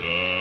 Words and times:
Uh. 0.00 0.37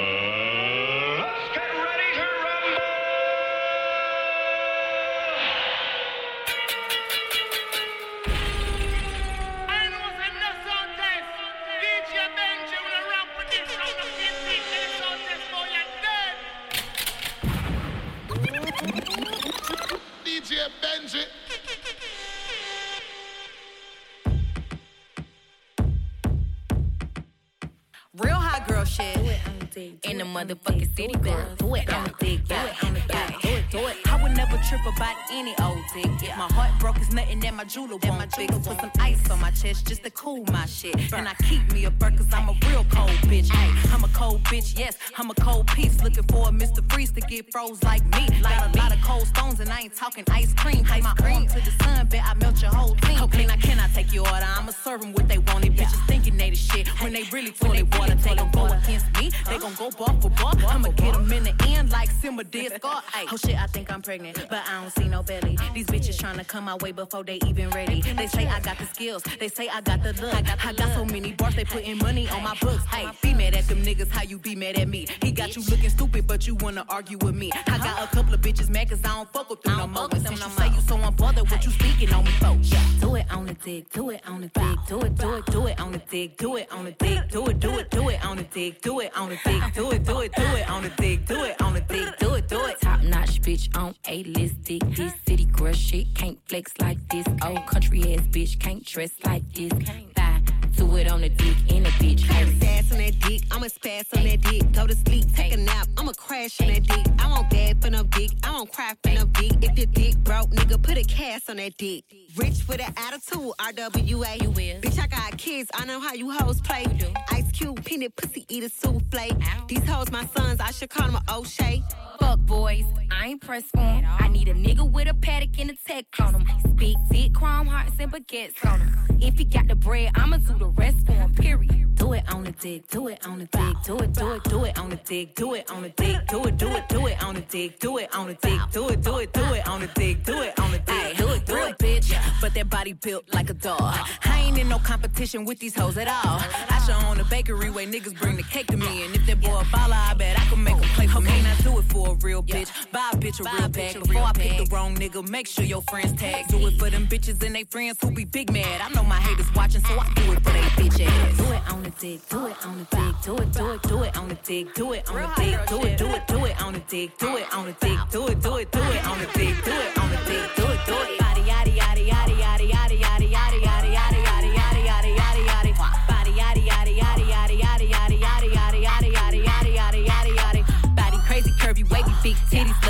Nothing 37.67 37.99
that 37.99 38.17
my 38.17 38.26
jeweler 38.27 38.48
won't. 38.48 38.63
Put 38.63 38.80
some 38.80 38.91
ice 38.99 39.30
on 39.30 39.41
my 39.41 39.52
chest 39.52 39.88
just 39.88 40.03
to 40.03 40.09
cool 40.12 40.44
my 40.52 40.66
shit. 40.66 40.95
And 41.13 41.27
I 41.27 41.34
keep 41.44 41.71
me 41.71 41.85
a 41.85 41.91
burk 41.91 42.17
cause 42.17 42.27
I'm 42.34 42.49
a 42.49 42.55
real 42.70 42.85
cold 42.91 43.09
bitch. 43.30 43.49
Ay, 43.52 43.73
I'm 43.91 44.03
a 44.03 44.08
cold 44.09 44.44
bitch, 44.44 44.77
yes. 44.77 44.98
I'm 45.17 45.30
a 45.30 45.35
cold 45.35 45.67
piece. 45.67 46.02
Looking 46.03 46.23
for 46.23 46.48
a 46.48 46.52
Mr. 46.52 46.81
Freeze 46.91 47.11
to 47.11 47.22
get 47.22 47.52
froze 47.52 47.84
like 47.84 48.03
me. 48.05 48.27
Got 48.41 48.75
a 48.75 48.77
lot 48.77 48.94
of 48.94 49.02
cold 49.02 49.27
stones 49.27 49.59
and 49.59 49.70
I 49.70 49.81
ain't 49.81 49.95
talking 49.95 50.23
ice 50.31 50.53
cream. 50.53 50.85
Take 50.85 51.03
my 51.03 51.13
arm 51.23 51.48
to 51.48 51.59
the 51.59 51.72
sun, 51.84 52.08
bet 52.08 52.23
I 52.25 52.34
melt 52.35 52.61
your 52.61 52.72
whole 52.72 52.95
team. 52.95 53.22
Okay, 53.23 53.45
now 53.45 53.55
can 53.58 53.80
I 53.80 53.88
take 53.89 54.13
your 54.13 54.27
order? 54.27 54.45
I'ma 54.45 54.72
serve 54.72 55.02
them 55.02 55.13
what 55.13 55.27
they 55.27 55.38
want. 55.38 55.66
It 55.66 55.75
bitches 55.75 56.05
thinking 56.08 56.38
they 56.38 56.49
the 56.49 56.55
shit 56.55 56.88
when 57.02 57.13
they 57.13 57.23
really 57.31 57.52
toilet 57.52 57.88
water. 57.97 58.16
They 58.16 58.36
gon' 58.36 58.52
go 58.52 58.66
against 58.66 59.05
me. 59.16 59.16
They 59.49 59.58
gon' 59.58 59.73
go 59.76 59.90
bar 59.91 60.16
for 60.22 60.30
bar. 60.30 60.54
I'ma 60.67 60.89
get 60.89 61.14
them 61.14 61.31
in 61.31 61.44
the 61.44 61.56
end 61.67 61.92
like 61.92 62.09
Simba 62.09 62.44
did 62.44 62.73
Scar. 62.75 63.03
Ay, 63.14 63.25
Oh 63.31 63.38
shit, 63.38 63.56
I 63.61 63.67
think 63.67 63.92
I'm 63.92 64.02
pregnant, 64.02 64.45
but 64.50 64.64
I 64.67 64.81
don't 64.81 64.92
see 64.92 65.08
no 65.08 65.23
belly. 65.23 65.58
These 65.73 65.88
bitches 65.88 66.17
tryna 66.17 66.47
come 66.47 66.66
my 66.66 66.75
way 66.78 66.92
before 66.92 67.23
they 67.23 67.39
even 67.45 67.70
ready. 67.72 68.02
They 68.02 68.28
say 68.28 68.48
I 68.48 68.59
got 68.59 68.78
the 68.78 68.86
skills. 68.86 69.23
They 69.39 69.48
say 69.48 69.67
I 69.70 69.81
got 69.81 70.03
the 70.03 70.14
look. 70.22 70.33
I 70.33 70.42
got, 70.42 70.66
I 70.66 70.73
got 70.73 70.94
so 70.94 71.05
many 71.05 71.33
bars, 71.33 71.55
they 71.55 71.66
putting 71.66 71.98
money 72.00 72.28
on 72.30 72.44
my 72.44 72.55
books. 72.61 72.83
Hey, 72.86 73.08
be 73.22 73.33
mad 73.33 73.55
at 73.55 73.67
them 73.67 73.83
niggas, 73.83 74.09
how 74.09 74.23
you 74.23 74.38
be 74.38 74.55
mad 74.55 74.78
at 74.78 74.88
me? 74.88 75.08
He 75.22 75.31
got 75.31 75.55
you 75.55 75.61
looking 75.64 75.89
stupid, 75.89 76.28
but 76.28 76.48
you 76.48 76.55
wanna 76.55 76.86
argue 76.89 77.17
with 77.20 77.36
me. 77.36 77.52
I 77.67 77.78
got 77.78 78.03
a 78.03 78.16
couple 78.16 78.33
of 78.33 78.42
bitches 78.42 78.70
mad 78.70 78.89
cause 78.89 79.00
I 79.03 79.16
don't 79.16 79.31
fuck 79.31 79.50
with 79.50 79.61
them 79.64 79.78
no 79.78 79.88
more. 79.88 80.08
And 80.11 80.25
since 80.25 80.44
you 80.44 80.52
say 80.52 80.67
you 80.70 80.81
so 80.81 80.98
unbothered, 80.98 81.50
what 81.52 81.64
you 81.66 81.72
speaking 81.72 82.14
on 82.14 82.23
me 82.25 82.31
for? 82.31 82.58
Do 83.00 83.16
it 83.16 83.25
on 83.31 83.45
the 83.45 83.53
dick, 83.53 83.89
do 83.92 84.09
it 84.09 84.22
on 84.28 84.42
the 84.42 84.48
dick, 84.48 84.78
do 84.88 85.02
it, 85.02 85.16
do 85.16 85.33
it, 85.36 85.45
do 85.45 85.67
it 85.67 85.80
on 85.80 85.92
the 85.92 85.98
dick, 86.00 86.38
do 86.38 86.55
it 86.58 86.72
on 86.72 86.86
the 86.86 86.92
dick, 86.92 87.30
do 87.30 87.48
it, 87.48 87.59
do 87.59 87.78
it, 87.80 87.89
do 87.92 88.09
it 88.09 88.25
on 88.25 88.38
the 88.38 88.44
dick, 88.44 88.81
do 88.81 89.00
it 89.00 89.11
on 89.18 89.30
the 89.30 89.40
dick, 89.44 89.73
do 89.73 89.92
it, 89.92 90.04
do 90.06 90.20
it, 90.20 90.32
do 90.36 90.44
it 90.44 90.70
on 90.70 90.84
the 90.84 90.90
dick, 90.90 91.26
do 91.26 91.44
it 91.44 91.62
on 91.62 91.73
the 91.73 91.82
dick, 91.82 92.18
do 92.20 92.34
it, 92.36 92.48
do 92.48 92.66
it. 92.66 92.80
Top 92.80 93.02
notch 93.02 93.42
bitch 93.42 93.76
on 93.78 93.96
a 94.08 94.23
list 94.23 94.62
dick. 94.64 94.84
This 94.96 95.14
city 95.28 95.46
girl 95.46 95.73
shit 95.73 96.14
can't 96.14 96.38
flex 96.46 96.72
like 96.80 97.00
this. 97.10 97.26
Old 97.44 97.66
country 97.66 98.14
ass 98.14 98.22
bitch 98.28 98.60
can't 98.60 98.86
dress 98.86 99.12
like 99.23 99.44
this. 99.54 99.73
Bye. 100.16 100.47
Do 100.78 100.95
it 100.95 101.11
on 101.11 101.22
the 101.22 101.30
dick 101.30 101.58
in 101.70 101.86
a 101.86 101.89
bitch. 101.89 102.23
I'm 102.30 102.59
fast 102.59 102.92
on 102.92 103.00
that 103.00 103.20
dick, 103.20 103.42
I'ma 103.52 103.66
spaz 103.67 104.16
on 104.16 104.23
that 104.25 104.42
dick. 104.42 104.72
Go 104.73 104.86
to 104.86 104.95
sleep, 104.95 105.25
take 105.36 105.53
a 105.53 105.58
nap, 105.58 105.88
I'ma 105.97 106.11
crash 106.14 106.61
on 106.61 106.67
that 106.67 106.83
dick. 106.83 107.06
I 107.20 107.28
won't 107.28 107.50
bad 107.50 107.81
for 107.81 107.89
no 107.89 108.03
dick, 108.03 108.31
I 108.44 108.52
won't 108.52 108.72
cry 108.72 108.94
for 109.03 109.09
no 109.09 109.25
dick. 109.25 109.53
If 109.61 109.75
the 109.75 109.86
dick 109.88 110.17
broke, 110.20 110.52
nigga, 110.52 110.81
put 110.81 110.98
a 110.98 111.03
cast 111.03 111.50
on 111.50 111.58
that 111.58 111.75
dick. 111.78 112.03
Rich 112.36 112.67
with 112.67 112.80
an 112.80 112.94
attitude, 112.95 113.53
RWA. 113.59 114.42
You 114.42 114.52
will. 114.52 114.81
Bitch, 114.81 115.00
I 115.00 115.08
got 115.08 115.38
kids, 115.38 115.70
I 115.73 115.86
know 115.86 116.00
how 116.00 116.14
you 116.14 116.30
hoes 116.31 116.61
play. 116.61 116.83
You 116.83 116.98
do. 117.05 117.14
Ice 117.31 117.52
Cube, 117.52 117.83
peanut 117.83 118.16
pussy, 118.16 118.45
eat 118.48 118.64
a 118.64 118.70
souffle. 118.70 119.67
These 119.67 119.83
hoes 119.88 120.11
my 120.11 120.25
sons, 120.36 120.59
I 120.59 120.72
should 120.72 120.89
call 120.89 121.08
them 121.08 121.16
a 121.16 121.36
O'Shea. 121.36 121.83
Fuck 122.20 122.39
boys, 122.42 122.86
I 123.11 123.28
ain't 123.28 123.42
pressed 123.42 123.72
for 123.73 123.80
'em. 123.80 124.05
I 124.20 124.28
need 124.28 124.48
a 124.48 124.53
nigga 124.53 124.89
with 124.89 125.08
a 125.08 125.14
Patek 125.14 125.59
and 125.59 125.71
a 125.71 125.76
tech 125.88 126.05
on 126.20 126.36
him. 126.36 126.76
Big 126.76 126.95
dick, 127.09 127.33
chrome 127.33 127.67
hearts 127.67 127.94
and 127.99 128.11
baguettes 128.11 128.63
on 128.65 128.79
him. 128.81 128.94
If 129.19 129.38
he 129.39 129.45
got 129.45 129.67
the 129.67 129.75
bread, 129.75 130.11
I'ma 130.15 130.38
do 130.38 130.53
the 130.57 130.66
rest 130.69 131.05
for 131.05 131.13
him, 131.13 131.33
period. 131.33 131.95
Do 131.95 132.13
it 132.13 132.23
on 132.31 132.44
the 132.44 132.51
dick, 132.51 132.88
do 132.89 133.07
it 133.07 133.25
on 133.25 133.39
the 133.39 133.45
dick, 133.45 133.75
do 133.83 133.97
it, 133.97 134.13
do 134.13 134.31
it, 134.33 134.44
do 134.44 134.66
it 134.66 134.79
on 134.79 134.89
the 134.89 134.95
dick, 134.97 135.35
do 135.35 135.53
it 135.55 135.72
on 135.72 135.81
the 135.81 135.89
dick, 135.89 136.28
do 136.28 136.45
it, 136.45 136.57
do 136.57 136.67
it, 136.69 136.88
do 136.89 137.07
it 137.07 137.23
on 137.23 137.35
the 137.35 137.41
dick, 137.41 137.79
do 137.79 137.97
it 137.97 138.16
on 138.16 138.28
the 138.28 138.33
dick, 138.35 138.61
do 138.72 138.89
it, 138.89 139.01
do 139.01 139.17
it, 139.17 139.33
do 139.33 139.44
it 139.53 139.67
on 139.67 139.81
the 139.81 139.88
dick, 139.88 140.23
do 140.23 140.41
it 140.41 140.59
on 140.59 140.72
the 140.72 140.79
dick, 140.79 141.17
do 141.17 141.27
it, 141.29 141.45
do 141.45 141.56
it, 141.56 141.77
bitch. 141.79 142.13
But 142.39 142.53
that 142.53 142.69
body 142.69 142.94
built 142.94 143.25
like 143.33 143.50
a 143.50 143.56
dog. 143.56 143.95
I 144.23 144.39
ain't 144.39 144.57
in 144.57 144.69
no 144.69 144.77
competition 144.79 145.44
with 145.44 145.59
these 145.59 145.75
hoes 145.75 145.97
at 145.97 146.07
all. 146.07 146.39
I 146.69 146.83
show 146.85 146.94
on 147.07 147.17
the 147.17 147.23
bakery 147.25 147.72
way 147.72 147.88
niggas 147.88 148.19
bring 148.19 148.38
the 148.38 148.44
cake 148.44 148.67
to 148.67 148.77
me, 148.77 149.03
and 149.03 149.16
if 149.16 149.25
that 149.25 149.41
boy 149.41 149.57
a 149.57 149.63
baller, 149.66 150.11
I 150.11 150.13
bet 150.13 150.39
I 150.39 150.45
can 150.45 150.63
make 150.63 150.75
him 150.75 150.89
play 150.95 151.07
for 151.07 151.22
me. 151.22 151.41
Now 151.41 151.56
do 151.63 151.79
it 151.79 151.85
for 151.85 152.09
a 152.09 152.13
real 152.16 152.44
bitch, 152.44 152.69
buy 152.91 153.09
a 153.13 153.17
bitch 153.17 153.39
a 153.39 153.44
real 153.57 153.69
bag. 153.69 154.00
Before 154.00 154.22
I 154.22 154.33
pick 154.33 154.57
the 154.57 154.67
wrong 154.73 154.95
nigga, 154.95 155.27
make 155.27 155.47
sure 155.47 155.66
your 155.66 155.81
friends 155.83 156.13
tag. 156.19 156.47
Do 156.47 156.66
it 156.67 156.77
for 156.77 156.89
them 156.89 157.07
bitches 157.07 157.44
and 157.44 157.56
they 157.56 157.63
friends 157.63 157.97
who 158.01 158.11
be 158.11 158.25
big 158.25 158.51
mad. 158.53 158.81
I 158.81 158.89
know 158.94 159.03
my 159.03 159.19
haters 159.19 159.53
watching, 159.56 159.83
so 159.83 160.00
I 160.00 160.07
do 160.16 160.33
it 160.33 160.44
for 160.44 160.51
they 160.57 160.69
bitch 160.78 161.00
ass. 161.06 161.38
Do 161.38 161.44
it 161.51 161.72
on 161.72 161.84
the 161.84 161.90
dick, 161.91 162.29
do 162.29 162.45
it 162.47 162.66
on 162.66 162.78
the 162.78 162.85
dick, 162.85 163.16
do 163.23 163.38
it, 163.38 163.51
do 163.53 163.72
it, 163.72 163.81
do 163.84 164.03
it 164.03 164.18
on 164.18 164.28
the 164.29 164.35
dick, 164.35 164.73
do 164.73 164.94
it 164.94 165.09
on 165.09 165.18
the 165.18 165.31
dick, 165.35 165.59
do 165.68 165.84
it, 165.84 165.97
do 165.97 166.07
it, 166.07 166.28
do 166.28 166.45
it 166.45 166.62
on 166.62 166.73
the 166.73 166.79
dick, 166.79 167.18
do 167.18 167.38
it 167.38 167.53
on 167.53 167.66
the 167.66 167.73
dick, 167.73 168.00
do 168.12 168.28
it, 168.28 168.41
do 168.41 168.56
it, 168.57 168.72
do 168.72 168.79
it 168.79 169.07
on 169.07 169.19
the 169.19 169.25
dick, 169.25 169.56
do 169.63 169.72
it 169.72 169.97
on 169.97 170.09
the 170.09 170.18
dick, 170.28 170.56
do 170.56 170.66
it, 170.66 170.79
do 170.85 170.94
it. 170.94 171.19
Body 171.19 171.41
yaddy 171.41 171.73
yaddy 171.78 172.03
yaddy 172.07 172.35
yaddy 172.41 172.68
yaddy 172.73 172.97
yaddy 173.03 173.28
yaddy 173.35 173.59
yaddy 173.68 173.90
yaddy 173.97 174.09
yaddy 174.18 174.51
yaddy 174.57 174.81
yaddy 174.88 175.12
yaddy 175.18 175.44
yaddy. 175.47 175.72
Body 176.07 176.31
yaddy 176.31 176.63
yaddy 176.69 176.94
yaddy 177.01 177.25
yaddy 177.34 177.57
yaddy 177.62 177.88
yaddy 177.94 178.18
yaddy 178.25 178.50
yaddy 178.57 178.79
yaddy 178.88 179.39
yaddy 179.45 179.72
yaddy 179.78 180.01
yaddy 180.07 180.34
yaddy. 180.38 180.95
Body 180.95 181.18
crazy 181.28 181.51
curvy 181.51 181.84
wavy 181.91 182.13
big 182.24 182.35
titties 182.50 182.86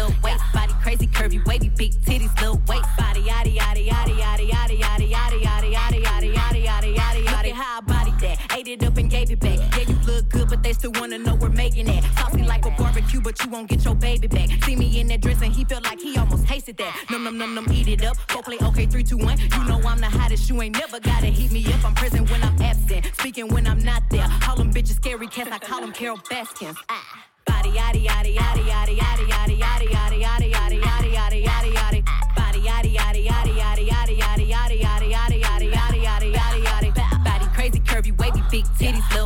making 11.77 11.93
it. 11.97 12.03
Saucy 12.17 12.43
like 12.43 12.65
a 12.65 12.71
barbecue, 12.71 13.21
but 13.21 13.43
you 13.43 13.49
won't 13.49 13.69
get 13.69 13.83
your 13.83 13.95
baby 13.95 14.27
back. 14.27 14.49
See 14.63 14.75
me 14.75 14.99
in 14.99 15.07
that 15.07 15.21
dress 15.21 15.41
and 15.41 15.53
he 15.53 15.63
felt 15.63 15.83
like 15.83 15.99
he 15.99 16.17
almost 16.17 16.47
tasted 16.47 16.77
that. 16.77 17.05
Num 17.09 17.23
num 17.23 17.37
num 17.37 17.55
num, 17.55 17.67
eat 17.71 17.87
it 17.87 18.03
up. 18.05 18.17
Go 18.27 18.41
play 18.41 18.57
okay, 18.61 18.85
three, 18.85 19.03
two, 19.03 19.17
one. 19.17 19.37
You 19.37 19.63
know 19.65 19.81
I'm 19.85 19.99
the 19.99 20.07
hottest. 20.07 20.49
You 20.49 20.61
ain't 20.61 20.77
never 20.77 20.99
gotta 20.99 21.27
heat 21.27 21.51
me 21.51 21.65
up. 21.73 21.83
I'm 21.85 21.93
present 21.95 22.29
when 22.29 22.43
I'm 22.43 22.61
absent, 22.61 23.05
speaking 23.19 23.47
when 23.49 23.67
I'm 23.67 23.79
not 23.79 24.03
there. 24.09 24.27
Call 24.41 24.55
them 24.57 24.73
bitches 24.73 24.95
scary 24.95 25.27
cats. 25.27 25.49
I 25.51 25.59
call 25.59 25.81
them 25.81 25.91
Carole 25.91 26.19
Baskins. 26.29 26.75
Ah. 26.89 27.23
Body 27.45 27.69
yaddy 27.69 28.05
yaddy 28.05 28.35
yaddy 28.35 28.65
yaddy 28.65 28.97
yaddy 28.99 29.57
yaddy 29.57 29.87
yaddy 29.87 30.19
yaddy 30.21 30.51
yaddy 30.51 30.81
yaddy 30.83 31.13
yaddy 31.15 31.43
yaddy 31.45 31.45
yaddy 31.45 31.73
yaddy. 31.73 32.35
Body 32.35 32.59
yaddy 32.59 32.95
yaddy 32.95 33.25
yaddy 33.25 33.57
yaddy 33.57 33.87
yaddy 33.87 34.19
yaddy 34.19 34.49
yaddy 34.51 34.81
yaddy 34.83 35.11
yaddy 35.11 35.71
yaddy 35.71 35.71
yaddy 35.71 36.33
yaddy 36.33 36.63
yaddy 36.65 36.91
yaddy. 36.91 37.23
Body 37.23 37.45
crazy 37.55 37.79
curvy 37.79 38.17
wavy 38.17 38.43
big 38.51 38.65
titties 38.77 39.16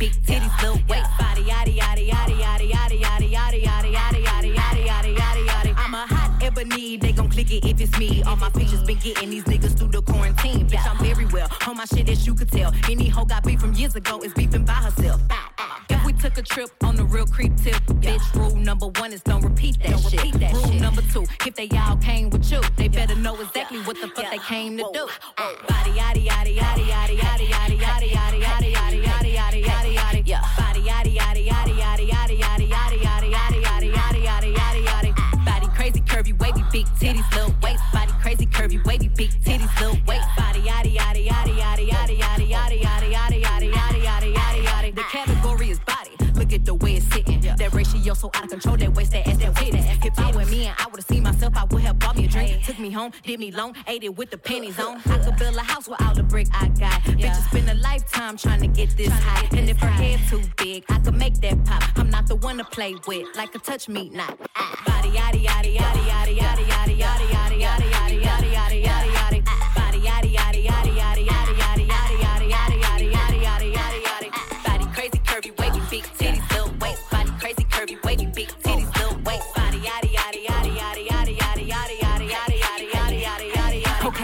big 0.00 0.12
titties 0.24 0.62
little 0.62 0.80
waist. 0.88 1.10
Body 1.18 1.42
yaddy 1.42 1.76
yaddy 1.78 2.08
yaddy 2.08 2.36
yaddy 2.40 2.70
yaddy 2.72 3.00
yaddy 3.02 3.30
yaddy 3.30 3.62
yaddy 3.62 3.92
yaddy 3.94 4.24
yaddy 4.24 4.54
yaddy 4.56 4.84
yaddy 4.86 5.14
yaddy 5.16 5.46
yaddy. 5.46 5.74
I'm 5.76 5.94
a 5.94 6.06
hot 6.06 6.42
ebony, 6.42 6.96
they 6.96 7.12
gon' 7.12 7.28
click 7.28 7.52
it 7.52 7.64
if 7.66 7.78
it's 7.80 7.98
me. 7.98 8.22
All 8.22 8.36
my 8.36 8.48
pictures 8.48 8.82
been 8.84 8.98
getting 8.98 9.28
these 9.30 9.44
niggas 9.44 9.76
through 9.78 9.88
the 9.88 10.00
quarantine. 10.02 10.66
Bitch, 10.66 10.86
I'm 10.90 10.98
very 11.04 11.26
well 11.26 11.48
on 11.66 11.76
my 11.76 11.84
shit 11.84 12.08
as 12.08 12.26
you 12.26 12.34
could 12.34 12.50
tell. 12.50 12.72
Any 12.90 13.08
hoe 13.08 13.26
got 13.26 13.44
beef 13.44 13.60
from 13.60 13.74
years 13.74 13.94
ago 13.94 14.18
is 14.22 14.32
beefing 14.32 14.64
by 14.64 14.72
herself. 14.72 15.20
If 15.90 16.02
we 16.06 16.14
took 16.14 16.38
a 16.38 16.42
trip 16.42 16.70
on 16.82 16.96
the 16.96 17.04
real 17.04 17.26
creep 17.26 17.54
tip, 17.56 17.74
bitch, 18.00 18.34
rule 18.34 18.56
number 18.56 18.86
one 18.86 19.12
is 19.12 19.22
don't 19.22 19.42
repeat 19.42 19.78
that 19.80 19.90
Don't 19.90 20.00
shit. 20.00 20.22
repeat 20.22 20.40
that 20.40 20.54
rule 20.54 20.70
shit. 20.70 20.80
number 20.80 21.02
two, 21.12 21.24
if 21.46 21.54
they 21.56 21.68
all 21.76 21.96
came 21.98 22.30
with 22.30 22.50
you, 22.50 22.60
they 22.76 22.88
better 22.88 23.16
know 23.16 23.38
exactly 23.38 23.80
what 23.82 24.00
the 24.00 24.08
fuck 24.08 24.30
they 24.30 24.38
came 24.38 24.78
to 24.78 24.88
do. 24.94 25.06
Body 25.68 25.90
yaddy 25.90 26.24
yaddy 26.26 26.56
yaddy 26.56 26.86
yaddy 26.86 26.86
yaddy 26.88 27.18
yaddy 27.18 27.48
yaddy 27.48 27.59
big 39.20 39.30
titties 39.44 39.80
little 39.80 39.98
waist. 40.06 40.26
Body 40.34 40.60
yaddy 40.60 40.96
yaddy 40.96 41.28
yaddy 41.28 41.54
yaddy 41.60 41.86
yaddy 41.90 42.18
yaddy 42.22 42.48
yaddy 42.48 42.80
yaddy 42.80 43.12
yaddy 43.12 43.42
yaddy 43.44 43.70
yaddy 43.76 44.02
yaddy 44.02 44.34
yaddy 44.34 44.64
yaddy. 44.64 44.94
The 44.94 45.02
category 45.02 45.68
is 45.68 45.80
body. 45.80 46.12
Look 46.34 46.54
at 46.54 46.64
the 46.64 46.74
way 46.74 46.94
it's 46.94 47.06
sitting. 47.12 47.40
That 47.42 47.74
ratio 47.74 48.14
so 48.14 48.30
out 48.32 48.44
of 48.44 48.50
control. 48.50 48.78
That 48.78 48.94
waist, 48.94 49.12
that 49.12 49.28
ass, 49.28 49.36
that 49.36 49.54
titties. 49.56 50.06
If 50.06 50.18
I 50.18 50.30
were 50.34 50.46
me 50.46 50.68
and 50.68 50.76
I 50.78 50.86
I 51.60 51.64
would 51.64 51.82
have 51.82 51.98
bought 51.98 52.16
me 52.16 52.24
a 52.24 52.28
drink. 52.28 52.64
Took 52.64 52.78
me 52.78 52.90
home, 52.90 53.12
did 53.22 53.38
me 53.38 53.50
long, 53.50 53.76
ate 53.86 54.02
it 54.02 54.16
with 54.16 54.30
the 54.30 54.38
pennies 54.38 54.78
on. 54.80 55.02
I 55.04 55.18
could 55.18 55.36
build 55.36 55.56
a 55.56 55.62
house 55.62 55.86
with 55.86 56.00
all 56.00 56.14
the 56.14 56.22
brick 56.22 56.48
I 56.54 56.68
got. 56.68 57.06
Yeah. 57.06 57.34
Bitches 57.34 57.48
spend 57.50 57.68
a 57.68 57.74
lifetime 57.74 58.38
trying 58.38 58.62
to 58.62 58.66
get 58.66 58.96
this 58.96 59.10
high. 59.10 59.46
And 59.54 59.68
if 59.68 59.78
her 59.78 59.86
head 59.88 60.20
too 60.30 60.40
big, 60.56 60.84
I 60.88 60.98
could 61.00 61.16
make 61.16 61.34
that 61.42 61.62
pop. 61.66 61.82
I'm 61.96 62.08
not 62.08 62.26
the 62.28 62.36
one 62.36 62.56
to 62.56 62.64
play 62.64 62.96
with, 63.06 63.26
like 63.36 63.54
a 63.54 63.58
touch 63.58 63.90
me 63.90 64.08
not. 64.08 64.38
Ah. 64.56 64.82
Body 64.86 65.10
yaddy 65.10 65.44
yaddy 65.44 65.76
yaddy 65.76 66.04
yaddy 66.06 66.38
yaddy 66.38 66.66
yaddy 66.66 66.96
yaddy 66.96 67.60
yaddy 67.60 67.92
yaddy 67.92 68.22
yaddy 68.22 68.52
yaddy 68.54 68.84
yaddy 68.84 69.12
yaddy 69.12 69.39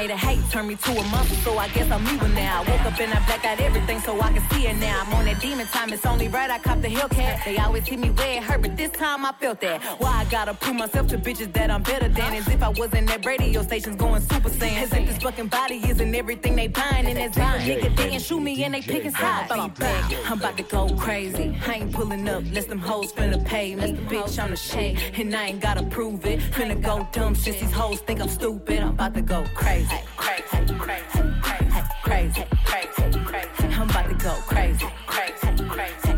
made 0.06 0.14
a 0.14 0.16
hate 0.18 0.35
turned 0.56 0.68
me 0.68 0.74
to 0.76 0.90
a 0.92 1.04
monster, 1.10 1.34
so 1.44 1.58
I 1.58 1.68
guess 1.68 1.90
I'm 1.90 2.02
evil 2.08 2.28
now. 2.28 2.62
I 2.62 2.70
woke 2.70 2.86
up 2.86 2.98
and 2.98 3.12
I 3.12 3.26
blacked 3.26 3.44
out 3.44 3.60
everything 3.60 4.00
so 4.00 4.18
I 4.18 4.32
can 4.32 4.42
see 4.48 4.66
it 4.66 4.76
now. 4.76 5.02
I'm 5.04 5.12
on 5.12 5.26
that 5.26 5.38
demon 5.38 5.66
time, 5.66 5.92
it's 5.92 6.06
only 6.06 6.28
right 6.28 6.50
I 6.50 6.58
cop 6.58 6.80
the 6.80 6.88
Hellcat. 6.88 7.44
They 7.44 7.58
always 7.58 7.86
hit 7.86 7.98
me 7.98 8.08
where 8.08 8.38
it 8.38 8.42
hurt, 8.42 8.62
but 8.62 8.74
this 8.74 8.90
time 8.92 9.26
I 9.26 9.32
felt 9.32 9.60
that. 9.60 9.82
Why 10.00 10.12
I 10.22 10.24
gotta 10.30 10.54
prove 10.54 10.76
myself 10.76 11.08
to 11.08 11.18
bitches 11.18 11.52
that 11.52 11.70
I'm 11.70 11.82
better 11.82 12.08
than? 12.08 12.32
As 12.32 12.48
if 12.48 12.62
I 12.62 12.70
wasn't 12.70 13.10
at 13.10 13.26
radio 13.26 13.60
stations 13.62 13.96
going 13.96 14.22
super 14.22 14.48
saiyan. 14.48 14.82
As 14.84 14.92
if 14.94 15.06
this 15.06 15.18
fucking 15.18 15.48
body 15.48 15.82
isn't 15.90 16.14
everything 16.14 16.56
they 16.56 16.68
buying, 16.68 17.04
and 17.04 17.18
that's 17.18 17.36
buying. 17.36 17.68
Nigga, 17.68 17.94
they 17.94 18.08
can 18.08 18.20
shoot 18.20 18.40
me 18.40 18.64
and 18.64 18.72
they 18.72 18.80
picking 18.80 19.10
sides. 19.10 19.52
I'm 19.52 19.70
back, 19.72 20.10
I'm 20.24 20.38
about 20.38 20.56
to 20.56 20.62
go 20.62 20.88
crazy. 20.96 21.54
I 21.66 21.74
ain't 21.74 21.92
pulling 21.92 22.26
up, 22.30 22.42
let 22.52 22.66
them 22.66 22.78
hoes 22.78 23.12
finna 23.12 23.44
pay 23.44 23.74
me. 23.74 23.92
Bitch, 24.08 24.42
I'm 24.42 24.52
the 24.52 24.56
shade, 24.56 25.02
and 25.18 25.36
I 25.36 25.48
ain't 25.48 25.60
gotta 25.60 25.82
prove 25.82 26.24
it. 26.24 26.40
Finna 26.40 26.80
go 26.80 27.06
dumb 27.12 27.34
since 27.34 27.60
these 27.60 27.72
hoes 27.72 28.00
think 28.00 28.22
I'm 28.22 28.30
stupid. 28.30 28.78
I'm 28.80 28.94
about 28.94 29.12
to 29.12 29.20
go 29.20 29.44
crazy, 29.54 30.00
crazy, 30.16 30.42
crazy, 30.46 30.74
crazy, 30.74 31.82
crazy, 32.02 32.44
crazy, 32.64 33.18
crazy. 33.24 33.74
I'm 33.74 33.90
about 33.90 34.08
to 34.08 34.14
go 34.14 34.34
crazy, 34.46 34.86
crazy, 35.06 35.64
crazy. 35.68 36.15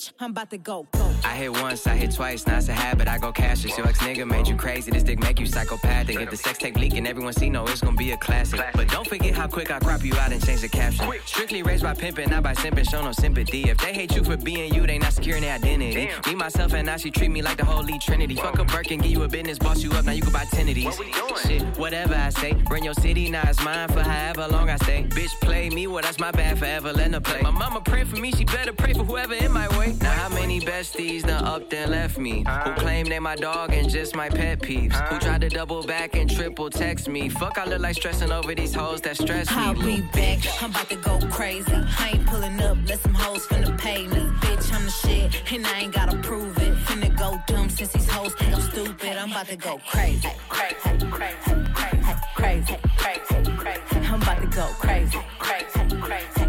Bitch, 0.00 0.12
I'm 0.18 0.30
about 0.30 0.48
to 0.50 0.56
go, 0.56 0.86
go. 0.92 1.10
I 1.24 1.34
hit 1.34 1.52
once, 1.52 1.86
I 1.86 1.94
hit 1.94 2.12
twice, 2.12 2.46
now 2.46 2.56
it's 2.56 2.68
a 2.68 2.72
habit, 2.72 3.06
I 3.06 3.18
go 3.18 3.32
cash 3.32 3.66
it. 3.66 3.76
Your 3.76 3.86
ex 3.86 3.98
nigga 3.98 4.26
made 4.26 4.48
you 4.48 4.56
crazy, 4.56 4.90
this 4.90 5.02
dick 5.02 5.18
make 5.20 5.38
you 5.38 5.44
psychopathic. 5.44 6.18
If 6.18 6.30
the 6.30 6.36
sex 6.38 6.58
tape 6.58 6.76
leaking, 6.76 7.06
everyone 7.06 7.34
see, 7.34 7.50
no, 7.50 7.64
it's 7.66 7.82
gonna 7.82 7.96
be 7.96 8.12
a 8.12 8.16
classic. 8.16 8.60
But 8.74 8.88
don't 8.88 9.06
forget 9.06 9.34
how 9.34 9.46
quick 9.46 9.70
I 9.70 9.78
crop 9.78 10.02
you 10.02 10.14
out 10.14 10.32
and 10.32 10.42
change 10.42 10.62
the 10.62 10.68
caption. 10.68 11.06
Strictly 11.26 11.62
raised 11.62 11.82
by 11.82 11.92
pimping, 11.92 12.30
not 12.30 12.42
by 12.42 12.54
simping, 12.54 12.88
show 12.88 13.02
no 13.04 13.12
sympathy. 13.12 13.64
If 13.68 13.76
they 13.78 13.92
hate 13.92 14.16
you 14.16 14.24
for 14.24 14.38
being 14.38 14.72
you, 14.72 14.86
they 14.86 14.96
not 14.96 15.12
securing 15.12 15.42
their 15.42 15.54
identity. 15.54 16.08
Me, 16.26 16.34
myself, 16.34 16.72
and 16.72 16.88
I, 16.88 16.96
she 16.96 17.10
treat 17.10 17.30
me 17.30 17.42
like 17.42 17.58
the 17.58 17.66
holy 17.66 17.98
trinity. 17.98 18.36
Fuck 18.36 18.58
a 18.58 18.64
Birkin, 18.64 19.00
give 19.00 19.10
you 19.10 19.22
a 19.24 19.28
business, 19.28 19.58
boss 19.58 19.82
you 19.82 19.92
up, 19.92 20.06
now 20.06 20.12
you 20.12 20.22
can 20.22 20.32
buy 20.32 20.44
10 20.44 20.68
of 20.68 20.74
these. 20.74 20.98
Shit, 21.46 21.62
whatever 21.76 22.14
I 22.14 22.30
say, 22.30 22.54
bring 22.54 22.84
your 22.84 22.94
city, 22.94 23.28
now 23.28 23.42
it's 23.46 23.62
mine 23.62 23.88
for 23.88 24.00
however 24.00 24.48
long 24.48 24.70
I 24.70 24.76
stay. 24.76 25.04
Bitch, 25.10 25.38
play 25.42 25.68
me, 25.68 25.86
well, 25.86 26.02
that's 26.02 26.18
my 26.18 26.30
bad 26.30 26.58
forever, 26.58 26.90
let 26.92 27.12
her 27.12 27.20
play. 27.20 27.42
My 27.42 27.50
mama 27.50 27.82
pray 27.82 28.04
for 28.04 28.16
me, 28.16 28.32
she 28.32 28.44
better 28.44 28.72
pray 28.72 28.94
for 28.94 29.04
whoever 29.04 29.34
in 29.34 29.52
my 29.52 29.68
way. 29.78 29.89
Now, 30.00 30.10
how 30.10 30.28
many 30.28 30.60
besties 30.60 31.26
done 31.26 31.44
up 31.44 31.68
then 31.70 31.90
left 31.90 32.18
me? 32.18 32.44
Who 32.64 32.72
claim 32.74 33.06
they 33.06 33.18
my 33.18 33.36
dog 33.36 33.72
and 33.72 33.88
just 33.88 34.14
my 34.14 34.28
pet 34.28 34.60
peeves? 34.60 34.94
Who 35.08 35.18
tried 35.18 35.40
to 35.40 35.48
double 35.48 35.82
back 35.82 36.14
and 36.14 36.30
triple 36.30 36.70
text 36.70 37.08
me? 37.08 37.28
Fuck, 37.28 37.58
I 37.58 37.64
look 37.64 37.80
like 37.80 37.96
stressing 37.96 38.30
over 38.30 38.54
these 38.54 38.74
hoes 38.74 39.00
that 39.02 39.16
stress 39.16 39.50
me. 39.50 39.56
I'll 39.56 39.74
be 39.74 40.02
back. 40.12 40.38
I'm 40.62 40.70
about 40.70 40.88
to 40.90 40.96
go 40.96 41.18
crazy. 41.30 41.72
I 41.72 42.10
ain't 42.14 42.26
pulling 42.26 42.60
up, 42.60 42.78
let 42.86 43.00
some 43.00 43.14
hoes 43.14 43.46
finna 43.46 43.78
pay 43.78 44.06
me. 44.06 44.22
Bitch, 44.42 44.72
I'm 44.72 44.84
the 44.84 44.90
shit, 44.90 45.52
and 45.52 45.66
I 45.66 45.80
ain't 45.80 45.94
gotta 45.94 46.16
prove 46.18 46.56
it. 46.58 46.74
Finna 46.86 47.16
go 47.18 47.40
dumb 47.46 47.68
since 47.68 47.92
these 47.92 48.08
hoes 48.08 48.34
think 48.34 48.54
I'm 48.54 48.62
stupid. 48.62 49.16
I'm 49.16 49.30
about 49.30 49.46
to 49.48 49.56
go 49.56 49.80
crazy. 49.88 50.28
Crazy, 50.48 51.06
crazy, 51.10 51.64
crazy, 51.74 52.14
crazy, 52.34 52.76
crazy, 52.96 53.56
crazy. 53.56 54.06
I'm 54.06 54.22
about 54.22 54.40
to 54.40 54.46
go 54.46 54.66
crazy, 54.78 55.18
crazy, 55.38 55.96
crazy. 56.00 56.39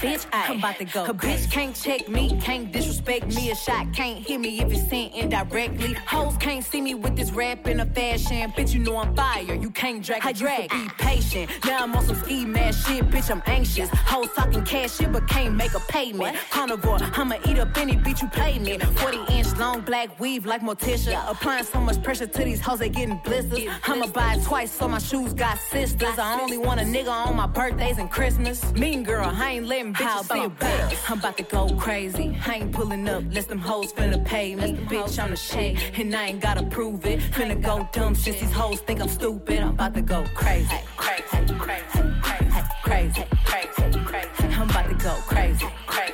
Bitch, 0.00 0.24
I'm 0.32 0.56
about 0.60 0.78
to 0.78 0.86
go. 0.86 1.04
A 1.04 1.12
bitch 1.12 1.50
can't 1.50 1.76
check 1.76 2.08
me, 2.08 2.34
can't 2.40 2.72
disrespect 2.72 3.26
me. 3.36 3.50
A 3.50 3.54
shot 3.54 3.92
can't 3.92 4.26
hit 4.26 4.40
me 4.40 4.58
if 4.58 4.72
it's 4.72 4.88
sent 4.88 5.14
indirectly. 5.14 5.92
Hoes 5.92 6.38
can't 6.38 6.64
see 6.64 6.80
me 6.80 6.94
with 6.94 7.16
this 7.16 7.30
rap 7.32 7.66
in 7.66 7.80
a 7.80 7.84
fashion. 7.84 8.50
Bitch, 8.52 8.72
you 8.72 8.80
know 8.80 8.96
I'm 8.96 9.14
fire. 9.14 9.54
You 9.54 9.70
can't 9.70 10.02
drag 10.02 10.24
a 10.24 10.32
drag. 10.32 10.70
Be 10.70 10.88
patient. 10.96 11.50
Now 11.66 11.82
I'm 11.82 11.94
on 11.94 12.06
some 12.06 12.16
ski 12.16 12.46
mask 12.46 12.88
shit. 12.88 13.10
Bitch, 13.10 13.30
I'm 13.30 13.42
anxious. 13.44 13.90
Hoes 13.90 14.30
talking 14.34 14.64
cash 14.64 14.96
shit, 14.96 15.12
but 15.12 15.28
can't 15.28 15.54
make 15.54 15.74
a 15.74 15.80
payment. 15.80 16.34
Carnivore, 16.48 16.98
I'ma 17.02 17.36
eat 17.46 17.58
up 17.58 17.76
any 17.76 17.96
bitch 17.96 18.22
you 18.22 18.28
pay 18.28 18.58
me. 18.58 18.78
40 18.78 19.34
inch 19.34 19.54
long 19.58 19.82
black 19.82 20.18
weave 20.18 20.46
like 20.46 20.62
Morticia. 20.62 21.30
Applying 21.30 21.64
so 21.64 21.78
much 21.78 22.02
pressure 22.02 22.26
to 22.26 22.44
these 22.44 22.62
hoes, 22.62 22.78
they 22.78 22.88
getting 22.88 23.18
blisters. 23.18 23.64
I'ma 23.84 24.06
buy 24.06 24.36
it 24.36 24.44
twice 24.44 24.72
so 24.72 24.88
my 24.88 24.98
shoes 24.98 25.34
got 25.34 25.58
sisters. 25.58 26.18
I 26.18 26.40
only 26.40 26.56
want 26.56 26.80
a 26.80 26.84
nigga 26.84 27.10
on 27.10 27.36
my 27.36 27.46
birthdays 27.46 27.98
and 27.98 28.10
Christmas. 28.10 28.72
Mean 28.72 29.02
girl, 29.02 29.30
I 29.30 29.50
ain't 29.50 29.66
letting 29.66 29.89
bitches 29.94 30.32
see 30.32 30.44
a 30.44 30.48
better. 30.48 30.96
I'm 31.08 31.18
about 31.18 31.36
to 31.36 31.42
go 31.44 31.74
crazy. 31.76 32.38
I 32.46 32.54
ain't 32.56 32.72
pulling 32.72 33.08
up, 33.08 33.24
less 33.30 33.46
them 33.46 33.58
hoes 33.58 33.92
finna 33.92 34.24
pay 34.24 34.54
me. 34.54 34.74
Bitch, 34.88 35.22
I'm 35.22 35.30
the 35.30 35.36
shit, 35.36 35.98
and 35.98 36.14
I 36.14 36.26
ain't 36.26 36.40
gotta 36.40 36.64
prove 36.64 37.04
it. 37.06 37.20
Finna 37.20 37.60
go 37.60 37.88
dumb 37.92 38.14
since 38.14 38.40
these 38.40 38.52
hoes 38.52 38.80
think 38.80 39.00
I'm 39.00 39.08
stupid. 39.08 39.60
I'm 39.60 39.70
about 39.70 39.94
to 39.94 40.02
go 40.02 40.24
crazy. 40.34 40.68
Crazy, 40.96 41.54
crazy, 41.58 42.02
crazy, 42.22 42.62
crazy, 42.82 43.24
crazy, 43.44 44.00
crazy. 44.04 44.54
I'm 44.54 44.68
about 44.70 44.88
to 44.88 44.94
go. 44.94 45.14
Crazy, 45.26 45.66
crazy, 45.86 46.09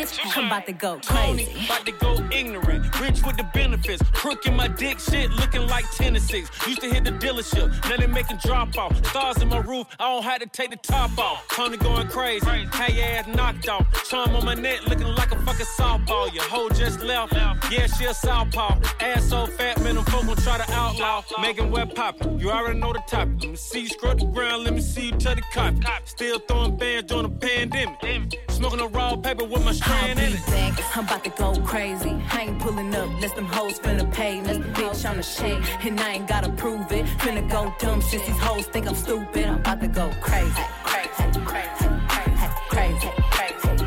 Bitch, 0.00 0.18
I'm 0.34 0.46
about 0.46 0.64
to 0.64 0.72
go 0.72 0.98
Tony, 1.00 1.44
crazy. 1.44 1.64
about 1.66 1.84
to 1.84 1.92
go 1.92 2.28
ignorant. 2.32 3.00
Rich 3.00 3.22
with 3.22 3.36
the 3.36 3.44
benefits. 3.52 4.02
Crook 4.12 4.46
in 4.46 4.56
my 4.56 4.66
dick 4.66 4.98
shit, 4.98 5.30
looking 5.32 5.66
like 5.66 5.84
10 5.90 6.14
to 6.14 6.20
6. 6.20 6.66
Used 6.66 6.80
to 6.80 6.88
hit 6.88 7.04
the 7.04 7.10
dealership, 7.10 7.68
now 7.86 7.98
they 7.98 8.06
making 8.06 8.38
drop 8.38 8.78
off. 8.78 8.96
Stars 9.08 9.42
in 9.42 9.48
my 9.48 9.58
roof, 9.58 9.86
I 9.98 10.08
don't 10.08 10.22
have 10.22 10.40
to 10.40 10.46
take 10.46 10.70
the 10.70 10.76
top 10.76 11.18
off. 11.18 11.46
Tony 11.48 11.76
going 11.76 12.08
crazy, 12.08 12.46
had 12.46 12.94
your 12.94 13.04
ass 13.04 13.26
knocked 13.26 13.68
off. 13.68 13.86
Charm 14.08 14.34
on 14.34 14.46
my 14.46 14.54
neck, 14.54 14.86
looking 14.86 15.06
like 15.06 15.32
a 15.32 15.38
fucking 15.42 15.66
softball. 15.66 16.32
Your 16.32 16.44
hoe 16.44 16.70
just 16.70 17.00
left, 17.02 17.34
yeah, 17.70 17.86
she 17.86 18.06
a 18.06 18.14
southpaw. 18.14 18.78
Ass 19.00 19.28
so 19.28 19.46
fat, 19.48 19.82
man, 19.82 19.96
them 19.96 20.04
folk 20.06 20.24
gon' 20.24 20.36
try 20.36 20.56
to 20.56 20.72
outlaw. 20.72 21.22
Making 21.42 21.70
wet 21.70 21.94
poppin', 21.94 22.38
you 22.38 22.50
already 22.50 22.78
know 22.78 22.94
the 22.94 23.02
topic. 23.06 23.34
Let 23.40 23.50
me 23.50 23.56
see 23.56 23.80
you 23.80 23.88
scrub 23.88 24.18
the 24.18 24.24
ground, 24.24 24.64
let 24.64 24.72
me 24.72 24.80
see 24.80 25.06
you 25.06 25.12
touch 25.12 25.36
the 25.36 25.44
copy. 25.52 25.80
Still 26.06 26.38
throwing 26.38 26.76
bands 26.76 27.12
during 27.12 27.24
the 27.24 27.46
pandemic. 27.46 28.40
Smoking 28.48 28.80
a 28.80 28.88
raw 28.88 29.16
paper 29.16 29.44
with 29.44 29.64
my 29.64 29.72
I'll 29.90 30.14
be 30.14 30.36
back. 30.50 30.96
I'm 30.96 31.04
about 31.04 31.24
to 31.24 31.30
go 31.30 31.54
crazy. 31.62 32.16
I 32.32 32.42
ain't 32.42 32.58
pulling 32.58 32.94
up, 32.94 33.08
less 33.20 33.32
them 33.32 33.46
hoes 33.46 33.78
finna 33.78 34.10
pay 34.12 34.40
me. 34.40 34.58
Bitch, 34.74 35.08
I'm 35.08 35.16
the 35.16 35.22
shit, 35.22 35.58
and 35.84 36.00
I 36.00 36.12
ain't 36.14 36.28
gotta 36.28 36.50
prove 36.52 36.90
it. 36.92 37.06
Finna 37.18 37.48
go 37.48 37.74
dumb 37.78 38.02
since 38.02 38.26
these 38.26 38.38
hoes 38.38 38.66
think 38.66 38.86
I'm 38.88 38.94
stupid. 38.94 39.46
I'm 39.46 39.60
about 39.60 39.80
to 39.80 39.88
go 39.88 40.10
crazy. 40.20 40.64
Crazy, 40.84 41.40
crazy, 41.50 41.88
crazy, 42.08 42.50
crazy, 42.68 43.10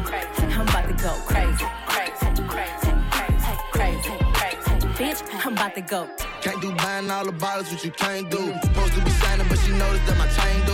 crazy. 0.03 0.43
I'm 0.53 0.67
about 0.67 0.87
to 0.87 0.93
go 1.03 1.13
crazy. 1.25 1.65
Crazy, 1.93 2.29
crazy, 2.53 2.91
crazy, 3.11 3.53
crazy, 3.71 4.15
crazy. 4.37 4.87
Bitch, 4.99 5.45
I'm 5.45 5.53
about 5.53 5.75
to 5.75 5.81
go. 5.81 6.09
Can't 6.41 6.61
do 6.61 6.73
buying 6.75 7.09
all 7.11 7.25
the 7.25 7.31
bottles, 7.31 7.71
what 7.71 7.83
you 7.83 7.91
can't 7.91 8.29
do. 8.29 8.53
Supposed 8.63 8.93
to 8.93 9.01
be 9.03 9.11
shining, 9.11 9.47
but 9.49 9.59
she 9.59 9.71
noticed 9.71 10.05
that 10.07 10.17
my 10.17 10.27
chain 10.27 10.65
do. 10.65 10.72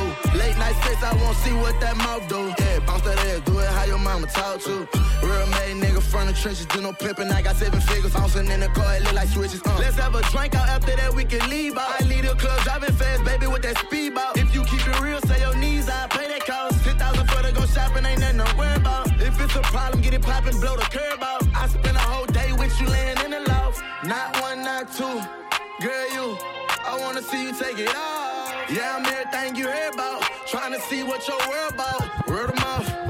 Sex, 0.84 1.04
I 1.04 1.16
won't 1.22 1.38
see 1.38 1.54
what 1.54 1.80
that 1.82 1.98
mouth 1.98 2.28
do. 2.28 2.54
Yeah, 2.60 2.80
bounce 2.86 3.02
that 3.04 3.18
ass, 3.18 3.42
do 3.46 3.58
it 3.60 3.68
how 3.68 3.86
your 3.86 3.98
mama 3.98 4.28
talk 4.28 4.62
to. 4.62 4.88
Real 5.24 5.48
made 5.58 5.82
nigga 5.82 6.02
from 6.02 6.28
the 6.28 6.34
trenches, 6.34 6.66
do 6.68 6.82
no 6.82 6.94
pimping. 6.94 7.30
I 7.32 7.42
got 7.42 7.56
seven 7.56 7.82
figures, 7.82 8.14
bouncing 8.14 8.48
in 8.48 8.60
the 8.60 8.70
car, 8.70 8.96
it 8.96 9.04
look 9.04 9.14
like 9.14 9.30
switches. 9.30 9.62
Uh. 9.66 9.78
Let's 9.80 9.98
have 9.98 10.16
a 10.16 10.22
drink 10.30 10.56
out 10.56 10.68
after 10.68 10.96
that, 10.96 11.14
we 11.14 11.26
can 11.26 11.48
leave 11.50 11.78
out. 11.78 12.02
I 12.02 12.06
leave 12.06 12.24
the 12.24 12.36
club 12.36 12.62
driving 12.64 12.94
fast, 12.96 13.24
baby, 13.26 13.48
with 13.48 13.64
that 13.64 13.78
speedboat. 13.78 14.38
If 14.38 14.54
you 14.54 14.64
keep 14.64 14.86
it 14.88 15.02
real, 15.02 15.20
say 15.22 15.40
your 15.42 15.56
knees 15.56 15.90
I 15.90 16.08
pay 16.08 16.28
that 16.28 16.46
cost. 16.46 16.84
10,000 16.84 17.28
for 17.28 17.42
to 17.42 17.52
go 17.52 17.66
shopping, 17.66 18.06
ain't 18.06 18.20
nothing 18.20 18.40
to 18.46 18.58
worry 18.58 18.76
about. 18.76 19.08
If 19.22 19.40
it's 19.42 19.56
a 19.56 19.62
problem, 19.62 20.02
get 20.02 20.14
it 20.14 20.22
poppin', 20.22 20.60
blow 20.60 20.76
the 20.76 20.88
curb 20.94 21.22
out. 21.22 21.44
I 21.56 21.68
spend 21.68 21.98
a 21.98 22.02
whole 22.12 22.26
day 22.28 22.54
with 22.54 22.80
you 22.80 22.88
laying 22.88 23.20
in 23.26 23.32
the 23.32 23.42
loft. 23.50 23.82
Not 24.06 24.40
one, 24.42 24.64
not 24.64 24.92
two. 24.94 25.20
Girl, 25.82 26.08
you, 26.14 26.38
I 26.86 26.98
wanna 27.00 27.22
see 27.22 27.44
you 27.44 27.54
take 27.54 27.80
it 27.80 27.96
off. 27.96 28.19
Yeah, 28.72 28.98
I'm 28.98 29.06
everything 29.06 29.56
you 29.56 29.68
heard 29.68 29.96
about. 29.96 30.22
Trying 30.48 30.74
to 30.74 30.82
see 30.82 31.02
what 31.02 31.28
your 31.28 31.40
world 31.50 31.74
about. 31.74 32.28
Word 32.28 32.52
of 32.52 32.56
mouth. 32.58 33.09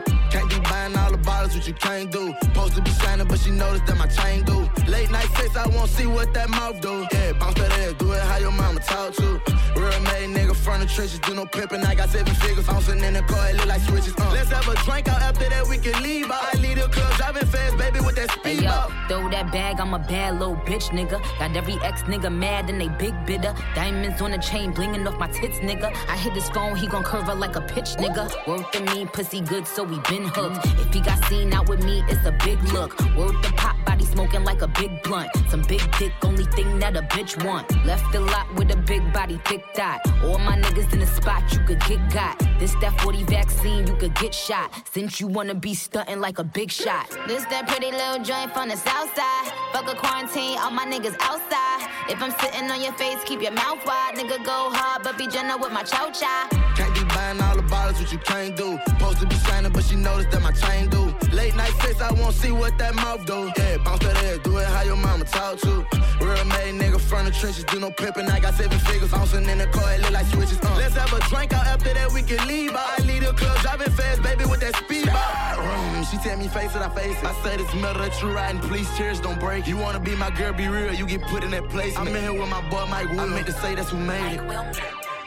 What 1.60 1.68
you 1.68 1.74
can't 1.74 2.10
do. 2.10 2.34
Supposed 2.42 2.76
to 2.76 2.82
be 2.82 2.92
shining, 2.92 3.28
but 3.28 3.38
she 3.40 3.52
noticed 3.52 3.86
that 3.88 3.98
my 3.98 4.08
chain 4.08 4.44
do. 4.46 4.70
Late 4.88 5.12
night 5.12 5.28
sex, 5.36 5.58
I 5.58 5.68
won't 5.68 5.90
see 5.90 6.08
what 6.08 6.34
that 6.34 6.50
mouth 6.50 6.80
do. 6.80 7.06
Yeah, 7.12 7.34
bounce 7.34 7.56
that 7.56 7.72
ass, 7.80 7.94
do 8.00 8.14
it 8.14 8.22
how 8.22 8.38
your 8.38 8.52
mama 8.52 8.80
talk 8.80 9.14
to. 9.16 9.42
Real 9.76 10.00
made 10.12 10.30
nigga 10.36 10.56
from 10.56 10.80
the 10.80 10.86
trenches, 10.86 11.20
do 11.20 11.34
no 11.36 11.46
pimping. 11.46 11.84
I 11.84 11.96
got 11.96 12.10
seven 12.10 12.34
figures, 12.36 12.66
bouncing 12.66 13.04
in 13.04 13.14
the 13.14 13.22
car, 13.24 13.50
it 13.50 13.58
look 13.58 13.66
like 13.66 13.82
switches. 13.82 14.14
Uh. 14.18 14.32
Let's 14.32 14.50
have 14.52 14.68
a 14.68 14.76
drink 14.86 15.10
out 15.10 15.22
after 15.22 15.50
that, 15.50 15.68
we 15.68 15.78
can 15.78 16.02
leave 16.02 16.32
out. 16.32 16.44
I 16.54 16.58
leave 16.60 16.78
the 16.78 16.88
club 16.88 17.14
driving 17.18 17.48
fast, 17.48 17.78
baby, 17.78 18.00
with 18.00 18.16
that 18.16 18.32
Hey 18.32 18.56
speed 18.56 18.64
yo, 18.64 18.70
out. 18.70 18.92
throw 19.10 19.30
that 19.30 19.52
bag, 19.52 19.82
I'm 19.82 19.94
a 19.94 20.00
bad 20.00 20.40
little 20.40 20.56
bitch, 20.56 20.90
nigga. 20.92 21.20
Got 21.40 21.56
every 21.58 21.78
ex 21.84 22.04
nigga 22.04 22.34
mad 22.34 22.70
and 22.70 22.80
they 22.80 22.88
big 22.88 23.14
bidder. 23.26 23.54
Diamonds 23.76 24.22
on 24.22 24.32
the 24.32 24.38
chain, 24.38 24.74
blinging 24.74 25.06
off 25.08 25.20
my 25.20 25.28
tits, 25.28 25.60
nigga. 25.60 25.94
I 26.08 26.16
hit 26.16 26.34
this 26.34 26.50
phone, 26.50 26.76
he 26.78 26.88
gon' 26.88 27.04
curve 27.04 27.26
her 27.26 27.36
like 27.36 27.56
a 27.58 27.62
pitch, 27.62 27.96
nigga. 27.98 28.26
Worth 28.48 28.72
the 28.72 28.82
me, 28.82 29.06
pussy 29.06 29.42
good, 29.42 29.68
so 29.68 29.84
we 29.84 30.00
been 30.10 30.26
hooked. 30.26 30.66
If 30.80 30.94
he 30.94 31.02
got 31.02 31.24
seen 31.26 31.49
out 31.54 31.70
with 31.70 31.84
me, 31.84 32.04
it's 32.08 32.26
a 32.26 32.32
big 32.44 32.62
look. 32.74 33.00
Worth 33.16 33.42
the 33.42 33.52
pop 33.56 33.76
body 33.86 34.06
smoking 34.06 34.44
like 34.44 34.62
a 34.62 34.68
big 34.68 35.02
blunt. 35.04 35.30
Some 35.50 35.62
big 35.64 35.82
dick, 35.98 36.14
only 36.24 36.46
thing 36.46 36.80
that 36.80 36.96
a 36.96 37.02
bitch 37.04 37.44
want. 37.46 37.66
Left 37.86 38.12
the 38.12 38.20
lot 38.20 38.54
with 38.56 38.72
a 38.72 38.78
big 38.78 39.14
body, 39.14 39.40
thick 39.46 39.64
thigh. 39.76 40.00
All 40.24 40.40
my 40.40 40.58
niggas 40.58 40.92
in 40.94 41.00
the 41.00 41.08
spot, 41.08 41.44
you 41.54 41.60
could 41.60 41.80
get 41.82 42.00
got. 42.14 42.38
This 42.60 42.74
that 42.82 43.00
40 43.02 43.24
vaccine, 43.24 43.88
you 43.88 43.96
could 43.96 44.16
get 44.16 44.34
shot. 44.34 44.72
Since 44.92 45.20
you 45.20 45.28
wanna 45.28 45.56
be 45.56 45.74
stunting 45.74 46.20
like 46.20 46.40
a 46.40 46.44
big 46.44 46.72
shot. 46.72 47.10
This 47.28 47.46
that 47.46 47.68
pretty 47.68 47.92
little 47.92 48.24
joint 48.24 48.54
from 48.54 48.70
the 48.70 48.78
south 48.78 49.16
side. 49.16 49.52
Fuck 49.72 49.88
a 49.92 49.96
quarantine, 49.96 50.58
all 50.60 50.72
my 50.72 50.86
niggas 50.86 51.16
outside. 51.22 51.88
If 52.10 52.22
I'm 52.22 52.32
sitting 52.42 52.70
on 52.70 52.82
your 52.82 52.94
face, 52.94 53.18
keep 53.26 53.42
your 53.42 53.52
mouth 53.52 53.86
wide. 53.86 54.16
Nigga, 54.16 54.44
go 54.44 54.70
hard, 54.72 55.04
but 55.04 55.18
be 55.18 55.28
gentle 55.28 55.60
with 55.60 55.72
my 55.72 55.84
chow 55.84 56.10
chow. 56.10 56.48
Can't 56.76 56.94
be 56.94 57.04
buying 57.06 57.40
all 57.42 57.56
the 57.56 57.64
bottles, 57.64 58.00
what 58.00 58.12
you 58.12 58.18
can't 58.20 58.56
do. 58.56 58.80
Supposed 58.88 59.20
to 59.20 59.28
be 59.28 59.36
shining, 59.36 59.72
but 59.72 59.84
she 59.84 59.96
noticed 59.96 60.32
that 60.32 60.42
my 60.42 60.52
chain 60.52 60.90
do. 60.90 61.14
Late 61.32 61.56
night 61.56 61.74
sex, 61.82 62.02
I 62.02 62.12
won't 62.14 62.36
see 62.36 62.52
what 62.52 62.78
that 62.78 62.96
mouth 62.96 63.26
do. 63.26 63.52
Yeah, 63.58 63.78
bounce 63.78 64.04
that 64.04 64.18
ass, 64.24 64.40
do 64.44 64.58
it 64.58 64.66
how 64.66 64.84
your 64.84 64.96
mama 64.96 65.26
talk 65.26 65.60
to. 65.60 65.86
Real 66.22 66.46
made 66.46 66.76
nigga 66.82 67.00
from 67.00 67.26
the 67.26 67.32
trenches, 67.32 67.64
do 67.66 67.80
no 67.80 67.92
pimping. 67.92 68.28
I 68.28 68.40
got 68.40 68.56
seven 68.56 68.80
figures, 68.80 69.12
bouncing 69.12 69.48
in 69.48 69.58
the 69.58 69.68
car, 69.68 69.94
it 69.94 70.02
look 70.02 70.12
like 70.12 70.26
switches. 70.28 70.60
Uh. 70.62 70.76
Let's 70.78 70.96
have 70.96 71.14
a 71.14 71.20
drink 71.30 71.54
out 71.54 71.66
after 71.68 71.94
that, 71.94 72.12
we 72.12 72.24
can 72.24 72.46
leave 72.48 72.72
out. 72.72 73.00
I 73.00 73.04
leave 73.04 73.24
the 73.26 73.34
club, 73.34 73.58
driving 73.62 73.92
fast, 73.92 74.22
baby, 74.24 74.46
with 74.46 74.60
that 74.62 74.76
speed 74.76 75.06
ball. 75.06 76.04
She 76.10 76.18
tell 76.18 76.38
me 76.38 76.48
face 76.48 76.76
it, 76.76 76.82
I 76.82 76.90
face 76.90 77.18
it. 77.18 77.26
I 77.26 77.34
said 77.44 77.60
this 77.60 77.74
metal 77.76 78.02
that 78.02 78.20
you 78.22 78.32
riding, 78.32 78.62
please 78.62 78.90
cheers, 78.98 79.20
don't 79.20 79.40
break. 79.40 79.68
You 79.68 79.78
wanna 79.78 80.00
be 80.00 80.16
my 80.16 80.32
girl, 80.32 80.54
be 80.54 80.68
real, 80.68 80.94
you 80.94 81.06
get 81.06 81.22
put 81.24 81.44
in 81.44 81.52
that 81.52 81.70
place. 81.70 81.96
I'm 81.98 82.08
in 82.08 82.16
here 82.16 82.34
with 82.34 82.50
my 82.50 82.68
boy 82.70 82.86
Mike 82.90 83.10
Will. 83.12 83.20
I 83.22 83.26
meant 83.28 83.46
to 83.48 83.54
say 83.54 83.76
that's 83.76 83.92
who 83.92 83.98
made 83.98 84.36
it. 84.36 84.42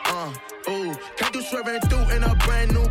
Uh, 0.06 0.32
ooh, 0.68 0.94
can't 1.16 1.32
do 1.32 1.40
swerving 1.42 1.80
through 1.82 2.10
in 2.14 2.22
a 2.24 2.34
brand 2.36 2.74
new 2.74 2.84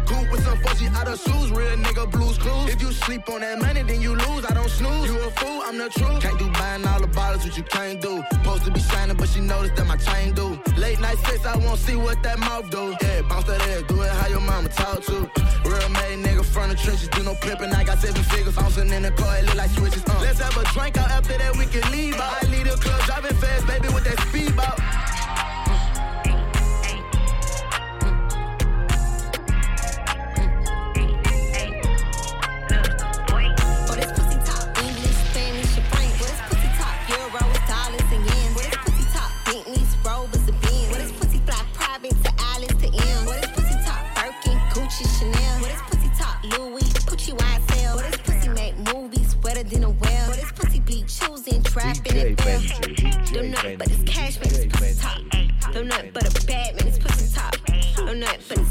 out 1.01 1.07
of 1.07 1.19
shoes. 1.19 1.51
Real 1.51 1.77
nigga 1.77 2.09
blues 2.11 2.37
clues. 2.37 2.69
If 2.73 2.81
you 2.81 2.91
sleep 2.91 3.27
on 3.29 3.41
that 3.41 3.59
money, 3.59 3.83
then 3.83 4.01
you 4.01 4.15
lose. 4.15 4.45
I 4.45 4.53
don't 4.53 4.69
snooze. 4.69 5.07
You 5.09 5.17
a 5.19 5.31
fool, 5.31 5.61
I'm 5.65 5.77
the 5.77 5.89
truth. 5.89 6.21
Can't 6.21 6.37
do 6.37 6.47
buying 6.51 6.85
all 6.85 7.01
the 7.01 7.07
bottles, 7.07 7.43
what 7.43 7.57
you 7.57 7.63
can't 7.63 7.99
do. 7.99 8.23
Supposed 8.31 8.63
to 8.65 8.71
be 8.71 8.79
shining, 8.79 9.17
but 9.17 9.27
she 9.29 9.39
noticed 9.39 9.75
that 9.75 9.87
my 9.87 9.97
chain 9.97 10.33
do. 10.33 10.47
Late 10.77 10.99
night 10.99 11.17
sex, 11.25 11.45
I 11.45 11.57
won't 11.57 11.79
see 11.79 11.95
what 11.95 12.21
that 12.23 12.39
mouth 12.39 12.69
do. 12.69 12.95
Yeah, 13.01 13.21
bounce 13.29 13.45
that 13.45 13.61
ass, 13.61 13.83
do 13.87 14.01
it 14.01 14.09
how 14.09 14.27
your 14.27 14.41
mama 14.41 14.69
talk 14.69 15.03
to. 15.09 15.17
Real 15.65 15.89
made 15.89 16.19
nigga 16.25 16.45
from 16.45 16.69
the 16.69 16.75
trenches, 16.75 17.09
do 17.09 17.23
no 17.23 17.35
pimping. 17.35 17.71
I 17.73 17.83
got 17.83 17.97
seven 17.99 18.23
figures, 18.23 18.55
bouncing 18.55 18.89
in 18.89 19.03
the 19.03 19.11
car, 19.11 19.37
it 19.37 19.45
look 19.45 19.55
like 19.55 19.71
switches. 19.71 20.03
Uh. 20.07 20.19
Let's 20.21 20.39
have 20.39 20.55
a 20.57 20.63
drink 20.73 20.97
out 20.97 21.09
after 21.09 21.37
that, 21.37 21.55
we 21.57 21.65
can 21.65 21.85
leave 21.91 22.15
out. 22.15 22.43
I 22.43 22.47
leave 22.47 22.65
the 22.65 22.77
club, 22.77 23.01
driving 23.05 23.37
fast, 23.37 23.67
baby, 23.67 23.87
with 23.93 24.03
that 24.05 24.19
speed 24.27 24.55
ball. 24.55 25.20
Trapping, 51.71 52.17
and 52.17 52.37
bell? 52.37 52.61
Them 53.31 53.51
nothing 53.51 53.77
but 53.77 53.87
this 53.87 54.03
cash, 54.03 54.39
man, 54.39 54.49
this 54.49 54.65
pussy 54.67 54.99
talk. 54.99 55.73
Them 55.73 55.87
nothing 55.87 56.11
but 56.13 56.27
a 56.27 56.45
bad 56.45 56.75
man, 56.75 56.85
this 56.85 56.99
pussy 56.99 57.33
talk. 57.33 57.65
Them 57.95 58.19
nothing 58.19 58.41
but 58.49 58.57
this 58.57 58.57
cash, 58.57 58.57
man, 58.57 58.57
this 58.57 58.57
pussy 58.57 58.70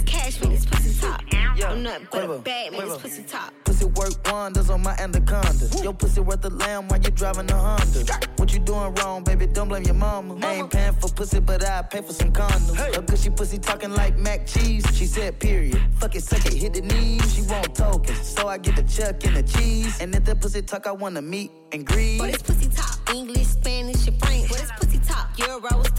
talk. 1.61 1.71
Them 1.71 1.83
nothing 1.83 2.09
but 2.11 2.25
a 2.25 2.38
bad 2.38 2.73
man, 2.73 2.88
this 2.88 2.99
pussy 2.99 3.23
talk. 3.23 3.52
Pussy 3.64 3.85
work 3.87 4.12
wonders 4.31 4.71
on 4.71 4.83
my 4.83 4.95
anaconda. 4.99 5.69
Your 5.83 5.95
pussy 5.95 6.21
worth 6.21 6.45
a 6.45 6.50
lamb 6.50 6.88
while 6.88 7.00
you 7.00 7.11
driving 7.11 7.50
a 7.50 7.55
Honda. 7.57 8.21
What 8.37 8.52
you 8.52 8.59
doing 8.61 8.95
wrong, 8.97 9.25
baby? 9.25 9.47
Don't 9.47 9.69
blame 9.69 9.85
your 9.85 9.95
mama. 9.95 10.35
I 10.47 10.55
ain't 10.55 10.71
paying 10.71 10.93
for 10.95 11.09
pussy, 11.09 11.40
but 11.40 11.64
I 11.64 11.83
pay 11.83 12.02
for 12.02 12.12
some 12.12 12.33
condoms. 12.33 12.76
Her 12.76 13.02
gushy 13.02 13.31
pussy 13.31 13.59
talking 13.59 13.93
like 13.93 14.17
mac 14.19 14.47
cheese. 14.47 14.85
She 14.95 15.07
said, 15.07 15.38
period. 15.38 15.81
Fuck 15.99 16.17
it, 16.17 16.23
suck 16.23 16.45
it, 16.47 16.55
hit 16.55 16.75
the 16.75 16.83
knees. 16.83 17.35
She 17.35 17.43
want 17.43 17.75
tokens, 17.75 18.26
so 18.26 18.49
I 18.49 18.59
get 18.59 18.76
the 18.76 18.83
chuck 18.83 19.25
and 19.25 19.37
the 19.37 19.43
cheese. 19.43 20.00
And 20.00 20.14
if 20.14 20.25
that 20.25 20.40
pussy 20.40 20.62
talk, 20.62 20.87
I 20.87 20.93
wanna 20.93 21.23
meet 21.23 21.50
and 21.73 21.87
greet. 21.87 22.19
What 22.19 22.31
is 22.31 22.43
pussy 22.43 22.69
talk? 22.69 22.99
English, 23.14 23.47
Spanish, 23.47 24.07
and 24.07 24.19
French. 24.21 24.50
What 24.50 24.62
is 24.62 24.71
pussy 24.79 24.99
talk? 24.99 25.37
Euros, 25.37 25.89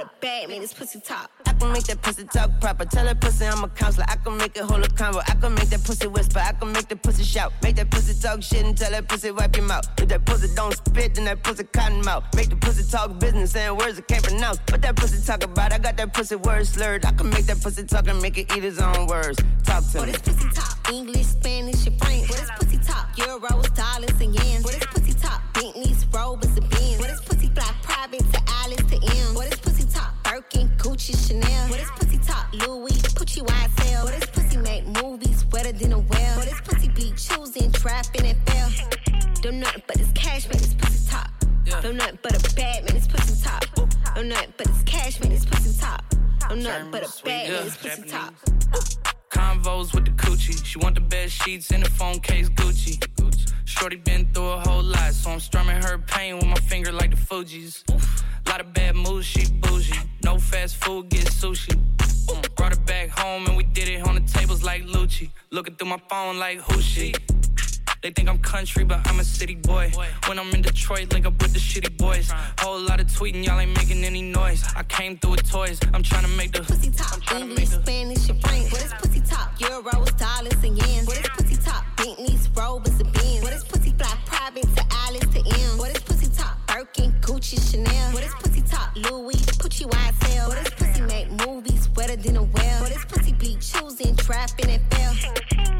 I'm 0.00 0.06
nothing 0.06 0.18
but 0.20 0.48
man, 0.50 0.60
this 0.60 0.74
pussy 0.74 1.00
talk. 1.00 1.30
I 1.46 1.52
can 1.54 1.72
make 1.72 1.84
that 1.84 2.02
pussy 2.02 2.24
talk 2.24 2.50
proper. 2.60 2.84
Tell 2.84 3.04
that 3.04 3.20
pussy 3.20 3.46
I'm 3.46 3.64
a 3.64 3.68
counselor. 3.68 4.04
I 4.08 4.16
can 4.16 4.36
make 4.36 4.56
it 4.56 4.64
hold 4.64 4.84
a 4.84 4.88
combo. 4.88 5.20
I 5.20 5.34
can 5.34 5.54
make 5.54 5.68
that 5.70 5.84
pussy 5.84 6.06
whisper. 6.06 6.38
I 6.38 6.52
can 6.52 6.72
make 6.72 6.88
that 6.88 7.02
pussy 7.02 7.22
shout. 7.24 7.52
Make 7.62 7.76
that 7.76 7.90
pussy 7.90 8.14
talk 8.20 8.42
shit 8.42 8.64
and 8.64 8.76
tell 8.76 8.90
that 8.90 9.08
pussy 9.08 9.30
wipe 9.30 9.56
your 9.56 9.64
mouth. 9.66 9.88
If 9.98 10.08
that 10.08 10.24
pussy 10.26 10.48
don't 10.54 10.74
spit, 10.76 11.14
then 11.14 11.24
that 11.24 11.42
pussy 11.42 11.64
cotton 11.64 12.02
mouth. 12.04 12.24
Make 12.34 12.50
the 12.50 12.56
pussy 12.56 12.88
talk 12.90 13.18
business, 13.18 13.56
and 13.56 13.76
words 13.76 13.98
I 13.98 14.02
can't 14.02 14.22
pronounce. 14.24 14.58
What 14.70 14.82
that 14.82 14.96
pussy 14.96 15.24
talk 15.24 15.44
about? 15.44 15.72
I 15.72 15.78
got 15.78 15.96
that 15.96 16.12
pussy 16.12 16.36
word 16.36 16.66
slurred. 16.66 17.04
I 17.06 17.12
can 17.12 17.30
make 17.30 17.46
that 17.46 17.60
pussy 17.62 17.84
talk 17.84 18.06
and 18.08 18.20
make 18.20 18.36
it 18.38 18.54
eat 18.56 18.62
his 18.62 18.78
own 18.78 19.06
words. 19.06 19.38
Talk 19.64 19.84
to 19.92 19.98
What 19.98 20.08
me. 20.08 20.14
is 20.14 20.20
pussy 20.20 20.48
talk? 20.50 20.92
English, 20.92 21.26
Spanish, 21.26 21.86
and 21.86 21.98
French. 21.98 22.28
What 22.28 22.42
is 22.42 22.50
pussy 22.58 22.78
talk? 22.78 23.16
Euros, 23.16 23.74
dollars, 23.74 24.20
and 24.20 24.34
yen. 24.34 24.62
What 24.62 24.74
is 24.76 24.86
pussy 24.86 25.12
talk? 25.14 25.40
Bentleys, 25.54 26.04
Rovers, 26.12 26.45
Birkin, 30.52 30.68
Gucci, 30.76 31.28
Chanel. 31.28 31.68
What 31.68 31.80
is 31.80 31.90
pussy 31.96 32.18
talk? 32.18 32.52
Louis, 32.52 33.00
Gucci, 33.14 33.42
YSL. 33.42 34.04
What 34.04 34.14
is 34.14 34.26
pussy 34.30 34.56
make 34.58 34.86
movies 35.02 35.44
wetter 35.46 35.72
than 35.72 35.92
a 35.92 35.98
well? 35.98 36.36
What 36.36 36.46
is 36.46 36.60
pussy 36.62 36.88
be 36.88 37.12
choosing, 37.16 37.72
trapping, 37.72 38.26
and 38.26 38.48
fail? 38.48 38.68
Them 39.42 39.60
nothing 39.60 39.82
but 39.86 39.96
this 39.96 40.10
cash, 40.14 40.46
man, 40.48 40.58
this 40.58 40.74
pussy 40.74 41.10
talk. 41.10 41.30
Them 41.82 41.96
nothing 41.96 42.18
but 42.22 42.34
a 42.34 42.54
bad 42.54 42.84
man, 42.84 42.94
this 42.94 43.06
pussy 43.06 43.42
talk. 43.42 44.14
Them 44.14 44.28
nothing 44.28 44.52
but 44.56 44.66
this 44.66 44.82
cash, 44.84 45.20
man, 45.20 45.30
this 45.30 45.44
pussy 45.44 45.80
talk. 45.80 46.04
Them 46.48 46.62
nothing 46.62 46.90
but 46.90 47.02
a 47.02 47.24
bad 47.24 47.50
man, 47.50 47.64
this 47.64 47.76
pussy 47.76 48.02
talk. 48.02 49.15
Convos 49.36 49.94
with 49.94 50.06
the 50.06 50.12
coochie. 50.12 50.64
She 50.64 50.78
want 50.78 50.94
the 50.94 51.02
best 51.02 51.34
sheets 51.42 51.70
in 51.70 51.82
the 51.82 51.90
phone 51.90 52.20
case 52.20 52.48
Gucci. 52.48 52.96
Shorty 53.66 53.96
been 53.96 54.32
through 54.32 54.48
a 54.48 54.60
whole 54.60 54.82
lot, 54.82 55.12
so 55.12 55.30
I'm 55.30 55.40
strumming 55.40 55.76
her 55.82 55.98
pain 55.98 56.36
with 56.36 56.46
my 56.46 56.60
finger 56.70 56.90
like 56.90 57.10
the 57.10 57.16
Fugees. 57.16 57.84
Lot 58.48 58.60
of 58.60 58.72
bad 58.72 58.96
moves, 58.96 59.26
she 59.26 59.44
bougie. 59.60 60.00
No 60.24 60.38
fast 60.38 60.76
food, 60.76 61.10
get 61.10 61.26
sushi. 61.26 61.76
Brought 62.54 62.74
her 62.74 62.82
back 62.84 63.10
home 63.10 63.44
and 63.46 63.56
we 63.58 63.64
did 63.64 63.88
it 63.88 64.06
on 64.08 64.14
the 64.14 64.22
tables 64.22 64.62
like 64.62 64.84
Lucci. 64.86 65.28
Looking 65.50 65.74
through 65.74 65.88
my 65.88 66.00
phone 66.08 66.38
like 66.38 66.58
who 66.60 66.80
she? 66.80 67.12
They 68.02 68.10
think 68.10 68.28
I'm 68.28 68.38
country, 68.38 68.84
but 68.84 69.06
I'm 69.08 69.18
a 69.20 69.24
city 69.24 69.54
boy. 69.54 69.92
When 70.26 70.38
I'm 70.38 70.50
in 70.54 70.62
Detroit, 70.62 71.12
link 71.12 71.26
up 71.26 71.40
with 71.40 71.52
the 71.52 71.58
shitty 71.58 71.96
boys. 71.96 72.30
Whole 72.60 72.80
lot 72.80 73.00
of 73.00 73.06
tweeting, 73.06 73.44
y'all 73.44 73.58
ain't 73.58 73.74
making 73.76 74.04
any 74.04 74.22
noise. 74.22 74.64
I 74.76 74.82
came 74.84 75.16
through 75.18 75.32
with 75.32 75.50
toys. 75.50 75.78
I'm 75.94 76.02
trying 76.02 76.24
to 76.24 76.30
make 76.36 76.52
the 76.52 76.60
pussy 76.62 76.90
talk. 76.90 77.32
English, 77.32 77.68
Spanish, 77.68 78.28
and 78.28 78.40
French. 78.40 78.72
What 78.72 78.84
is 78.84 78.92
pussy 78.94 79.20
talk? 79.20 79.58
Euros, 79.58 80.16
dollars, 80.18 80.64
and 80.64 80.76
yen. 80.76 81.04
What 81.06 81.18
is 81.18 81.28
pussy 81.30 81.56
talk? 81.56 81.84
Bentleys, 81.96 82.48
Rovers, 82.54 83.00
and 83.00 83.12
Benz. 83.12 83.42
What 83.42 83.52
is 83.52 83.64
pussy 83.64 83.90
fly 83.92 84.16
private 84.26 84.76
to 84.76 84.84
Alice 84.90 85.26
to 85.34 85.38
M? 85.38 85.78
What 85.78 85.90
is 85.96 86.02
pussy 86.02 86.28
talk? 86.28 86.56
Birkin, 86.66 87.12
Gucci, 87.20 87.58
Chanel. 87.70 88.12
What 88.12 88.24
is 88.24 88.34
pussy 88.34 88.62
talk? 88.62 88.94
Louis, 88.96 89.36
Gucci, 89.60 89.88
YSL. 89.88 90.48
What 90.48 90.58
is 90.58 90.70
pussy 90.74 91.00
make 91.02 91.30
movies 91.46 91.88
wetter 91.96 92.16
than 92.16 92.36
a 92.36 92.42
well? 92.42 92.82
What 92.82 92.92
is 92.92 93.04
pussy 93.06 93.32
be 93.32 93.56
choosing, 93.60 94.16
trapping, 94.16 94.70
and 94.70 94.82
fail? 94.92 95.12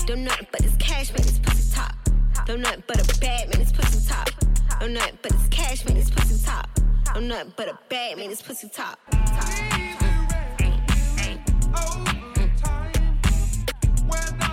Them 0.07 0.25
nothing 0.25 0.47
but 0.51 0.63
this 0.63 0.77
cash, 0.79 1.13
man, 1.13 1.23
this 1.23 1.39
pussy 1.39 1.75
talk. 1.75 1.96
Them 2.47 2.61
nothing 2.61 2.85
but 2.87 3.01
a 3.01 3.21
bad 3.21 3.49
man, 3.49 3.59
this 3.59 3.73
pussy 3.73 4.09
talk. 4.09 4.31
Them 4.79 4.93
nothing 4.93 5.19
but 5.21 5.33
this 5.33 5.49
cash, 5.49 5.85
man, 5.85 5.97
this 5.97 6.11
pussy 6.11 6.47
talk. 6.47 6.69
Them 7.13 7.27
nothing 7.27 7.53
but 7.57 7.69
a 7.69 7.77
bad 7.89 8.19
man, 8.19 8.29
this 8.29 8.41
pussy 8.41 8.69
talk. 8.69 9.01
Light 14.09 14.46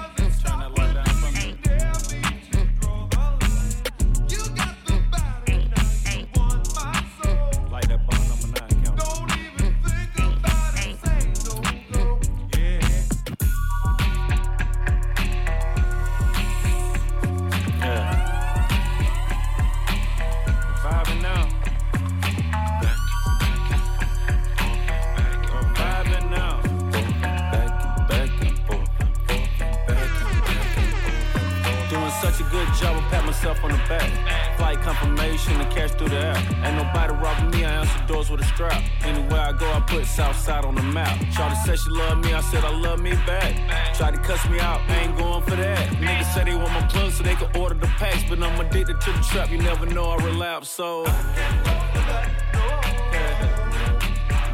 pat 33.10 33.26
myself 33.26 33.64
on 33.64 33.72
the 33.72 33.78
back. 33.90 34.10
Flight 34.58 34.82
confirmation 34.82 35.60
and 35.60 35.72
cash 35.72 35.92
through 35.92 36.10
the 36.10 36.18
air. 36.18 36.38
Ain't 36.64 36.76
nobody 36.76 37.14
robbing 37.14 37.50
me, 37.52 37.66
I 37.66 37.82
answer 37.82 38.06
doors 38.08 38.30
with 38.30 38.42
a 38.42 38.46
strap. 38.46 38.82
Anywhere 39.04 39.42
I 39.42 39.52
go, 39.52 39.72
I 39.72 39.80
put 39.82 40.06
Southside 40.06 40.66
on 40.66 40.76
the 40.76 40.84
map. 40.84 41.18
Shawty 41.36 41.56
said 41.66 41.80
she 41.80 41.90
love 41.90 42.24
me, 42.24 42.34
I 42.34 42.42
said 42.42 42.64
I 42.64 42.76
love 42.76 43.02
me 43.02 43.12
back. 43.28 43.96
Tried 43.96 44.16
to 44.16 44.22
cuss 44.22 44.48
me 44.50 44.60
out, 44.60 44.82
I 44.90 45.04
ain't 45.04 45.18
going 45.18 45.44
for 45.44 45.56
that. 45.56 45.90
Niggas 45.94 46.34
said 46.34 46.48
they 46.48 46.56
want 46.56 46.74
my 46.74 46.86
plug 46.88 47.12
so 47.12 47.24
they 47.24 47.36
can 47.36 47.56
order 47.56 47.76
the 47.76 47.88
packs, 47.88 48.24
but 48.30 48.42
I'm 48.42 48.60
addicted 48.60 49.00
to 49.02 49.12
the 49.12 49.20
trap. 49.20 49.52
You 49.52 49.58
never 49.58 49.86
know 49.86 50.06
I 50.06 50.16
relapse, 50.24 50.70
so. 50.70 51.04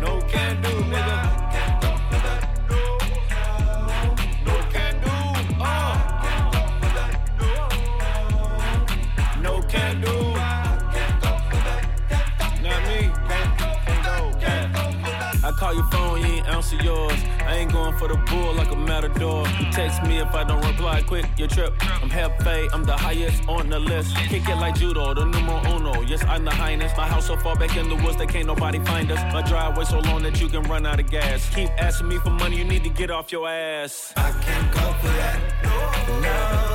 No 0.02 0.22
can 0.28 0.62
do, 0.62 0.70
nigga. 0.70 1.39
You 16.72 16.80
yours. 16.80 17.20
I 17.40 17.56
ain't 17.56 17.72
going 17.72 17.98
for 17.98 18.08
the 18.08 18.18
bull 18.30 18.54
like 18.54 18.72
a 18.72 18.76
matador. 18.76 19.46
Text 19.72 20.04
me 20.04 20.20
if 20.20 20.34
I 20.36 20.44
don't 20.44 20.64
reply 20.66 21.02
quick, 21.02 21.26
your 21.38 21.48
trip. 21.48 21.74
I'm 21.82 22.10
jefe, 22.10 22.70
I'm 22.74 22.84
the 22.84 22.96
highest 22.96 23.48
on 23.48 23.70
the 23.70 23.80
list. 23.80 24.16
Kick 24.16 24.48
it 24.48 24.56
like 24.56 24.76
judo, 24.76 25.14
the 25.14 25.26
numero 25.26 25.62
uno. 25.76 26.02
Yes, 26.02 26.24
I'm 26.26 26.46
the 26.46 26.52
highness. 26.52 26.92
My 26.96 27.08
house 27.08 27.26
so 27.28 27.38
far 27.38 27.56
back 27.56 27.76
in 27.76 27.90
the 27.90 27.96
woods 27.96 28.18
that 28.18 28.30
can't 28.30 28.46
nobody 28.46 28.80
find 28.86 29.12
us. 29.12 29.20
My 29.34 29.42
driveway 29.42 29.86
so 29.86 30.00
long 30.00 30.22
that 30.24 30.40
you 30.40 30.48
can 30.48 30.64
run 30.64 30.86
out 30.86 31.00
of 31.00 31.10
gas. 31.10 31.50
Keep 31.56 31.70
asking 31.82 32.08
me 32.08 32.18
for 32.18 32.30
money, 32.30 32.58
you 32.58 32.66
need 32.66 32.84
to 32.84 32.90
get 32.90 33.10
off 33.10 33.32
your 33.32 33.48
ass. 33.50 34.14
I 34.16 34.32
can't 34.32 34.72
go 34.72 34.94
for 35.02 35.08
that. 35.08 35.40
No, 35.64 35.90
can 36.22 36.69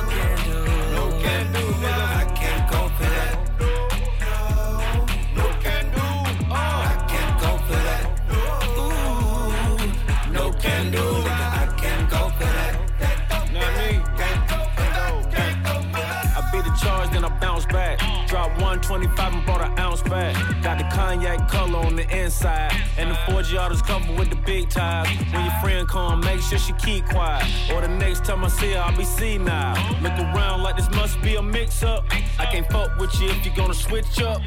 25 18.85 19.33
and 19.33 19.45
bought 19.45 19.61
an 19.61 19.79
ounce 19.79 20.03
back. 20.03 20.35
Got 20.61 20.77
the 20.77 20.83
cognac 20.95 21.49
color 21.49 21.79
on 21.79 21.95
the 21.95 22.07
inside. 22.15 22.71
And 22.97 23.09
the 23.09 23.15
4G 23.15 23.57
auto's 23.59 23.81
covered 23.81 24.15
with 24.17 24.29
the 24.29 24.35
big 24.35 24.69
ties. 24.69 25.07
When 25.33 25.43
your 25.43 25.53
friend 25.59 25.87
come, 25.87 26.19
make 26.19 26.41
sure 26.41 26.59
she 26.59 26.73
keep 26.73 27.05
quiet. 27.05 27.47
Or 27.73 27.81
the 27.81 27.87
next 27.87 28.25
time 28.25 28.45
I 28.45 28.47
see 28.47 28.73
her, 28.73 28.79
I'll 28.79 28.95
be 28.95 29.03
senile. 29.03 29.75
Look 30.01 30.13
around 30.13 30.61
like 30.61 30.77
this 30.77 30.89
must 30.91 31.19
be 31.21 31.35
a 31.35 31.41
mix 31.41 31.81
up. 31.81 32.05
I 32.37 32.45
can't 32.45 32.69
fuck 32.71 32.97
with 32.99 33.19
you 33.19 33.29
if 33.29 33.43
you're 33.43 33.55
gonna 33.55 33.73
switch 33.73 34.21
up. 34.21 34.41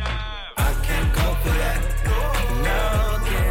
I 0.57 0.73
can't 0.85 1.13
go 1.15 1.35
for 1.43 1.49
that. 1.59 1.83
No. 2.63 3.48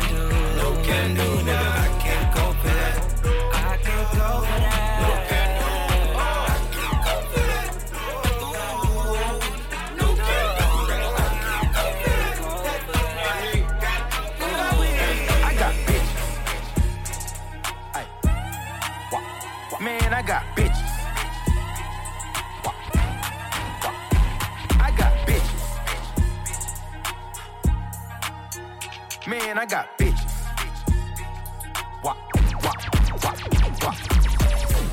I 29.57 29.65
got 29.65 29.96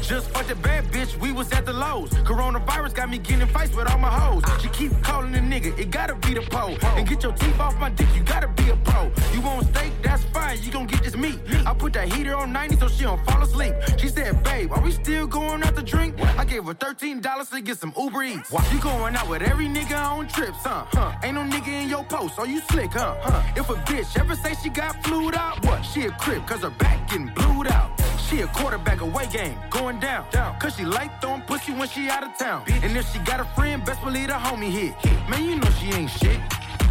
Just 0.06 0.28
fucked 0.32 0.50
a 0.50 0.54
bad 0.56 0.84
bitch, 0.92 1.16
we 1.18 1.32
was 1.32 1.50
at 1.52 1.64
the 1.64 1.72
lows. 1.72 2.10
Coronavirus 2.28 2.94
got 2.94 3.08
me 3.08 3.16
getting 3.16 3.40
in 3.40 3.48
fights 3.48 3.74
with 3.74 3.90
all 3.90 3.98
my 3.98 4.10
hoes. 4.10 4.42
She 4.60 4.68
keep 4.68 4.92
calling 5.02 5.34
a 5.34 5.38
nigga, 5.38 5.78
it 5.78 5.90
gotta 5.90 6.14
be 6.14 6.34
the 6.34 6.42
pole. 6.42 6.76
And 6.82 7.08
get 7.08 7.22
your 7.22 7.32
teeth 7.32 7.58
off 7.58 7.78
my 7.78 7.88
dick, 7.88 8.08
you 8.14 8.22
gotta 8.22 8.48
be 8.48 8.68
a 8.68 8.76
pro. 8.76 9.10
You 9.32 9.40
want 9.40 9.66
steak, 9.68 9.92
that's 10.02 10.22
fine, 10.24 10.62
you 10.62 10.70
gon' 10.70 10.86
get 10.86 11.02
this 11.02 11.16
meat. 11.16 11.40
I 11.64 11.72
put 11.72 11.94
that 11.94 12.12
heater 12.12 12.36
on 12.36 12.52
90 12.52 12.76
so 12.76 12.88
she 12.88 13.04
don't 13.04 13.24
fall 13.24 13.42
asleep. 13.42 13.74
She 13.96 14.08
said, 14.08 14.42
babe, 14.44 14.72
are 14.72 14.80
we 14.82 14.92
still 14.92 15.26
going 15.26 15.62
out 15.62 15.74
to 15.74 15.82
drink? 15.82 16.20
I 16.38 16.44
gave 16.44 16.64
her 16.66 16.74
$13 16.74 17.50
to 17.50 17.60
get 17.62 17.78
some 17.78 17.94
Uber 17.98 18.24
Eats. 18.24 18.52
You 18.74 18.80
going 18.80 19.16
out 19.16 19.26
with 19.30 19.40
every 19.40 19.68
nigga 19.68 19.98
on 20.04 20.28
trips, 20.28 20.58
huh? 20.64 20.84
huh? 20.88 21.14
Ain't 21.22 21.34
no 21.34 21.44
nigga 21.44 21.82
in 21.82 21.88
your 21.88 22.04
post, 22.04 22.38
are 22.38 22.46
you 22.46 22.60
slick, 22.68 22.92
huh? 22.92 23.16
huh? 23.20 23.42
If 23.56 23.70
a 23.70 23.74
bitch 23.90 24.20
ever 24.20 24.36
say 24.36 24.52
she 24.62 24.68
got 24.68 25.02
flued 25.02 25.34
out, 25.34 25.64
what? 25.64 25.80
She 25.80 26.04
a 26.04 26.10
crip, 26.10 26.46
cause 26.46 26.60
her 26.60 26.70
back 26.70 27.08
getting 27.08 27.32
blued 27.34 27.68
out. 27.68 27.98
She 28.28 28.40
a 28.40 28.46
quarterback 28.48 29.00
away 29.02 29.26
game, 29.26 29.58
going 29.70 30.00
down, 30.00 30.26
down. 30.30 30.58
Cause 30.58 30.76
she 30.76 30.84
like 30.84 31.20
throwing 31.20 31.42
pussy 31.42 31.72
when 31.72 31.88
she 31.88 32.08
out 32.08 32.24
of 32.24 32.36
town. 32.38 32.64
And 32.82 32.96
if 32.96 33.12
she 33.12 33.18
got 33.18 33.38
a 33.38 33.44
friend, 33.54 33.84
best 33.84 34.02
believe 34.02 34.28
the 34.28 34.34
homie 34.34 34.70
hit. 34.70 34.94
Man, 35.28 35.44
you 35.44 35.56
know 35.56 35.70
she 35.78 35.92
ain't 35.92 36.10
shit. 36.10 36.40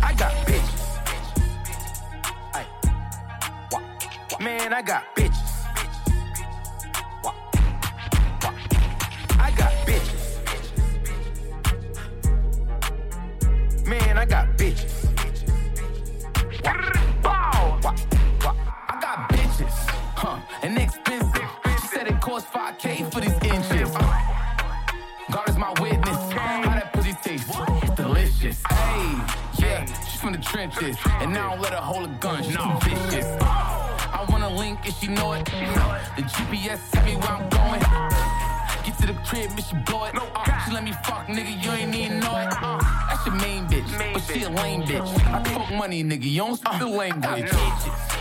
I 0.02 0.13
got 0.13 0.32
bitches. 0.46 1.00
Ay. 2.54 2.65
Wah, 3.72 3.82
wah. 4.32 4.38
Man, 4.39 4.74
I 4.74 4.82
got 4.84 5.04
bitches. 5.15 5.50
I 9.39 9.52
got 9.58 9.72
bitches. 9.88 10.22
Man, 13.88 14.17
I 14.17 14.26
got 14.26 14.56
bitches. 14.58 14.92
Huh, 20.24 20.40
and 20.64 20.78
expensive. 20.78 21.50
She 21.82 21.88
said 21.88 22.08
it 22.08 22.20
cost 22.22 22.48
5K 22.48 23.12
for 23.12 23.20
these 23.20 23.38
inches. 23.44 23.92
God 25.32 25.50
is 25.50 25.58
my 25.58 25.74
witness. 25.82 26.18
How 26.32 26.76
that 26.80 26.94
pussy 26.94 27.14
taste? 27.22 27.50
It's 27.84 27.96
delicious. 27.96 28.62
Hey, 28.70 29.20
yeah, 29.60 29.86
she's 29.86 30.22
from 30.22 30.32
the 30.34 30.40
trenches. 30.40 30.98
And 31.22 31.34
now 31.34 31.48
I 31.48 31.56
don't 31.56 31.62
let 31.62 31.74
her 31.74 31.82
hold 31.92 32.10
a 32.10 32.14
gun, 32.20 32.44
she's 32.44 32.56
too 32.56 32.80
vicious. 32.84 33.28
I 33.42 34.26
wanna 34.30 34.50
link 34.50 34.80
if 34.86 34.98
she 35.00 35.08
know 35.08 35.34
it. 35.34 35.46
The 35.46 36.24
GPS 36.34 36.80
tell 36.92 37.06
me 37.06 37.16
where 37.16 37.34
I'm 37.38 37.50
going. 37.50 37.82
Get 38.86 38.98
to 39.00 39.08
the 39.08 39.18
crib, 39.28 39.50
bitch, 39.52 39.70
she 39.70 39.76
blow 39.88 40.06
it. 40.06 40.16
Uh, 40.16 40.60
she 40.66 40.72
let 40.72 40.84
me 40.84 40.94
fuck, 41.04 41.28
nigga, 41.28 41.54
you 41.64 41.72
ain't 41.72 41.96
even 41.96 42.20
know 42.20 42.38
it. 42.38 42.48
Uh, 42.62 42.80
that's 43.10 43.26
your 43.26 43.36
main 43.36 43.66
bitch, 43.68 44.14
but 44.14 44.22
she 44.22 44.44
a 44.44 44.50
lame 44.50 44.84
bitch. 44.84 45.10
I 45.34 45.42
talk 45.44 45.70
money, 45.74 46.04
nigga, 46.04 46.24
you 46.24 46.40
don't 46.40 46.58
speak 46.58 46.80
the 46.80 46.88
language. 46.88 48.12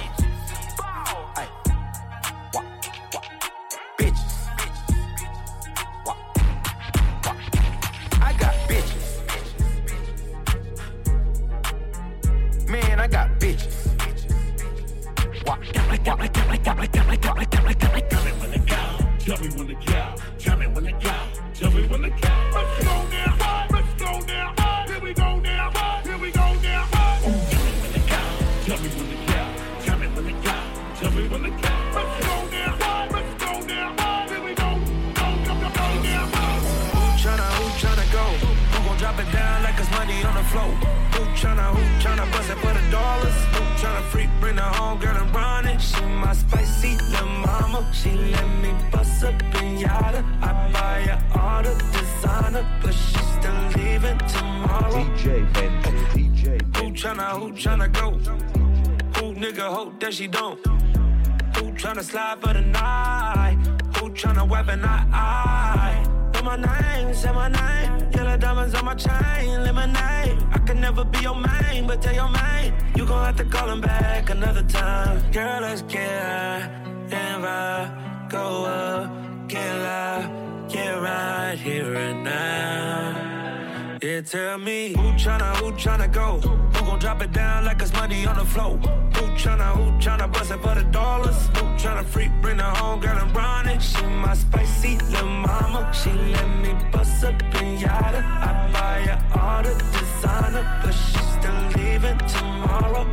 It 87.22 87.32
down 87.32 87.64
like 87.64 87.80
it's 87.80 87.92
money 87.92 88.26
on 88.26 88.37
the 88.37 88.44
floor? 88.44 88.76
Who 89.16 89.24
tryna, 89.40 89.76
who 89.76 89.92
tryna 89.98 90.32
bust 90.32 90.50
it 90.50 90.61
for 90.61 90.74
the 90.74 90.85
dollars? 90.85 91.46
Who 91.56 91.64
tryna 91.80 92.04
freak, 92.04 92.30
bring 92.40 92.58
her 92.58 92.74
home, 92.80 93.00
girl, 93.00 93.16
and 93.16 93.35
run 93.35 93.68
it? 93.68 93.80
She 93.80 94.04
my 94.06 94.35
spicy 94.35 94.98
little 94.98 95.28
mama. 95.28 95.90
She 95.92 96.11
let 96.11 96.48
me 96.62 96.72
bust 96.90 97.24
up 97.24 97.38
pinata. 97.52 98.22
I 98.48 98.70
buy 98.72 99.00
her 99.11 99.40
all 99.40 99.62
the 99.62 99.74
designer, 99.92 100.64
but 100.82 100.92
she's 100.92 101.28
still 101.37 101.61
leaving 101.76 102.18
tomorrow. 102.37 103.06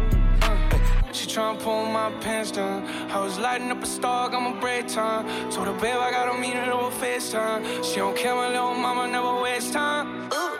She 1.12 1.28
tryna 1.28 1.60
pull 1.60 1.86
my 1.86 2.12
pants 2.22 2.52
down. 2.52 2.88
I 3.12 3.24
was 3.24 3.38
lighting 3.38 3.70
up 3.70 3.84
a 3.84 3.86
star, 3.86 4.30
got 4.30 4.42
my 4.42 4.60
break 4.60 4.88
time. 4.88 5.52
Told 5.52 5.68
her, 5.68 5.74
babe, 5.74 5.98
I 5.98 6.10
gotta 6.12 6.32
a 6.32 6.40
meeting 6.40 6.70
over 6.70 6.92
FaceTime. 7.04 7.84
She 7.84 7.98
don't 7.98 8.18
care, 8.18 8.34
my 8.34 8.48
little 8.48 8.74
mama 8.74 9.08
never 9.08 9.42
waste 9.42 9.74
time. 9.74 10.30
Ooh. 10.34 10.58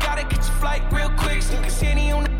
Gotta 0.00 0.24
catch 0.24 0.48
a 0.48 0.52
flight 0.60 0.82
real 0.92 1.10
quick. 1.18 1.42
Stick 1.42 1.66
a 1.66 1.70
city 1.70 2.10
on 2.10 2.24
the 2.24 2.37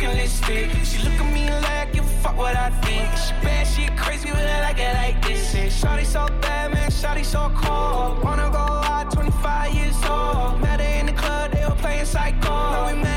the 0.00 0.08
lipstick. 0.08 0.70
She 0.84 0.98
look 1.04 1.20
at 1.20 1.32
me 1.32 1.50
like, 1.50 1.96
a 1.96 2.02
fuck 2.22 2.36
what 2.36 2.56
I 2.56 2.70
think. 2.80 3.10
She 3.16 3.32
bad, 3.44 3.66
she 3.66 3.86
crazy, 3.96 4.30
but 4.30 4.38
I 4.38 4.60
like 4.62 4.78
it 4.78 4.94
like 4.94 5.26
this. 5.26 5.52
Shit. 5.52 5.70
Shawty 5.70 6.06
so 6.06 6.26
bad, 6.40 6.72
man, 6.72 6.90
shawty 6.90 7.24
so 7.24 7.52
cold. 7.54 8.22
Wanna 8.24 8.50
go 8.50 8.58
out, 8.58 9.12
25 9.12 9.74
years 9.74 9.96
old. 10.08 10.60
Met 10.60 10.80
her 10.80 11.00
in 11.00 11.06
the 11.06 11.12
club, 11.12 11.52
they 11.52 11.64
were 11.66 11.74
playing 11.76 12.06
psycho. 12.06 12.48
Now 12.48 12.86
we 12.90 13.09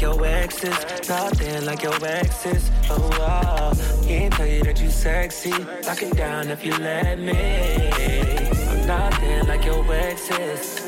like 0.00 0.16
your 0.16 0.26
exes, 0.26 1.08
nothing 1.08 1.64
like 1.66 1.82
your 1.82 2.04
exes. 2.06 2.70
Oh, 2.88 3.10
oh. 3.20 4.06
can't 4.06 4.32
tell 4.32 4.46
you 4.46 4.62
that 4.62 4.80
you 4.80 4.88
sexy. 4.88 5.50
Lock 5.50 6.02
it 6.02 6.16
down 6.16 6.48
if 6.48 6.64
you 6.64 6.72
let 6.78 7.18
me. 7.18 7.32
I'm 8.70 8.86
nothing 8.86 9.46
like 9.46 9.64
your 9.66 9.84
exes. 9.92 10.86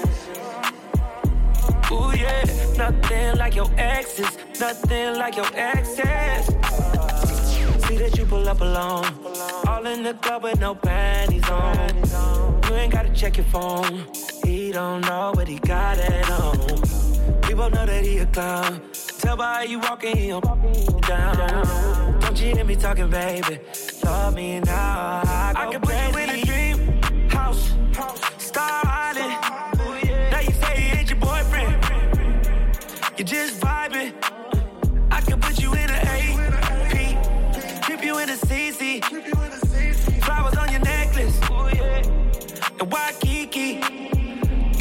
Ooh 1.90 2.10
yeah, 2.16 2.44
nothing 2.78 3.36
like 3.36 3.54
your 3.54 3.70
exes, 3.76 4.38
nothing 4.58 5.18
like 5.18 5.36
your 5.36 5.50
exes. 5.54 6.46
See 7.84 7.96
that 7.98 8.16
you 8.16 8.24
pull 8.24 8.48
up 8.48 8.62
alone, 8.62 9.04
all 9.66 9.86
in 9.86 10.02
the 10.04 10.14
club 10.22 10.44
with 10.44 10.58
no 10.58 10.74
panties 10.74 11.46
on. 11.50 12.62
You 12.66 12.76
ain't 12.76 12.92
gotta 12.92 13.10
check 13.10 13.36
your 13.36 13.46
phone, 13.46 14.06
he 14.42 14.72
don't 14.72 15.02
know 15.02 15.32
what 15.34 15.48
he 15.48 15.58
got 15.58 15.98
at 15.98 16.24
home. 16.24 16.82
Both 17.62 17.74
know 17.74 17.86
that 17.86 18.04
he 18.04 18.18
a 18.18 18.26
clown. 18.26 18.80
Tell 19.32 19.38
by 19.38 19.54
how 19.54 19.62
you 19.62 19.78
walking, 19.78 20.14
he 20.14 20.28
don't 20.28 21.00
down. 21.08 22.20
Don't 22.20 22.38
you 22.38 22.54
hear 22.54 22.64
me 22.66 22.76
talking, 22.76 23.08
baby? 23.08 23.60
Love 24.04 24.34
me 24.34 24.60
now. 24.60 25.22
I, 25.24 25.54
I 25.56 25.72
can 25.72 25.80
put 25.80 25.94
you 25.94 26.18
in 26.18 26.28
a 26.28 26.44
dream 26.44 27.28
house, 27.30 27.72
star 28.36 28.82
island. 28.84 29.32
Now 30.30 30.40
you 30.40 30.52
say 30.52 30.80
he 30.82 30.98
ain't 30.98 31.08
your 31.08 31.18
boyfriend. 31.18 31.72
You 33.16 33.24
just 33.24 33.58
vibing. 33.58 34.12
I 35.10 35.22
can 35.22 35.40
put 35.40 35.58
you 35.62 35.72
in 35.72 35.88
an 35.88 36.06
AP, 36.14 37.86
keep 37.86 38.04
you 38.04 38.18
in 38.18 38.28
a 38.28 38.36
CC. 38.36 39.02
Flowers 40.24 40.58
on 40.58 40.70
your 40.72 40.80
necklace, 40.80 41.40
and 42.78 42.92
Waikiki. 42.92 43.80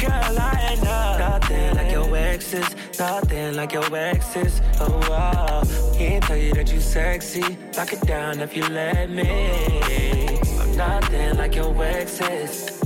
Girl, 0.02 0.38
I 0.38 0.68
ain't 0.72 0.82
nothing 0.82 1.76
like 1.76 1.92
your 1.92 2.16
exes, 2.16 2.74
nothing 3.02 3.56
like 3.56 3.72
your 3.72 3.96
exes. 3.96 4.62
Oh, 4.78 4.96
wow. 5.10 5.62
Can't 5.98 6.22
tell 6.22 6.36
you 6.36 6.52
that 6.54 6.72
you 6.72 6.80
sexy. 6.80 7.42
Lock 7.76 7.92
it 7.92 8.00
down 8.06 8.38
if 8.40 8.56
you 8.56 8.64
let 8.68 9.10
me. 9.10 10.38
I'm 10.60 10.76
nothing 10.76 11.36
like 11.36 11.54
your 11.56 11.72
exes. 11.82 12.80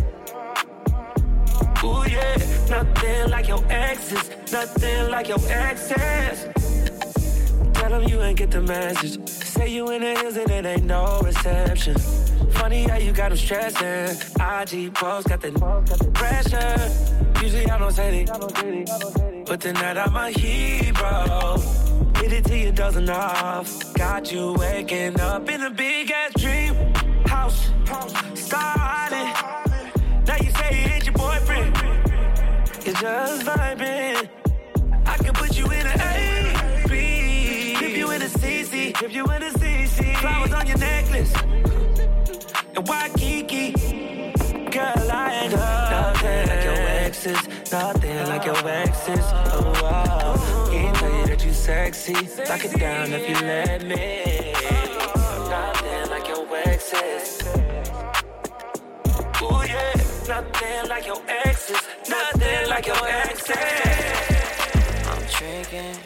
Ooh 1.84 2.02
yeah, 2.08 2.36
nothing 2.70 3.30
like 3.30 3.46
your 3.46 3.62
exes, 3.68 4.30
nothing 4.50 5.10
like 5.10 5.28
your 5.28 5.44
exes. 5.50 6.36
Tell 7.74 8.02
you 8.10 8.22
ain't 8.22 8.38
get 8.38 8.50
the 8.50 8.62
message. 8.62 9.45
Say 9.56 9.68
you 9.70 9.88
in 9.90 10.02
the 10.02 10.14
hills 10.20 10.36
and 10.36 10.50
it 10.50 10.66
ain't 10.66 10.84
no 10.84 11.20
reception. 11.24 11.96
Funny 12.50 12.82
how 12.82 12.96
you 12.98 13.12
got 13.12 13.30
them 13.30 13.38
stressing. 13.38 14.16
IG 14.38 14.92
post 14.94 15.28
got 15.28 15.40
the 15.40 16.10
pressure. 16.12 17.42
Usually 17.42 17.66
I 17.70 17.78
don't 17.78 17.92
say 17.92 18.24
it, 18.24 19.46
but 19.46 19.60
tonight 19.60 19.96
I'm 19.96 20.14
a 20.14 20.30
hero. 20.30 21.58
Hit 22.16 22.32
it 22.32 22.44
till 22.44 22.56
you 22.56 22.72
dozen 22.72 23.08
off. 23.08 23.94
Got 23.94 24.30
you 24.30 24.52
waking 24.58 25.18
up 25.20 25.48
in 25.48 25.62
a 25.62 25.70
big 25.70 26.10
ass 26.10 26.32
dream 26.34 26.74
house. 27.26 27.70
Star 28.34 29.08
Now 29.10 30.36
you 30.42 30.50
say 30.50 30.92
ain't 30.92 31.06
your 31.06 31.14
boyfriend. 31.14 31.74
You're 32.84 32.94
just 32.94 33.46
vibing. 33.46 34.35
If 39.02 39.12
you 39.12 39.24
a 39.24 39.28
CC. 39.28 40.16
Flowers 40.16 40.52
on 40.54 40.66
your 40.66 40.78
necklace. 40.78 41.34
And 42.74 42.88
Waikiki. 42.88 43.72
Girl, 44.70 45.10
I 45.12 45.40
ain't 45.42 45.52
nothing 45.52 46.48
like 46.48 46.64
your 46.64 46.74
exes. 46.74 47.48
Nothing 47.70 48.26
like 48.26 48.46
your 48.46 48.56
exes. 48.56 49.20
Oh, 49.20 49.78
wow. 49.82 50.68
Can't 50.70 50.96
tell 50.96 51.12
you 51.12 51.26
that 51.26 51.44
you 51.44 51.52
sexy. 51.52 52.14
Lock 52.14 52.64
it 52.64 52.78
down 52.80 53.12
if 53.12 53.28
you 53.28 53.34
let 53.34 53.84
me. 53.84 54.54
Nothing 55.50 56.10
like 56.10 56.28
your 56.28 56.56
exes. 56.56 57.42
Ooh, 59.42 59.62
yeah. 59.66 59.92
Nothing 60.26 60.88
like 60.88 61.06
your 61.06 61.22
exes. 61.28 61.82
Nothing 62.08 62.68
like 62.70 62.86
your 62.86 63.06
exes. 63.06 63.56
I'm 65.06 65.22
drinking, 65.36 65.96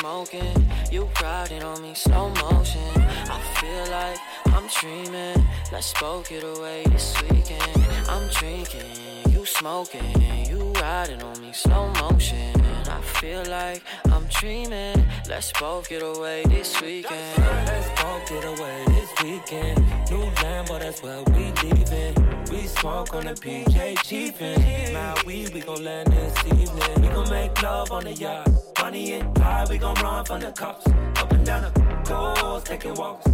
smoking, 0.00 0.66
you 0.90 1.08
riding 1.20 1.62
on 1.62 1.82
me 1.82 1.92
slow 1.94 2.28
motion. 2.30 2.80
I 2.96 3.40
feel 3.58 3.84
like 3.90 4.18
I'm 4.54 4.68
dreaming. 4.80 5.46
Let's 5.72 5.92
both 6.00 6.28
get 6.28 6.44
away 6.44 6.84
this 6.86 7.20
weekend. 7.22 7.84
I'm 8.08 8.28
drinking, 8.28 9.30
you 9.30 9.44
smoking, 9.44 10.46
you 10.46 10.72
riding 10.80 11.22
on 11.22 11.40
me 11.40 11.52
slow 11.52 11.90
motion. 12.00 12.67
I 12.98 13.00
feel 13.00 13.44
like 13.44 13.82
I'm 14.10 14.26
dreaming. 14.26 15.06
Let's 15.28 15.52
both 15.52 15.88
get 15.88 16.02
away 16.02 16.42
this 16.48 16.80
weekend. 16.82 17.38
Let's 17.38 18.02
both 18.02 18.28
get 18.28 18.44
away 18.44 18.84
this 18.88 19.10
weekend. 19.22 19.78
New 20.10 20.24
Lambo, 20.42 20.80
that's 20.80 21.00
where 21.00 21.22
we 21.22 21.52
leaving. 21.62 22.14
We 22.50 22.66
smoke 22.66 23.14
on 23.14 23.26
the 23.26 23.34
PJ 23.34 23.98
Chiefin. 23.98 24.92
Now 24.92 25.14
we, 25.24 25.48
we 25.54 25.60
gon' 25.60 25.84
land 25.84 26.08
this 26.08 26.44
evening. 26.46 27.00
We 27.00 27.08
gon' 27.08 27.30
make 27.30 27.62
love 27.62 27.92
on 27.92 28.02
the 28.02 28.14
yacht. 28.14 28.48
Funny 28.76 29.12
and 29.12 29.38
high, 29.38 29.64
we 29.70 29.78
gon' 29.78 29.94
run 30.02 30.24
from 30.24 30.40
the 30.40 30.50
cops. 30.50 30.84
Up 30.88 31.30
and 31.30 31.46
down 31.46 31.62
the 31.62 32.02
coast, 32.04 32.66
taking 32.66 32.94
walks. 32.94 33.30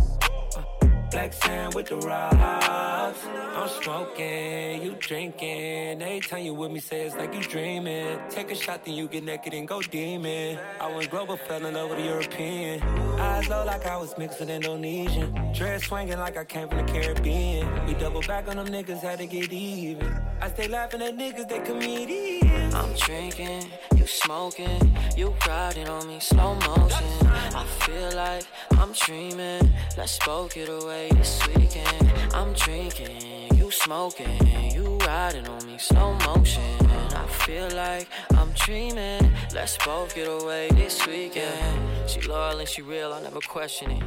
Black 1.11 1.33
sand 1.33 1.75
with 1.75 1.87
the 1.87 1.97
rocks. 1.97 3.19
I'm 3.57 3.69
smoking, 3.83 4.83
you 4.83 4.97
drinking. 4.99 6.03
Every 6.03 6.21
time 6.21 6.45
you 6.45 6.55
with 6.55 6.73
me, 6.73 6.81
say 6.81 7.03
it's 7.03 7.17
like 7.17 7.33
you 7.35 7.40
dreaming. 7.40 8.19
Take 8.31 8.51
a 8.51 8.55
shot, 8.55 8.85
then 8.85 8.95
you 8.95 9.07
get 9.09 9.25
naked 9.25 9.55
and 9.55 9.67
go 9.69 9.81
demon. 9.81 10.59
I 10.81 10.95
went 10.95 11.11
global, 11.11 11.37
fell 11.37 11.64
in 11.64 11.75
love 11.75 11.90
with 11.90 12.01
a 12.01 12.03
European. 12.03 12.83
Eyes 13.21 13.49
low 13.49 13.64
like 13.64 13.87
I 13.87 13.97
was 13.97 14.17
mixed 14.19 14.40
with 14.40 14.51
Indonesian. 14.51 15.53
Dress 15.55 15.85
swinging 15.85 16.19
like 16.19 16.37
I 16.37 16.45
came 16.45 16.69
from 16.69 16.85
the 16.85 16.93
Caribbean. 16.93 17.87
We 17.87 17.95
double 17.95 18.23
back 18.23 18.49
on 18.49 18.57
them 18.57 18.67
niggas, 18.67 19.01
had 19.01 19.19
to 19.19 19.27
get 19.27 19.53
even. 19.53 20.21
I 20.40 20.49
stay 20.51 20.69
laughing 20.69 21.03
at 21.03 21.17
niggas, 21.17 21.49
they 21.49 21.61
comedians. 21.61 22.54
I'm 22.75 22.93
drinking, 22.95 23.71
you 23.95 24.05
smoking, 24.05 24.97
you 25.17 25.33
riding 25.47 25.89
on 25.89 26.09
me 26.09 26.19
slow 26.19 26.57
motion. 26.57 27.27
I 27.55 27.65
feel 27.83 28.17
like 28.17 28.45
I'm 28.73 28.93
dreaming. 28.93 29.73
Let's 29.97 30.19
both 30.27 30.55
get 30.55 30.69
away 30.69 31.11
this 31.13 31.47
weekend. 31.47 32.13
I'm 32.35 32.53
drinking, 32.55 33.55
you 33.55 33.71
smoking, 33.71 34.73
you 34.73 34.99
riding 35.07 35.47
on 35.47 35.65
me 35.67 35.79
slow 35.79 36.15
motion. 36.27 36.63
I 36.91 37.25
feel 37.47 37.71
like 37.77 38.09
I'm 38.37 38.51
dreaming. 38.55 39.33
Let's 39.55 39.79
both 39.85 40.13
get 40.17 40.27
away 40.27 40.69
this 40.73 41.07
weekend. 41.07 42.11
She 42.11 42.23
loyal 42.23 42.59
and 42.59 42.69
she 42.69 42.83
real, 42.83 43.13
I 43.13 43.23
never 43.23 43.41
question 43.41 43.93
it. 43.93 44.03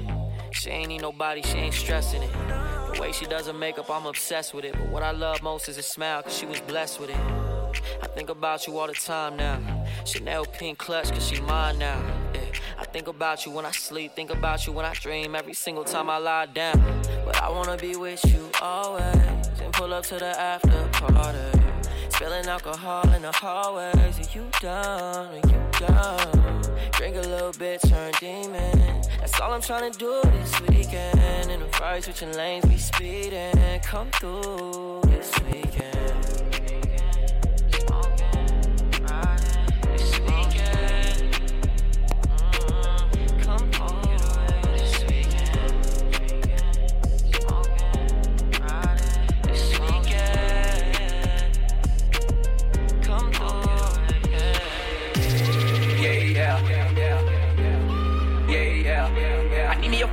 She 0.52 0.72
ain't 0.72 0.90
need 0.90 1.02
nobody, 1.04 1.42
she 1.42 1.58
ain't 1.58 1.74
stressing 1.74 2.22
it. 2.22 2.34
The 2.94 3.00
way 3.00 3.14
she 3.14 3.26
does 3.28 3.48
her 3.48 3.54
makeup, 3.54 3.90
I'm 3.90 4.06
obsessed 4.06 4.54
with 4.54 4.66
it. 4.66 4.74
But 4.74 4.90
what 4.90 5.04
I 5.04 5.12
love 5.12 5.42
most 5.42 5.70
is 5.70 5.78
her 5.78 5.82
smile, 5.82 6.22
cause 6.24 6.38
she 6.38 6.46
was 6.46 6.60
blessed 6.60 7.00
with 7.00 7.12
it. 7.12 7.37
I 8.02 8.08
think 8.08 8.30
about 8.30 8.68
you 8.68 8.78
all 8.78 8.88
the 8.88 8.94
time 8.94 9.38
now. 9.38 9.86
Chanel 10.06 10.46
pink 10.46 10.78
clutch, 10.78 11.12
cause 11.12 11.28
she 11.28 11.42
mine 11.42 11.80
now. 11.80 12.02
Yeah. 12.34 12.42
I 12.78 12.86
think 12.86 13.08
about 13.08 13.46
you 13.46 13.52
when 13.52 13.66
I 13.66 13.72
sleep, 13.72 14.16
think 14.16 14.30
about 14.30 14.66
you 14.68 14.74
when 14.74 14.86
I 14.86 14.94
dream 14.94 15.36
every 15.36 15.54
single 15.54 15.84
time 15.84 16.10
I 16.10 16.18
lie 16.18 16.46
down. 16.46 16.82
But 17.26 17.42
I 17.42 17.50
wanna 17.50 17.78
be 17.78 17.96
with 17.96 18.24
you 18.26 18.50
always 18.62 19.04
and 19.62 19.74
pull 19.74 19.94
up 19.94 20.06
to 20.06 20.16
the 20.16 20.40
after 20.40 20.88
party. 20.92 21.60
Spilling 22.10 22.48
alcohol 22.48 23.08
in 23.14 23.22
the 23.22 23.32
hallways. 23.32 23.96
Are 23.96 24.40
you 24.40 24.50
done? 24.60 25.28
Are 25.28 25.36
you 25.36 25.62
done? 25.80 26.62
Drink 26.94 27.16
a 27.16 27.22
little 27.22 27.52
bit, 27.54 27.82
turn 27.82 28.12
demon. 28.20 29.02
That's 29.20 29.40
all 29.40 29.54
I'm 29.54 29.62
trying 29.62 29.92
to 29.92 30.00
do 30.00 30.22
this 30.24 30.62
weekend. 30.62 31.52
In 31.52 31.60
the 31.60 31.68
fire, 31.74 32.02
switching 32.02 32.34
lanes, 32.34 32.66
we 32.66 32.78
speeding. 32.78 33.54
Come 33.84 34.10
through 34.12 35.02
this 35.06 35.32
weekend. 35.46 36.07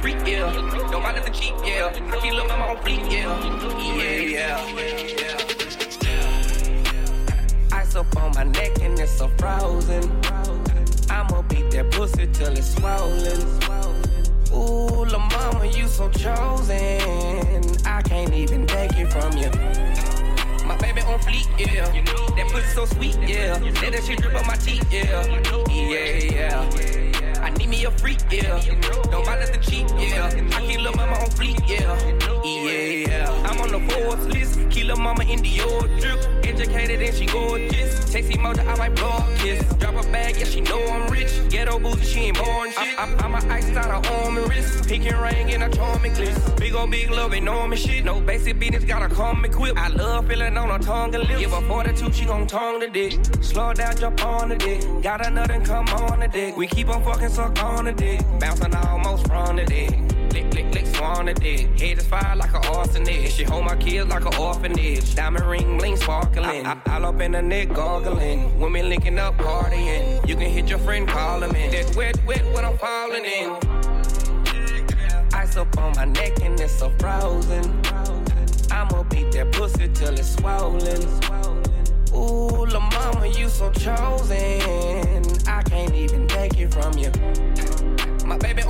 Freak, 0.05 0.21
yeah. 0.27 0.53
Don't 0.91 1.03
mind 1.03 1.17
if 1.17 1.25
the 1.25 1.31
cheap, 1.31 1.55
yeah. 1.65 1.89
I 1.89 2.21
feel 2.21 2.37
love 2.37 2.49
my 2.49 2.69
own 2.69 2.77
yeah. 3.11 3.33
Yeah, 3.97 4.21
yeah, 4.37 4.59
yeah. 5.19 5.39
Ice 7.73 7.97
up 7.97 8.15
on 8.19 8.33
my 8.35 8.45
neck 8.45 8.83
and 8.83 8.99
it's 9.01 9.17
so 9.17 9.29
frozen. 9.39 10.03
I'ma 11.09 11.41
beat 11.49 11.71
that 11.71 11.91
pussy 11.91 12.27
till 12.35 12.53
it's 12.53 12.75
swollen. 12.75 13.41
Ooh, 14.53 15.07
la 15.07 15.21
mama, 15.33 15.65
you 15.75 15.87
so 15.89 16.11
chosen. 16.11 17.63
I 17.87 18.03
can't 18.03 18.35
even 18.35 18.67
take 18.67 18.93
it 18.99 19.11
from 19.11 19.33
you. 19.39 19.51
My 20.67 20.77
baby 20.83 21.01
on 21.01 21.19
fleek, 21.21 21.49
yeah. 21.59 21.91
That 22.37 22.49
pussy 22.53 22.69
so 22.75 22.85
sweet, 22.85 23.17
yeah. 23.27 23.59
Let 23.81 23.93
that 23.93 24.05
shit 24.05 24.21
drip 24.21 24.35
on 24.35 24.47
my 24.47 24.57
teeth, 24.57 24.87
yeah. 24.93 25.25
Yeah, 25.71 26.19
yeah. 26.37 27.04
Need 27.65 27.71
me 27.71 27.85
a 27.87 27.91
freak, 27.93 28.19
yeah. 28.31 28.61
Don't 29.11 29.25
buy 29.25 29.41
nothing 29.41 29.63
cheap, 29.63 29.89
yeah. 29.97 30.27
I 30.27 30.61
keep 30.61 30.83
lil' 30.83 30.93
mama 30.97 31.15
on 31.15 31.31
fleek, 31.31 31.59
yeah. 31.67 31.99
Yeah, 32.45 33.09
yeah. 33.09 33.49
I'm 33.49 33.59
on 33.59 33.71
the 33.71 33.81
Forbes 33.91 34.27
list. 34.27 34.61
Keep 34.69 34.89
lil' 34.89 34.99
mama 34.99 35.25
in 35.25 35.39
Dior 35.39 35.89
drip. 35.99 36.45
Educated 36.45 37.01
and 37.01 37.17
she 37.17 37.25
gorgeous. 37.25 38.05
Sexy 38.13 38.37
mother, 38.37 38.63
I 38.69 38.75
like 38.75 38.95
blow 38.95 39.25
kiss. 39.39 39.65
Drop 39.77 39.95
a 39.95 40.07
bag, 40.13 40.37
yeah, 40.37 40.45
she 40.45 40.61
know 40.61 40.85
I'm 40.89 41.11
rich. 41.11 41.33
Ghetto 41.49 41.79
booty, 41.79 42.05
she 42.05 42.21
ain't 42.21 42.37
born 42.37 42.71
shit. 42.71 42.99
I, 42.99 43.05
I, 43.05 43.25
I'm 43.25 43.35
a 43.35 43.53
iced 43.53 43.75
out 43.77 43.87
her 43.87 44.13
arm 44.13 44.37
and 44.37 44.49
wrist. 44.49 44.87
Pink 44.87 45.07
and 45.11 45.21
ring 45.21 45.55
and 45.55 45.63
a 45.63 45.71
charm 45.75 46.05
and 46.05 46.15
gliss. 46.15 46.59
Big 46.59 46.75
ol' 46.75 46.87
big 46.87 47.11
love, 47.11 47.33
enormous 47.33 47.81
shit. 47.81 48.05
No 48.05 48.21
basic 48.21 48.59
business, 48.59 48.85
gotta 48.85 49.13
come 49.13 49.45
equipped. 49.45 49.79
I 49.79 49.89
love 49.89 50.29
feeling 50.29 50.57
on 50.59 50.69
her 50.69 50.79
tongue 50.79 51.15
and 51.15 51.25
lips. 51.27 51.41
Give 51.41 51.51
her 51.51 51.63
42, 51.63 52.13
she 52.13 52.27
gon' 52.27 52.47
tongue 52.47 52.81
the 52.81 52.89
dick. 52.89 53.19
Slow 53.41 53.73
down, 53.73 53.97
jump 53.97 54.23
on 54.25 54.51
the 54.51 54.57
dick. 54.57 54.83
Got 55.03 55.27
another 55.27 55.61
come 55.61 55.89
on 55.89 56.21
the 56.21 56.29
dick. 56.29 56.57
We 56.57 56.67
keep 56.67 56.89
on 56.89 57.03
fucking 57.03 57.31
suck 57.31 57.54
on 57.59 57.85
the 57.85 57.93
dick. 57.93 58.21
Bouncing 58.41 58.75
almost 58.75 59.27
from 59.27 59.57
the 59.57 59.65
dick. 59.65 59.91
Lick, 60.33 60.53
lick, 60.55 60.75
lick, 60.75 60.87
swan 60.87 61.27
the 61.27 61.35
dick. 61.35 61.79
Head 61.79 61.99
is 61.99 62.07
fire 62.07 62.35
like 62.37 62.55
an 62.55 62.63
arsonist. 62.63 63.29
She 63.37 63.45
hold 63.45 63.65
my 63.65 63.77
kids 63.77 64.09
like 64.09 64.25
an 64.25 64.35
orphanage. 64.35 65.15
Diamond 65.15 65.47
ring, 65.47 65.79
bling, 65.79 65.97
sparkling. 65.97 66.67
I, 66.67 66.77
I, 66.87 66.97
all 66.97 67.07
up 67.07 67.21
in 67.21 67.33
the 67.33 67.43
neck, 67.43 67.73
gargling. 67.73 68.59
Women 68.59 68.89
linking 68.89 69.19
up, 69.19 69.37
partying. 69.39 70.27
You 70.27 70.35
can 70.35 70.51
hit 70.51 70.69
your 70.69 70.79
friend, 70.81 71.07
call 71.07 71.43
him 71.43 71.55
in. 71.55 71.71
That 71.71 71.95
wet, 71.97 72.19
wet, 72.27 72.45
when 72.53 72.65
I'm 72.65 72.77
falling 72.79 73.25
in. 73.25 73.57
Ice 75.35 75.57
up 75.57 75.77
on 75.79 75.95
my 75.97 76.05
neck 76.05 76.41
and 76.43 76.59
it's 76.59 76.73
so 76.73 76.91
frozen. 76.99 77.65
I'ma 78.71 79.03
beat 79.05 79.31
that 79.33 79.53
pussy 79.53 79.89
till 79.89 80.15
it's 80.15 80.35
swollen. 80.37 81.03
Ooh, 82.15 82.67
la 82.67 82.81
mama, 82.81 83.27
you 83.27 83.49
so 83.49 83.71
chosen. 83.73 85.23
I 85.47 85.63
can't 85.63 85.95
even 85.95 86.27
take 86.29 86.59
it 86.59 86.73
from 86.73 86.97
you. 86.97 87.11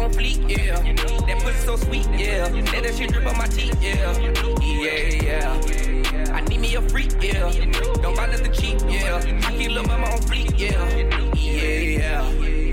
On 0.05 0.11
fleek, 0.13 0.51
yeah. 0.51 0.83
That 1.27 1.41
pussy 1.41 1.65
so 1.65 1.77
sweet, 1.77 2.07
yeah. 2.11 2.49
Let 2.53 2.83
that 2.83 2.95
shit 2.95 3.11
drip 3.11 3.25
on 3.27 3.39
my 3.39 3.47
teeth, 3.47 3.83
yeah. 3.83 4.13
Yeah, 4.61 5.25
yeah. 5.25 6.35
I 6.35 6.43
need 6.43 6.61
me 6.61 6.75
a 6.75 6.83
freak, 6.83 7.11
yeah. 7.23 7.51
Don't 8.03 8.15
buy 8.15 8.27
nothing 8.27 8.53
cheap, 8.53 8.79
yeah. 8.87 9.17
I 9.17 9.57
keep 9.57 9.71
lil' 9.71 9.85
mama 9.85 10.05
on 10.09 10.19
fleek, 10.19 10.59
yeah. 10.59 10.77
Yeah, 11.35 12.23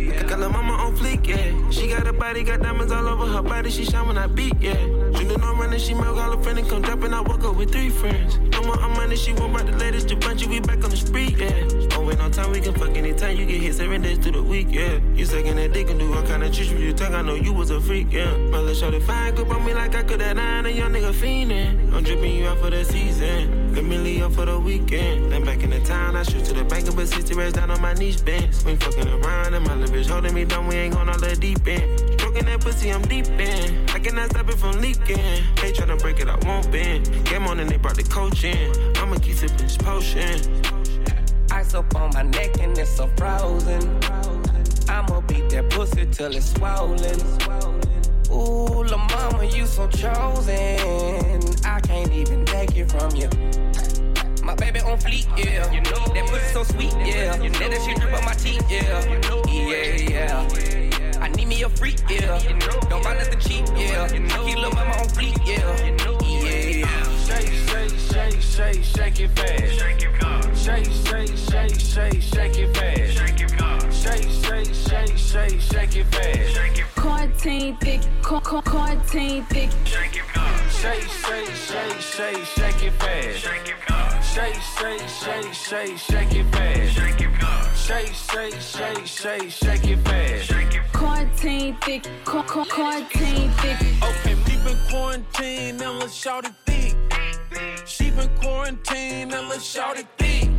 yeah. 0.09 0.23
Got 0.23 0.39
lil' 0.39 0.49
mama 0.49 0.73
on 0.73 0.97
fleek, 0.97 1.25
yeah. 1.25 1.69
She 1.69 1.87
got 1.87 2.05
a 2.05 2.11
body, 2.11 2.43
got 2.43 2.63
diamonds 2.63 2.91
all 2.91 3.07
over 3.07 3.25
her 3.25 3.41
body. 3.41 3.69
She 3.69 3.85
shine 3.85 4.07
when 4.07 4.17
I 4.17 4.27
beat, 4.27 4.59
yeah. 4.59 4.75
She 5.15 5.23
know 5.23 5.35
I'm 5.41 5.57
running, 5.57 5.79
she 5.79 5.93
milk 5.93 6.17
all 6.17 6.35
her 6.35 6.43
friends 6.43 6.59
and 6.59 6.67
come 6.67 6.81
dropping. 6.81 7.13
I 7.13 7.21
woke 7.21 7.45
up 7.45 7.55
with 7.55 7.71
three 7.71 7.91
friends. 7.91 8.39
No 8.39 8.61
more 8.63 8.77
I'm 8.77 8.91
money, 8.97 9.15
she 9.15 9.31
won't 9.31 9.55
the 9.65 9.71
latest 9.77 10.09
Givenchy. 10.09 10.47
We 10.47 10.59
back 10.59 10.83
on 10.83 10.89
the 10.89 10.97
street, 10.97 11.37
yeah. 11.37 11.90
Wait 12.12 12.19
no 12.19 12.30
time, 12.30 12.52
we 12.52 12.60
can 12.60 12.74
fuck 12.74 12.89
anytime. 12.97 13.38
You 13.38 13.45
get 13.45 13.62
hit 13.62 13.74
seven 13.74 14.02
days 14.02 14.17
through 14.17 14.34
the 14.34 14.43
week, 14.43 14.67
yeah. 14.69 15.00
You 15.15 15.26
sucking 15.26 15.56
that 15.56 15.71
dick 15.71 15.89
and 15.89 15.97
do 15.97 16.13
all 16.13 16.21
kind 16.24 16.43
of 16.43 16.54
tricks 16.54 16.69
with 16.69 16.82
you 16.82 16.91
talk. 16.91 17.12
I 17.13 17.21
know 17.21 17.36
you 17.36 17.54
was 17.54 17.71
a 17.71 17.80
freak, 17.80 18.12
yeah. 18.12 18.36
My 18.36 18.60
little 18.60 18.76
shorty 18.76 19.00
fine, 19.00 19.34
grip 19.34 19.50
on 19.50 19.63
me 19.63 19.74
like 19.74 19.95
I 19.95 20.04
could 20.04 20.19
have 20.19 20.36
nine. 20.36 20.65
A 20.65 20.69
young 20.69 20.91
nigga 20.91 21.13
fiendin'. 21.13 21.93
I'm 21.93 22.04
dripping 22.04 22.36
you 22.36 22.47
out 22.47 22.58
for 22.58 22.69
the 22.69 22.84
season. 22.84 23.74
Let 23.74 23.86
me 23.86 23.97
leave 23.97 24.36
for 24.36 24.45
the 24.45 24.60
weekend. 24.60 25.32
Then 25.32 25.45
back 25.45 25.63
in 25.63 25.69
the 25.69 25.80
town, 25.80 26.17
I 26.17 26.24
shoot 26.24 26.43
to 26.45 26.54
the 26.54 26.65
bank 26.65 26.86
and 26.86 26.95
put 26.95 27.08
60 27.08 27.34
racks 27.34 27.54
down 27.54 27.71
on 27.71 27.82
my 27.82 27.93
niche 27.93 28.26
bench. 28.26 28.62
We 28.65 28.76
fucking 28.76 29.08
around 29.08 29.54
and 29.54 29.65
my 29.65 29.76
little 29.76 29.95
bitch 29.95 30.10
holding 30.10 30.34
me 30.34 30.43
down. 30.43 30.67
We 30.67 30.76
ain't 30.76 30.93
going 30.93 31.08
all 31.08 31.17
the 31.17 31.34
deep 31.38 31.65
end. 31.65 32.19
Stroking 32.19 32.43
that 32.43 32.60
pussy, 32.60 32.91
I'm 32.91 33.04
deep 33.04 33.28
in. 33.28 33.89
I 33.89 34.00
cannot 34.00 34.32
stop 34.32 34.50
it 34.50 34.58
from 34.58 34.82
leaking. 34.82 35.15
They 35.62 35.71
tryna 35.71 35.97
break 36.02 36.19
it, 36.19 36.28
I 36.28 36.36
won't 36.45 36.69
bend. 36.74 37.10
Game 37.24 37.47
on 37.47 37.62
and 37.62 37.69
they 37.69 37.78
brought 37.78 37.95
the 37.95 38.04
coach 38.04 38.43
in. 38.43 38.97
I'ma 38.97 39.15
keep 39.19 39.38
sipping 39.38 39.56
this 39.56 39.78
potion. 39.78 40.80
Ice 41.71 41.75
up 41.75 41.95
on 41.95 42.10
my 42.13 42.23
neck 42.23 42.60
and 42.60 42.77
it's 42.77 42.97
so 42.97 43.07
frozen. 43.15 43.81
I'ma 44.89 45.21
beat 45.21 45.49
that 45.51 45.69
pussy 45.69 46.05
till 46.05 46.36
it's 46.36 46.51
swollen. 46.51 47.17
Ooh, 48.29 48.84
la 48.84 48.97
mama, 48.97 49.45
you 49.45 49.65
so 49.65 49.88
chosen. 49.88 51.39
I 51.63 51.79
can't 51.79 52.12
even 52.12 52.43
take 52.43 52.75
it 52.75 52.91
from 52.91 53.15
you. 53.15 53.29
My 54.43 54.53
baby 54.55 54.81
on 54.81 54.97
fleek, 54.99 55.27
yeah. 55.38 55.71
You 55.71 55.79
know 55.79 56.13
That 56.13 56.27
pussy 56.27 56.51
so 56.51 56.63
sweet, 56.63 56.91
yeah. 57.07 57.38
Let 57.39 57.53
that 57.53 57.81
shit 57.86 58.01
drip 58.01 58.17
on 58.17 58.25
my 58.25 58.34
teeth, 58.34 58.69
yeah. 58.69 59.05
Yeah, 59.47 60.10
yeah. 60.10 61.21
I 61.21 61.29
need 61.29 61.47
me 61.47 61.63
a 61.63 61.69
freak, 61.69 62.01
yeah. 62.10 62.38
Don't 62.89 63.01
buy 63.01 63.13
nothing 63.13 63.39
cheap, 63.39 63.65
yeah. 63.77 64.03
I 64.03 64.10
keep 64.10 64.57
lil' 64.57 64.71
mama 64.71 64.91
on 64.99 65.07
fleek, 65.07 65.38
yeah. 65.47 65.57
Yeah, 65.57 65.95
yeah. 65.95 66.12
Shake, 66.12 66.20
shake, 68.41 68.84
shake, 68.84 68.84
shake, 68.84 68.84
shake 68.84 69.19
it 69.21 69.30
fast. 69.38 69.73
Shake 69.77 70.01
it 70.01 70.17
fast. 70.17 70.65
Shake, 70.65 70.86
shake, 70.86 71.38
shake, 71.38 71.80
shake, 71.80 72.21
shake 72.21 72.58
it 72.58 72.75
fast. 72.75 73.17
Shake 73.17 73.41
it 73.41 73.51
fast. 73.51 74.04
Shake, 74.04 74.30
shake, 74.43 74.73
shake, 74.75 75.17
shake, 75.17 75.62
shake 75.62 75.95
it 75.95 76.06
fast. 76.06 76.54
Shake 76.56 76.77
it 76.80 76.86
Quarantine 76.95 77.77
thick, 77.77 78.01
qu- 78.21 78.39
qu- 78.41 78.62
quarantine 78.62 79.43
thick. 79.45 79.69
Shake 79.86 80.15
it 80.15 80.23
fast. 80.34 80.82
Shake, 80.82 81.01
shake, 81.01 81.56
shake, 81.56 81.99
shake, 82.01 82.45
shake 82.45 82.84
it 82.84 82.93
fast. 82.93 83.39
Shake 83.39 83.67
it 83.69 83.75
fast. 83.88 84.34
Shake, 84.34 84.62
shake, 84.77 85.08
shake, 85.10 85.54
shake, 85.54 85.97
shake 85.97 86.36
it 86.36 86.45
fast. 86.51 86.93
Shake 86.93 87.21
it 87.21 87.30
fast. 87.39 87.88
Shake, 87.88 88.13
shake, 88.13 88.62
shake, 88.62 89.06
shake, 89.06 89.51
shake 89.51 89.88
it 89.88 89.97
fast. 89.99 90.43
Shake 90.45 90.75
it 90.75 90.82
Quarantine 90.93 91.77
thick, 91.82 92.04
qu- 92.25 92.43
qu- 92.43 92.65
quarantine 92.65 93.49
thick. 93.62 93.77
Okay, 94.04 94.36
we 94.36 94.56
been 94.63 94.77
quarantined 94.89 95.82
and 95.82 95.99
let's 95.99 96.13
shout 96.13 96.45
it 96.45 96.54
thick. 96.65 96.70
She 97.85 98.11
been 98.11 98.29
quarantined 98.37 99.33
and 99.33 99.49
let's 99.49 99.65
shout 99.65 99.97
it 99.97 100.07
thick. 100.17 100.49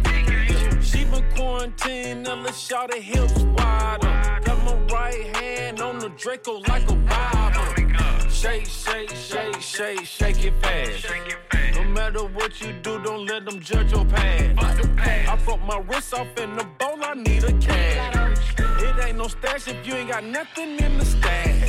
She 0.83 1.05
been 1.05 1.25
quarantined 1.35 2.29
and 2.29 2.43
let's 2.43 2.59
shout 2.59 2.95
it 2.95 3.03
hips 3.03 3.41
wider. 3.43 4.41
Got 4.45 4.65
my 4.65 4.75
right 4.93 5.37
hand 5.37 5.81
on 5.81 5.99
the 5.99 6.11
Draco 6.11 6.59
like 6.69 6.89
a 6.91 6.95
Bible. 6.95 8.29
Shake, 8.29 8.67
shake, 8.67 9.11
shake, 9.11 9.61
shake, 9.61 10.05
shake 10.05 10.45
it 10.45 10.55
fast. 10.61 11.07
No 11.77 11.85
matter 11.85 12.25
what 12.25 12.61
you 12.61 12.73
do, 12.83 13.03
don't 13.03 13.27
let 13.27 13.45
them 13.45 13.61
judge 13.61 13.93
your 13.93 14.05
past. 14.05 14.59
I 14.99 15.37
broke 15.45 15.63
my 15.63 15.79
wrist 15.79 16.13
off 16.13 16.29
in 16.37 16.57
the 16.57 16.65
bowl, 16.79 16.99
I 17.03 17.15
need 17.15 17.45
a 17.45 17.53
cash. 17.59 18.55
It 18.59 19.05
ain't 19.05 19.19
no 19.19 19.29
stash 19.29 19.69
if 19.69 19.87
you 19.87 19.95
ain't 19.95 20.11
got 20.11 20.25
nothing 20.25 20.79
in 20.79 20.99
the 20.99 21.05
stash. 21.05 21.62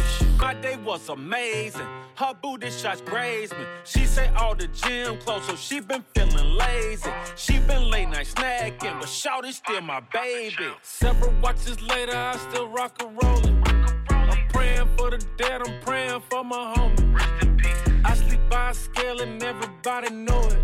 My 0.44 0.54
day 0.54 0.76
was 0.76 1.08
amazing. 1.08 1.88
Her 2.16 2.34
booty 2.34 2.70
shots 2.70 3.00
grazed 3.00 3.54
me. 3.54 3.64
She 3.86 4.06
say 4.06 4.28
all 4.36 4.54
the 4.54 4.68
gym 4.68 5.18
clothes, 5.20 5.48
so 5.48 5.56
she 5.56 5.80
been 5.80 6.04
feeling 6.14 6.58
lazy. 6.58 7.10
She 7.38 7.60
been 7.60 7.90
late 7.90 8.10
night 8.10 8.28
snacking, 8.28 9.00
but 9.00 9.08
Shawty's 9.08 9.56
still 9.56 9.80
my 9.80 10.02
baby. 10.12 10.68
Several 10.82 11.34
watches 11.42 11.82
later, 11.82 12.18
I 12.18 12.36
still 12.36 12.68
rock 12.68 13.02
and 13.02 13.18
rollin'. 13.24 13.64
I'm 14.10 14.48
praying 14.50 14.90
for 14.98 15.12
the 15.12 15.26
dead, 15.38 15.62
I'm 15.66 15.80
praying 15.80 16.22
for 16.30 16.44
my 16.44 16.74
homie. 16.76 18.04
I 18.04 18.14
sleep 18.14 18.42
by 18.50 18.72
a 18.72 18.74
scale 18.74 19.22
and 19.22 19.42
everybody 19.42 20.10
know 20.10 20.42
it. 20.42 20.62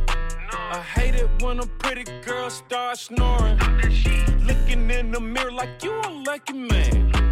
I 0.51 0.81
hate 0.93 1.15
it 1.15 1.29
when 1.41 1.57
a 1.59 1.65
pretty 1.65 2.03
girl 2.25 2.49
starts 2.49 3.03
snoring. 3.03 3.57
Looking 4.45 4.91
in 4.91 5.11
the 5.13 5.21
mirror 5.21 5.53
like 5.53 5.81
you 5.81 5.93
a 6.01 6.09
lucky 6.27 6.51
man. 6.51 7.28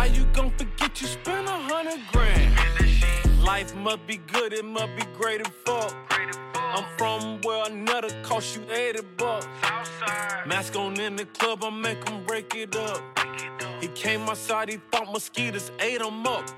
How 0.00 0.06
you 0.06 0.24
gon' 0.32 0.50
forget 0.56 0.98
you 1.02 1.06
spent 1.06 1.46
a 1.46 1.50
hundred 1.50 2.00
grand? 2.10 3.44
Life 3.44 3.74
must 3.74 4.06
be 4.06 4.16
good, 4.16 4.54
it 4.54 4.64
must 4.64 4.96
be 4.96 5.02
great 5.18 5.42
and 5.42 5.52
fuck. 5.66 5.94
I'm 6.54 6.86
from 6.96 7.38
where 7.42 7.70
another 7.70 8.08
cost 8.22 8.56
you 8.56 8.62
80 8.72 9.02
bucks. 9.18 9.46
Mask 10.46 10.74
on 10.74 10.98
in 10.98 11.16
the 11.16 11.26
club, 11.26 11.62
I 11.62 11.68
make 11.68 12.08
him 12.08 12.24
break 12.24 12.54
it 12.54 12.74
up. 12.76 13.02
He 13.82 13.88
came 13.88 14.22
outside, 14.22 14.70
he 14.70 14.78
thought 14.90 15.12
mosquitoes 15.12 15.70
ate 15.80 16.00
him 16.00 16.26
up. 16.26 16.48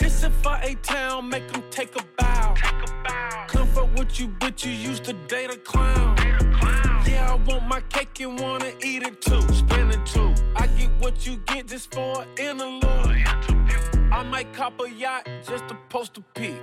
This 0.00 0.24
if 0.24 0.44
I 0.44 0.62
A 0.62 0.74
town, 0.82 1.28
make 1.28 1.48
him 1.48 1.62
take 1.70 1.94
a 1.94 2.02
bow. 2.18 2.54
Comfort 3.46 3.88
with 3.96 4.18
you, 4.18 4.26
but 4.40 4.64
you 4.64 4.72
used 4.72 5.04
to 5.04 5.12
date 5.28 5.50
a 5.50 5.58
clown. 5.58 6.16
I 7.32 7.36
want 7.46 7.66
my 7.66 7.80
cake 7.88 8.20
and 8.20 8.38
wanna 8.38 8.72
eat 8.84 9.04
it 9.04 9.22
too. 9.22 9.40
Spend 9.54 9.90
it 9.90 10.04
too. 10.04 10.34
I 10.54 10.66
get 10.66 10.90
what 10.98 11.26
you 11.26 11.38
get 11.46 11.66
just 11.66 11.90
for 11.94 12.20
an 12.20 12.28
interlude. 12.36 13.26
I 14.12 14.22
might 14.22 14.52
cop 14.52 14.78
a 14.82 14.90
yacht 14.90 15.26
just 15.48 15.66
to 15.68 15.78
post 15.88 16.18
a 16.18 16.20
peek. 16.34 16.60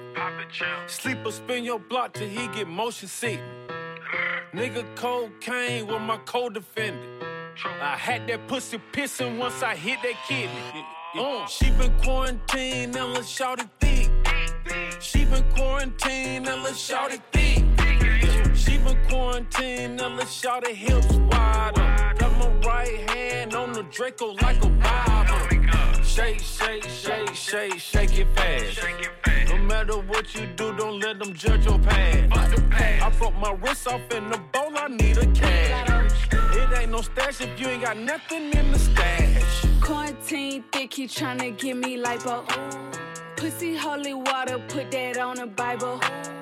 Sleep 0.85 1.17
or 1.25 1.31
spin 1.31 1.63
your 1.63 1.79
block 1.79 2.13
till 2.13 2.27
he 2.27 2.47
get 2.49 2.67
motion 2.67 3.07
sick. 3.07 3.39
Nigga 4.53 4.85
cocaine 4.95 5.87
with 5.87 6.01
my 6.01 6.17
co-defendant. 6.17 7.23
I 7.81 7.97
had 7.97 8.27
that 8.27 8.47
pussy 8.47 8.79
pissing 8.91 9.39
once 9.39 9.63
I 9.63 9.75
hit 9.75 9.97
that 10.03 10.17
kidney. 10.27 10.85
Uh, 11.17 11.47
she 11.47 11.71
been 11.71 11.91
quarantined 12.03 12.95
and 12.95 13.13
let's 13.15 13.27
shout 13.27 13.59
it 13.59 13.69
thick. 13.79 14.11
She 15.01 15.25
been 15.25 15.43
quarantined 15.51 16.47
and 16.47 16.61
let's 16.61 16.79
shout 16.79 17.11
it 17.11 17.21
thick. 17.31 17.68
She 18.59 18.77
been 18.77 18.97
quarantined 19.07 20.01
and 20.01 20.17
let's 20.17 20.33
shout 20.33 20.67
it 20.67 20.75
hips 20.75 21.13
wider. 21.31 22.15
Got 22.19 22.37
my 22.37 22.49
right 22.67 23.09
hand 23.11 23.55
on 23.55 23.71
the 23.71 23.83
Draco 23.83 24.33
like 24.41 24.63
a 24.63 24.69
Bible. 24.69 26.03
Shake, 26.03 26.41
shake, 26.41 26.83
shake, 26.83 27.33
shake, 27.33 27.79
shake 27.79 28.19
it 28.19 28.27
fast. 28.35 28.79
No 29.49 29.57
matter 29.63 29.97
what 29.99 30.35
you 30.35 30.45
do, 30.57 30.75
don't 30.75 30.99
let 30.99 31.19
them 31.19 31.33
judge 31.33 31.65
your 31.65 31.79
past. 31.79 32.35
I 33.01 33.09
broke 33.17 33.35
my 33.37 33.53
wrist 33.53 33.87
off 33.87 34.01
in 34.11 34.29
the 34.29 34.37
bowl, 34.51 34.73
I 34.75 34.87
need 34.89 35.17
a 35.17 35.25
cash. 35.27 36.11
It 36.33 36.77
ain't 36.77 36.91
no 36.91 37.01
stash 37.01 37.39
if 37.41 37.59
you 37.59 37.67
ain't 37.67 37.83
got 37.83 37.97
nothing 37.97 38.51
in 38.51 38.71
the 38.71 38.79
stash. 38.79 39.65
Quarantine 39.81 40.63
thick, 40.71 40.93
he 40.93 41.07
tryna 41.07 41.57
give 41.57 41.77
me 41.77 41.97
lipo. 41.97 42.43
Pussy 43.39 43.73
holy 43.73 44.13
water, 44.13 44.59
put 44.67 44.91
that 44.91 45.17
on 45.17 45.37
the 45.37 45.45
Bible. 45.45 45.97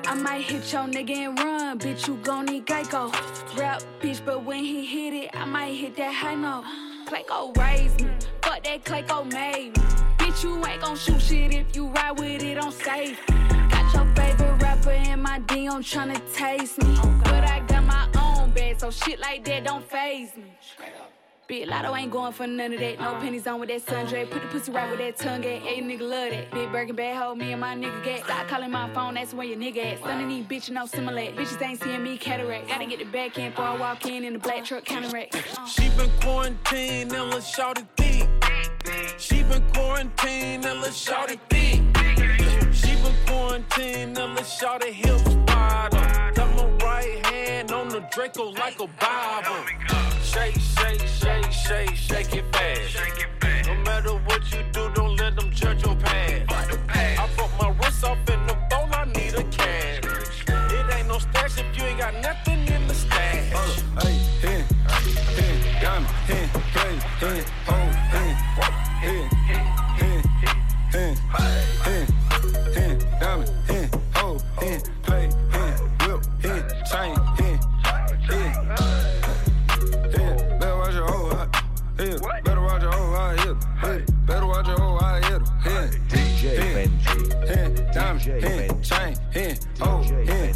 I 0.07 0.15
might 0.15 0.41
hit 0.41 0.73
your 0.73 0.87
nigga 0.87 1.11
and 1.11 1.37
run, 1.37 1.77
bitch, 1.77 2.07
you 2.07 2.15
gon' 2.23 2.47
need 2.47 2.65
Geico. 2.65 3.13
Rap, 3.55 3.83
bitch, 4.01 4.25
but 4.25 4.43
when 4.43 4.63
he 4.63 4.83
hit 4.83 5.13
it, 5.13 5.29
I 5.35 5.45
might 5.45 5.75
hit 5.75 5.95
that 5.97 6.11
high 6.11 6.33
note. 6.33 6.63
Clayco 7.05 7.55
raised 7.55 8.01
me, 8.01 8.09
fuck 8.41 8.63
that 8.63 8.83
Clayco 8.83 9.31
made 9.31 9.77
me. 9.77 9.83
Bitch, 10.17 10.43
you 10.43 10.65
ain't 10.65 10.81
gon' 10.81 10.97
shoot 10.97 11.21
shit 11.21 11.53
if 11.53 11.75
you 11.75 11.85
ride 11.89 12.17
with 12.17 12.41
it 12.41 12.57
on 12.57 12.71
safe. 12.71 13.23
Got 13.27 13.93
your 13.93 14.15
favorite 14.15 14.59
rapper 14.63 14.89
in 14.89 15.21
my 15.21 15.39
DM 15.41 15.83
tryna 15.83 16.19
taste 16.33 16.81
me. 16.81 16.97
But 17.23 17.43
I 17.43 17.59
got 17.67 17.83
my 17.83 18.09
own 18.19 18.49
bag, 18.49 18.79
so 18.79 18.89
shit 18.89 19.19
like 19.19 19.45
that 19.45 19.65
don't 19.65 19.87
phase 19.87 20.35
me. 20.35 20.51
Big 21.47 21.65
Lotto 21.65 21.95
ain't 21.95 22.11
going 22.11 22.33
for 22.33 22.45
none 22.45 22.73
of 22.73 22.79
that. 22.81 22.99
No 22.99 23.15
pennies 23.15 23.47
on 23.47 23.61
with 23.61 23.69
that 23.69 23.85
sundre. 23.85 24.29
Put 24.29 24.41
the 24.41 24.47
pussy 24.49 24.69
right 24.69 24.89
with 24.89 24.99
that 24.99 25.15
tongue 25.15 25.45
at. 25.45 25.63
Yeah, 25.63 25.81
nigga 25.81 26.01
love 26.01 26.31
that. 26.31 26.51
Big 26.51 26.69
Birkin 26.73 26.93
bad 26.93 27.15
hoe, 27.15 27.35
me 27.35 27.53
and 27.53 27.61
my 27.61 27.73
nigga 27.73 28.03
get. 28.03 28.25
Stop 28.25 28.49
calling 28.49 28.69
my 28.69 28.93
phone, 28.93 29.13
that's 29.13 29.33
where 29.33 29.47
your 29.47 29.57
nigga 29.57 29.93
at. 29.93 30.03
Son 30.03 30.21
of 30.21 30.27
these 30.27 30.45
bitches 30.45 30.71
no 30.71 30.85
similar. 30.85 31.21
Bitches 31.21 31.61
ain't 31.61 31.81
seeing 31.81 32.03
me 32.03 32.17
cataract. 32.17 32.67
Gotta 32.67 32.85
get 32.85 32.99
the 32.99 33.05
back 33.05 33.39
end 33.39 33.55
before 33.55 33.65
I 33.65 33.77
walk 33.77 34.05
in 34.05 34.25
in 34.25 34.33
the 34.33 34.39
black 34.39 34.65
truck 34.65 34.83
counter 34.83 35.09
rack. 35.09 35.29
Uh. 35.33 35.65
She 35.65 35.89
been 35.91 36.11
quarantined 36.19 37.13
and 37.13 37.31
let's 37.31 37.47
shout 37.47 37.79
it 37.79 37.85
thick. 37.95 38.27
She 39.17 39.43
been 39.43 39.63
quarantined 39.73 40.65
and 40.65 40.81
let's 40.81 40.97
shout 40.97 41.31
it 41.31 41.39
thick. 41.49 41.79
She 42.73 42.93
been 42.95 43.15
quarantined 43.25 44.17
and 44.17 44.35
let's 44.35 44.53
shout 44.53 44.83
it 44.83 44.93
hips 44.93 45.37
on 47.97 48.07
Draco 48.11 48.51
like 48.51 48.79
a 48.79 48.87
Bible. 48.99 49.65
Shake, 50.21 50.53
shake, 50.59 51.01
shake, 51.07 51.51
shake, 51.51 51.95
shake 51.95 52.35
it 52.35 52.45
fast. 52.51 53.67
No 53.67 53.75
matter 53.83 54.11
what 54.27 54.41
you 54.51 54.63
do, 54.71 54.91
don't 54.93 55.15
let 55.15 55.35
them 55.35 55.51
judge 55.51 55.83
your 55.83 55.95
past. 55.95 56.51
I 56.89 57.27
broke 57.35 57.51
my 57.59 57.69
wrist 57.79 58.03
off 58.03 58.19
in 58.29 58.45
the 58.45 58.55
bowl, 58.69 58.87
I 58.91 59.05
need 59.05 59.33
a 59.33 59.43
cash. 59.45 60.03
It 60.47 60.95
ain't 60.95 61.07
no 61.07 61.17
stash 61.17 61.57
if 61.57 61.77
you 61.77 61.85
ain't 61.85 61.99
got 61.99 62.13
nothing 62.21 62.67
in 62.67 62.87
the 62.87 62.93
stash. 62.93 63.81
Hey, 64.03 64.17
hey, 64.41 64.63
hey, 65.37 65.81
diamond, 65.81 66.07
hey, 66.27 66.45
hey, 66.77 66.99
hey, 67.19 67.43
hey, 68.11 68.33
hey, 69.01 69.36
hey, 88.27 88.39
diamond, 88.39 88.59
hey, 88.59 88.81
chain, 88.81 89.15
hey, 89.31 89.57
hold, 89.79 90.05
oh, 90.05 90.25
hey, 90.25 90.53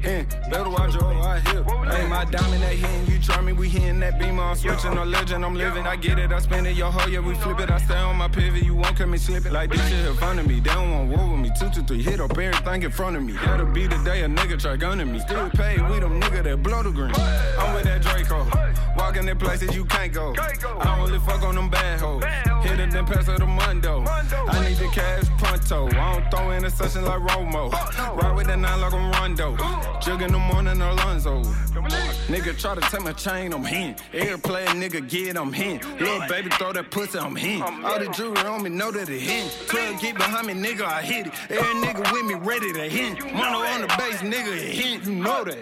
hey, 0.00 0.26
better 0.50 0.70
watch 0.70 0.94
your 0.94 1.04
hoe, 1.04 1.20
I 1.20 1.38
hit, 1.40 1.64
hey, 1.64 2.06
my 2.08 2.24
diamond 2.24 2.62
that 2.62 2.72
hitting, 2.72 3.06
you 3.06 3.20
try 3.20 3.40
me, 3.40 3.52
we 3.52 3.68
hitting 3.68 4.00
that 4.00 4.18
beamer, 4.18 4.42
I'm 4.42 4.56
switching, 4.56 4.94
no 4.94 5.04
legend, 5.04 5.44
I'm 5.44 5.54
living, 5.54 5.86
I 5.86 5.96
get 5.96 6.18
it, 6.18 6.32
I 6.32 6.38
spend 6.38 6.66
it, 6.66 6.76
yo 6.76 6.90
ho, 6.90 7.06
yeah, 7.08 7.20
we 7.20 7.34
flip 7.34 7.60
it, 7.60 7.70
I 7.70 7.78
stay 7.78 7.96
on 7.96 8.16
my 8.16 8.28
pivot, 8.28 8.62
you 8.62 8.74
won't 8.74 8.96
cut 8.96 9.08
me 9.08 9.18
slipping, 9.18 9.52
like 9.52 9.70
this 9.70 9.86
shit 9.88 10.06
in 10.06 10.14
front 10.14 10.40
of 10.40 10.46
me, 10.46 10.60
they 10.60 10.70
don't 10.70 10.90
want 10.90 11.16
war 11.16 11.30
with 11.32 11.40
me, 11.40 11.50
two, 11.58 11.68
two, 11.70 11.82
three, 11.82 12.02
hit 12.02 12.20
up 12.20 12.36
everything 12.36 12.82
in 12.82 12.90
front 12.90 13.16
of 13.16 13.22
me, 13.22 13.34
that'll 13.34 13.66
be 13.66 13.86
the 13.86 13.98
day 14.04 14.22
a 14.22 14.28
nigga 14.28 14.58
try 14.58 14.76
gunning 14.76 15.12
me, 15.12 15.18
still 15.20 15.50
paid, 15.50 15.80
we 15.90 16.00
them 16.00 16.20
nigga 16.20 16.42
that 16.42 16.62
blow 16.62 16.82
the 16.82 16.90
green, 16.90 17.14
I'm 17.58 17.74
with 17.74 17.84
that 17.84 18.02
Draco, 18.02 18.44
in 19.28 19.38
places 19.38 19.74
you 19.74 19.84
can't 19.84 20.12
go, 20.12 20.34
I 20.36 20.98
only 21.00 21.18
fuck 21.20 21.42
on 21.42 21.54
them 21.54 21.70
bad 21.70 22.00
hoes, 22.00 22.24
hit 22.64 22.80
it 22.80 22.90
then 22.90 23.06
pass 23.06 23.26
her 23.26 23.38
the 23.38 23.46
mundo, 23.46 24.04
I 24.06 24.68
need 24.68 24.76
the 24.76 24.88
cash 24.88 25.24
pronto, 25.38 25.86
I 25.88 26.20
don't 26.20 26.30
throw 26.30 26.50
in 26.50 26.64
a 26.64 26.70
session 26.70 27.04
like 27.04 27.20
Romo, 27.20 27.70
ride 28.20 28.36
with 28.36 28.46
that 28.46 28.58
nine 28.58 28.80
like 28.80 28.92
I'm 28.92 29.10
Rondo, 29.12 29.56
jug 30.00 30.22
in 30.22 30.32
the 30.32 30.38
morning, 30.38 30.80
Alonzo, 30.80 31.42
nigga 32.28 32.58
try 32.58 32.74
to 32.74 32.80
take 32.80 33.02
my 33.02 33.12
chain, 33.12 33.52
I'm 33.52 33.64
hin, 33.64 33.96
airplay 34.12 34.66
nigga 34.66 35.08
get, 35.08 35.36
I'm 35.36 35.52
hin, 35.52 35.80
little 35.98 36.26
baby 36.28 36.50
throw 36.50 36.72
that 36.72 36.90
pussy, 36.90 37.18
I'm 37.18 37.36
hin, 37.36 37.62
all 37.62 37.98
the 37.98 38.08
jewelry 38.08 38.46
on 38.46 38.62
me 38.62 38.70
know 38.70 38.90
that 38.90 39.08
it 39.08 39.20
hin, 39.20 39.48
club 39.68 40.00
get 40.00 40.16
behind 40.16 40.46
me, 40.46 40.54
nigga, 40.54 40.82
I 40.82 41.02
hit 41.02 41.26
it, 41.26 41.32
every 41.50 41.74
nigga 41.80 42.12
with 42.12 42.26
me 42.26 42.34
ready 42.34 42.72
to 42.72 42.88
hit, 42.88 43.18
mono 43.34 43.58
on 43.58 43.82
the 43.82 43.86
base, 43.98 44.22
nigga, 44.22 44.56
it 44.56 44.74
hit, 44.74 45.04
you 45.04 45.14
know 45.14 45.44
that, 45.44 45.58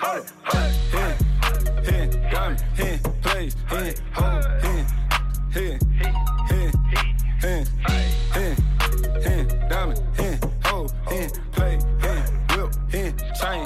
hold 0.00 0.26
up, 0.26 0.26
hin, 0.52 1.00
hin, 1.00 1.25
diamond, 2.30 2.60
hin, 2.74 2.98
plays, 3.22 3.54
hin, 3.68 3.94
hold, 4.12 4.44
hin, 4.62 4.86
hin, 5.52 5.78
hin, 5.98 6.72
hin, 7.40 7.66
hin, 8.34 8.56
hin, 9.22 9.68
diamond, 9.68 10.00
hin, 10.16 10.38
hold, 10.64 10.92
hin, 11.08 11.30
play, 11.52 11.78
hin, 12.00 12.22
whip, 12.50 12.72
hin, 12.90 13.14
chain, 13.38 13.64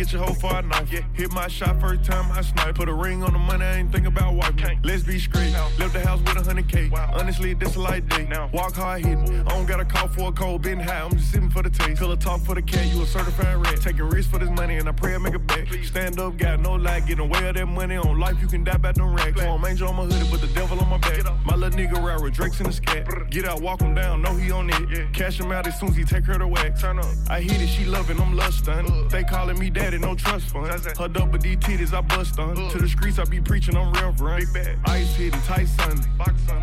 get 0.00 0.12
your 0.14 0.22
hoe 0.22 0.32
for 0.32 0.56
a 0.56 0.62
knife. 0.62 0.90
Yeah. 0.90 1.02
Hit 1.12 1.30
my 1.32 1.46
shot 1.46 1.78
first 1.78 2.04
time 2.04 2.32
I 2.32 2.40
snipe. 2.40 2.74
Put 2.74 2.88
a 2.88 2.94
ring 2.94 3.22
on 3.22 3.34
the 3.34 3.38
money, 3.38 3.64
I 3.64 3.76
ain't 3.76 3.92
think 3.92 4.06
about 4.06 4.34
wife. 4.34 4.54
Let's 4.82 5.02
be 5.02 5.18
straight. 5.18 5.52
Left 5.78 5.92
the 5.92 6.00
house 6.00 6.20
with 6.20 6.36
a 6.36 6.42
hundred 6.42 6.68
K. 6.68 6.90
Honestly, 7.12 7.52
this 7.52 7.76
a 7.76 7.80
light 7.80 8.08
day. 8.08 8.26
Now. 8.26 8.48
Walk 8.52 8.74
hard 8.74 9.04
hitting. 9.04 9.40
I 9.46 9.50
don't 9.50 9.66
got 9.66 9.80
a 9.80 9.84
call 9.84 10.08
for 10.08 10.28
a 10.28 10.32
cold, 10.32 10.62
been 10.62 10.80
high. 10.80 11.02
I'm 11.02 11.10
just 11.10 11.32
sitting 11.32 11.50
for 11.50 11.62
the 11.62 11.68
taste. 11.68 11.98
Fill 11.98 12.12
a 12.12 12.16
talk 12.16 12.40
for 12.40 12.54
the 12.54 12.62
cat, 12.62 12.86
you 12.86 13.02
a 13.02 13.06
certified 13.06 13.56
rat. 13.56 13.80
Taking 13.82 14.08
risks 14.08 14.30
for 14.30 14.38
this 14.38 14.48
money 14.50 14.76
and 14.76 14.88
I 14.88 14.92
pray 14.92 15.14
I 15.14 15.18
make 15.18 15.34
it 15.34 15.46
back. 15.46 15.68
Stand 15.84 16.18
up, 16.18 16.38
got 16.38 16.60
no 16.60 16.74
lie, 16.76 17.00
getting 17.00 17.26
away 17.26 17.48
of 17.48 17.56
that 17.56 17.66
money. 17.66 17.96
On 17.96 18.18
life, 18.18 18.36
you 18.40 18.48
can 18.48 18.64
die 18.64 18.78
by 18.78 18.92
them 18.92 19.14
racks. 19.14 19.38
I'm 19.42 19.64
angel 19.66 19.88
on 19.88 19.96
my 19.96 20.04
hoodie, 20.04 20.30
but 20.30 20.40
the 20.40 20.48
devil 20.54 20.80
on 20.80 20.88
my 20.88 20.98
back. 20.98 21.24
My 21.44 21.56
little 21.56 21.78
nigga 21.78 22.02
ride 22.02 22.22
with 22.22 22.32
Drake's 22.32 22.58
in 22.60 22.66
the 22.66 22.72
scat. 22.72 23.06
Get 23.30 23.44
out, 23.44 23.60
walk 23.60 23.82
him 23.82 23.94
down, 23.94 24.22
know 24.22 24.34
he 24.34 24.50
on 24.50 24.70
it. 24.70 24.88
Yeah. 24.90 25.04
Cash 25.12 25.38
him 25.38 25.52
out 25.52 25.66
as 25.66 25.78
soon 25.78 25.90
as 25.90 25.96
he 25.96 26.04
take 26.04 26.24
her 26.24 26.38
to 26.38 26.48
wax. 26.48 26.82
I 26.82 27.40
hit 27.40 27.60
it, 27.60 27.68
she 27.68 27.84
loving, 27.84 28.18
I'm 28.18 28.34
lust 28.34 28.60
stunning. 28.60 29.08
They 29.08 29.24
calling 29.24 29.58
me 29.58 29.68
daddy, 29.68 29.98
no 30.00 30.14
trust 30.14 30.46
fund. 30.46 30.68
Held 30.96 31.16
up 31.16 31.30
with 31.32 31.42
these 31.42 31.56
titties, 31.58 31.92
I 31.92 32.00
bust 32.00 32.38
on. 32.38 32.54
To 32.70 32.78
the 32.78 32.88
streets, 32.88 33.18
I 33.18 33.24
be 33.24 33.40
preaching, 33.40 33.76
I'm 33.76 33.92
real 33.92 34.12
run. 34.12 34.42
Ice 34.86 35.14
hitting, 35.16 35.40
tight 35.42 35.68
sun. 35.68 36.02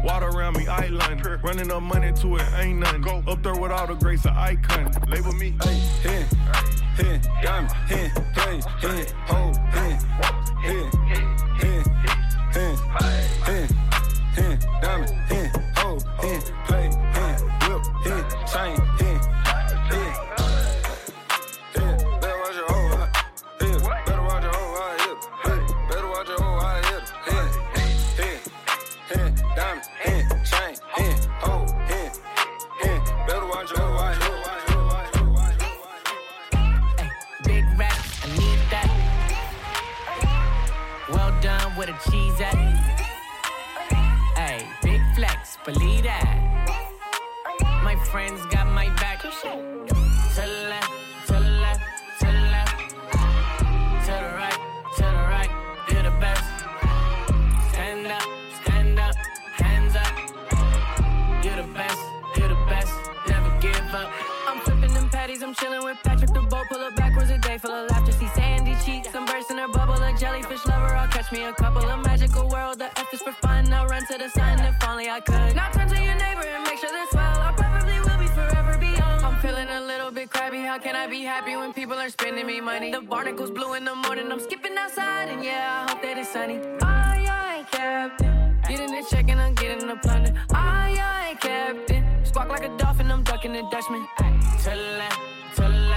Water 0.04 0.28
around 0.28 0.58
me, 0.58 0.68
island. 0.68 1.26
Running 1.44 1.72
up 1.72 1.84
money 1.84 2.12
to 2.14 2.36
it, 2.38 2.46
ain't 2.58 2.80
nothing. 2.80 3.28
Up 3.28 3.44
there 3.44 3.56
with 3.56 3.72
all 3.72 3.88
the 3.88 3.96
grace 3.96 4.26
of 4.26 4.32
icon. 4.36 4.92
Label 5.08 5.34
me. 5.34 5.54
Hey, 5.64 5.80
hey, 6.04 6.26
hey, 6.96 7.22
diamond, 7.44 7.72
hey, 7.88 8.12
hey, 8.36 8.62
hey, 8.80 9.06
ho, 9.28 9.52
hey, 9.72 9.98
hey, 10.62 10.90
hey, 11.06 11.84
hey, 12.54 12.76
hey, 13.46 13.68
hey, 14.34 14.58
diamond, 14.82 15.12
hey, 15.28 15.52
ho, 15.76 16.00
hey, 16.22 16.40
play, 16.66 16.90
hey, 17.14 17.36
whip, 17.68 17.84
hey, 18.04 18.22
chain, 18.52 18.78
to 74.08 74.18
the 74.18 74.30
sun 74.30 74.60
if 74.60 74.88
only 74.88 75.10
I 75.10 75.20
could. 75.20 75.56
Now 75.56 75.70
turn 75.70 75.88
to 75.90 75.96
your 75.96 76.16
neighbor 76.16 76.46
and 76.48 76.64
make 76.64 76.80
sure 76.80 76.90
well. 77.14 77.40
I 77.42 77.52
probably 77.52 78.00
will 78.00 78.18
be 78.18 78.28
forever 78.28 78.78
beyond. 78.78 79.26
I'm 79.26 79.40
feeling 79.42 79.68
a 79.68 79.82
little 79.82 80.12
bit 80.12 80.30
crabby, 80.30 80.62
how 80.62 80.78
can 80.78 80.96
I 80.96 81.08
be 81.08 81.24
happy 81.24 81.56
when 81.58 81.74
people 81.74 81.96
are 81.96 82.10
spending 82.10 82.48
me 82.48 82.62
money? 82.62 82.92
The 82.92 83.02
barnacles 83.02 83.52
blue 83.52 83.74
in 83.74 83.84
the 83.84 83.96
morning, 83.96 84.32
I'm 84.32 84.40
skipping 84.40 84.78
outside, 84.78 85.28
and 85.30 85.44
yeah, 85.44 85.86
I 85.86 85.92
hope 85.92 86.02
that 86.04 86.18
it's 86.18 86.30
sunny. 86.30 86.60
I 86.82 87.58
ain't 87.58 87.72
captain. 87.72 88.56
Getting 88.70 88.92
the 88.96 89.06
check 89.10 89.30
and 89.30 89.42
I'm 89.42 89.56
getting 89.56 89.88
the 89.88 89.98
plunder. 89.98 90.34
I 90.52 91.30
ain't 91.30 91.42
captain. 91.42 92.06
Squawk 92.24 92.50
like 92.50 92.64
a 92.64 92.78
dolphin, 92.78 93.12
I'm 93.12 93.24
ducking 93.24 93.54
the 93.54 93.64
Dutchman. 93.70 94.08
To 94.18 94.70
the 94.70 95.10
to 95.56 95.62
the 95.64 95.97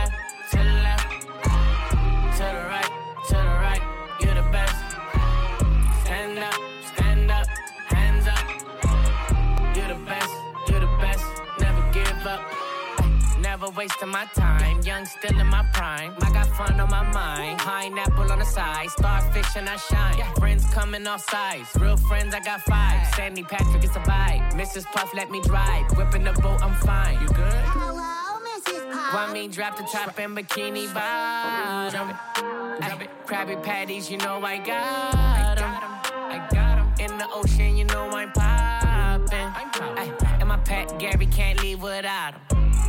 wasting 13.80 14.08
my 14.10 14.26
time, 14.34 14.78
young 14.82 15.06
still 15.06 15.40
in 15.40 15.46
my 15.46 15.64
prime. 15.72 16.12
I 16.20 16.30
got 16.34 16.48
fun 16.54 16.78
on 16.78 16.90
my 16.90 17.02
mind, 17.14 17.58
pineapple 17.60 18.30
on 18.30 18.38
the 18.38 18.44
side, 18.44 18.90
starfish 18.90 19.56
and 19.56 19.66
I 19.70 19.76
shine. 19.76 20.22
Friends 20.34 20.66
coming 20.74 21.06
off 21.06 21.22
sides, 21.30 21.70
real 21.80 21.96
friends 21.96 22.34
I 22.34 22.40
got 22.40 22.60
five. 22.60 23.06
Sandy 23.14 23.42
Patrick, 23.42 23.82
it's 23.82 23.96
a 23.96 24.00
vibe. 24.00 24.52
Mrs. 24.52 24.84
Puff, 24.92 25.14
let 25.14 25.30
me 25.30 25.40
drive. 25.40 25.86
Whipping 25.96 26.24
the 26.24 26.32
boat, 26.42 26.62
I'm 26.62 26.74
fine. 26.88 27.22
You 27.22 27.28
good? 27.28 27.64
Hello, 27.78 28.38
Mrs. 28.48 28.92
Pop. 28.92 29.14
Want 29.14 29.32
me 29.32 29.48
drop 29.48 29.78
the 29.78 29.84
top 29.84 30.18
and 30.18 30.36
bikini 30.36 30.84
bottom? 30.92 31.90
Drop 31.94 32.10
it, 32.10 32.86
drop 32.86 33.00
it. 33.00 33.10
Krabby 33.26 33.62
Patties, 33.62 34.10
you 34.10 34.18
know 34.18 34.42
I 34.44 34.58
got 34.58 35.58
'em. 35.58 35.72
I 36.34 36.38
got 36.52 36.76
'em. 36.80 36.86
In 36.98 37.16
the 37.16 37.28
ocean, 37.32 37.78
you 37.78 37.84
know 37.84 38.10
I'm 38.10 38.30
poppin'. 38.32 39.48
And 40.40 40.48
my 40.48 40.58
pet 40.58 40.98
Gary 40.98 41.28
can't 41.38 41.62
leave 41.62 41.80
without 41.82 42.34
him. 42.34 42.42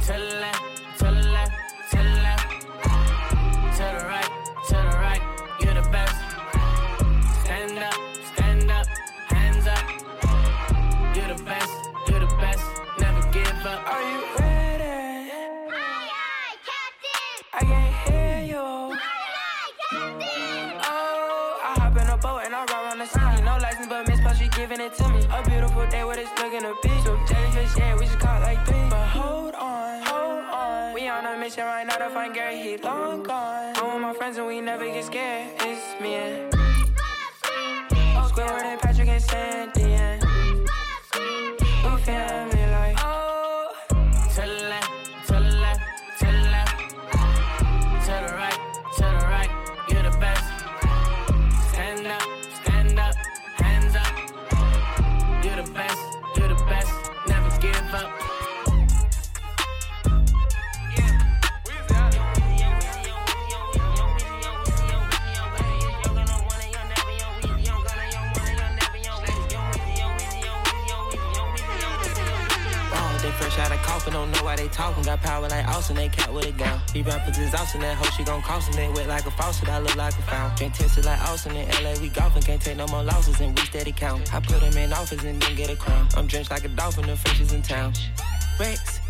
To 0.07 0.13
the 0.13 0.39
left, 0.43 0.80
to 1.01 1.07
the 1.07 1.29
left, 1.33 1.51
to 1.89 1.97
the 1.97 2.03
left. 2.21 2.61
To 2.61 3.83
the 3.83 4.05
right, 4.05 4.31
to 4.67 4.75
the 4.75 4.93
right, 5.01 5.23
you're 5.59 5.73
the 5.73 5.81
best. 5.89 6.15
Stand 7.43 7.79
up, 7.79 7.95
stand 8.35 8.69
up, 8.69 8.87
hands 9.33 9.65
up. 9.65 9.83
You're 11.15 11.35
the 11.35 11.43
best, 11.43 11.73
you're 12.07 12.19
the 12.19 12.27
best, 12.37 12.63
never 12.99 13.21
give 13.33 13.65
up. 13.65 13.81
Are 13.87 14.03
you 14.11 14.19
ready? 14.37 15.31
I 17.51 17.61
can't 17.61 17.95
hear 18.05 18.39
you. 18.53 18.61
Oh, 20.85 21.59
I 21.63 21.79
hop 21.79 21.97
in 21.97 22.07
a 22.07 22.17
boat 22.17 22.41
and 22.45 22.53
I 22.53 22.63
ride 22.65 22.71
around 22.85 22.99
the 22.99 23.07
city. 23.07 23.41
No 23.41 23.57
license, 23.57 23.87
but 23.87 24.07
Miss 24.07 24.21
Puff, 24.21 24.37
she 24.37 24.47
giving 24.49 24.79
it 24.79 24.93
to 24.97 25.09
me. 25.09 25.25
A 25.33 25.41
beautiful 25.49 25.87
day 25.87 26.03
with 26.03 26.19
it's 26.19 26.29
looking 26.39 26.63
a 26.63 26.73
beach. 26.83 27.03
So 27.05 27.17
jellyfish, 27.27 27.75
yeah, 27.75 27.97
we 27.97 28.05
just 28.05 28.19
caught 28.19 28.43
like 28.43 28.63
three. 28.67 28.87
But 28.87 29.07
hold 29.07 29.50
mission 31.41 31.65
right 31.65 31.87
now 31.87 31.95
to 31.95 32.07
find 32.11 32.35
Gary, 32.35 32.61
he 32.61 32.77
long 32.77 33.23
gone. 33.23 33.73
I'm 33.77 33.93
with 33.95 34.01
my 34.03 34.13
friends 34.13 34.37
and 34.37 34.45
we 34.45 34.61
never 34.61 34.85
get 34.85 35.03
scared. 35.05 35.49
It's 35.61 35.99
me 35.99 36.13
and 36.13 36.53
Squidward 38.29 38.61
and 38.61 38.79
Patrick 38.79 39.07
and 39.07 39.23
Sandy. 39.23 39.81
And 39.81 40.20
talking. 74.81 75.03
Got 75.03 75.21
power 75.21 75.47
like 75.47 75.67
Austin, 75.67 75.95
they 75.95 76.09
cat 76.09 76.33
with 76.33 76.47
a 76.47 76.51
gun. 76.51 76.79
He 76.93 77.01
rappers 77.01 77.37
is 77.37 77.53
Austin, 77.53 77.81
that 77.81 77.95
hoe 77.97 78.09
she 78.17 78.23
gon' 78.23 78.41
cost 78.41 78.69
him. 78.69 78.75
They 78.75 78.89
wet 78.89 79.07
like 79.07 79.25
a 79.25 79.31
faucet, 79.31 79.69
I 79.69 79.79
look 79.79 79.95
like 79.95 80.17
a 80.17 80.21
fountain. 80.23 80.57
Drink 80.57 80.73
tested 80.73 81.05
like 81.05 81.21
Austin 81.29 81.55
in 81.55 81.69
LA, 81.83 81.93
we 82.01 82.09
golfing, 82.09 82.41
can't 82.41 82.61
take 82.61 82.77
no 82.77 82.87
more 82.87 83.03
losses, 83.03 83.39
and 83.39 83.57
we 83.57 83.65
steady 83.65 83.91
count. 83.91 84.33
I 84.33 84.39
put 84.39 84.61
him 84.61 84.75
in 84.77 84.93
office 84.93 85.23
and 85.23 85.41
then 85.41 85.55
get 85.55 85.69
a 85.69 85.75
crown. 85.75 86.07
I'm 86.15 86.27
drenched 86.27 86.51
like 86.51 86.65
a 86.65 86.69
dolphin, 86.69 87.05
the 87.07 87.15
fish 87.15 87.41
is 87.41 87.53
in 87.53 87.61
town. 87.61 87.93
Rex. 88.59 89.00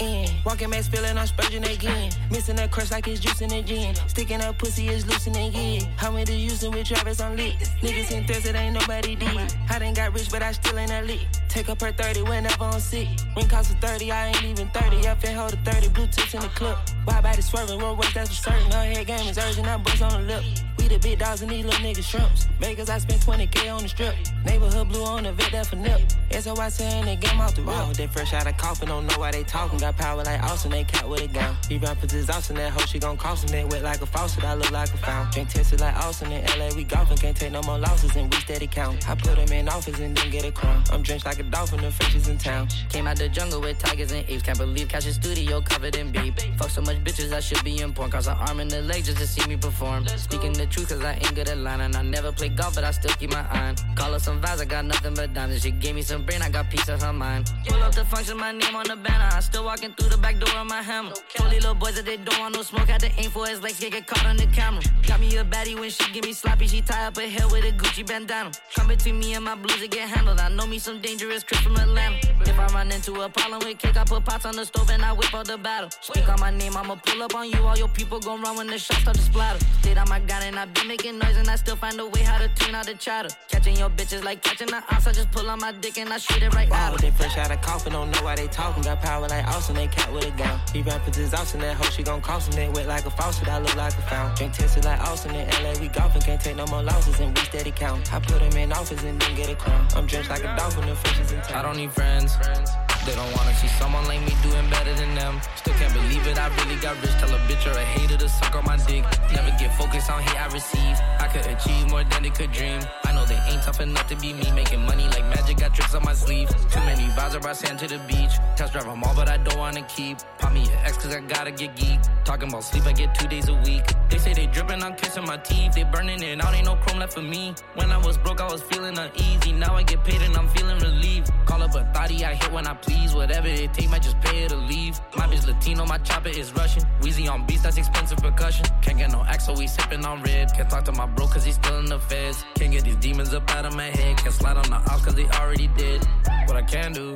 In. 0.00 0.28
Walking 0.44 0.70
man 0.70 0.82
spilling 0.82 1.18
on 1.18 1.26
Spurgeon 1.26 1.64
again. 1.64 2.12
Missing 2.30 2.56
that 2.56 2.70
crush 2.70 2.90
like 2.90 3.08
it's 3.08 3.20
juicing 3.20 3.58
again. 3.58 3.94
Sticking 4.06 4.40
up 4.40 4.58
pussy 4.58 4.88
is 4.88 5.06
loosening 5.06 5.48
again. 5.48 5.90
How 5.96 6.10
many 6.10 6.36
using 6.36 6.70
with 6.70 6.86
Travis 6.86 7.20
on 7.20 7.36
lit? 7.36 7.54
Niggas 7.82 8.12
in 8.12 8.26
thirst, 8.26 8.46
it 8.46 8.54
ain't 8.54 8.74
nobody 8.74 9.16
did. 9.16 9.54
I 9.70 9.78
done 9.78 9.94
got 9.94 10.12
rich, 10.12 10.30
but 10.30 10.42
I 10.42 10.52
still 10.52 10.78
ain't 10.78 10.92
elite. 10.92 11.26
Take 11.48 11.68
up 11.68 11.80
her 11.80 11.92
30 11.92 12.22
whenever 12.22 12.64
I'm 12.64 12.80
sick. 12.80 13.08
Ring 13.36 13.48
cost 13.48 13.70
of 13.70 13.78
30, 13.78 14.12
I 14.12 14.26
ain't 14.28 14.44
even 14.44 14.68
30. 14.70 15.08
Up 15.08 15.24
and 15.24 15.36
hold 15.36 15.54
a 15.54 15.56
30, 15.56 15.88
blue 15.88 16.06
tips 16.06 16.34
in 16.34 16.40
the 16.40 16.48
club. 16.48 16.78
Why 17.04 17.20
body 17.20 17.42
swerving, 17.42 17.78
road 17.78 17.98
work, 17.98 18.12
that's 18.14 18.30
for 18.30 18.50
certain. 18.50 18.70
Her 18.70 18.84
head 18.84 19.06
game 19.06 19.28
is 19.28 19.38
urgent, 19.38 19.66
I 19.66 19.76
bust 19.78 20.02
on 20.02 20.26
the 20.26 20.34
lip. 20.34 20.44
We 20.78 20.86
the 20.86 20.98
big 20.98 21.18
dogs 21.18 21.42
and 21.42 21.50
these 21.50 21.64
little 21.64 21.80
niggas 21.80 22.04
shrimps. 22.04 22.46
Vegas, 22.60 22.88
I 22.88 22.98
spent 22.98 23.20
20k 23.22 23.74
on 23.74 23.82
the 23.82 23.88
strip. 23.88 24.14
Neighborhood 24.44 24.88
blue 24.88 25.04
on 25.04 25.24
the 25.24 25.32
vet, 25.32 25.50
that 25.52 25.66
for 25.66 25.76
nip. 25.76 26.00
SOY 26.30 26.68
saying 26.68 27.04
they 27.04 27.16
game 27.16 27.40
off 27.40 27.54
the 27.54 27.62
road. 27.62 27.96
They 27.96 28.06
fresh 28.06 28.32
out 28.32 28.46
of 28.46 28.56
coffin, 28.56 28.88
don't 28.88 29.06
know 29.06 29.18
why 29.18 29.32
they 29.32 29.42
talking. 29.42 29.82
Power 29.92 30.22
like 30.22 30.42
Austin, 30.42 30.70
they 30.70 30.84
cat 30.84 31.08
with 31.08 31.22
a 31.22 31.28
gun. 31.28 31.56
He 31.68 31.78
rappers 31.78 32.12
is 32.14 32.30
Austin, 32.30 32.56
that 32.56 32.72
hoe 32.72 32.86
she 32.86 32.98
gon' 32.98 33.16
cost 33.16 33.44
him. 33.44 33.50
They 33.50 33.64
wet 33.64 33.82
like 33.82 34.00
a 34.02 34.06
faucet, 34.06 34.44
I 34.44 34.54
look 34.54 34.70
like 34.70 34.92
a 34.92 34.96
fountain. 34.98 35.32
Drink 35.32 35.48
tested 35.50 35.80
like 35.80 35.96
Austin 35.96 36.32
in 36.32 36.44
LA, 36.58 36.74
we 36.74 36.84
golfing, 36.84 37.16
can't 37.18 37.36
take 37.36 37.52
no 37.52 37.62
more 37.62 37.78
losses 37.78 38.14
and 38.16 38.32
we 38.32 38.40
steady 38.40 38.66
count. 38.66 39.08
I 39.08 39.14
put 39.14 39.38
him 39.38 39.52
in 39.52 39.68
office 39.68 39.98
and 39.98 40.16
then 40.16 40.30
get 40.30 40.44
a 40.44 40.52
crown. 40.52 40.82
I'm 40.92 41.02
drenched 41.02 41.26
like 41.26 41.38
a 41.38 41.42
dolphin, 41.44 41.80
the 41.80 41.90
fish 41.90 42.14
is 42.14 42.28
in 42.28 42.38
town. 42.38 42.68
Came 42.90 43.06
out 43.06 43.16
the 43.16 43.28
jungle 43.28 43.60
with 43.60 43.78
tigers 43.78 44.12
and 44.12 44.24
apes. 44.28 44.42
Can't 44.42 44.58
believe 44.58 44.88
Cash's 44.88 45.16
studio 45.16 45.60
covered 45.60 45.96
in 45.96 46.10
beef. 46.12 46.34
Fuck 46.56 46.70
so 46.70 46.80
much 46.82 46.98
bitches, 47.04 47.32
I 47.32 47.40
should 47.40 47.62
be 47.64 47.80
in 47.80 47.92
porn. 47.92 48.10
Cross 48.10 48.26
an 48.26 48.36
arm 48.36 48.60
and 48.60 48.72
a 48.72 48.80
leg 48.82 49.04
just 49.04 49.18
to 49.18 49.26
see 49.26 49.46
me 49.46 49.56
perform. 49.56 50.06
Speaking 50.06 50.52
the 50.52 50.66
truth, 50.66 50.88
cause 50.88 51.02
I 51.02 51.14
ain't 51.14 51.34
good 51.34 51.48
at 51.48 51.58
lying. 51.58 51.80
And 51.80 51.96
I 51.96 52.02
never 52.02 52.32
play 52.32 52.48
golf, 52.48 52.74
but 52.74 52.84
I 52.84 52.90
still 52.90 53.14
keep 53.16 53.30
my 53.30 53.46
eye 53.50 53.68
on. 53.68 53.76
Call 53.94 54.12
her 54.12 54.18
some 54.18 54.40
vibes, 54.40 54.60
I 54.60 54.64
got 54.64 54.84
nothing 54.84 55.14
but 55.14 55.32
diamonds. 55.34 55.62
She 55.62 55.70
gave 55.70 55.94
me 55.94 56.02
some 56.02 56.24
brain, 56.24 56.42
I 56.42 56.50
got 56.50 56.70
piece 56.70 56.88
of 56.88 57.02
her 57.02 57.12
mind. 57.12 57.50
Pull 57.66 57.82
up 57.82 57.94
the 57.94 58.04
function, 58.04 58.36
my 58.36 58.52
name 58.52 58.74
on 58.74 58.86
the 58.86 58.96
banner. 58.96 59.28
I 59.32 59.40
still 59.40 59.64
walking 59.78 59.94
through 59.94 60.10
the 60.10 60.18
back 60.18 60.38
door 60.40 60.56
on 60.56 60.66
my 60.66 60.82
hammer. 60.82 61.12
These 61.34 61.46
little 61.52 61.74
boys 61.74 61.94
that 61.94 62.04
they 62.04 62.16
don't 62.16 62.38
want 62.40 62.54
no 62.54 62.62
smoke, 62.62 62.88
had 62.88 63.00
to 63.00 63.10
aim 63.20 63.30
for 63.30 63.46
his 63.46 63.62
legs, 63.62 63.78
get, 63.78 63.92
get 63.92 64.06
caught 64.06 64.26
on 64.26 64.36
the 64.36 64.46
camera. 64.46 64.82
Got 65.06 65.20
me 65.20 65.36
a 65.36 65.44
baddie 65.44 65.78
when 65.78 65.90
she 65.90 66.10
give 66.12 66.24
me 66.24 66.32
sloppy, 66.32 66.66
she 66.66 66.80
tie 66.80 67.06
up 67.06 67.16
her 67.16 67.28
hair 67.28 67.46
with 67.48 67.64
a 67.64 67.72
Gucci 67.72 68.04
bandana. 68.04 68.50
Come 68.74 68.88
between 68.88 69.20
me 69.20 69.34
and 69.34 69.44
my 69.44 69.54
blues 69.54 69.78
to 69.80 69.88
get 69.88 70.08
handled. 70.08 70.40
I 70.40 70.48
know 70.48 70.66
me 70.66 70.78
some 70.78 71.00
dangerous 71.00 71.44
Chris 71.44 71.60
from 71.60 71.76
Atlanta. 71.76 72.18
If 72.40 72.58
I 72.58 72.66
run 72.74 72.90
into 72.90 73.20
a 73.20 73.28
problem 73.28 73.60
with 73.64 73.78
cake, 73.78 73.96
I 73.96 74.04
put 74.04 74.24
pots 74.24 74.46
on 74.46 74.56
the 74.56 74.64
stove 74.64 74.90
and 74.90 75.04
I 75.04 75.12
whip 75.12 75.32
out 75.32 75.46
the 75.46 75.58
battle. 75.58 75.90
Speak 76.00 76.28
on 76.28 76.40
my 76.40 76.50
name, 76.50 76.76
I'ma 76.76 76.96
pull 76.96 77.22
up 77.22 77.34
on 77.34 77.48
you. 77.50 77.62
All 77.64 77.78
your 77.78 77.88
people 77.88 78.18
gon' 78.18 78.42
run 78.42 78.56
when 78.56 78.66
the 78.66 78.78
shots 78.78 79.02
start 79.02 79.16
to 79.16 79.22
splatter. 79.22 79.64
Stayed 79.80 79.98
on 79.98 80.08
my 80.08 80.18
gun 80.20 80.42
and 80.42 80.58
I 80.58 80.64
been 80.64 80.88
making 80.88 81.18
noise 81.18 81.36
and 81.36 81.48
I 81.48 81.54
still 81.54 81.76
find 81.76 81.98
a 82.00 82.06
way 82.06 82.22
how 82.22 82.38
to 82.38 82.48
tune 82.56 82.74
out 82.74 82.86
the 82.86 82.94
chatter. 82.94 83.28
Catching 83.48 83.76
your 83.76 83.90
bitches 83.90 84.24
like 84.24 84.42
catching 84.42 84.68
the 84.68 84.82
ops. 84.90 85.06
I 85.06 85.12
just 85.12 85.30
pull 85.30 85.48
on 85.48 85.60
my 85.60 85.72
dick 85.72 85.98
and 85.98 86.12
I 86.12 86.18
shoot 86.18 86.42
it 86.42 86.52
right 86.54 86.70
out. 86.72 87.00
They 87.00 87.12
fresh 87.12 87.36
out 87.38 87.52
of 87.52 87.60
coffin, 87.60 87.92
don't 87.92 88.10
know 88.10 88.22
why 88.22 88.34
they 88.34 88.48
talking. 88.48 88.82
Got 88.82 89.00
power 89.00 89.28
like 89.28 89.46
Austin, 89.46 89.67
they 89.76 89.88
cat 89.88 90.12
with 90.12 90.26
a 90.26 90.30
gown. 90.32 90.60
He 90.72 90.82
rappers 90.82 91.18
is 91.18 91.34
Austin, 91.34 91.60
that 91.60 91.76
hoe 91.76 91.90
she 91.90 92.02
gon' 92.02 92.20
cost 92.20 92.48
him. 92.48 92.56
They 92.56 92.68
wet 92.68 92.86
like 92.86 93.06
a 93.06 93.10
faucet, 93.10 93.48
I 93.48 93.58
look 93.58 93.76
like 93.76 93.92
a 93.92 94.02
fountain. 94.02 94.36
Drink 94.36 94.54
tested 94.54 94.84
like 94.84 95.00
Austin 95.00 95.34
in 95.34 95.48
LA, 95.62 95.78
we 95.80 95.88
golfing, 95.88 96.22
can't 96.22 96.40
take 96.40 96.56
no 96.56 96.66
more 96.66 96.82
losses 96.82 97.20
and 97.20 97.36
we 97.36 97.44
steady 97.44 97.70
count. 97.70 98.12
I 98.12 98.20
put 98.20 98.40
him 98.40 98.56
in 98.56 98.72
office 98.72 99.02
and 99.04 99.20
then 99.20 99.36
get 99.36 99.48
a 99.50 99.54
crown. 99.54 99.86
I'm 99.96 100.06
dressed 100.06 100.30
like 100.30 100.44
a 100.44 100.56
dolphin, 100.56 100.86
the 100.86 100.96
fishes 100.96 101.32
in 101.32 101.40
town. 101.42 101.56
I 101.56 101.62
don't 101.62 101.76
need 101.76 101.92
friends. 101.92 102.36
friends. 102.36 102.70
They 103.06 103.14
don't 103.14 103.32
wanna 103.36 103.54
see 103.54 103.68
someone 103.68 104.04
like 104.06 104.20
me 104.20 104.34
doing 104.42 104.68
better 104.70 104.94
than 104.94 105.14
them. 105.14 105.40
Still 105.56 105.74
can't 105.74 105.92
believe 105.94 106.26
it, 106.26 106.38
I 106.38 106.48
really 106.56 106.76
got 106.76 107.00
rich. 107.00 107.12
Tell 107.20 107.32
a 107.32 107.38
bitch 107.48 107.64
or 107.66 107.76
a 107.76 107.84
hater 107.84 108.16
to 108.16 108.28
suck 108.28 108.54
on 108.54 108.64
my 108.64 108.76
dick. 108.76 109.04
Never 109.32 109.50
get 109.58 109.76
focused 109.78 110.10
on 110.10 110.22
hate 110.22 110.40
I 110.40 110.46
receive. 110.52 110.96
I 111.18 111.28
could 111.32 111.46
achieve 111.46 111.88
more 111.90 112.04
than 112.04 112.22
they 112.22 112.30
could 112.30 112.52
dream. 112.52 112.80
I 113.04 113.12
know 113.12 113.24
they 113.24 113.40
ain't 113.48 113.62
tough 113.62 113.80
enough 113.80 114.06
to 114.08 114.16
be 114.16 114.32
me. 114.32 114.50
Making 114.52 114.84
money 114.84 115.04
like 115.08 115.24
magic, 115.34 115.58
got 115.58 115.74
tricks 115.74 115.94
on 115.94 116.04
my 116.04 116.14
sleeve. 116.14 116.48
Too 116.70 116.80
many 116.80 117.04
vibes, 117.16 117.34
I 117.34 117.38
brought 117.38 117.56
sand 117.56 117.78
to 117.80 117.86
the 117.88 117.98
beach. 118.06 118.34
Test 118.56 118.72
drive 118.72 118.84
them 118.84 119.02
all, 119.02 119.14
but 119.14 119.28
I 119.28 119.38
don't 119.38 119.58
wanna 119.58 119.82
keep. 119.82 120.18
Pop 120.38 120.52
me 120.52 120.62
an 120.62 120.78
X 120.84 120.98
cause 120.98 121.14
I 121.14 121.20
gotta 121.20 121.50
get 121.50 121.76
geek. 121.76 122.00
Talking 122.24 122.50
about 122.50 122.64
sleep, 122.64 122.84
I 122.84 122.92
get 122.92 123.14
two 123.14 123.28
days 123.28 123.48
a 123.48 123.54
week. 123.62 123.84
They 124.10 124.18
say 124.18 124.34
they 124.34 124.46
dripping, 124.46 124.82
I'm 124.82 124.94
kissing 124.96 125.24
my 125.24 125.38
teeth. 125.38 125.72
They 125.72 125.84
burning 125.84 126.22
it 126.22 126.44
out, 126.44 126.54
ain't 126.54 126.66
no 126.66 126.76
chrome 126.76 126.98
left 126.98 127.14
for 127.14 127.22
me. 127.22 127.54
When 127.74 127.90
I 127.90 127.98
was 127.98 128.18
broke, 128.18 128.40
I 128.40 128.50
was 128.52 128.62
feeling 128.62 128.98
uneasy. 128.98 129.52
Now 129.52 129.74
I 129.74 129.82
get 129.82 130.04
paid 130.04 130.20
and 130.22 130.36
I'm 130.36 130.48
feeling 130.48 130.78
relieved. 130.78 131.30
Call 131.46 131.62
up 131.62 131.74
a 131.74 131.84
thotty, 131.94 132.24
I 132.24 132.34
hit 132.34 132.52
when 132.52 132.66
I 132.66 132.74
please. 132.74 132.97
Whatever 133.18 133.48
it 133.48 133.74
take, 133.74 133.90
might 133.90 134.02
just 134.02 134.20
pay 134.20 134.42
her 134.42 134.48
to 134.48 134.56
leave. 134.56 135.00
My 135.16 135.26
bitch 135.26 135.46
Latino, 135.46 135.84
my 135.84 135.98
chopper 135.98 136.28
is 136.28 136.52
Russian. 136.54 136.84
Wheezy 137.02 137.26
on 137.28 137.46
beats, 137.46 137.62
that's 137.62 137.76
expensive 137.76 138.18
percussion. 138.18 138.64
Can't 138.80 138.96
get 138.96 139.10
no 139.10 139.22
X, 139.22 139.46
so 139.46 139.54
we 139.54 139.66
sipping 139.66 140.04
on 140.04 140.22
red. 140.22 140.54
Can't 140.54 140.70
talk 140.70 140.84
to 140.84 140.92
my 140.92 141.06
bro, 141.06 141.26
cause 141.26 141.44
he's 141.44 141.56
still 141.56 141.78
in 141.80 141.86
the 141.86 141.98
feds. 141.98 142.44
Can't 142.54 142.72
get 142.72 142.84
these 142.84 142.96
demons 142.96 143.34
up 143.34 143.50
out 143.56 143.66
of 143.66 143.74
my 143.74 143.86
head. 143.86 144.16
Can't 144.18 144.32
slide 144.32 144.56
on 144.56 144.70
the 144.70 144.76
ops, 144.76 145.04
cause 145.04 145.14
they 145.14 145.26
already 145.26 145.66
did. 145.76 146.06
What 146.46 146.56
I 146.56 146.62
can 146.62 146.92
do, 146.92 147.14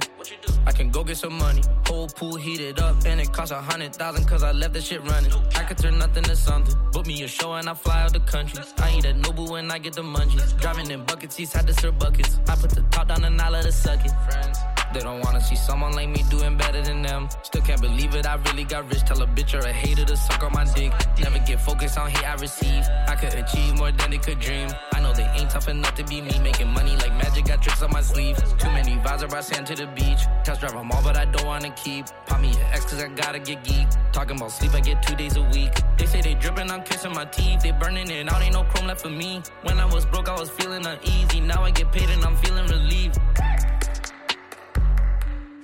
I 0.66 0.72
can 0.72 0.90
go 0.90 1.04
get 1.04 1.16
some 1.16 1.38
money. 1.38 1.62
Whole 1.86 2.08
pool 2.08 2.34
heated 2.34 2.80
up, 2.80 2.96
and 3.06 3.20
it 3.20 3.32
cost 3.32 3.52
a 3.52 3.60
hundred 3.60 3.94
thousand, 3.94 4.26
cause 4.26 4.42
I 4.42 4.52
left 4.52 4.74
the 4.74 4.80
shit 4.80 5.02
running. 5.08 5.32
I 5.54 5.64
could 5.64 5.78
turn 5.78 5.98
nothing 5.98 6.24
to 6.24 6.36
something. 6.36 6.74
Book 6.92 7.06
me 7.06 7.22
a 7.22 7.28
show 7.28 7.54
and 7.54 7.68
I 7.68 7.74
fly 7.74 8.02
out 8.02 8.12
the 8.12 8.20
country. 8.20 8.62
I 8.78 8.96
eat 8.96 9.04
at 9.04 9.16
Nobu 9.16 9.50
when 9.50 9.70
I 9.70 9.78
get 9.78 9.94
the 9.94 10.02
munchies. 10.02 10.60
Driving 10.60 10.90
in 10.90 11.04
bucket 11.04 11.32
seats, 11.32 11.52
had 11.52 11.66
to 11.68 11.74
serve 11.74 11.98
buckets. 11.98 12.40
I 12.48 12.56
put 12.56 12.70
the 12.70 12.82
top 12.90 13.08
down 13.08 13.24
and 13.24 13.40
I 13.40 13.48
let 13.48 13.64
it 13.64 13.72
suck 13.72 14.04
it. 14.04 14.12
Friends. 14.28 14.58
They 14.92 15.00
don't 15.00 15.20
wanna 15.24 15.40
see 15.40 15.56
someone 15.62 15.92
like 15.92 16.08
me 16.08 16.24
doing 16.28 16.56
better 16.56 16.82
than 16.82 17.02
them. 17.02 17.28
Still 17.42 17.62
can't 17.62 17.80
believe 17.80 18.14
it, 18.14 18.26
I 18.26 18.34
really 18.46 18.64
got 18.64 18.88
rich. 18.90 19.02
Tell 19.04 19.22
a 19.22 19.26
bitch 19.26 19.54
or 19.54 19.64
a 19.66 19.72
hater 19.72 20.04
to 20.04 20.16
suck 20.16 20.42
on 20.42 20.52
my 20.52 20.64
dick. 20.64 20.92
Never 21.20 21.38
get 21.38 21.60
focused 21.60 21.96
on 21.98 22.10
hate 22.10 22.28
I 22.28 22.34
receive. 22.34 22.84
I 23.06 23.14
could 23.14 23.34
achieve 23.34 23.78
more 23.78 23.92
than 23.92 24.10
they 24.10 24.18
could 24.18 24.40
dream. 24.40 24.68
I 24.92 25.00
know 25.00 25.12
they 25.12 25.28
ain't 25.38 25.50
tough 25.50 25.68
enough 25.68 25.94
to 25.94 26.04
be 26.04 26.20
me. 26.20 26.38
Making 26.40 26.68
money 26.68 26.96
like 26.96 27.14
magic, 27.14 27.46
got 27.46 27.62
tricks 27.62 27.82
on 27.82 27.92
my 27.92 28.02
sleeve. 28.02 28.36
Too 28.58 28.70
many 28.70 28.96
vibes, 28.96 29.32
I 29.32 29.40
sand 29.40 29.66
to 29.68 29.74
the 29.74 29.86
beach. 29.86 30.22
Test 30.44 30.60
drive 30.60 30.72
them 30.72 30.90
all, 30.90 31.02
but 31.02 31.16
I 31.16 31.24
don't 31.26 31.46
wanna 31.46 31.70
keep. 31.70 32.06
Pop 32.26 32.40
me 32.40 32.50
an 32.50 32.66
X 32.72 32.84
cause 32.84 33.02
I 33.02 33.08
gotta 33.08 33.38
get 33.38 33.62
geek. 33.64 33.86
Talking 34.12 34.36
about 34.36 34.52
sleep, 34.52 34.74
I 34.74 34.80
get 34.80 35.02
two 35.02 35.14
days 35.14 35.36
a 35.36 35.42
week. 35.54 35.72
They 35.96 36.06
say 36.06 36.20
they 36.20 36.34
dripping, 36.34 36.70
I'm 36.70 36.82
kissing 36.82 37.12
my 37.12 37.24
teeth. 37.26 37.62
They 37.62 37.70
burning 37.72 38.10
it 38.10 38.30
out, 38.32 38.42
ain't 38.42 38.54
no 38.54 38.64
chrome 38.64 38.88
left 38.88 39.02
for 39.02 39.10
me. 39.10 39.42
When 39.62 39.78
I 39.78 39.86
was 39.86 40.04
broke, 40.06 40.28
I 40.28 40.38
was 40.38 40.50
feeling 40.50 40.84
uneasy. 40.84 41.40
Now 41.40 41.62
I 41.62 41.70
get 41.70 41.92
paid 41.92 42.10
and 42.10 42.24
I'm 42.24 42.36
feeling 42.36 42.66
relieved. 42.66 43.18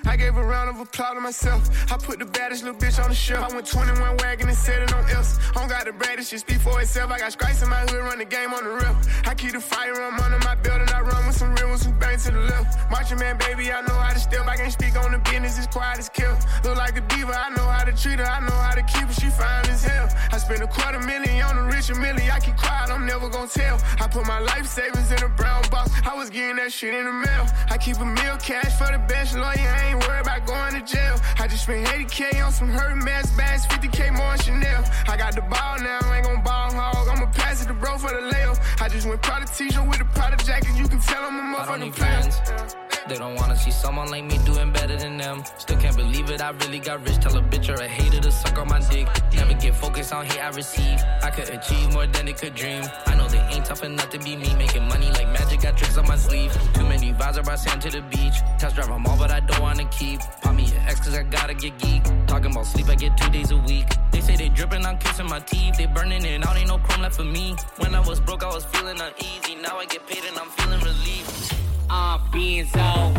I 0.06 0.16
gave 0.16 0.36
a 0.36 0.42
round 0.42 0.70
of 0.70 0.80
applause 0.80 1.14
to 1.14 1.20
myself. 1.20 1.68
I 1.92 1.96
put 1.96 2.18
the 2.18 2.24
baddest 2.24 2.64
little 2.64 2.78
bitch 2.78 3.02
on 3.02 3.08
the 3.10 3.14
shelf. 3.14 3.50
I 3.50 3.54
went 3.54 3.66
21 3.66 4.16
wagon 4.18 4.48
and 4.48 4.56
set 4.56 4.82
it 4.82 4.92
on 4.92 5.08
else. 5.10 5.38
I 5.50 5.60
don't 5.60 5.68
got 5.68 5.84
the 5.86 5.92
baddest, 5.92 6.30
shit 6.30 6.40
speak 6.40 6.58
for 6.58 6.80
itself. 6.80 7.10
I 7.10 7.18
got 7.18 7.32
stripes 7.32 7.62
in 7.62 7.68
my 7.68 7.80
hood, 7.80 8.02
run 8.04 8.18
the 8.18 8.24
game 8.24 8.52
on 8.52 8.64
the 8.64 8.70
real. 8.70 8.96
I 9.26 9.34
keep 9.34 9.52
the 9.52 9.60
firearm 9.60 10.18
under 10.20 10.38
my 10.40 10.54
belt 10.56 10.80
and 10.80 10.90
I 10.90 11.00
run 11.00 11.26
with 11.26 11.36
some 11.36 11.54
real 11.54 11.68
ones 11.68 11.84
who 11.84 11.92
bang 11.92 12.18
to 12.18 12.30
the 12.30 12.40
left. 12.40 12.90
Marching 12.90 13.18
man, 13.18 13.38
baby, 13.38 13.72
I 13.72 13.80
know 13.82 13.94
how 13.94 14.12
to 14.12 14.20
step. 14.20 14.46
I 14.46 14.56
can't 14.56 14.72
speak 14.72 14.96
on 14.96 15.12
the 15.12 15.18
business, 15.18 15.58
it's 15.58 15.66
quiet 15.66 15.98
as 15.98 16.08
kill. 16.08 16.36
Look 16.64 16.76
like 16.76 16.96
a 16.96 17.02
diva, 17.02 17.34
I 17.34 17.50
know 17.50 17.66
how 17.66 17.84
to 17.84 17.92
treat 17.92 18.18
her, 18.18 18.26
I 18.26 18.40
know 18.40 18.54
how 18.54 18.74
to 18.74 18.82
keep 18.82 19.06
her, 19.08 19.12
she 19.12 19.28
fine 19.30 19.66
as 19.66 19.84
hell. 19.84 20.08
I 20.32 20.38
spent 20.38 20.62
a 20.62 20.66
quarter 20.66 21.00
million 21.00 21.42
on 21.42 21.56
the 21.56 21.62
rich 21.62 21.90
million, 21.90 22.30
I 22.30 22.40
keep 22.40 22.56
quiet, 22.56 22.90
Gonna 23.38 23.50
tell. 23.50 23.78
I 24.00 24.08
put 24.08 24.26
my 24.26 24.40
life 24.40 24.66
savings 24.66 25.12
in 25.12 25.22
a 25.22 25.28
brown 25.28 25.62
box, 25.70 25.92
I 26.04 26.12
was 26.12 26.28
getting 26.28 26.56
that 26.56 26.72
shit 26.72 26.92
in 26.92 27.04
the 27.04 27.12
mail. 27.12 27.46
I 27.70 27.78
keep 27.78 27.96
a 27.98 28.04
meal 28.04 28.36
cash 28.38 28.76
for 28.76 28.90
the 28.90 28.98
best 29.06 29.36
lawyer, 29.36 29.70
I 29.78 29.90
ain't 29.90 30.08
worried 30.08 30.22
about 30.22 30.44
going 30.44 30.74
to 30.74 30.82
jail. 30.82 31.14
I 31.38 31.46
just 31.46 31.62
spent 31.62 31.86
80k 31.86 32.44
on 32.44 32.50
some 32.50 32.68
Hermès 32.68 33.36
bags, 33.36 33.64
50k 33.66 34.16
more 34.16 34.26
on 34.26 34.38
Chanel. 34.40 34.82
I 35.06 35.16
got 35.16 35.36
the 35.36 35.42
ball 35.42 35.78
now, 35.78 36.00
I 36.02 36.16
ain't 36.16 36.26
gon' 36.26 36.42
ball 36.42 36.72
hog. 36.72 37.06
I'ma 37.06 37.26
pass 37.26 37.62
it 37.62 37.68
to 37.68 37.74
bro 37.74 37.96
for 37.96 38.10
the 38.10 38.34
layup. 38.34 38.58
I 38.82 38.88
just 38.88 39.06
went 39.06 39.22
Prada 39.22 39.46
t-shirt 39.46 39.86
with 39.86 40.00
a 40.00 40.04
Prada 40.06 40.36
jacket, 40.44 40.74
you 40.74 40.88
can 40.88 40.98
tell 40.98 41.22
I'm 41.22 41.38
a 41.38 41.58
motherfucking 41.58 41.94
player. 41.94 42.87
They 43.08 43.16
don't 43.16 43.36
wanna 43.36 43.56
see 43.56 43.70
someone 43.70 44.10
like 44.10 44.24
me 44.24 44.36
doing 44.44 44.70
better 44.70 44.96
than 44.96 45.16
them. 45.16 45.42
Still 45.56 45.78
can't 45.78 45.96
believe 45.96 46.28
it, 46.30 46.42
I 46.42 46.50
really 46.50 46.78
got 46.78 47.02
rich. 47.06 47.16
Tell 47.20 47.34
a 47.38 47.40
bitch 47.40 47.68
or 47.70 47.80
a 47.80 47.88
hater 47.88 48.20
to 48.20 48.30
suck 48.30 48.58
on 48.58 48.68
my 48.68 48.80
dick. 48.80 49.08
Never 49.32 49.54
get 49.54 49.74
focused 49.74 50.12
on 50.12 50.26
hate 50.26 50.44
I 50.44 50.48
receive. 50.48 51.00
I 51.22 51.30
could 51.30 51.48
achieve 51.48 51.90
more 51.94 52.06
than 52.06 52.26
they 52.26 52.34
could 52.34 52.54
dream. 52.54 52.82
I 53.06 53.14
know 53.16 53.26
they 53.26 53.40
ain't 53.54 53.64
tough 53.64 53.82
enough 53.82 54.10
to 54.10 54.18
be 54.18 54.36
me. 54.36 54.54
Making 54.56 54.88
money 54.88 55.10
like 55.12 55.28
magic, 55.28 55.62
got 55.62 55.78
tricks 55.78 55.96
on 55.96 56.06
my 56.06 56.16
sleeve. 56.16 56.52
Too 56.74 56.84
many 56.84 57.14
vibes, 57.14 57.38
I 57.38 57.42
brought 57.42 57.58
sand 57.58 57.80
to 57.82 57.90
the 57.90 58.02
beach. 58.02 58.36
Test 58.58 58.74
drive 58.74 58.88
them 58.88 59.06
all, 59.06 59.16
but 59.16 59.30
I 59.30 59.40
don't 59.40 59.62
wanna 59.62 59.86
keep. 59.86 60.20
Pop 60.42 60.54
me 60.54 60.66
an 60.66 60.82
X 60.86 61.00
cause 61.00 61.14
I 61.14 61.22
gotta 61.22 61.54
get 61.54 61.78
geek. 61.78 62.02
Talking 62.26 62.50
about 62.50 62.66
sleep, 62.66 62.88
I 62.90 62.94
get 62.94 63.16
two 63.16 63.30
days 63.30 63.50
a 63.52 63.56
week. 63.56 63.88
They 64.12 64.20
say 64.20 64.36
they 64.36 64.50
dripping, 64.50 64.84
I'm 64.84 64.98
kissing 64.98 65.26
my 65.26 65.40
teeth. 65.40 65.78
They 65.78 65.86
burning 65.86 66.26
it 66.26 66.46
out, 66.46 66.58
ain't 66.58 66.68
no 66.68 66.76
chrome 66.76 67.00
left 67.00 67.16
for 67.16 67.24
me. 67.24 67.56
When 67.78 67.94
I 67.94 68.00
was 68.00 68.20
broke, 68.20 68.44
I 68.44 68.48
was 68.48 68.66
feeling 68.66 69.00
uneasy. 69.00 69.54
Now 69.62 69.78
I 69.78 69.86
get 69.86 70.06
paid 70.06 70.24
and 70.28 70.38
I'm 70.38 70.50
feeling 70.50 70.80
relieved. 70.80 71.57
Uh, 71.90 72.18
Benzo, 72.32 73.14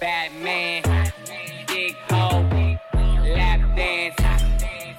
Batman, 0.00 0.82
Big 1.66 1.96
Ho, 2.10 2.42
lap 3.34 3.60
dance. 3.76 4.14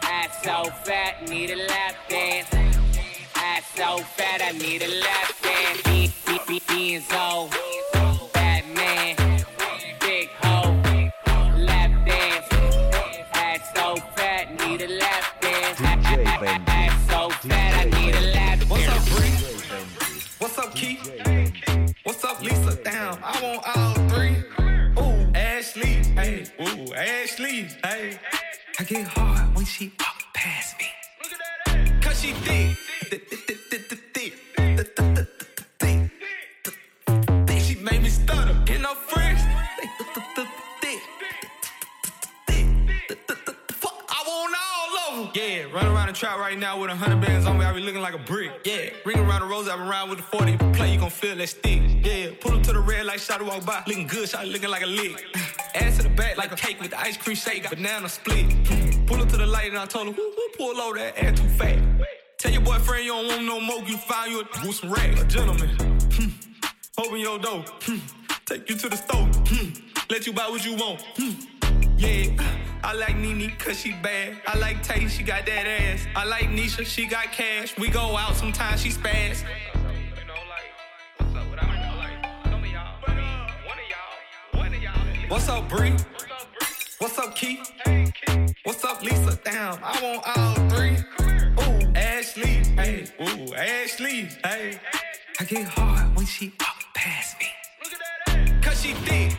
Ass 0.03 0.43
so 0.43 0.69
fat, 0.83 1.27
need 1.29 1.51
a 1.51 1.55
lap 1.55 1.95
dance. 2.09 2.49
Ass 3.35 3.63
so 3.75 3.97
fat, 3.99 4.41
I 4.43 4.51
need 4.57 4.81
a 4.81 4.87
lap 4.87 5.33
dance. 5.41 5.81
Be- 5.83 6.11
be- 6.27 6.39
be- 6.47 6.59
Benzo, 6.99 7.49
Damn, 22.83 23.17
I 23.23 23.41
want 23.43 23.77
all 23.77 23.93
three. 24.09 24.43
Ooh, 24.99 25.31
Ashley, 25.35 26.03
hey, 26.15 26.45
ooh, 26.59 26.93
Ashley, 26.93 27.67
hey. 27.83 28.17
I 28.79 28.83
get 28.83 29.07
hard 29.07 29.55
when 29.55 29.65
she 29.65 29.91
walk 29.99 30.23
past 30.33 30.75
me. 30.79 30.87
Cause 32.01 32.21
she 32.21 32.33
thick, 32.33 32.77
Yeah, 45.33 45.63
run 45.71 45.85
around 45.85 46.07
the 46.07 46.13
trap 46.13 46.37
right 46.39 46.57
now 46.57 46.79
with 46.79 46.91
a 46.91 46.95
hundred 46.95 47.21
bands 47.21 47.45
on 47.45 47.57
me. 47.57 47.63
I 47.63 47.71
be 47.73 47.79
looking 47.79 48.01
like 48.01 48.13
a 48.13 48.17
brick. 48.17 48.51
Yeah, 48.65 48.89
ring 49.05 49.17
around 49.17 49.41
the 49.41 49.47
rose, 49.47 49.69
I 49.69 49.77
been 49.77 49.87
around 49.87 50.09
with 50.09 50.19
the 50.19 50.25
40. 50.25 50.53
If 50.53 50.61
you 50.61 50.71
play, 50.71 50.93
you 50.93 50.99
gon' 50.99 51.09
feel 51.09 51.35
that 51.37 51.47
stick. 51.47 51.81
Yeah, 52.03 52.31
pull 52.41 52.53
up 52.53 52.63
to 52.63 52.73
the 52.73 52.79
red 52.79 53.05
light, 53.05 53.21
shot 53.21 53.39
to 53.39 53.45
walk 53.45 53.65
by. 53.65 53.81
Looking 53.87 54.07
good, 54.07 54.27
shot 54.27 54.45
looking 54.45 54.69
like 54.69 54.83
a 54.83 54.87
lick. 54.87 55.25
Ass 55.75 55.97
to 55.97 56.03
the 56.03 56.09
back 56.09 56.37
like 56.37 56.51
a 56.51 56.55
cake 56.55 56.81
with 56.81 56.91
the 56.91 56.99
ice 56.99 57.15
cream 57.15 57.35
shake. 57.35 57.69
Banana 57.69 58.09
split. 58.09 58.45
Pull 59.07 59.21
up 59.21 59.29
to 59.29 59.37
the 59.37 59.45
light 59.45 59.69
and 59.69 59.77
I 59.77 59.85
told 59.85 60.07
her, 60.07 60.13
whoo, 60.13 60.33
pull 60.57 60.79
over 60.79 60.97
that 60.97 61.17
ass 61.17 61.39
too 61.39 61.47
fat. 61.49 61.79
Tell 62.37 62.51
your 62.51 62.61
boyfriend 62.61 63.03
you 63.03 63.11
don't 63.11 63.27
want 63.27 63.43
no 63.43 63.59
more, 63.59 63.83
you 63.83 63.97
find 63.97 64.31
you 64.31 64.41
a 64.41 64.73
some 64.73 64.89
rags. 64.89 65.21
A 65.21 65.25
gentleman. 65.25 65.69
Hmm. 66.13 66.29
Open 66.97 67.19
your 67.19 67.37
door. 67.37 67.63
Hmm. 67.81 67.97
Take 68.45 68.69
you 68.69 68.75
to 68.77 68.89
the 68.89 68.95
store. 68.95 69.27
Hmm. 69.47 69.69
Let 70.09 70.25
you 70.27 70.33
buy 70.33 70.47
what 70.49 70.65
you 70.65 70.75
want. 70.75 71.01
Hmm. 71.17 71.50
Yeah, 72.01 72.31
I 72.83 72.95
like 72.95 73.15
Nene 73.15 73.53
cause 73.59 73.79
she 73.79 73.91
bad. 73.91 74.35
I 74.47 74.57
like 74.57 74.81
Tay, 74.81 75.07
she 75.07 75.21
got 75.21 75.45
that 75.45 75.67
ass. 75.67 76.07
I 76.15 76.25
like 76.25 76.45
Nisha, 76.45 76.83
she 76.83 77.05
got 77.05 77.31
cash. 77.31 77.77
We 77.77 77.89
go 77.89 78.17
out 78.17 78.35
sometimes, 78.35 78.81
she 78.81 78.89
spaz. 78.89 79.43
What's 85.27 85.47
up, 85.47 85.69
Bree? 85.69 85.93
What's 86.97 87.19
up, 87.19 87.35
Key? 87.35 87.61
What's 88.63 88.83
up, 88.83 89.03
Lisa? 89.03 89.39
Damn, 89.43 89.77
I 89.83 89.99
want 90.01 90.23
all 90.35 90.55
three. 90.69 90.97
Ooh, 91.61 91.93
Ashley, 91.95 92.63
hey, 92.81 93.05
ooh, 93.21 93.53
Ashley, 93.53 94.27
hey. 94.43 94.79
I 95.39 95.43
get 95.43 95.67
hard 95.67 96.15
when 96.15 96.25
she 96.25 96.51
walk 96.59 96.83
past 96.95 97.37
me. 97.37 98.59
Cause 98.63 98.81
she 98.81 98.93
thick. 98.93 99.37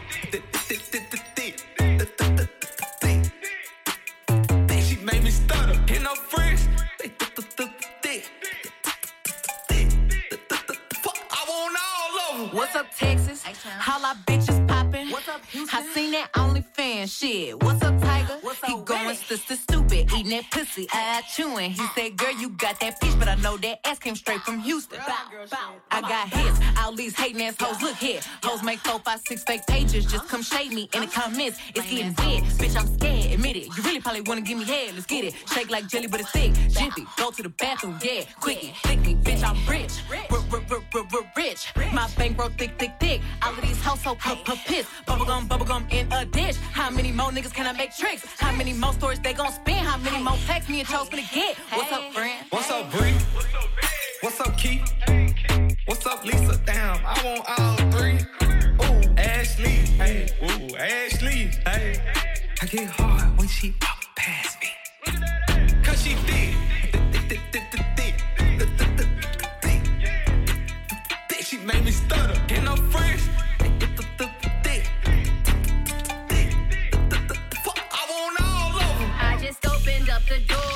Holla 13.64 14.16
bitches 14.26 14.66
poppin'. 14.66 15.10
What's 15.10 15.28
up, 15.28 15.44
Houston? 15.46 15.78
I 15.78 15.86
seen 15.94 16.10
that 16.12 16.30
only 16.36 16.62
fan 16.82 17.06
shit. 17.06 17.62
What's 17.62 17.80
up, 17.82 18.00
Tiger? 18.00 18.38
What's 18.42 18.64
he 18.66 18.74
going 18.82 19.14
sister 19.14 19.54
stupid, 19.54 20.12
eating 20.16 20.30
that 20.30 20.50
pussy, 20.50 20.88
I 20.92 21.22
chewing. 21.32 21.70
He 21.70 21.84
said, 21.94 22.16
Girl, 22.16 22.32
you 22.32 22.48
got 22.50 22.80
that 22.80 23.00
peach, 23.00 23.16
but 23.20 23.28
I 23.28 23.36
know 23.36 23.56
that 23.58 23.86
ass 23.86 23.98
came 24.00 24.16
straight 24.16 24.40
from 24.40 24.58
Houston. 24.58 24.98
Bow, 24.98 25.46
bow. 25.48 25.74
I 25.92 26.00
got 26.00 26.28
hits, 26.28 26.58
all 26.80 26.92
these 26.92 27.14
hating 27.16 27.42
ass 27.42 27.54
hoes. 27.60 27.80
Look 27.80 27.96
here, 27.96 28.20
hoes 28.42 28.62
make 28.64 28.80
four, 28.80 28.98
five, 28.98 29.20
six 29.20 29.44
fake 29.44 29.64
pages. 29.68 30.06
Just 30.06 30.28
come 30.28 30.42
shade 30.42 30.72
me 30.72 30.88
in 30.92 31.02
the 31.02 31.06
comments. 31.06 31.58
It's 31.74 31.88
getting 31.88 32.14
big, 32.14 32.42
bitch. 32.58 32.76
I'm 32.76 32.88
scared, 32.96 33.32
admit 33.32 33.56
it. 33.56 33.66
You 33.76 33.82
really 33.84 34.00
probably 34.00 34.22
wanna 34.22 34.40
give 34.40 34.58
me 34.58 34.64
head. 34.64 34.94
Let's 34.94 35.06
get 35.06 35.24
it. 35.24 35.34
Shake 35.54 35.70
like 35.70 35.86
jelly, 35.86 36.08
but 36.08 36.20
it's 36.20 36.30
thick. 36.30 36.52
Jiffy, 36.68 37.06
go 37.16 37.30
to 37.30 37.42
the 37.44 37.50
bathroom, 37.50 37.96
yeah. 38.02 38.24
Quickie, 38.40 38.74
thickly, 38.82 39.14
bitch. 39.14 39.44
I'm 39.44 39.56
rich, 39.70 39.92
rich. 41.36 41.92
My 41.92 42.08
bankroll 42.16 42.50
thick, 42.58 42.72
thick, 42.78 42.92
thick. 42.98 43.20
All 43.42 43.52
of 43.52 43.60
these 43.62 43.80
household 43.80 44.18
piss, 44.18 44.86
bubblegum, 45.06 45.48
bubblegum 45.48 45.92
in 45.92 46.10
a 46.12 46.24
dish. 46.24 46.56
How 46.72 46.90
many 46.90 47.12
more 47.12 47.30
niggas 47.30 47.52
can 47.52 47.66
I 47.66 47.72
make 47.72 47.94
tricks? 47.96 48.24
How 48.38 48.52
many 48.52 48.72
more 48.72 48.92
stories 48.94 49.20
they 49.20 49.34
gon' 49.34 49.52
spin? 49.52 49.76
How 49.76 49.98
many 49.98 50.22
more 50.22 50.36
texts 50.46 50.70
me 50.70 50.80
and 50.80 50.88
Charles 50.88 51.08
gonna 51.08 51.22
get? 51.32 51.56
What's 51.72 51.92
up, 51.92 52.12
friend? 52.12 52.46
What's 52.50 52.70
up, 52.70 52.90
Bree? 52.90 53.14
What's 54.22 54.40
up, 54.40 54.56
Keith? 54.56 54.92
What's 55.86 56.06
up, 56.06 56.24
Lisa? 56.24 56.58
Damn, 56.64 56.98
I 57.04 57.22
want 57.24 57.44
all 57.58 57.76
three. 57.92 58.18
Ooh, 58.84 59.14
Ashley, 59.18 59.84
hey, 60.00 60.28
ooh, 60.42 60.76
Ashley, 60.76 61.50
hey. 61.66 62.00
I 62.60 62.66
get 62.66 62.88
hard 62.90 63.38
when 63.38 63.48
she 63.48 63.74
walk 63.80 64.04
past 64.16 64.58
me. 64.60 64.68
Cause 65.82 66.02
she 66.02 66.14
thick. 66.14 66.42
She 71.52 71.58
made 71.58 71.84
me 71.84 71.90
stutter. 71.90 72.41
the 80.32 80.38
door. 80.46 80.71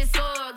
bitches 0.00 0.18
up. 0.18 0.49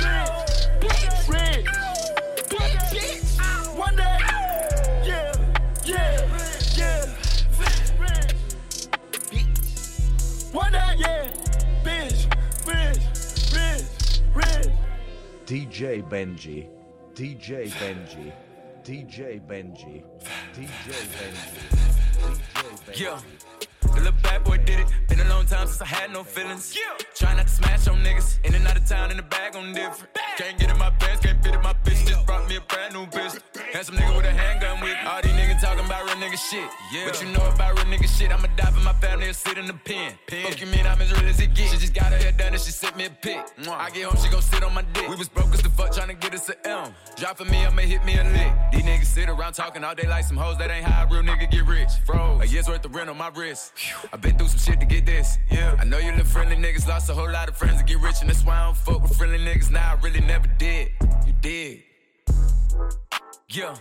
Rich, 0.00 1.62
rich. 14.34 14.68
DJ 15.46 16.02
Benji, 16.08 16.68
DJ 17.14 17.68
Benji, 17.72 18.32
DJ 18.84 19.40
Benji, 19.46 20.02
DJ 20.54 20.92
Benji, 21.12 21.62
Yeah. 22.94 23.20
Little 24.02 24.20
bad 24.20 24.42
boy 24.42 24.56
did 24.56 24.80
it. 24.80 24.86
Been 25.06 25.20
a 25.20 25.28
long 25.28 25.46
time 25.46 25.68
since 25.68 25.80
I 25.80 25.86
had 25.86 26.10
no 26.10 26.24
feelings. 26.24 26.74
Yeah. 26.74 27.06
Try 27.14 27.36
not 27.36 27.46
to 27.46 27.52
smash 27.52 27.86
on 27.86 28.02
niggas. 28.02 28.44
In 28.44 28.52
and 28.52 28.66
out 28.66 28.76
of 28.76 28.84
town 28.84 29.12
in 29.12 29.16
the 29.16 29.22
bag 29.22 29.54
on 29.54 29.72
different. 29.72 30.21
Can't 30.36 30.58
get 30.58 30.70
in 30.70 30.78
my 30.78 30.90
pants, 30.98 31.24
can't 31.24 31.42
fit 31.44 31.54
in 31.54 31.60
my 31.62 31.74
bitch. 31.84 32.06
Just 32.06 32.24
brought 32.24 32.48
me 32.48 32.56
a 32.56 32.60
brand 32.62 32.94
new 32.94 33.04
bitch. 33.06 33.38
Had 33.72 33.84
some 33.84 33.96
nigga 33.96 34.16
with 34.16 34.24
a 34.24 34.30
handgun 34.30 34.80
with. 34.80 34.96
All 35.06 35.20
these 35.20 35.32
niggas 35.32 35.60
talking 35.60 35.84
about 35.84 36.04
real 36.06 36.16
nigga 36.16 36.38
shit. 36.38 36.68
Yeah. 36.92 37.06
What 37.06 37.20
you 37.22 37.28
know 37.28 37.44
about 37.52 37.76
real 37.76 37.86
nigga 37.86 38.08
shit? 38.08 38.32
I'ma 38.32 38.48
die 38.56 38.70
for 38.70 38.80
my 38.80 38.94
family 38.94 39.28
or 39.28 39.34
sit 39.34 39.58
in 39.58 39.66
the 39.66 39.74
pen. 39.74 40.14
pen. 40.26 40.46
Fuck 40.46 40.60
you 40.60 40.66
mean 40.68 40.86
I'm 40.86 41.00
as 41.02 41.12
real 41.12 41.28
as 41.28 41.38
it 41.38 41.54
gets. 41.54 41.72
She 41.72 41.78
just 41.78 41.94
got 41.94 42.12
her 42.12 42.18
hair 42.18 42.32
done 42.32 42.54
and 42.54 42.62
she 42.62 42.70
sent 42.70 42.96
me 42.96 43.04
a 43.04 43.10
pic. 43.10 43.40
I 43.68 43.90
get 43.90 44.04
home, 44.04 44.16
she 44.24 44.30
gon' 44.30 44.40
sit 44.40 44.62
on 44.64 44.72
my 44.72 44.82
dick. 44.94 45.06
We 45.06 45.16
was 45.16 45.28
broke 45.28 45.52
as 45.52 45.60
the 45.60 45.68
fuck 45.68 45.92
trying 45.92 46.08
to 46.08 46.14
get 46.14 46.34
us 46.34 46.48
a 46.48 46.66
M. 46.66 46.94
Drop 47.16 47.36
for 47.36 47.44
me, 47.44 47.66
I'ma 47.66 47.82
hit 47.82 48.02
me 48.06 48.16
a 48.16 48.24
lick. 48.24 48.52
These 48.72 48.84
niggas 48.84 49.06
sit 49.06 49.28
around 49.28 49.52
talking 49.52 49.84
all 49.84 49.94
day 49.94 50.08
like 50.08 50.24
some 50.24 50.38
hoes. 50.38 50.56
That 50.56 50.70
ain't 50.70 50.86
how 50.86 51.04
a 51.04 51.12
real 51.12 51.22
nigga 51.22 51.50
get 51.50 51.66
rich. 51.66 51.90
Froze. 52.06 52.40
A 52.40 52.46
year's 52.46 52.68
worth 52.68 52.84
of 52.86 52.94
rent 52.94 53.10
on 53.10 53.18
my 53.18 53.28
wrist. 53.28 53.74
i 54.12 54.16
been 54.16 54.38
through 54.38 54.48
some 54.48 54.58
shit 54.58 54.80
to 54.80 54.86
get 54.86 55.04
this. 55.04 55.36
Yeah. 55.50 55.76
I 55.78 55.84
know 55.84 55.98
you 55.98 56.10
little 56.12 56.24
friendly 56.24 56.56
niggas 56.56 56.88
lost 56.88 57.10
a 57.10 57.14
whole 57.14 57.30
lot 57.30 57.50
of 57.50 57.56
friends 57.56 57.78
to 57.78 57.84
get 57.84 57.98
rich, 57.98 58.16
and 58.22 58.30
that's 58.30 58.44
why 58.44 58.56
I 58.56 58.64
don't 58.64 58.76
fuck 58.76 59.02
with 59.02 59.14
friendly 59.16 59.38
niggas. 59.38 59.70
Now 59.70 59.92
I 59.92 60.00
really 60.00 60.21
never 60.26 60.48
did. 60.58 60.90
You 61.26 61.32
did. 61.40 61.82
Yeah. 63.48 63.74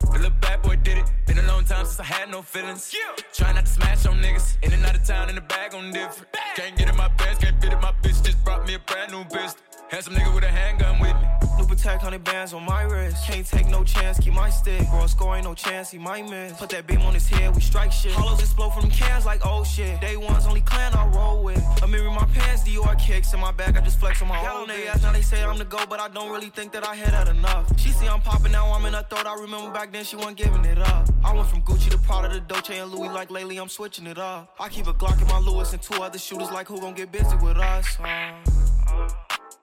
The 0.00 0.10
little 0.12 0.30
bad 0.40 0.62
boy 0.62 0.76
did 0.76 0.98
it. 0.98 1.04
Been 1.26 1.38
a 1.38 1.46
long 1.46 1.64
time 1.64 1.84
since 1.86 2.00
I 2.00 2.04
had 2.04 2.30
no 2.30 2.42
feelings. 2.42 2.94
Yeah. 2.94 3.14
Try 3.32 3.52
not 3.52 3.66
to 3.66 3.70
smash 3.70 4.06
on 4.06 4.20
niggas. 4.20 4.56
In 4.62 4.72
and 4.72 4.84
out 4.84 4.96
of 4.96 5.04
town 5.04 5.28
in 5.28 5.34
the 5.34 5.40
bag 5.40 5.74
on 5.74 5.92
different. 5.92 6.28
Can't 6.56 6.76
get 6.76 6.88
in 6.88 6.96
my 6.96 7.08
pants, 7.08 7.42
can't 7.42 7.60
fit 7.60 7.72
in 7.72 7.80
my 7.80 7.92
bitch. 8.02 8.22
Just 8.24 8.44
brought 8.44 8.66
me 8.66 8.74
a 8.74 8.78
brand 8.78 9.12
new 9.12 9.24
bitch. 9.24 9.54
Had 9.90 10.04
some 10.04 10.14
nigga 10.14 10.34
with 10.34 10.44
a 10.44 10.48
handgun 10.48 10.98
with 11.00 11.14
me. 11.14 11.53
Loop 11.74 11.80
attack, 11.80 12.02
hundred 12.02 12.22
bands 12.22 12.52
on 12.52 12.64
my 12.64 12.82
wrist. 12.82 13.26
Can't 13.26 13.44
take 13.44 13.66
no 13.66 13.82
chance, 13.82 14.20
keep 14.20 14.32
my 14.32 14.48
stick. 14.48 14.88
Bro, 14.90 15.08
score 15.08 15.34
ain't 15.34 15.44
no 15.44 15.54
chance, 15.54 15.90
he 15.90 15.98
might 15.98 16.24
miss. 16.28 16.52
Put 16.52 16.68
that 16.70 16.86
beam 16.86 17.00
on 17.02 17.14
his 17.14 17.26
head, 17.26 17.52
we 17.52 17.60
strike 17.60 17.90
shit. 17.90 18.12
Hollows 18.12 18.38
explode 18.38 18.70
from 18.70 18.88
cans 18.90 19.26
like 19.26 19.40
oh 19.44 19.64
shit. 19.64 20.00
Day 20.00 20.16
one's 20.16 20.46
only 20.46 20.60
clan 20.60 20.94
I 20.94 21.04
roll 21.08 21.42
with. 21.42 21.60
I'm 21.82 21.92
in 21.92 22.06
my 22.06 22.26
pants, 22.26 22.62
Dior 22.62 22.96
kicks 22.96 23.34
in 23.34 23.40
my 23.40 23.50
bag, 23.50 23.76
I 23.76 23.80
just 23.80 23.98
flex 23.98 24.22
on 24.22 24.28
my 24.28 24.38
own 24.52 24.70
ass. 24.70 25.02
Now 25.02 25.12
they 25.12 25.22
say 25.22 25.42
I'm 25.42 25.58
the 25.58 25.64
go, 25.64 25.78
but 25.90 25.98
I 25.98 26.08
don't 26.08 26.30
really 26.30 26.50
think 26.50 26.70
that 26.72 26.86
I 26.86 26.94
had 26.94 27.12
that 27.12 27.26
enough. 27.34 27.66
She 27.80 27.88
see 27.88 28.06
I'm 28.06 28.20
popping 28.20 28.52
now, 28.52 28.70
I'm 28.72 28.86
in 28.86 28.92
her 28.92 29.04
throat. 29.10 29.26
I 29.26 29.34
remember 29.34 29.72
back 29.72 29.92
then 29.92 30.04
she 30.04 30.14
wasn't 30.14 30.36
giving 30.36 30.64
it 30.64 30.78
up. 30.78 31.08
I 31.24 31.34
went 31.34 31.48
from 31.48 31.62
Gucci 31.62 31.90
to 31.90 31.98
Prada 31.98 32.28
to 32.28 32.40
Dolce 32.40 32.78
and 32.78 32.92
Louis, 32.92 33.08
like 33.08 33.32
lately 33.32 33.56
I'm 33.56 33.68
switching 33.68 34.06
it 34.06 34.18
up. 34.18 34.54
I 34.60 34.68
keep 34.68 34.86
a 34.86 34.94
Glock 34.94 35.20
in 35.20 35.26
my 35.26 35.38
Louis 35.38 35.72
and 35.72 35.82
two 35.82 36.00
other 36.00 36.18
shooters, 36.18 36.52
like 36.52 36.68
who 36.68 36.80
gon' 36.80 36.94
get 36.94 37.10
busy 37.10 37.36
with 37.36 37.56
us? 37.56 37.98
Uh, 37.98 39.08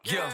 Yeah. 0.03 0.29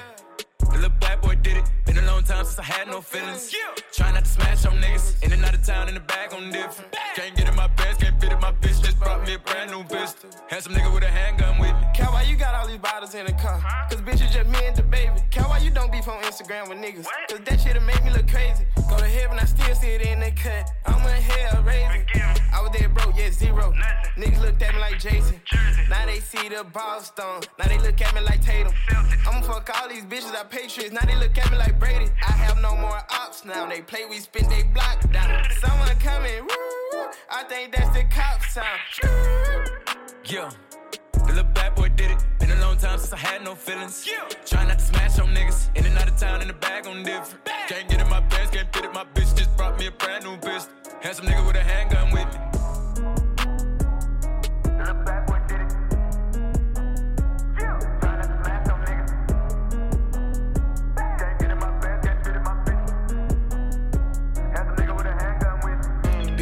The 0.60 0.72
little 0.74 0.89
bad 0.99 1.22
boy 1.22 1.36
did 1.36 1.58
it. 1.58 1.66
Been 1.86 1.97
a 1.97 2.05
long 2.05 2.24
time 2.24 2.43
since 2.45 2.60
I 2.60 2.64
had 2.64 2.88
no 2.88 3.01
feelings. 3.01 3.53
Try 3.93 4.12
not 4.12 4.26
to 4.26 4.30
smash 4.30 4.66
on 4.66 4.82
niggas. 4.82 5.24
In 5.24 5.32
and 5.32 5.43
out 5.45 5.53
of 5.53 5.64
town 5.66 5.88
in 5.88 5.93
the 5.93 5.99
bag 5.99 6.34
on 6.34 6.51
different. 6.51 6.95
Can't 7.16 7.36
get 7.36 7.47
in 7.47 7.55
my 7.55 7.68
pants, 7.70 8.03
can't 8.03 8.20
fit 8.20 8.32
in 8.32 8.39
my 8.39 8.51
bitch. 8.51 8.82
Just 8.84 8.99
brought 8.99 9.26
me 9.26 9.36
a 9.36 9.39
brand 9.39 9.72
new 9.72 9.84
pistol. 9.84 10.30
Had 10.49 10.64
some 10.64 10.74
nigga 10.74 10.93
with 10.93 11.03
a 11.03 11.08
handgun 11.08 11.60
with 11.60 11.74
me. 11.74 11.88
Cal, 11.95 12.12
why 12.12 12.24
you 12.24 12.36
got 12.36 12.55
all 12.55 12.68
these 12.68 12.78
bottles 12.78 13.14
in 13.16 13.26
the 13.26 13.34
car? 13.34 13.60
Cause 13.89 14.01
bitch, 14.01 14.22
it's 14.22 14.34
just 14.34 14.49
me 14.49 14.60
and 14.66 14.76
the 14.76 14.84
baby. 14.84 15.14
Cal, 15.32 15.49
why 15.49 15.60
you 15.60 15.70
don't 15.70 15.91
beef 15.91 16.08
on 16.08 16.22
Instagram 16.24 16.70
with 16.70 16.80
niggas? 16.80 17.05
Cause 17.30 17.39
that 17.45 17.60
shit'll 17.60 17.84
make 17.84 18.03
me 18.03 18.12
look 18.12 18.28
crazy. 18.28 18.66
Go 18.89 18.97
to 18.97 19.05
heaven, 19.05 19.38
I 19.39 19.45
still 19.45 19.76
see 19.76 19.89
it 19.89 20.01
in 20.01 20.20
the 20.20 20.32
cut. 20.32 20.70
I'm 20.86 21.01
in 21.01 21.22
hell, 21.22 21.64
raising. 21.64 22.05
I 22.53 22.62
was 22.62 22.72
there 22.78 22.89
broke, 22.89 23.18
yeah, 23.18 23.32
zero. 23.32 23.74
Niggas 24.18 24.41
looked 24.41 24.62
at 24.64 24.74
me 24.74 24.80
like 24.80 24.99
Jason. 24.99 25.39
Now 25.89 26.05
they 26.05 26.20
see 26.20 26.49
the 26.49 26.64
Boston. 26.64 27.41
Now 27.60 27.68
they 27.68 27.78
look 27.80 28.01
at 28.01 28.14
me 28.16 28.22
like 28.22 28.43
Tatum. 28.43 28.74
I'ma 28.89 29.41
fuck 29.41 29.70
all 29.80 29.88
these 29.89 30.05
bitches, 30.05 30.34
I 30.36 30.43
Patriots. 30.50 30.91
Now 30.93 31.06
they 31.06 31.16
look 31.16 31.38
at 31.38 31.52
me 31.52 31.58
like 31.58 31.80
Brady. 31.80 32.10
I 32.26 32.32
have 32.32 32.62
no 32.62 32.76
more 32.76 33.02
ops 33.12 33.43
now. 33.45 33.68
They 33.68 33.82
play, 33.82 34.06
we 34.10 34.20
spin, 34.20 34.48
they 34.50 34.64
block 34.64 35.00
down. 35.12 35.43
Someone 35.60 35.88
coming, 36.00 36.41
woo. 36.41 37.08
I 37.30 37.43
think 37.43 37.76
that's 37.76 37.95
the 37.95 38.04
cop 38.06 38.41
sound. 38.43 38.80
Yeah. 40.26 40.52
The 41.14 41.34
little 41.34 41.43
bad 41.43 41.76
boy 41.76 41.89
did 41.89 42.12
it. 42.12 42.26
Been 42.39 42.52
a 42.52 42.62
long 42.62 42.78
time 42.78 43.00
since 43.00 43.14
I 43.14 43.18
had 43.18 43.43
no 43.43 43.56
feelings. 43.56 44.08
Try 44.45 44.66
not 44.66 44.80
to 44.80 44.86
smash 44.86 45.20
on 45.20 45.34
niggas. 45.34 45.70
In 45.76 45.86
and 45.86 45.98
out 45.98 46.08
of 46.08 46.18
town 46.18 46.41
in 46.41 46.48
the 46.48 46.54
bag 46.54 46.88
on 46.88 47.04
different. 47.04 47.43
Can't 47.68 47.89
get 47.89 48.02
in 48.02 48.10
my 48.10 48.22
pants, 48.22 48.52
can't 48.52 48.74
fit 48.74 48.86
in 48.86 48.93
my 48.93 49.06
bitch. 49.14 49.36
Just 49.36 49.56
brought 49.58 49.78
me 49.80 49.88
a 49.88 49.91
brand 49.91 50.24
new 50.24 50.38
pistol. 50.38 50.74
Had 51.02 51.16
some 51.16 51.26
nigga 51.26 51.45
with 51.45 51.56
a 51.56 51.64
handgun 51.64 52.12
with 52.12 52.26
me. 52.26 52.48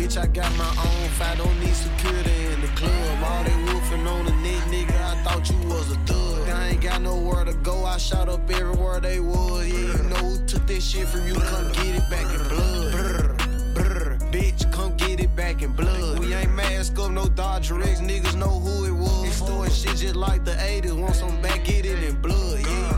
Bitch, 0.06 0.22
I 0.22 0.28
got 0.28 0.56
my 0.56 0.70
own 0.70 1.10
fight, 1.18 1.40
don't 1.40 1.60
need 1.60 1.74
security 1.74 2.46
in 2.54 2.62
the 2.62 2.68
club. 2.76 3.24
All 3.24 3.44
they 3.44 3.50
woofing 3.50 4.06
on 4.06 4.26
the 4.26 4.34
neck, 4.34 4.62
nigga, 4.70 5.02
I 5.02 5.16
thought 5.24 5.50
you 5.50 5.58
was 5.68 5.92
a 5.94 5.96
thug. 6.06 6.48
I 6.48 6.68
ain't 6.68 6.82
got 6.82 7.02
nowhere 7.02 7.44
to 7.44 7.54
go, 7.64 7.86
I 7.86 7.98
shot 7.98 8.30
up 8.30 8.48
everywhere 8.52 9.00
they 9.00 9.20
was. 9.20 9.68
Yeah, 9.68 9.98
you 9.98 10.04
know 10.04 10.16
who 10.18 10.46
took 10.46 10.68
that 10.68 10.84
shit 10.84 11.08
from 11.08 11.26
you, 11.26 11.34
come 11.34 11.72
get 11.72 11.96
it 11.96 12.08
back 12.12 12.32
in 12.32 12.48
blood. 12.50 12.86
Bitch, 14.32 14.72
come 14.72 14.96
get 14.96 15.20
it 15.22 15.36
back 15.36 15.64
in 15.64 15.72
blood. 15.72 16.20
We 16.20 16.36
ain't 16.36 16.54
mask 16.54 17.00
up, 17.00 17.10
no 17.10 17.28
Dodger 17.28 17.82
X, 17.82 18.00
niggas 18.00 18.36
know 18.36 18.60
who 18.60 18.86
it 18.86 18.92
was. 18.92 19.34
Story 19.34 19.72
shit 19.72 19.98
just 19.98 20.16
like 20.16 20.46
the 20.46 20.52
80s. 20.52 20.96
Want 20.96 21.16
some 21.16 21.42
back, 21.42 21.66
get 21.66 21.84
it 21.84 22.04
in 22.04 22.22
blood. 22.22 22.60
Yeah, 22.60 22.95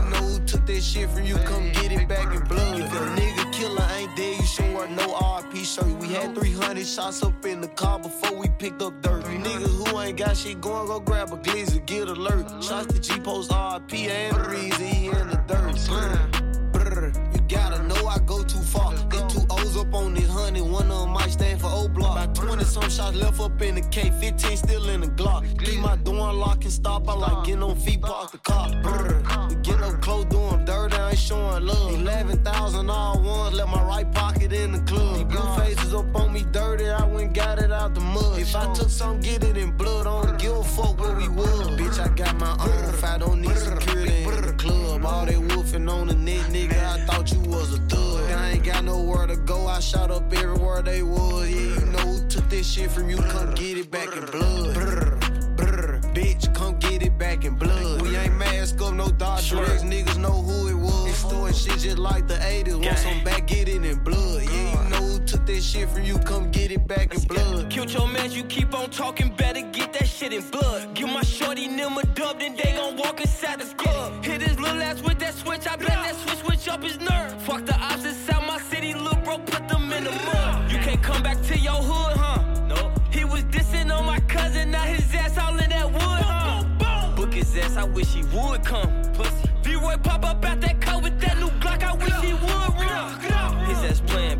you 0.78 1.06
know 1.06 1.08
who 1.08 1.08
took 1.08 1.08
that 1.08 1.08
shit 1.08 1.10
from 1.10 1.24
you, 1.24 1.36
come 1.46 1.72
get 1.72 1.92
it 1.92 2.08
back 2.08 2.34
in 2.34 2.42
blood. 2.44 2.80
If 2.80 2.92
a 2.92 2.96
nigga 3.20 3.52
killer 3.52 3.86
ain't 3.96 4.16
dead, 4.16 4.36
you 4.40 4.46
should 4.46 4.74
wear 4.74 4.88
no 4.88 5.14
RP 5.14 5.64
shirt. 5.64 5.86
We 5.98 6.08
had 6.08 6.34
300 6.34 6.86
shots 6.86 7.22
up 7.22 7.44
in 7.44 7.60
the 7.60 7.68
car 7.68 7.98
before 7.98 8.36
we 8.38 8.48
picked 8.58 8.82
up 8.82 9.00
dirt. 9.02 9.24
You 9.30 9.38
niggas 9.38 9.88
who 9.88 10.00
ain't 10.00 10.16
got 10.18 10.36
shit 10.36 10.60
going, 10.60 10.86
go 10.86 11.00
grab 11.00 11.32
a 11.32 11.36
glizzy, 11.36 11.84
get 11.86 12.08
alert. 12.08 12.62
Shots 12.62 12.92
to 12.92 13.00
G 13.00 13.20
Post 13.20 13.50
RP 13.50 14.08
and 14.08 14.36
the 14.36 14.48
reason 14.48 14.86
he 14.86 15.06
in 15.06 15.28
the 15.28 15.42
dirt. 15.46 15.74
Brr, 15.88 16.80
brr. 16.84 17.12
You 17.34 17.40
gotta 17.48 17.82
know 17.84 18.06
I 18.06 18.18
go 18.18 18.42
too 18.44 18.60
far. 18.60 18.94
Got 19.08 19.30
two 19.30 19.42
O's 19.50 19.76
up 19.76 19.94
on 19.94 20.14
this 20.14 20.28
honey, 20.28 20.62
one 20.62 20.90
of 20.90 21.00
them 21.00 21.10
might 21.10 21.30
stand 21.30 21.60
for 21.60 21.68
O 21.68 21.88
block. 21.88 22.16
About 22.16 22.34
20 22.34 22.64
some 22.64 22.88
shots 22.90 23.16
left 23.16 23.40
up 23.40 23.60
in 23.62 23.74
the 23.74 23.82
K, 23.82 24.10
15 24.20 24.56
still 24.56 24.88
in 24.88 25.00
the 25.00 25.08
Glock. 25.08 25.42
Keep 25.58 25.80
my 25.80 25.96
door 25.96 26.30
unlocked 26.30 26.64
and 26.64 26.72
stop. 26.72 27.08
I 27.08 27.14
like 27.14 27.44
getting 27.46 27.62
on 27.62 27.76
feet, 27.76 28.02
park 28.02 28.30
the 28.30 28.38
car. 28.38 28.70
Brr. 28.82 29.22
We 29.48 29.54
get 29.56 29.80
up 29.82 30.00
close, 30.00 30.24
showing 31.18 31.66
love. 31.66 31.94
11,000 31.94 32.90
all 32.90 33.20
ones, 33.20 33.54
left 33.54 33.70
my 33.70 33.82
right 33.82 34.10
pocket 34.12 34.52
in 34.52 34.72
the 34.72 34.80
club. 34.80 35.16
These 35.16 35.24
blue 35.24 35.56
faces 35.56 35.94
up 35.94 36.14
on 36.14 36.32
me 36.32 36.44
dirty, 36.52 36.88
I 36.88 37.04
went 37.04 37.34
got 37.34 37.58
it 37.58 37.72
out 37.72 37.94
the 37.94 38.00
mud. 38.00 38.38
If 38.38 38.54
I 38.54 38.72
took 38.74 38.90
some, 38.90 39.20
get 39.20 39.44
it 39.44 39.56
in 39.56 39.72
blood, 39.72 40.06
I 40.06 40.22
don't 40.22 40.38
give 40.38 40.56
a 40.56 40.64
fuck 40.64 40.98
where 41.00 41.14
we 41.14 41.28
was. 41.28 41.68
Bitch, 41.78 41.98
I 41.98 42.08
got 42.14 42.38
my 42.38 42.52
own, 42.52 42.94
if 42.94 43.04
I 43.04 43.18
don't 43.18 43.40
need 43.40 43.56
security 43.56 44.22
in 44.24 44.42
the 44.42 44.54
club. 44.54 45.04
All 45.04 45.26
they 45.26 45.34
woofing 45.34 45.90
on 45.90 46.08
the 46.08 46.14
net, 46.14 46.46
nigga, 46.46 46.82
I 46.82 47.04
thought 47.06 47.32
you 47.32 47.40
was 47.40 47.74
a 47.74 47.78
thug. 47.82 48.30
I 48.30 48.50
ain't 48.50 48.64
got 48.64 48.84
nowhere 48.84 49.26
to 49.26 49.36
go, 49.36 49.66
I 49.66 49.80
shot 49.80 50.10
up 50.10 50.32
everywhere 50.32 50.82
they 50.82 51.02
was. 51.02 51.50
Yeah, 51.50 51.80
you 51.80 51.86
know 51.86 51.98
who 51.98 52.28
took 52.28 52.48
this 52.48 52.70
shit 52.70 52.90
from 52.90 53.10
you, 53.10 53.18
come 53.18 53.54
get 53.54 53.78
it 53.78 53.90
back 53.90 54.16
in 54.16 54.24
blood. 54.26 54.76
Bitch, 56.14 56.52
come 56.54 56.78
get 56.78 57.02
it 57.02 57.18
back 57.18 57.44
in 57.44 57.54
blood. 57.54 58.02
We 58.02 58.16
ain't 58.16 58.36
mask 58.36 58.80
up, 58.80 58.94
no 58.94 59.08
Dodge 59.10 59.50
drugs, 59.50 59.82
niggas 59.82 60.18
know 60.18 60.42
who 60.42 60.68
it 60.68 60.77
shit 61.58 61.78
just 61.78 61.98
like 61.98 62.26
the 62.28 62.34
80s, 62.34 62.84
want 62.84 62.98
some 62.98 63.24
back, 63.24 63.46
get 63.46 63.68
it 63.68 63.84
in 63.84 63.98
blood. 63.98 64.42
Yeah, 64.42 64.84
you 64.84 64.90
know 64.90 64.96
who 64.96 65.18
took 65.20 65.44
that 65.46 65.62
shit 65.62 65.88
from 65.90 66.04
you, 66.04 66.18
come 66.18 66.50
get 66.50 66.70
it 66.70 66.86
back 66.86 67.12
in 67.12 67.20
blood. 67.22 67.70
Killed 67.70 67.92
your 67.92 68.08
man, 68.08 68.30
you 68.30 68.44
keep 68.44 68.74
on 68.74 68.90
talking, 68.90 69.34
better 69.36 69.62
get 69.72 69.92
that 69.94 70.06
shit 70.06 70.32
in 70.32 70.48
blood. 70.50 70.94
Give 70.94 71.08
my 71.08 71.22
shorty 71.22 71.66
them 71.68 71.98
a 71.98 72.04
dub, 72.18 72.38
then 72.38 72.56
they 72.56 72.72
gon' 72.76 72.96
walk 72.96 73.20
inside 73.20 73.60
the 73.60 73.74
club. 73.74 74.24
Hit 74.24 74.40
his 74.42 74.58
little 74.58 74.80
ass 74.80 75.02
with 75.02 75.18
that 75.18 75.34
switch, 75.34 75.66
I 75.66 75.76
bet 75.76 75.88
that 75.88 76.16
switch 76.16 76.38
switch 76.38 76.68
up 76.68 76.82
his 76.82 76.98
nerve. 77.00 77.42
Fuck 77.42 77.66
the 77.66 77.74
ops 77.74 78.04
inside 78.04 78.46
my 78.46 78.58
city, 78.58 78.94
little 78.94 79.20
bro, 79.22 79.38
put 79.38 79.68
them 79.68 79.92
in 79.92 80.04
the 80.04 80.12
mud. 80.12 80.70
You 80.70 80.78
can't 80.78 81.02
come 81.02 81.22
back 81.22 81.42
to 81.42 81.58
your 81.58 81.80
hood, 81.90 82.16
huh? 82.16 82.66
No. 82.68 82.92
He 83.10 83.24
was 83.24 83.42
dissing 83.44 83.90
on 83.96 84.06
my 84.06 84.20
cousin, 84.20 84.70
now 84.70 84.82
his 84.82 85.14
ass 85.14 85.36
all 85.38 85.58
in 85.58 85.70
that 85.70 85.90
wood, 85.90 86.00
huh? 86.02 87.14
Book 87.16 87.34
his 87.34 87.56
ass, 87.56 87.76
I 87.76 87.84
wish 87.84 88.14
he 88.14 88.22
would 88.34 88.64
come. 88.64 89.02
Pussy. 89.14 89.48
V-Roy 89.62 89.96
pop 90.02 90.24
up 90.24 90.44
out 90.44 90.44
that 90.44 90.46
car 90.46 90.48
with 90.48 90.60
that 90.62 90.77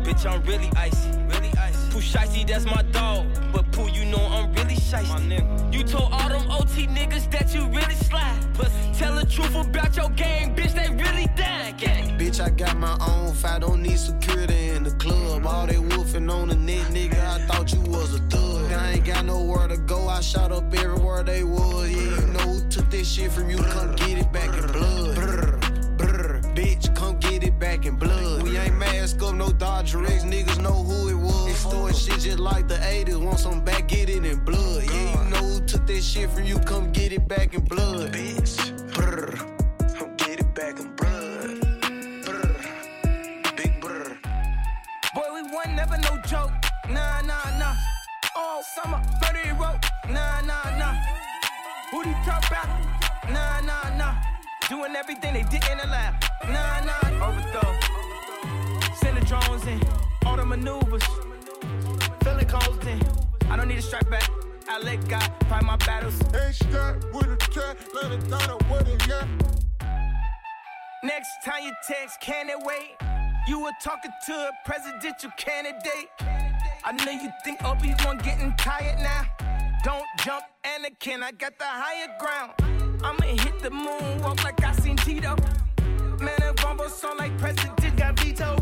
bitch, 0.09 0.29
I'm 0.29 0.41
really 0.43 0.69
icy. 0.75 1.09
Really 1.27 1.51
icy. 1.57 1.91
Pooh 1.91 2.01
Shiesty, 2.01 2.47
that's 2.47 2.65
my 2.65 2.81
dog. 2.91 3.27
But 3.51 3.71
Pooh, 3.71 3.89
you 3.89 4.05
know 4.05 4.23
I'm 4.25 4.51
really 4.53 4.75
shicey. 4.75 5.73
You 5.73 5.83
told 5.83 6.11
all 6.11 6.29
them 6.29 6.49
OT 6.51 6.87
niggas 6.87 7.31
that 7.31 7.53
you 7.53 7.65
really 7.67 7.95
slide. 7.95 8.39
Pussy. 8.53 8.71
Tell 8.93 9.15
the 9.15 9.25
truth 9.25 9.55
about 9.55 9.95
your 9.95 10.09
game, 10.09 10.55
bitch, 10.55 10.73
they 10.73 10.89
really 10.93 11.27
dying. 11.35 11.75
Gang. 11.77 12.17
Bitch, 12.17 12.41
I 12.41 12.49
got 12.49 12.77
my 12.77 12.97
own, 13.07 13.35
I 13.45 13.59
don't 13.59 13.81
need 13.81 13.99
security 13.99 14.69
in 14.69 14.83
the 14.83 14.91
club. 14.91 15.45
All 15.45 15.67
they 15.67 15.75
woofing 15.75 16.29
on 16.31 16.49
the 16.49 16.55
net, 16.55 16.87
nigga, 16.87 17.23
I 17.23 17.39
thought 17.47 17.71
you 17.71 17.81
was 17.81 18.15
a 18.15 18.19
thug. 18.29 18.71
I 18.71 18.93
ain't 18.93 19.05
got 19.05 19.25
nowhere 19.25 19.67
to 19.67 19.77
go, 19.77 20.07
I 20.07 20.19
shot 20.21 20.51
up 20.51 20.73
everywhere 20.73 21.23
they 21.23 21.43
was. 21.43 21.89
Yeah, 21.89 22.01
you 22.01 22.27
know 22.33 22.39
who 22.39 22.69
took 22.69 22.89
this 22.89 23.09
shit 23.09 23.31
from 23.31 23.49
you, 23.49 23.57
come 23.57 23.95
get 23.95 24.17
it 24.17 24.31
back 24.33 24.49
in 24.57 24.71
blood. 24.71 25.15
Brr, 25.15 25.59
brr, 25.97 26.41
bitch, 26.55 26.93
come 26.95 27.18
get 27.39 27.49
it 27.49 27.59
back 27.59 27.85
in 27.85 27.95
blood. 27.95 28.43
We 28.43 28.57
ain't 28.57 28.77
mask 28.77 29.21
up, 29.21 29.35
no 29.35 29.51
Dodger 29.51 30.05
X, 30.05 30.23
niggas 30.23 30.61
know 30.61 30.83
who 30.83 31.09
it 31.09 31.15
was. 31.15 31.55
Story 31.57 31.93
shit 31.93 32.19
just 32.19 32.39
like 32.39 32.67
the 32.67 32.75
80s, 32.75 33.23
want 33.23 33.39
some 33.39 33.63
back, 33.63 33.87
get 33.87 34.09
it 34.09 34.25
in 34.25 34.43
blood. 34.43 34.83
Yeah, 34.83 35.23
you 35.23 35.29
know 35.29 35.37
who 35.37 35.65
took 35.65 35.85
that 35.87 36.01
shit 36.01 36.29
from 36.29 36.43
you, 36.43 36.59
come 36.59 36.91
get 36.91 37.11
it 37.11 37.27
back 37.27 37.53
in 37.53 37.61
blood. 37.61 38.11
Bitch, 38.11 38.55
brr, 38.93 39.35
come 39.97 40.15
get 40.17 40.39
it 40.39 40.53
back 40.53 40.79
in 40.79 40.93
blood. 40.95 41.61
Big 43.55 43.79
brr. 43.81 44.17
Boy, 45.15 45.27
we 45.33 45.41
won, 45.53 45.75
never 45.75 45.97
no 45.97 46.17
joke. 46.27 46.51
Nah, 46.89 47.21
nah, 47.21 47.57
nah. 47.57 47.75
All 48.35 48.63
summer, 48.75 49.01
30 49.21 49.51
rope. 49.51 49.85
Nah, 50.09 50.41
nah, 50.41 50.77
nah. 50.77 50.95
Who 51.91 51.99
you 51.99 52.15
talk 52.25 52.45
about? 52.47 52.67
Nah, 53.29 53.61
nah, 53.61 53.97
nah. 53.97 54.28
Doing 54.69 54.95
everything 54.95 55.33
they 55.33 55.41
did 55.41 55.63
in 55.71 55.79
the 55.79 55.87
lab. 55.87 56.13
Nah, 56.47 56.81
nah. 56.85 57.27
Overthrow. 57.27 57.73
Send 58.93 59.17
the 59.17 59.25
drones 59.25 59.65
in. 59.65 59.81
All 60.27 60.37
the 60.37 60.45
maneuvers. 60.45 61.01
Feeling 62.23 62.47
cold 62.47 62.85
in. 62.85 63.01
I 63.49 63.57
don't 63.57 63.67
need 63.67 63.79
a 63.79 63.81
strike 63.81 64.07
back. 64.11 64.29
I 64.69 64.77
let 64.77 65.09
God 65.09 65.27
fight 65.49 65.63
my 65.63 65.75
battles. 65.77 66.21
Ain't 66.35 66.53
strapped 66.53 67.03
with 67.11 67.25
a 67.25 67.37
trap, 67.37 67.77
let 67.95 68.11
it 68.11 68.29
down 68.29 68.59
with 68.69 68.87
it, 68.87 69.07
yeah. 69.07 69.27
Next 71.03 71.29
time 71.43 71.63
you 71.63 71.73
text, 71.87 72.21
can 72.21 72.47
it 72.49 72.59
wait? 72.59 72.95
You 73.47 73.61
were 73.61 73.73
talking 73.83 74.11
to 74.27 74.33
a 74.33 74.51
presidential 74.65 75.31
candidate. 75.35 76.09
I 76.83 76.91
know 76.91 77.11
you 77.11 77.31
think 77.43 77.63
Obi-Wan 77.63 78.19
getting 78.19 78.55
tired 78.57 78.99
now. 78.99 79.25
Don't 79.83 80.05
jump, 80.23 80.43
Anakin, 80.63 81.23
I 81.23 81.31
got 81.31 81.57
the 81.57 81.65
higher 81.65 82.15
ground. 82.19 82.68
I'ma 83.03 83.23
hit 83.23 83.59
the 83.59 83.71
moon, 83.71 84.21
walk 84.21 84.43
like 84.43 84.63
I 84.63 84.73
seen 84.73 84.97
Tito. 84.97 85.35
Man, 86.19 86.41
a 86.41 86.53
rumble 86.63 86.89
song 86.89 87.17
like 87.17 87.37
President 87.37 87.97
got 87.97 88.19
veto. 88.19 88.57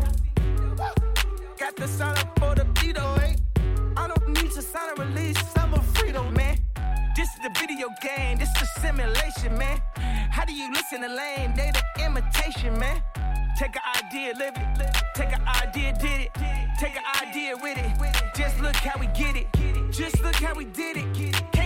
Got 1.58 1.76
the 1.76 1.88
sign 1.88 2.16
up 2.18 2.38
for 2.38 2.54
the 2.54 2.64
veto, 2.74 3.14
eh? 3.16 3.34
I 3.96 4.06
don't 4.06 4.28
need 4.28 4.52
to 4.52 4.62
sign 4.62 4.90
a 4.96 5.04
release, 5.04 5.42
I'm 5.56 5.74
a 5.74 5.82
freedom, 5.94 6.32
man. 6.34 6.56
This 7.16 7.28
is 7.28 7.40
the 7.42 7.50
video 7.58 7.88
game, 8.00 8.38
this 8.38 8.50
is 8.62 8.68
simulation, 8.80 9.58
man. 9.58 9.80
How 10.30 10.44
do 10.44 10.52
you 10.52 10.72
listen 10.72 11.00
to 11.00 11.08
lame? 11.08 11.54
They 11.56 11.72
the 11.72 12.04
imitation, 12.04 12.78
man. 12.78 13.02
Take 13.58 13.74
an 13.74 13.82
idea, 14.04 14.34
live 14.38 14.54
it. 14.56 14.96
Take 15.16 15.32
an 15.32 15.42
idea, 15.48 15.98
did 16.00 16.20
it. 16.20 16.30
Take 16.78 16.94
an 16.94 17.02
idea 17.20 17.56
with 17.56 17.76
it. 17.76 18.36
Just 18.36 18.60
look 18.60 18.76
how 18.76 19.00
we 19.00 19.08
get 19.08 19.34
it. 19.34 19.48
Just 19.90 20.22
look 20.22 20.36
how 20.36 20.54
we 20.54 20.64
did 20.64 20.96
it. 20.96 21.57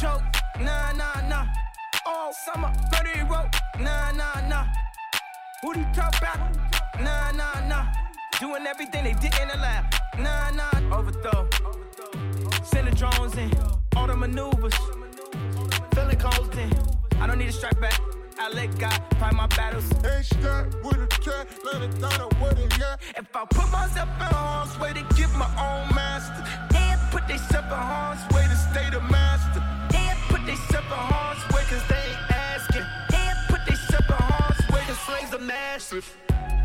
Joke. 0.00 0.22
Nah, 0.58 0.92
nah, 0.92 1.28
nah. 1.28 1.46
All 2.06 2.32
summer, 2.32 2.72
30 2.90 3.20
rope. 3.28 3.54
Nah, 3.78 4.10
nah, 4.12 4.48
nah. 4.48 4.66
Who 5.62 5.74
do 5.74 5.80
you 5.80 5.86
talk 5.92 6.16
about? 6.16 6.38
Nah, 6.98 7.30
nah, 7.32 7.68
nah. 7.68 7.84
Doing 8.40 8.66
everything 8.66 9.04
they 9.04 9.12
did 9.12 9.34
in 9.42 9.48
the 9.48 9.58
lab. 9.58 9.84
Nah, 10.18 10.50
nah. 10.50 10.96
Overthrow. 10.96 11.46
Send 12.62 12.88
the 12.88 12.94
drones 12.96 13.36
in. 13.36 13.52
All 13.96 14.06
the 14.06 14.16
maneuvers. 14.16 14.74
Feeling 15.94 16.18
cold 16.18 16.56
in. 16.56 16.72
I 17.20 17.26
don't 17.26 17.38
need 17.38 17.50
a 17.50 17.52
strap 17.52 17.78
back. 17.78 18.00
I 18.38 18.48
let 18.54 18.78
God 18.78 19.02
fight 19.18 19.34
my 19.34 19.48
battles. 19.48 19.84
Ain't 20.02 20.24
strapped 20.24 20.82
with 20.82 20.96
a 20.96 21.06
trap, 21.20 21.46
let 21.62 21.82
it 21.82 22.00
down 22.00 22.30
with 22.40 22.58
it, 22.58 22.72
yeah. 22.78 22.96
If 23.18 23.36
I 23.36 23.44
put 23.44 23.70
myself 23.70 24.08
in 24.16 24.32
harm's 24.34 24.78
way 24.78 24.94
to 24.94 25.04
give 25.14 25.34
my 25.36 25.50
own 25.60 25.94
master, 25.94 26.42
they 26.70 26.94
put 27.10 27.28
themselves 27.28 27.68
in 27.68 27.76
harm's 27.76 28.22
way 28.34 28.44
to 28.44 28.56
stay 28.56 28.88
the 28.88 29.00
master. 29.12 29.69
They 30.50 30.56
put 30.56 30.66
themselves 30.66 30.86
in 30.90 30.98
harm's 30.98 31.54
way 31.54 31.62
cause 31.70 31.86
they 31.86 32.10
ain't 32.10 32.30
asking. 32.30 32.86
They 33.08 33.30
put 33.46 33.64
themselves 33.66 34.08
in 34.08 34.16
harm's 34.16 34.68
way 34.70 34.82
slaves 35.06 35.32
are 35.32 35.38
massive. 35.38 36.16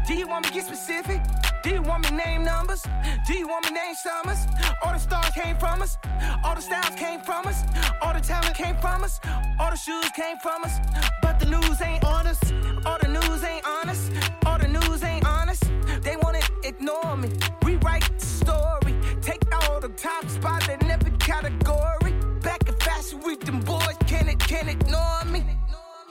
Do 0.08 0.16
you 0.16 0.28
want 0.28 0.46
me 0.46 0.50
to 0.50 0.56
get 0.56 0.66
specific? 0.66 1.22
Do 1.62 1.70
you 1.70 1.84
want 1.84 2.10
me 2.10 2.18
name 2.18 2.44
numbers? 2.44 2.84
Do 3.28 3.34
you 3.38 3.48
want 3.48 3.66
me 3.66 3.72
name 3.72 3.94
summers? 3.94 4.48
All 4.84 4.94
the 4.94 4.98
stars 4.98 5.30
came 5.36 5.56
from 5.58 5.84
us. 5.84 5.98
All 6.44 6.56
the 6.56 6.62
styles 6.62 6.96
came 6.96 7.22
from 7.22 7.46
us. 7.46 7.64
All 8.02 8.14
the 8.14 8.22
talent 8.22 8.56
came 8.56 8.76
from 8.78 9.04
us. 9.04 9.20
All 9.60 9.70
the 9.70 9.78
shoes 9.78 10.10
came 10.16 10.38
from 10.40 10.64
us. 10.64 10.80
But 11.22 11.40
the 11.40 11.46
news 11.46 11.80
ain't 11.80 12.04
on 12.04 12.26
us. 12.26 12.40
All 12.88 12.98
the 13.00 13.08
news 13.08 13.44
ain't 13.44 13.66
honest. 13.68 14.12
All 14.48 14.58
the 14.58 14.68
news 14.68 15.04
ain't 15.04 15.26
honest. 15.28 15.64
They 16.02 16.16
wanna 16.24 16.42
ignore 16.64 17.18
me. 17.18 17.30
Rewrite 17.64 18.10
the 18.18 18.26
story. 18.26 18.96
Take 19.22 19.44
all 19.54 19.80
the 19.80 19.90
top 19.90 20.28
spots 20.30 20.65
them 23.56 23.66
boys. 23.66 23.98
Can 24.08 24.30
it, 24.30 24.40
can 24.40 24.70
ignore 24.70 25.26
me? 25.26 25.44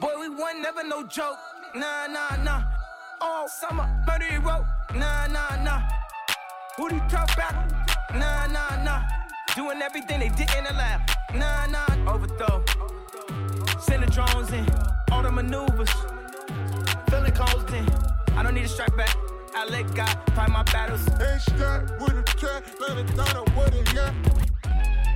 Boy, 0.01 0.13
we 0.21 0.29
won, 0.29 0.63
never 0.63 0.85
no 0.85 1.07
joke. 1.07 1.39
Nah, 1.75 2.07
nah, 2.07 2.37
nah. 2.43 2.63
All 3.21 3.49
summer, 3.49 3.89
murder 4.07 4.41
rope. 4.41 4.65
Nah, 4.95 5.27
nah, 5.27 5.63
nah. 5.63 5.83
Who 6.77 6.89
do 6.89 6.97
you 6.97 7.03
talk 7.09 7.33
about? 7.35 7.71
Nah, 8.13 8.47
nah, 8.47 8.83
nah. 8.83 9.03
Doing 9.55 9.81
everything 9.83 10.21
they 10.21 10.29
did 10.31 10.51
in 10.57 10.65
the 10.65 10.73
lab. 10.73 11.01
Nah, 11.35 11.67
nah. 11.67 12.13
Overthrow. 12.13 12.63
Send 13.81 14.03
the 14.03 14.11
drones 14.11 14.53
in. 14.53 14.67
All 15.11 15.23
the 15.23 15.31
maneuvers. 15.31 15.91
cones 17.35 17.73
in. 17.73 17.89
I 18.37 18.43
don't 18.43 18.55
need 18.55 18.65
a 18.65 18.69
strike 18.69 18.97
back. 18.97 19.17
I 19.55 19.67
let 19.67 19.95
God 19.95 20.19
fight 20.35 20.51
my 20.51 20.63
battles. 20.65 21.07
Ain't 21.21 21.41
strapped 21.41 22.01
with 22.01 22.19
a 22.19 22.23
trap, 22.37 22.65
let 22.81 22.99
it 22.99 23.17
down 23.17 23.45
with 23.57 23.75
it, 23.75 23.95
yeah. 23.95 24.44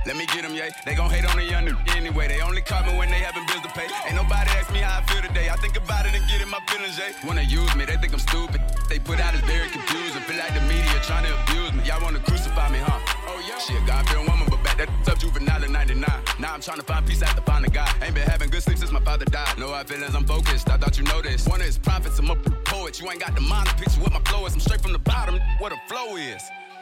Let 0.09 0.17
me 0.17 0.25
get 0.25 0.41
them, 0.41 0.55
yeah. 0.57 0.73
They 0.89 0.95
gon' 0.95 1.11
hate 1.11 1.21
on 1.29 1.37
the 1.37 1.45
young 1.45 1.69
anyway. 1.93 2.27
They 2.27 2.41
only 2.41 2.65
call 2.65 2.81
me 2.81 2.97
when 2.97 3.11
they 3.13 3.21
having 3.21 3.45
bills 3.45 3.61
to 3.61 3.69
pay. 3.77 3.85
Ain't 4.09 4.17
nobody 4.17 4.49
ask 4.57 4.73
me 4.73 4.81
how 4.81 4.97
I 4.97 5.05
feel 5.05 5.21
today. 5.21 5.53
I 5.53 5.55
think 5.61 5.77
about 5.77 6.07
it 6.07 6.17
and 6.17 6.25
get 6.25 6.41
in 6.41 6.49
my 6.49 6.57
feelings, 6.65 6.97
yeah. 6.97 7.13
Wanna 7.23 7.45
use 7.45 7.69
me, 7.75 7.85
they 7.85 7.95
think 8.01 8.13
I'm 8.13 8.25
stupid. 8.25 8.59
They 8.89 8.97
put 8.97 9.19
out 9.21 9.35
is 9.35 9.41
very 9.41 9.69
confusing. 9.69 10.25
Feel 10.25 10.41
like 10.41 10.55
the 10.57 10.65
media 10.65 10.97
trying 11.05 11.29
to 11.29 11.33
abuse 11.37 11.73
me. 11.77 11.85
Y'all 11.85 12.01
wanna 12.01 12.25
crucify 12.25 12.73
me, 12.73 12.79
huh? 12.81 12.97
Oh 13.29 13.37
yeah. 13.45 13.59
She 13.61 13.77
a 13.77 13.81
God-fearing 13.85 14.25
woman, 14.25 14.47
but 14.49 14.63
back 14.63 14.81
that 14.81 14.89
up 15.05 15.19
juvenile 15.19 15.63
in 15.63 15.71
99. 15.71 16.01
Now 16.39 16.55
I'm 16.55 16.61
trying 16.61 16.81
to 16.81 16.87
find 16.89 17.05
peace 17.05 17.21
after 17.21 17.45
finding 17.45 17.69
God. 17.69 17.93
Ain't 18.01 18.15
been 18.15 18.25
having 18.25 18.49
good 18.49 18.63
sleep 18.63 18.79
since 18.79 18.91
my 18.91 19.01
father 19.01 19.25
died. 19.25 19.59
No 19.59 19.67
hard 19.67 19.87
feelings, 19.89 20.15
I'm 20.15 20.25
focused. 20.25 20.71
I 20.71 20.77
thought 20.77 20.97
you 20.97 21.05
this. 21.21 21.45
One 21.45 21.61
of 21.61 21.67
his 21.67 21.77
prophets, 21.77 22.17
I'm 22.17 22.31
a 22.31 22.35
poet. 22.65 22.99
You 22.99 23.05
ain't 23.11 23.21
got 23.21 23.35
the 23.35 23.41
mind 23.41 23.69
to 23.69 23.75
picture 23.75 24.01
what 24.01 24.11
my 24.11 24.21
flow 24.25 24.47
is. 24.47 24.55
I'm 24.55 24.59
straight 24.59 24.81
from 24.81 24.93
the 24.93 25.05
bottom, 25.05 25.39
what 25.59 25.71
a 25.71 25.77
flow 25.87 26.15
is. 26.15 26.41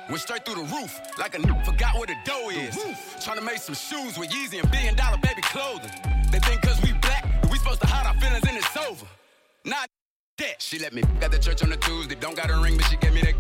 Went 0.09 0.21
straight 0.21 0.45
through 0.45 0.55
the 0.55 0.73
roof, 0.73 0.99
like 1.19 1.35
a 1.35 1.39
n- 1.39 1.63
forgot 1.65 1.95
what 1.97 2.09
a 2.09 2.15
dough 2.23 2.49
is. 2.49 2.77
Trying 3.23 3.37
to 3.37 3.43
make 3.43 3.57
some 3.57 3.75
shoes 3.75 4.17
with 4.17 4.29
Yeezy 4.29 4.59
and 4.61 4.71
billion 4.71 4.95
dollar 4.95 5.17
baby 5.17 5.41
clothing. 5.41 5.91
They 6.31 6.39
think 6.39 6.61
cause 6.61 6.81
we 6.81 6.93
black, 6.93 7.25
we 7.51 7.57
supposed 7.57 7.81
to 7.81 7.87
hide 7.87 8.07
our 8.07 8.13
feelings 8.21 8.45
and 8.47 8.55
it's 8.55 8.77
over. 8.77 9.05
Not 9.65 9.89
that. 10.37 10.61
She 10.61 10.79
let 10.79 10.93
me 10.93 11.03
at 11.21 11.31
the 11.31 11.39
church 11.39 11.61
on 11.61 11.73
a 11.73 11.77
Tuesday. 11.77 12.15
Don't 12.15 12.37
got 12.37 12.49
a 12.49 12.57
ring, 12.57 12.77
but 12.77 12.85
she 12.85 12.95
gave 12.97 13.13
me 13.13 13.21
that. 13.21 13.35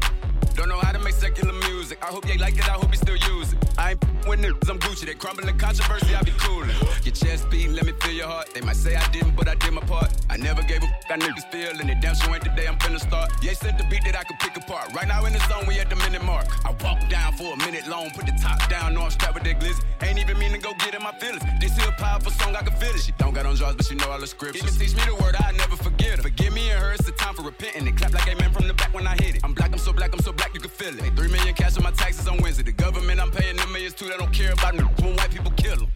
I 2.07 2.09
hope 2.09 2.25
they 2.25 2.37
like 2.37 2.55
it, 2.57 2.63
I 2.69 2.79
hope 2.79 2.89
he 2.89 2.95
still 2.95 3.17
use 3.17 3.51
it. 3.51 3.59
I 3.77 3.91
ain't 3.91 4.01
with 4.25 4.39
niggas, 4.39 4.69
I'm 4.69 4.79
Gucci. 4.79 5.05
They 5.05 5.13
crumbling 5.13 5.57
controversy, 5.57 6.15
I 6.15 6.23
be 6.23 6.31
coolin'. 6.39 6.69
Your 7.03 7.13
chest 7.13 7.49
beating, 7.49 7.73
let 7.73 7.85
me 7.85 7.91
feel 7.99 8.13
your 8.13 8.27
heart. 8.27 8.47
They 8.53 8.61
might 8.61 8.77
say 8.77 8.95
I 8.95 9.05
didn't, 9.11 9.35
but 9.35 9.49
I 9.49 9.55
did 9.55 9.73
my 9.73 9.81
part. 9.81 10.09
I 10.29 10.37
never 10.37 10.61
gave 10.63 10.83
a 10.83 10.85
f- 10.85 11.03
I 11.09 11.17
niggas 11.17 11.51
feeling 11.51 11.89
it. 11.89 11.99
Damn 11.99 12.15
sure 12.15 12.33
ain't 12.33 12.45
the 12.45 12.49
day 12.51 12.65
I'm 12.65 12.77
finna 12.79 13.01
start. 13.01 13.31
Yeah, 13.41 13.51
sent 13.53 13.77
the 13.77 13.83
beat 13.89 14.05
that 14.05 14.15
I 14.15 14.23
could 14.23 14.39
pick 14.39 14.55
apart. 14.55 14.93
Right 14.93 15.07
now 15.07 15.25
in 15.25 15.33
the 15.33 15.39
zone, 15.49 15.65
we 15.67 15.79
at 15.79 15.89
the 15.89 15.97
minute 15.97 16.23
mark. 16.23 16.47
I 16.65 16.71
walk 16.81 17.09
down 17.09 17.33
for 17.33 17.53
a 17.53 17.57
minute 17.57 17.85
long, 17.87 18.09
put 18.11 18.25
the 18.25 18.39
top 18.41 18.69
down, 18.69 18.93
know 18.93 19.01
I'm 19.01 19.11
strapped 19.11 19.33
with 19.33 19.43
that 19.43 19.59
glizzy. 19.59 19.83
Ain't 20.01 20.19
even 20.19 20.37
mean 20.37 20.51
to 20.51 20.59
go 20.59 20.73
get 20.79 20.93
in 20.93 21.01
my 21.01 21.11
feelings. 21.13 21.43
This 21.59 21.75
here 21.75 21.89
a 21.89 21.91
powerful 21.93 22.31
song, 22.31 22.55
I 22.55 22.61
can 22.61 22.73
feel 22.77 22.93
it. 22.93 23.01
She 23.01 23.11
don't 23.17 23.33
got 23.33 23.45
on 23.45 23.55
drugs, 23.55 23.75
but 23.75 23.85
she 23.85 23.95
know 23.95 24.09
all 24.09 24.19
the 24.19 24.27
scriptures. 24.27 24.63
Even 24.63 24.73
teach 24.79 24.95
me 24.95 25.03
the 25.05 25.15
word, 25.23 25.35
I 25.39 25.51
never 25.53 25.75
forget 25.75 26.17
her. 26.17 26.23
Forgive 26.23 26.53
me 26.53 26.69
and 26.69 26.79
her, 26.79 26.93
it's 26.93 27.05
the 27.05 27.11
time 27.13 27.33
for 27.33 27.41
repenting. 27.41 27.85
They 27.85 27.91
clap 27.91 28.13
like 28.13 28.27
amen 28.27 28.51
from 28.51 28.67
the 28.67 28.73
back 28.73 28.93
when 28.93 29.07
I 29.07 29.15
hit 29.15 29.35
it. 29.35 29.41
I'm 29.43 29.53
black, 29.53 29.71
I'm 29.71 29.79
so 29.79 29.91
black, 29.91 30.13
I'm 30.13 30.19
so 30.19 30.31
black, 30.31 30.53
you 30.53 30.59
can 30.59 30.69
feel 30.69 30.97
it. 30.97 31.15
Three 31.15 31.29
million 31.29 31.55
cash 31.55 31.77
on 31.77 31.83
my 31.83 31.91
taxes 31.91 32.27
on 32.27 32.37
Wednesday. 32.41 32.63
The 32.63 32.73
government, 32.73 33.19
I'm 33.19 33.31
paying 33.31 33.55
them 33.55 33.71
millions 33.71 33.93
too, 33.95 34.05
they 34.05 34.17
don't 34.17 34.31
care 34.31 34.53
about 34.53 34.75
niggas 34.75 35.01
when 35.01 35.15
white 35.15 35.31
people 35.31 35.51
kill 35.57 35.77
them. 35.77 35.91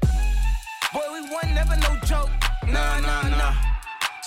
Boy, 0.94 1.08
we 1.14 1.22
won, 1.30 1.54
never 1.54 1.76
no 1.78 1.96
joke. 2.06 2.30
Nah, 2.68 3.00
nah, 3.00 3.30
nah. 3.30 3.54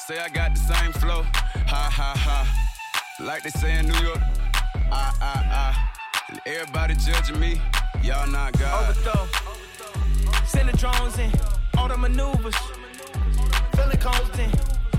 Say 0.06 0.18
I 0.18 0.28
got 0.28 0.54
the 0.54 0.60
same 0.60 0.92
flow. 0.92 1.22
Ha 1.22 1.90
ha 1.90 2.14
ha. 2.14 3.24
Like 3.24 3.42
they 3.42 3.50
say 3.50 3.78
in 3.78 3.86
New 3.86 3.98
York. 4.00 4.20
Ah 4.90 5.16
ah 5.20 5.44
ah. 5.50 5.92
And 6.28 6.40
everybody 6.46 6.94
judging 6.94 7.40
me. 7.40 7.60
Y'all 8.02 8.26
not 8.30 8.52
God. 8.58 8.90
Overthrow. 8.90 9.63
Send 10.46 10.68
the 10.68 10.76
drones 10.76 11.18
in. 11.18 11.32
All 11.78 11.88
the 11.88 11.96
maneuvers. 11.96 12.54
Feeling 13.76 13.98
cones 13.98 14.38
in. 14.38 14.50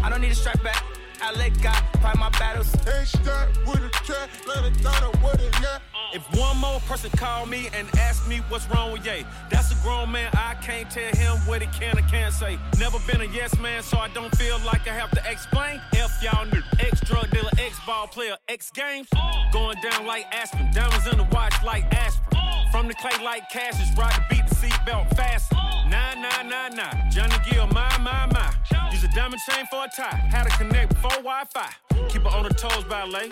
I 0.03 0.09
don't 0.09 0.21
need 0.21 0.31
a 0.31 0.35
strike 0.35 0.61
back. 0.63 0.94
I 1.21 1.33
let 1.33 1.61
God 1.61 1.81
fight 2.01 2.17
my 2.17 2.29
battles. 2.29 2.67
Strapped 3.05 3.57
with 3.67 3.83
a 3.83 3.89
trap, 4.03 4.29
let 4.47 4.65
it 4.65 4.81
down 4.81 5.11
with 5.23 5.41
it, 5.41 5.53
yeah. 5.61 5.79
If 6.13 6.23
one 6.39 6.57
more 6.57 6.79
person 6.81 7.09
call 7.11 7.45
me 7.45 7.67
and 7.73 7.87
ask 7.97 8.27
me 8.27 8.37
what's 8.49 8.69
wrong 8.69 8.91
with 8.93 9.05
Ye, 9.05 9.25
that's 9.49 9.71
a 9.71 9.83
grown 9.83 10.11
man. 10.11 10.29
I 10.33 10.55
can't 10.61 10.89
tell 10.89 11.13
him 11.13 11.37
what 11.45 11.61
he 11.61 11.67
can 11.77 11.97
or 11.97 12.03
can't 12.03 12.33
say. 12.33 12.57
Never 12.79 12.99
been 13.05 13.21
a 13.21 13.25
yes 13.25 13.57
man, 13.59 13.83
so 13.83 13.97
I 13.97 14.07
don't 14.09 14.33
feel 14.37 14.57
like 14.65 14.87
I 14.87 14.93
have 14.93 15.11
to 15.11 15.21
explain. 15.29 15.81
F 15.93 16.11
y'all 16.23 16.45
knew. 16.45 16.61
Ex 16.79 17.01
drug 17.01 17.29
dealer, 17.31 17.49
ex 17.57 17.77
ball 17.85 18.07
player, 18.07 18.37
X 18.47 18.71
games. 18.71 19.07
Going 19.51 19.77
down 19.81 20.05
like 20.05 20.25
Aspen, 20.33 20.71
diamonds 20.73 21.07
in 21.07 21.17
the 21.17 21.27
watch 21.31 21.55
like 21.65 21.83
aspirin. 21.93 22.71
From 22.71 22.87
the 22.87 22.93
clay 22.93 23.23
like 23.23 23.49
Cassius, 23.49 23.89
ride 23.97 24.13
the 24.15 24.35
beat 24.35 24.47
the 24.47 24.55
seatbelt 24.55 25.15
fast. 25.15 25.51
Nah, 25.87 26.13
nah, 26.15 26.43
nah, 26.43 26.69
nah. 26.69 27.09
Johnny 27.09 27.35
Gill, 27.49 27.67
my, 27.67 27.97
my, 27.99 28.25
my. 28.27 28.53
Use 28.91 29.03
a 29.03 29.07
diamond 29.09 29.41
chain 29.47 29.65
for 29.67 29.85
a 29.85 29.89
tie. 29.95 30.27
How 30.31 30.43
to 30.43 30.49
connect 30.57 30.93
before 31.05 31.23
Wi 31.23 31.43
Fi. 31.53 31.69
Keep 32.09 32.23
her 32.23 32.29
on 32.29 32.45
her 32.45 32.49
toes, 32.51 32.83
ballet. 32.85 33.29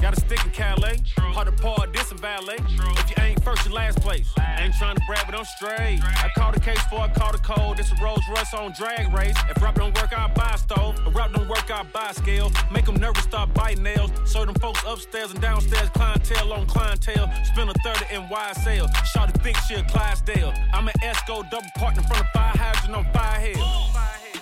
Got 0.00 0.16
a 0.16 0.20
stick 0.20 0.44
in 0.44 0.50
Calais. 0.50 0.98
Hard 1.16 1.46
to 1.46 1.62
par 1.62 1.86
this 1.92 2.10
and 2.10 2.20
ballet. 2.20 2.56
If 2.58 3.10
you 3.10 3.22
ain't 3.22 3.42
first, 3.44 3.66
you 3.66 3.72
last 3.72 4.00
place. 4.00 4.32
Ain't 4.58 4.74
trying 4.74 4.96
to 4.96 5.02
brag, 5.06 5.26
but 5.26 5.34
I'm 5.38 5.44
straight. 5.44 6.00
I 6.02 6.30
call 6.36 6.52
the 6.52 6.60
case 6.60 6.82
before 6.84 7.00
I 7.00 7.08
call 7.08 7.32
the 7.32 7.38
code. 7.38 7.76
This 7.76 7.92
a 7.92 8.02
Rolls 8.02 8.22
Royce 8.28 8.54
on 8.54 8.72
drag 8.78 9.12
race. 9.12 9.36
If 9.48 9.62
rap 9.62 9.74
don't 9.76 9.94
work, 10.00 10.16
I 10.16 10.28
buy 10.28 10.52
a 10.54 10.58
stove. 10.58 11.00
If 11.06 11.14
rap 11.14 11.32
don't 11.32 11.48
work, 11.48 11.70
I 11.70 11.82
buy 11.84 12.12
scale. 12.12 12.50
Make 12.72 12.86
them 12.86 12.96
nervous, 12.96 13.24
start 13.24 13.52
biting 13.54 13.82
nails. 13.82 14.10
Serve 14.24 14.46
them 14.46 14.56
folks 14.56 14.82
upstairs 14.86 15.30
and 15.30 15.40
downstairs. 15.40 15.88
Clientele 15.90 16.52
on 16.52 16.66
clientele. 16.66 17.30
Spend 17.44 17.70
a 17.70 17.74
30 17.84 18.14
in 18.14 18.28
wide 18.28 18.56
sale. 18.56 18.88
Shawty 19.14 19.40
think 19.42 19.56
she 19.68 19.74
a 19.74 19.84
Clydesdale. 19.84 20.52
I'm 20.72 20.88
an 20.88 20.94
Esco 21.02 21.48
double 21.50 21.66
partner 21.76 22.02
from 22.02 22.18
the 22.18 22.24
fire 22.32 22.56
hydrant 22.56 22.96
on 22.96 23.12
fire 23.12 23.40
hill. 23.40 23.92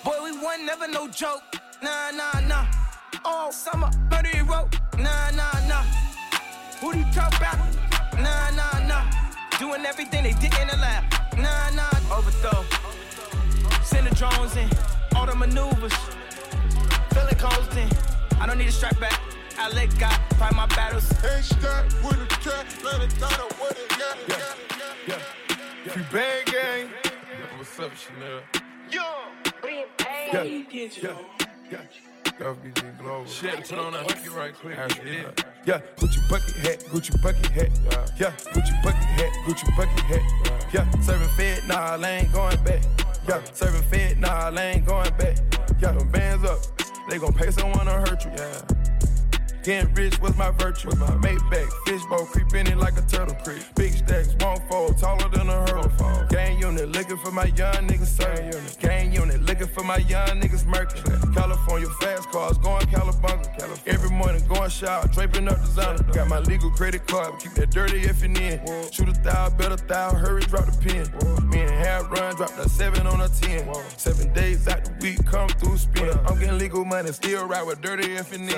Boy, 0.03 0.23
we 0.23 0.31
won, 0.43 0.65
never 0.65 0.87
no 0.87 1.07
joke. 1.07 1.60
Nah, 1.81 2.11
nah, 2.11 2.39
nah. 2.47 2.65
All 3.25 3.51
summer, 3.51 3.89
murder 4.11 4.29
you 4.37 4.43
wrote. 4.43 4.69
Nah, 4.99 5.31
nah, 5.31 5.67
nah. 5.67 5.83
Who 6.79 6.93
do 6.93 6.99
you 6.99 7.05
talk 7.11 7.35
about? 7.37 7.57
Nah, 8.17 8.51
nah, 8.51 8.87
nah. 8.87 9.03
Doing 9.57 9.83
everything 9.85 10.23
they 10.23 10.33
didn't 10.33 10.71
allow. 10.73 11.01
Nah, 11.37 11.69
nah. 11.71 12.15
Overthrow. 12.15 12.63
Send 13.83 14.05
the 14.05 14.13
drones 14.15 14.55
in. 14.55 14.69
All 15.15 15.25
the 15.25 15.33
maneuvers. 15.35 15.93
Feeling 17.13 17.35
cones 17.39 17.75
in. 17.75 17.89
I 18.39 18.45
don't 18.45 18.59
need 18.59 18.67
a 18.67 18.71
strike 18.71 18.99
back. 18.99 19.19
I 19.57 19.69
let 19.73 19.97
God 19.97 20.19
fight 20.37 20.53
my 20.53 20.67
battles. 20.67 21.11
Ain't 21.23 21.43
strapped 21.45 21.93
with 22.03 22.21
a 22.21 22.27
trap, 22.41 22.65
let 22.83 23.01
it 23.01 23.19
down 23.19 23.47
with 23.59 23.77
it, 23.77 23.97
yeah, 23.99 24.15
yeah, 24.27 24.37
yeah. 25.07 25.19
yeah. 25.85 25.91
Free 25.91 26.03
bang 26.11 26.45
gang. 26.45 26.89
What's 27.57 27.79
up, 27.79 27.91
Chanel? 27.95 28.41
Yo, 28.89 29.01
Yeah, 30.33 30.43
yeah, 30.43 30.87
yeah. 31.01 31.50
Global. 32.37 33.25
Shit, 33.25 33.65
turn 33.65 33.79
on 33.79 33.93
hooky 33.93 34.29
right 34.29 34.53
quick. 34.53 34.75
Yeah. 34.75 35.31
yeah, 35.65 35.81
Gucci 35.97 36.29
bucket 36.29 36.55
hat, 36.57 36.79
Gucci 36.89 37.21
bucket 37.21 37.45
hat. 37.47 37.69
Yeah, 37.85 38.05
yeah. 38.19 38.31
Gucci 38.51 38.83
bucket 38.83 39.01
hat, 39.01 39.31
Gucci 39.45 39.77
bucket 39.77 39.99
hat. 40.05 40.73
Yeah, 40.73 41.01
serving 41.01 41.27
fed, 41.29 41.67
nah, 41.67 41.97
I 41.97 42.09
ain't 42.09 42.33
going 42.33 42.61
back. 42.63 42.81
Yeah, 43.27 43.41
serving 43.53 43.83
fed, 43.83 44.19
nah, 44.19 44.49
I 44.49 44.61
ain't 44.61 44.85
going 44.85 45.11
back. 45.17 45.37
Yeah, 45.79 45.91
them 45.93 46.09
bands 46.09 46.43
up, 46.45 46.59
they 47.09 47.17
gon' 47.17 47.33
pay 47.33 47.51
someone 47.51 47.85
to 47.85 47.91
hurt 47.91 48.25
you. 48.25 48.31
Yeah. 48.35 48.61
Getting 49.63 49.93
rich 49.93 50.19
was 50.19 50.35
my 50.37 50.49
virtue. 50.51 50.87
Was 50.87 50.97
my 50.97 51.11
Maybach, 51.21 51.71
fishbowl, 51.85 52.25
creeping 52.25 52.65
in 52.65 52.79
like 52.79 52.97
a 52.97 53.01
turtle 53.01 53.35
creep. 53.43 53.61
Big 53.75 53.93
stacks, 53.93 54.35
won't 54.39 54.67
fold, 54.67 54.97
taller 54.97 55.29
than 55.29 55.49
a 55.49 55.59
hurdle. 55.69 56.27
Gang 56.29 56.59
unit, 56.59 56.89
looking 56.89 57.17
for 57.17 57.31
my 57.31 57.45
young 57.45 57.87
niggas 57.87 58.07
serving. 58.07 58.59
Gang 58.79 59.13
unit, 59.13 59.39
looking 59.43 59.67
for 59.67 59.83
my 59.83 59.97
young 59.97 60.41
niggas 60.41 60.65
murking. 60.65 61.03
California 61.35 61.87
fast 62.01 62.31
cars, 62.31 62.57
going 62.57 62.87
Calabunga. 62.87 63.79
Every 63.85 64.09
morning 64.09 64.43
going 64.47 64.71
shower, 64.71 65.07
draping 65.09 65.47
up 65.47 65.59
designer. 65.59 66.01
Got 66.11 66.27
my 66.27 66.39
legal 66.39 66.71
credit 66.71 67.05
card, 67.05 67.39
keep 67.39 67.53
that 67.53 67.69
dirty 67.69 67.99
if 67.99 68.23
in. 68.23 68.31
Shoot 68.91 69.09
a 69.09 69.21
thou, 69.21 69.49
bet 69.51 69.71
a 69.71 69.75
thou, 69.85 70.09
hurry, 70.15 70.41
drop 70.41 70.65
the 70.65 70.77
pin. 70.81 71.05
Me 71.49 71.61
and 71.61 71.69
half 71.69 72.09
run, 72.09 72.33
drop 72.35 72.55
the 72.55 72.67
seven 72.67 73.05
on 73.05 73.21
a 73.21 73.29
ten. 73.29 73.71
Seven 73.97 74.33
days 74.33 74.67
out 74.67 74.85
the 74.85 74.93
week, 75.01 75.23
come 75.27 75.49
through 75.49 75.77
spin. 75.77 76.17
I'm 76.25 76.39
getting 76.39 76.57
legal 76.57 76.83
money, 76.83 77.11
still 77.11 77.45
ride 77.45 77.67
with 77.67 77.79
dirty 77.81 78.13
if 78.13 78.33
in. 78.33 78.49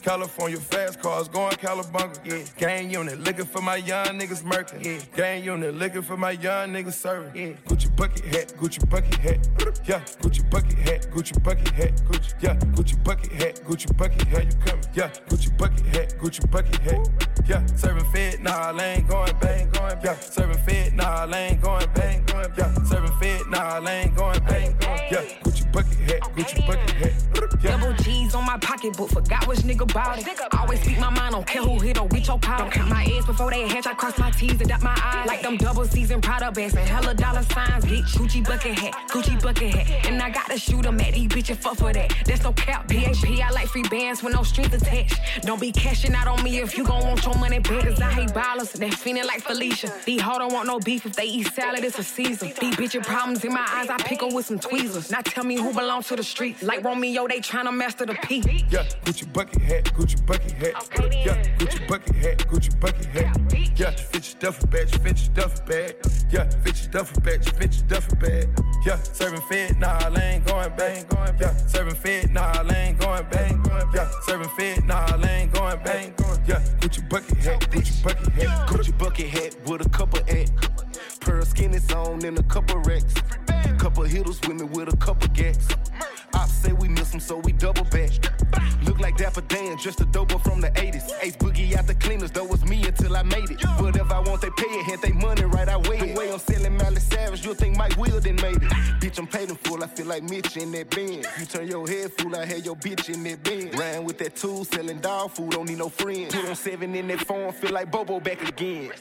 California 0.00 0.45
fast 0.54 1.00
cars, 1.00 1.28
going 1.28 1.56
Calabunga. 1.56 2.16
Yeah. 2.24 2.44
Gang 2.56 2.90
unit, 2.90 3.18
looking 3.20 3.44
for 3.44 3.60
my 3.60 3.76
young 3.76 4.18
niggas 4.18 4.44
murking. 4.44 4.84
Yeah. 4.84 4.98
Gang 5.16 5.42
unit, 5.42 5.74
looking 5.74 6.02
for 6.02 6.16
my 6.16 6.30
young 6.30 6.70
niggas 6.70 6.92
serving. 6.92 7.34
Yeah. 7.34 7.54
Gucci 7.66 7.94
bucket 7.96 8.24
hat, 8.26 8.54
Gucci 8.56 8.88
bucket 8.88 9.14
hat. 9.16 9.48
Yeah, 9.84 10.00
Gucci 10.20 10.48
bucket 10.48 10.78
hat, 10.78 11.10
Gucci 11.10 11.42
bucket 11.42 11.68
hat. 11.70 11.96
Gucci, 12.06 12.34
yeah, 12.40 12.54
Gucci 12.54 13.04
bucket 13.04 13.32
hat, 13.32 13.60
Gucci 13.64 13.96
bucket 13.96 14.22
hat. 14.28 14.44
You 14.44 14.58
coming? 14.64 14.84
Yeah, 14.94 15.10
Gucci 15.28 15.58
bucket 15.58 15.86
hat, 15.86 16.18
Gucci 16.18 16.50
bucket 16.50 16.76
hat. 16.76 17.08
Yeah, 17.48 17.64
serving 17.76 18.04
fed, 18.12 18.40
nah, 18.40 18.72
I 18.72 18.84
ain't 18.84 19.08
going 19.08 19.32
bang, 19.40 19.70
going 19.70 19.98
Yeah, 20.02 20.18
serving 20.18 20.58
fed, 20.64 20.94
nah, 20.94 21.26
I 21.26 21.36
ain't 21.36 21.60
going 21.62 21.86
bang, 21.94 22.24
going 22.26 22.52
Yeah, 22.56 22.74
serving 22.84 23.12
fed, 23.20 23.46
nah, 23.48 23.80
I 23.80 23.90
ain't 23.90 24.16
going 24.16 24.40
bang, 24.44 24.76
Yeah, 25.10 25.22
Gucci 25.42 25.70
bucket 25.72 25.98
hat, 25.98 26.20
Gucci 26.34 26.66
bucket 26.66 26.90
hat. 26.90 27.12
Yeah. 27.62 27.78
Double 27.78 27.94
G's 28.02 28.34
on 28.34 28.44
my 28.44 28.58
pocketbook, 28.58 29.10
forgot 29.10 29.46
which 29.46 29.60
nigga 29.60 29.92
bought 29.92 30.18
it. 30.18 30.24
Always 30.58 30.80
speak 30.82 30.98
my 30.98 31.10
mind, 31.10 31.32
don't 31.32 31.46
care 31.46 31.62
who 31.62 31.78
hit 31.80 31.98
or 32.00 32.06
which 32.08 32.28
your 32.28 32.38
call. 32.38 32.58
Don't 32.58 32.70
count 32.70 32.90
my 32.90 33.04
eggs 33.04 33.26
before 33.26 33.50
they 33.50 33.68
hatch, 33.68 33.86
I 33.86 33.94
cross 33.94 34.18
my 34.18 34.30
T's 34.30 34.60
and 34.60 34.68
dot 34.68 34.82
my 34.82 34.98
I's. 35.02 35.26
Like 35.26 35.42
them 35.42 35.56
double 35.56 35.84
season 35.84 36.20
Prada 36.20 36.50
bags 36.52 36.74
and 36.74 36.88
hella 36.88 37.14
dollar 37.14 37.42
signs. 37.42 37.84
Get 37.84 38.04
Gucci 38.04 38.46
bucket 38.46 38.78
hat, 38.78 38.94
Gucci 39.08 39.40
bucket 39.42 39.74
hat. 39.74 40.06
And 40.06 40.20
I 40.20 40.30
gotta 40.30 40.58
shoot 40.58 40.84
'em 40.86 41.00
at 41.00 41.14
these 41.14 41.28
bitches, 41.28 41.56
fuck 41.56 41.76
for 41.76 41.92
that. 41.92 42.12
That's 42.26 42.42
no 42.42 42.52
cap, 42.52 42.88
PHP. 42.88 43.42
I 43.42 43.50
like 43.50 43.68
free 43.68 43.82
bands 43.84 44.22
with 44.22 44.34
no 44.34 44.42
strings 44.42 44.74
attached. 44.74 45.20
Don't 45.42 45.60
be 45.60 45.72
cashing 45.72 46.14
out 46.14 46.26
on 46.28 46.42
me 46.42 46.58
if 46.58 46.76
you 46.76 46.84
gon' 46.84 47.04
want 47.06 47.24
your 47.24 47.34
money 47.36 47.58
back. 47.58 47.82
Cause 47.84 48.00
I 48.00 48.10
hate 48.10 48.30
ballers, 48.30 48.72
they 48.72 48.90
feeling 48.90 49.26
like 49.26 49.42
Felicia. 49.42 49.92
These 50.04 50.20
hoe 50.20 50.38
don't 50.38 50.52
want 50.52 50.66
no 50.66 50.78
beef 50.80 51.06
if 51.06 51.14
they 51.16 51.24
eat 51.24 51.52
salad, 51.54 51.84
it's 51.84 51.98
a 51.98 52.04
season. 52.04 52.52
These 52.60 52.76
bitches 52.76 53.04
problems 53.04 53.44
in 53.44 53.52
my 53.52 53.66
eyes, 53.68 53.88
I 53.88 53.96
pick 53.98 54.22
'em 54.22 54.34
with 54.34 54.46
some 54.46 54.58
tweezers. 54.58 55.10
Now 55.10 55.20
tell 55.22 55.44
me 55.44 55.56
who 55.56 55.72
belongs 55.72 56.08
to 56.08 56.16
the 56.16 56.24
street. 56.24 56.62
Like 56.62 56.84
Romeo, 56.84 57.26
they 57.26 57.40
tryna 57.40 57.74
master 57.74 58.06
the 58.06 58.14
P. 58.14 58.42
Yeah, 58.70 58.84
Gucci 59.04 59.30
bucket 59.32 59.62
hat, 59.62 59.84
Gucci 59.94 60.25
bucket 60.26 60.52
hat. 60.52 60.88
Yeah, 61.24 61.42
Gucci 61.58 61.88
bucket 61.88 62.16
hat, 62.16 62.38
Gucci 62.48 62.80
bucket 62.80 63.06
hat. 63.06 63.78
Yeah, 63.78 63.90
fit 63.90 64.32
your 64.32 64.40
duffel 64.40 64.68
bag, 64.68 64.88
fit 64.88 65.18
your 65.22 65.34
duffel 65.34 65.66
bag. 65.66 65.96
Yeah, 66.30 66.48
fit 66.62 66.82
your 66.82 66.90
duffel 66.90 67.20
bag, 67.22 67.44
fit 67.44 67.74
your 67.74 67.86
duffel 67.86 68.16
bag. 68.16 68.48
Yeah, 68.84 68.98
serving 69.02 69.40
fed, 69.42 69.78
nah, 69.78 69.98
I 69.98 70.20
ain't 70.20 70.44
going 70.44 70.72
bang, 70.76 71.04
Yeah, 71.40 71.56
serving 71.66 71.94
fed, 71.94 72.32
nah, 72.32 72.52
I 72.52 72.74
ain't 72.74 72.98
going 72.98 73.26
bang. 73.30 73.62
Yeah, 73.94 74.10
serving 74.22 74.48
fed, 74.50 74.84
nah, 74.84 75.06
I 75.06 75.28
ain't 75.28 75.52
going 75.52 75.78
bang. 75.84 76.14
Yeah, 76.46 76.60
Gucci 76.80 77.08
bucket 77.08 77.36
hat, 77.38 77.60
Gucci 77.70 78.02
bucket 78.02 78.32
hat. 78.32 78.68
Gucci 78.68 78.98
bucket 78.98 79.28
hat 79.28 79.56
with 79.66 79.86
a 79.86 79.88
couple 79.88 80.20
at. 80.28 80.50
Pearl 81.26 81.44
skinny 81.44 81.78
on 81.92 82.24
and 82.24 82.38
a 82.38 82.42
couple 82.44 82.78
racks. 82.82 83.14
Couple 83.78 84.04
hitters 84.04 84.40
with 84.42 84.60
me 84.60 84.64
with 84.64 84.94
a 84.94 84.96
couple 84.96 85.28
gats. 85.34 85.66
I 86.32 86.46
say 86.46 86.72
we 86.72 86.88
miss 86.88 87.10
them, 87.10 87.18
so 87.18 87.38
we 87.38 87.50
double 87.50 87.84
back. 87.84 88.10
Look 88.84 89.00
like 89.00 89.16
Dapper 89.16 89.40
Dan, 89.40 89.76
just 89.76 90.00
a 90.00 90.04
doper 90.04 90.40
from 90.42 90.60
the 90.60 90.70
80s. 90.70 91.10
Ace 91.22 91.36
Boogie 91.36 91.76
out 91.76 91.86
the 91.86 91.94
cleaners, 91.94 92.30
though 92.30 92.46
it's 92.52 92.64
me 92.64 92.84
until 92.86 93.16
I 93.16 93.22
made 93.22 93.50
it. 93.50 93.60
Whatever 93.80 94.14
I 94.14 94.20
want, 94.20 94.40
they 94.42 94.50
pay 94.50 94.68
it. 94.68 94.86
Hit 94.86 95.02
they 95.02 95.12
money 95.12 95.44
right, 95.44 95.68
I 95.68 95.78
weigh 95.78 95.98
it. 95.98 96.14
The 96.14 96.20
way 96.20 96.32
I'm 96.32 96.38
selling 96.38 96.76
Miley 96.76 97.00
Savage, 97.00 97.44
you'll 97.44 97.54
think 97.54 97.76
Mike 97.76 97.96
Will 97.96 98.20
done 98.20 98.36
made 98.36 98.62
it. 98.62 98.70
Bitch, 99.00 99.18
I'm 99.18 99.26
paid 99.26 99.50
in 99.50 99.56
full, 99.56 99.82
I 99.82 99.86
feel 99.86 100.06
like 100.06 100.22
Mitch 100.22 100.56
in 100.56 100.70
that 100.72 100.90
Benz. 100.90 101.26
You 101.38 101.46
turn 101.46 101.66
your 101.66 101.88
head 101.88 102.12
fool, 102.18 102.36
I 102.36 102.44
had 102.44 102.64
your 102.64 102.76
bitch 102.76 103.08
in 103.12 103.24
that 103.24 103.42
Benz. 103.42 103.76
Ran 103.76 104.04
with 104.04 104.18
that 104.18 104.36
tool, 104.36 104.64
selling 104.64 105.00
dog 105.00 105.30
food, 105.30 105.50
don't 105.50 105.68
need 105.68 105.78
no 105.78 105.88
friends. 105.88 106.34
Put 106.34 106.48
on 106.48 106.56
seven 106.56 106.94
in 106.94 107.08
that 107.08 107.20
phone, 107.20 107.52
feel 107.52 107.72
like 107.72 107.90
Bobo 107.90 108.20
back 108.20 108.46
again. 108.46 108.92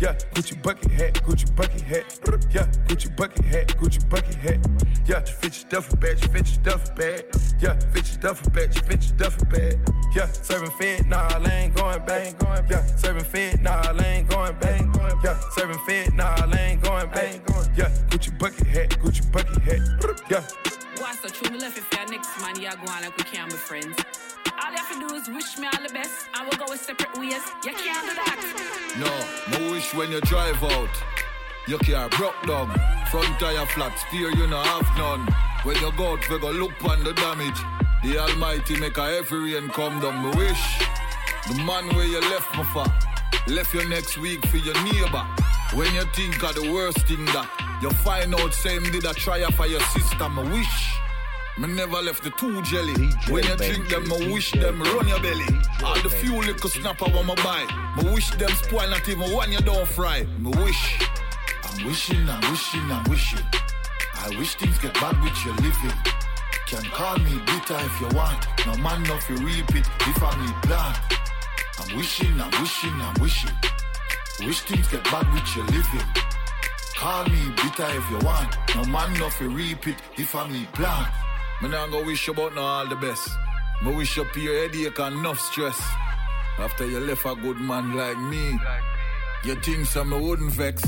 Yeah, 0.00 0.14
Gucci 0.34 0.60
bucket 0.60 0.90
hat, 0.90 1.14
Gucci 1.22 1.54
bucket 1.54 1.71
hat. 1.80 2.18
Yeah, 2.52 2.66
Gucci 2.86 3.16
bucket 3.16 3.44
hat, 3.44 3.68
Gucci 3.78 4.08
bucket 4.08 4.34
hat. 4.34 4.58
Yeah, 5.06 5.20
fit 5.20 5.62
your 5.62 5.70
duffel 5.70 5.96
bag, 5.96 6.20
you 6.20 6.28
fit 6.28 6.48
your 6.52 6.62
duffel 6.62 6.94
bag. 6.94 7.24
Yeah, 7.60 7.78
fit 7.92 8.08
your 8.12 8.20
duffel 8.20 8.50
bag, 8.50 8.74
you 8.74 8.82
fit 8.82 9.04
your 9.04 9.16
duffel 9.16 9.46
bag. 9.46 9.78
Yeah, 10.14 10.26
serving 10.26 10.70
fed, 10.72 11.06
nah, 11.08 11.28
I 11.28 11.50
ain't 11.50 11.74
going 11.74 12.04
bang, 12.04 12.34
going. 12.38 12.64
Yeah, 12.68 12.84
serving 12.96 13.24
fed, 13.24 13.62
nah, 13.62 13.80
I 13.80 14.04
ain't 14.04 14.28
going 14.28 14.54
bang. 14.60 14.92
Yeah, 15.24 15.40
serving 15.50 15.78
fed, 15.86 16.14
nah, 16.14 16.34
I 16.36 16.58
ain't 16.58 16.82
going 16.82 17.08
bang. 17.10 17.40
Yeah, 17.74 17.88
Gucci 18.10 18.38
bucket 18.38 18.66
hat, 18.66 18.90
Gucci 19.00 19.30
bucket 19.32 19.62
hat. 19.62 19.80
Yeah. 20.30 20.44
Why 20.98 21.14
so 21.14 21.28
true? 21.28 21.50
Me 21.50 21.58
left 21.58 21.78
if 21.78 21.88
you're 21.92 22.10
next 22.10 22.40
man, 22.40 22.60
you 22.60 22.68
go 22.70 22.92
on 22.92 23.02
like 23.02 23.16
we 23.16 23.24
can't 23.24 23.50
be 23.50 23.56
friends. 23.56 23.96
All 24.62 24.70
you 24.70 24.76
have 24.76 24.92
to 24.92 25.08
do 25.08 25.14
is 25.14 25.28
wish 25.28 25.58
me 25.58 25.66
all 25.66 25.82
the 25.82 25.92
best, 25.92 26.28
and 26.34 26.48
we'll 26.48 26.58
go 26.58 26.70
with 26.70 26.80
separate 26.80 27.18
ways. 27.18 27.42
You 27.64 27.72
can't 27.72 28.06
do 28.06 28.14
that. 28.14 28.38
No, 29.00 29.58
me 29.58 29.72
wish 29.72 29.94
when 29.94 30.12
you 30.12 30.20
drive 30.20 30.62
out, 30.62 30.90
your 31.68 31.78
car 31.80 32.08
broke 32.10 32.40
down. 32.46 32.68
Front 33.10 33.38
tire 33.38 33.66
flat, 33.66 33.96
steer 34.08 34.30
you 34.30 34.46
no 34.46 34.58
have 34.58 34.88
none. 34.96 35.26
When 35.64 35.76
you 35.76 35.92
go 35.96 36.12
out, 36.12 36.28
we 36.28 36.38
go 36.38 36.50
look 36.50 36.84
on 36.84 37.04
the 37.04 37.12
damage. 37.12 37.60
The 38.02 38.18
Almighty 38.18 38.78
make 38.80 38.98
a 38.98 39.18
every 39.18 39.54
rain 39.54 39.68
come 39.68 40.00
down. 40.00 40.22
Me 40.22 40.36
wish 40.36 40.78
the 41.48 41.54
man 41.64 41.88
where 41.94 42.06
you 42.06 42.20
left 42.20 42.56
me 42.56 42.64
for, 42.72 42.86
left 43.52 43.74
you 43.74 43.88
next 43.88 44.18
week 44.18 44.44
for 44.46 44.56
your 44.58 44.74
neighbor. 44.84 45.24
When 45.74 45.92
you 45.94 46.04
think 46.14 46.42
of 46.42 46.54
the 46.54 46.72
worst 46.72 46.98
thing 47.06 47.24
that 47.26 47.48
you 47.82 47.90
find 47.90 48.34
out, 48.34 48.52
same 48.54 48.82
did 48.84 49.04
a 49.04 49.14
try 49.14 49.42
for 49.52 49.66
your 49.66 49.80
sister. 49.80 50.28
Me 50.28 50.42
wish. 50.50 50.92
Me 51.58 51.68
never 51.68 52.00
left 52.00 52.24
the 52.24 52.30
two 52.30 52.62
jelly. 52.62 52.94
when 53.28 53.44
you 53.44 53.56
drink 53.56 53.88
them, 53.88 54.08
me 54.08 54.32
wish 54.32 54.52
them 54.52 54.82
run 54.82 55.06
your 55.06 55.20
belly. 55.20 55.44
All 55.84 56.00
the 56.00 56.08
few 56.08 56.36
little 56.36 56.70
snapper 56.70 57.04
when 57.10 57.26
me 57.26 57.34
buy. 57.36 57.66
Me 58.02 58.10
wish 58.14 58.30
them 58.30 58.50
spoil 58.50 58.88
not 58.88 59.06
even 59.08 59.30
one 59.32 59.52
you 59.52 59.60
don't 59.60 59.86
fry. 59.86 60.26
Me 60.38 60.50
wish. 60.50 60.98
I'm 61.72 61.86
wishing, 61.86 62.28
I'm 62.28 62.50
wishing, 62.50 62.92
I'm 62.92 63.04
wishing. 63.10 63.46
I 64.14 64.28
wish 64.38 64.54
things 64.56 64.78
get 64.78 64.92
bad 64.94 65.20
with 65.22 65.44
your 65.44 65.54
living. 65.56 65.96
Can 66.66 66.84
call 66.90 67.16
me 67.18 67.40
bitter 67.46 67.78
if 67.80 68.00
you 68.00 68.08
want. 68.16 68.46
No 68.66 68.76
man 68.76 69.02
no 69.04 69.16
fi 69.18 69.34
reap 69.34 69.74
it 69.74 69.86
if 70.00 70.22
I 70.22 70.36
me 70.36 70.52
plan. 70.62 70.94
I'm 71.78 71.96
wishing, 71.96 72.40
I'm 72.40 72.50
wishing, 72.60 72.92
I'm 72.92 73.14
wishing. 73.20 73.56
Wish 74.46 74.60
things 74.62 74.86
get 74.88 75.02
bad 75.04 75.32
with 75.32 75.56
your 75.56 75.64
living. 75.66 76.06
Call 76.96 77.24
me 77.24 77.40
bitter 77.56 77.88
if 77.88 78.10
you 78.10 78.18
want. 78.18 78.54
No 78.74 78.84
man 78.84 79.12
no 79.18 79.30
fi 79.30 79.46
reap 79.46 79.86
it 79.88 79.96
if 80.18 80.34
I 80.34 80.46
me 80.48 80.66
plan. 80.74 81.08
Me 81.62 81.68
nah 81.68 81.86
go 81.86 82.04
wish 82.04 82.26
you 82.26 82.34
about 82.34 82.54
no 82.54 82.60
all 82.60 82.86
the 82.86 82.96
best. 82.96 83.30
Me 83.82 83.94
wish 83.94 84.16
you 84.18 84.26
your 84.36 84.68
headache 84.68 84.98
and 84.98 85.16
enough 85.18 85.40
stress. 85.40 85.80
After 86.58 86.86
you 86.86 87.00
left 87.00 87.24
a 87.24 87.34
good 87.34 87.58
man 87.60 87.94
like 87.94 88.18
me, 88.18 88.58
you 89.44 89.54
think 89.56 89.86
some 89.86 90.10
me 90.10 90.20
wouldn't 90.20 90.52
vex. 90.52 90.82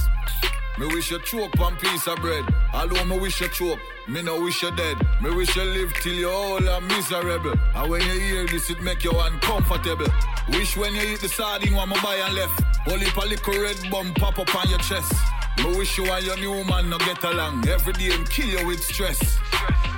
Me 0.77 0.87
wish 0.89 1.13
you 1.13 1.21
choke 1.21 1.55
one 1.57 1.77
piece 1.77 2.09
of 2.09 2.17
bread. 2.21 2.45
Although 2.73 3.05
me 3.05 3.17
wish 3.19 3.41
you 3.41 3.49
choke, 3.49 3.79
me 4.09 4.23
no 4.23 4.41
wish 4.41 4.61
you 4.63 4.73
dead. 4.73 4.97
Me 5.23 5.31
wish 5.31 5.55
you 5.55 5.63
live 5.63 5.93
till 5.95 6.15
you 6.15 6.29
all 6.29 6.69
are 6.69 6.81
miserable. 6.81 7.55
And 7.77 7.91
when 7.91 8.03
you 8.03 8.19
hear 8.21 8.47
this, 8.47 8.71
it 8.71 8.83
make 8.83 9.05
you 9.05 9.13
uncomfortable. 9.13 10.09
Wish 10.49 10.77
when 10.77 10.93
you 10.97 11.03
eat 11.03 11.21
the 11.21 11.29
sardine, 11.29 11.75
one 11.75 11.91
me 11.91 11.97
buy 12.03 12.17
and 12.17 12.35
left. 12.35 12.61
Only 12.91 13.07
a 13.07 13.21
little 13.21 13.63
red 13.63 13.77
bum 13.89 14.13
pop 14.15 14.39
up 14.41 14.53
on 14.57 14.69
your 14.69 14.81
chest. 14.81 15.13
Me 15.59 15.77
wish 15.77 15.97
you 15.97 16.11
and 16.11 16.27
your 16.27 16.37
new 16.39 16.65
man 16.65 16.91
no 16.91 16.99
get 16.99 17.23
along. 17.23 17.69
Every 17.69 17.93
day 17.93 18.11
him 18.11 18.25
kill 18.25 18.47
you 18.47 18.67
with 18.67 18.83
stress. 18.83 19.39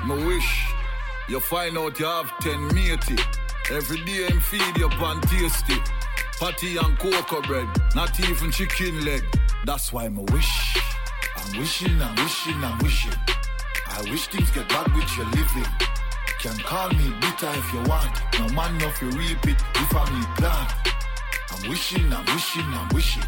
Me 0.06 0.26
wish 0.26 0.66
you 1.30 1.40
find 1.40 1.78
out 1.78 1.98
you 1.98 2.04
have 2.04 2.38
ten 2.40 2.68
matey. 2.74 3.16
Every 3.70 4.04
day 4.04 4.26
him 4.28 4.40
feed 4.40 4.76
you 4.76 4.90
pan 4.90 5.22
tasty. 5.22 5.80
Patty 6.38 6.76
and 6.76 6.98
cocoa 6.98 7.40
bread, 7.40 7.66
not 7.94 8.20
even 8.20 8.50
chicken 8.50 9.06
leg. 9.06 9.24
That's 9.64 9.90
why 9.90 10.06
me 10.10 10.22
wish. 10.32 10.76
I'm 11.34 11.58
wishing, 11.58 12.00
I'm 12.02 12.14
wishing, 12.16 12.62
I'm 12.62 12.78
wishing. 12.78 13.12
I 13.88 14.02
wish 14.02 14.26
things 14.26 14.50
get 14.50 14.68
bad 14.68 14.94
with 14.94 15.16
your 15.16 15.24
living. 15.26 15.72
Can 16.40 16.58
call 16.58 16.90
me 16.90 17.08
bitter 17.22 17.48
if 17.48 17.72
you 17.72 17.80
want. 17.88 18.12
No 18.38 18.48
man 18.50 18.76
no 18.76 18.92
you 19.00 19.08
reap 19.16 19.46
it 19.46 19.56
if 19.76 19.96
I 19.96 20.04
me 20.12 20.26
plan. 20.36 20.68
I'm 21.52 21.70
wishing, 21.70 22.12
I'm 22.12 22.26
wishing, 22.26 22.64
I'm 22.64 22.88
wishing. 22.94 23.22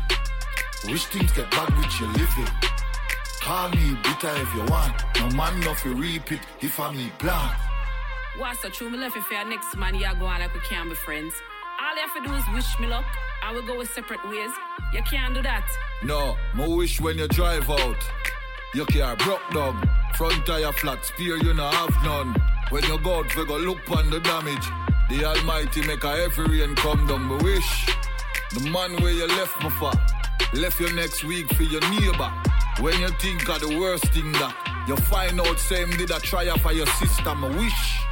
Wish 0.85 1.07
things 1.07 1.33
get 1.33 1.51
bad 1.51 1.75
with 1.79 2.01
your 2.01 2.11
living. 2.11 2.53
Call 3.41 3.71
me 3.71 3.97
bitter 4.03 4.35
if 4.37 4.55
you 4.55 4.65
want. 4.71 4.95
No 5.17 5.31
man 5.31 5.59
no 5.61 5.75
you 5.83 5.95
reap 5.95 6.31
it 6.31 6.41
if 6.61 6.79
I 6.79 6.93
me 6.93 7.11
plan. 7.19 7.57
What's 8.37 8.61
so 8.61 8.69
true? 8.69 8.95
Left 8.95 9.17
if 9.17 9.31
you're 9.31 9.49
next 9.49 9.75
man, 9.79 9.95
you 9.95 10.07
go 10.21 10.27
on 10.27 10.41
like 10.41 10.53
we 10.53 10.61
can't 10.61 10.91
be 10.91 10.95
friends. 10.95 11.33
All 11.81 11.95
you 11.95 12.01
have 12.01 12.15
to 12.15 12.29
do 12.29 12.35
is 12.35 12.43
wish 12.53 12.79
me 12.81 12.89
luck, 12.89 13.05
and 13.45 13.55
we'll 13.55 13.65
go 13.65 13.79
with 13.79 13.93
separate 13.93 14.29
ways. 14.29 14.51
You 14.93 15.01
can't 15.03 15.33
do 15.33 15.43
that. 15.43 15.65
No, 16.03 16.37
me 16.57 16.67
wish 16.75 17.01
when 17.01 17.19
you 17.19 17.29
drive 17.29 17.71
out, 17.71 17.97
your 18.75 18.87
car 18.87 19.15
broke 19.17 19.49
down. 19.53 19.89
Front 20.15 20.45
tire 20.45 20.73
flat, 20.73 21.05
spear 21.05 21.37
you 21.37 21.55
no 21.55 21.69
have 21.69 21.95
none. 22.03 22.35
When 22.71 22.83
you 22.85 22.99
go 22.99 23.19
out, 23.21 23.37
we 23.37 23.45
go 23.47 23.57
look 23.59 23.89
on 23.91 24.11
the 24.11 24.19
damage. 24.19 24.67
The 25.09 25.25
Almighty 25.25 25.83
make 25.87 26.03
a 26.03 26.25
every 26.25 26.59
rain 26.59 26.75
come 26.75 27.07
down. 27.07 27.29
Me 27.29 27.37
wish 27.45 27.87
the 28.55 28.69
man 28.71 29.01
where 29.01 29.13
you 29.13 29.29
left 29.29 29.63
me 29.63 29.71
for, 29.71 29.93
left 30.55 30.81
you 30.81 30.93
next 30.95 31.23
week 31.23 31.53
for 31.55 31.63
your 31.63 31.81
neighbor. 31.91 32.33
When 32.81 32.99
you 33.01 33.09
think 33.21 33.49
of 33.49 33.61
the 33.61 33.79
worst 33.79 34.07
thing 34.13 34.33
that 34.33 34.85
you 34.89 34.97
find 34.97 35.41
out, 35.41 35.61
same 35.61 35.91
did 35.91 36.11
a 36.11 36.19
try 36.19 36.49
for 36.59 36.73
your 36.73 36.87
sister. 36.87 37.35
Me 37.37 37.49
wish. 37.57 38.08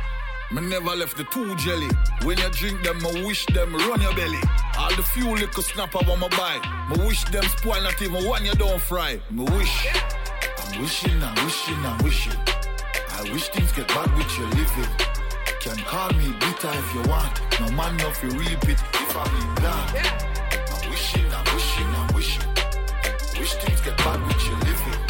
Me 0.53 0.63
never 0.63 0.95
left 0.95 1.17
the 1.17 1.25
two 1.25 1.57
jelly. 1.57 1.89
When 2.23 2.39
you 2.39 2.49
drink 2.51 2.83
them, 2.85 3.05
I 3.05 3.25
wish 3.27 3.47
them 3.47 3.75
run 3.75 4.01
your 4.01 4.15
belly. 4.15 4.39
All 4.79 4.95
the 4.95 5.03
few 5.03 5.29
little 5.35 5.63
snapper 5.63 5.99
when 6.07 6.21
my 6.21 6.29
buy. 6.29 6.61
Me 6.89 7.05
wish 7.05 7.25
them 7.25 7.43
spoil 7.45 7.83
not 7.83 8.01
even 8.01 8.25
one 8.25 8.45
you 8.45 8.53
don't 8.55 8.81
fry. 8.81 9.21
Me 9.31 9.43
wish. 9.43 9.89
I'm 10.63 10.81
wishing, 10.81 11.21
I'm 11.21 11.35
wishing, 11.45 11.75
I'm 11.85 11.99
wishing. 12.05 12.39
I 13.11 13.23
wish 13.33 13.49
things 13.49 13.73
get 13.73 13.89
bad 13.89 14.15
with 14.17 14.39
your 14.39 14.49
living. 14.51 14.91
Can 15.61 15.79
call 15.79 16.11
me 16.13 16.31
bitter 16.39 16.71
if 16.71 16.95
you 16.95 17.03
want. 17.11 17.41
No 17.59 17.69
man 17.73 17.97
no 17.97 18.11
fi 18.13 18.29
reap 18.29 18.69
it 18.69 18.79
if 19.03 19.17
I 19.17 19.25
be 19.25 19.61
plan. 19.61 19.87
I'm 20.71 20.91
wishing, 20.91 21.27
I'm 21.27 21.45
wishing, 21.55 21.87
I'm 21.87 22.15
wishing. 22.15 22.47
Wish 23.41 23.55
things 23.55 23.81
get 23.81 23.97
bad 23.99 24.25
with 24.25 24.47
your 24.47 24.59
living. 24.61 25.01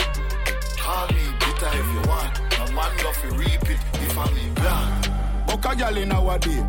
Call 0.79 1.07
me 1.09 1.29
bitter 1.41 1.71
if 1.77 1.89
you 1.93 2.09
want. 2.09 2.41
No 2.59 2.73
man 2.75 2.97
no 3.05 3.13
fi 3.13 3.29
reap 3.37 3.69
it 3.69 3.81
if 4.01 4.17
I 4.17 4.27
be 4.33 4.51
plan. 4.55 5.06
Buck 5.47 5.65
a 5.65 5.77
gal 5.77 5.97
in 5.97 6.13
our 6.13 6.39
day. 6.39 6.65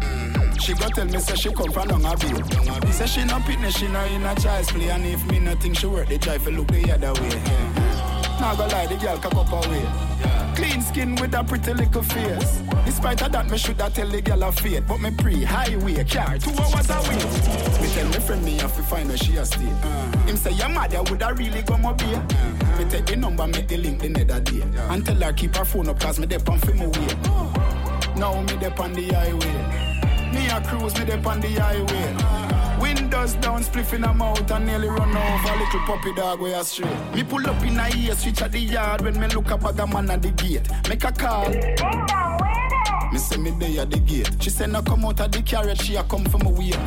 She 0.59 0.73
go 0.73 0.87
tell 0.89 1.05
me 1.05 1.19
say 1.19 1.35
she 1.35 1.51
come 1.53 1.71
from 1.71 1.87
long 1.87 2.17
bay. 2.19 2.91
Say 2.91 3.05
she 3.07 3.23
no 3.25 3.35
pitness, 3.39 3.77
she 3.77 3.87
no 3.87 4.03
in 4.05 4.23
a 4.23 4.35
child's 4.35 4.71
play. 4.71 4.89
And 4.89 5.05
if 5.05 5.25
me 5.29 5.39
nothing, 5.39 5.73
she 5.73 5.87
work, 5.87 6.07
they 6.09 6.17
try 6.17 6.37
to 6.37 6.51
look 6.51 6.67
the 6.67 6.91
other 6.91 7.13
way. 7.21 7.97
Now 8.39 8.55
go 8.55 8.67
lie, 8.67 8.85
the 8.85 8.95
girl 8.95 9.17
cock 9.17 9.35
up 9.35 9.51
away. 9.51 9.85
Clean 10.55 10.81
skin 10.81 11.15
with 11.15 11.33
a 11.35 11.43
pretty 11.43 11.73
little 11.73 12.01
face. 12.01 12.61
Despite 12.85 13.21
of 13.21 13.31
that, 13.31 13.49
me 13.49 13.57
shoulda 13.57 13.89
tell 13.93 14.07
the 14.07 14.21
girl 14.21 14.43
a 14.43 14.51
fate. 14.51 14.83
But 14.87 14.99
me 14.99 15.11
pre 15.11 15.43
highway 15.43 16.03
car 16.03 16.37
two 16.37 16.51
hours 16.51 16.89
away. 16.89 17.15
Me 17.81 17.87
tell 17.93 18.07
me 18.07 18.19
friend 18.19 18.43
me 18.43 18.57
have 18.57 18.75
to 18.75 18.83
find 18.83 19.07
where 19.07 19.17
she 19.17 19.37
a 19.37 19.45
stay. 19.45 19.65
Uh-huh. 19.65 20.17
Him 20.25 20.35
say 20.35 20.51
your 20.51 20.69
mother 20.69 21.03
woulda 21.03 21.33
really 21.35 21.61
go 21.61 21.77
my 21.77 21.93
beer. 21.93 22.19
Me 22.77 22.85
take 22.89 23.05
the 23.05 23.15
number, 23.15 23.45
make 23.47 23.67
the 23.67 23.77
link 23.77 24.01
the 24.01 24.09
nether 24.09 24.39
day. 24.39 24.63
And 24.89 25.05
tell 25.05 25.15
her 25.15 25.33
keep 25.33 25.55
her 25.55 25.65
phone 25.65 25.89
up, 25.89 25.99
cause 25.99 26.19
me 26.19 26.25
dep 26.25 26.49
on 26.49 26.59
film 26.59 26.81
away. 26.81 27.76
Now 28.17 28.41
me 28.41 28.57
dep 28.57 28.79
on 28.79 28.93
the 28.93 29.07
highway. 29.09 30.33
Me 30.33 30.49
a 30.49 30.59
cruise, 30.61 30.97
me 30.97 31.05
dep 31.05 31.25
on 31.25 31.39
the 31.39 31.49
highway. 31.49 32.79
Windows 32.81 33.35
down, 33.35 33.61
spliff 33.61 33.93
in 33.93 34.03
her 34.03 34.13
mouth 34.13 34.49
and 34.51 34.65
nearly 34.65 34.87
run 34.87 35.15
over 35.15 35.53
a 35.53 35.57
little 35.57 35.79
puppy 35.81 36.13
dog 36.15 36.39
way 36.39 36.53
astray. 36.53 36.89
Me 37.13 37.23
pull 37.23 37.47
up 37.47 37.61
in 37.63 37.79
a 37.79 37.89
ear, 37.95 38.15
switch 38.15 38.41
at 38.41 38.51
the 38.51 38.59
yard 38.59 39.01
when 39.01 39.19
me 39.19 39.27
look 39.27 39.51
up 39.51 39.63
at 39.65 39.77
the 39.77 39.85
man 39.85 40.09
at 40.09 40.21
the 40.21 40.31
gate. 40.31 40.67
Make 40.89 41.03
a 41.03 41.11
call. 41.11 42.26
Me 43.11 43.19
say 43.19 43.37
me 43.37 43.51
there 43.51 43.81
at 43.81 43.89
the 43.89 43.99
gate. 43.99 44.29
She 44.41 44.49
say 44.49 44.67
no 44.67 44.81
come 44.81 45.05
out 45.05 45.19
of 45.21 45.31
the 45.31 45.41
carriage, 45.41 45.81
she 45.81 45.95
a 45.95 46.03
come 46.03 46.25
from 46.25 46.45
a 46.45 46.49
wait. 46.49 46.77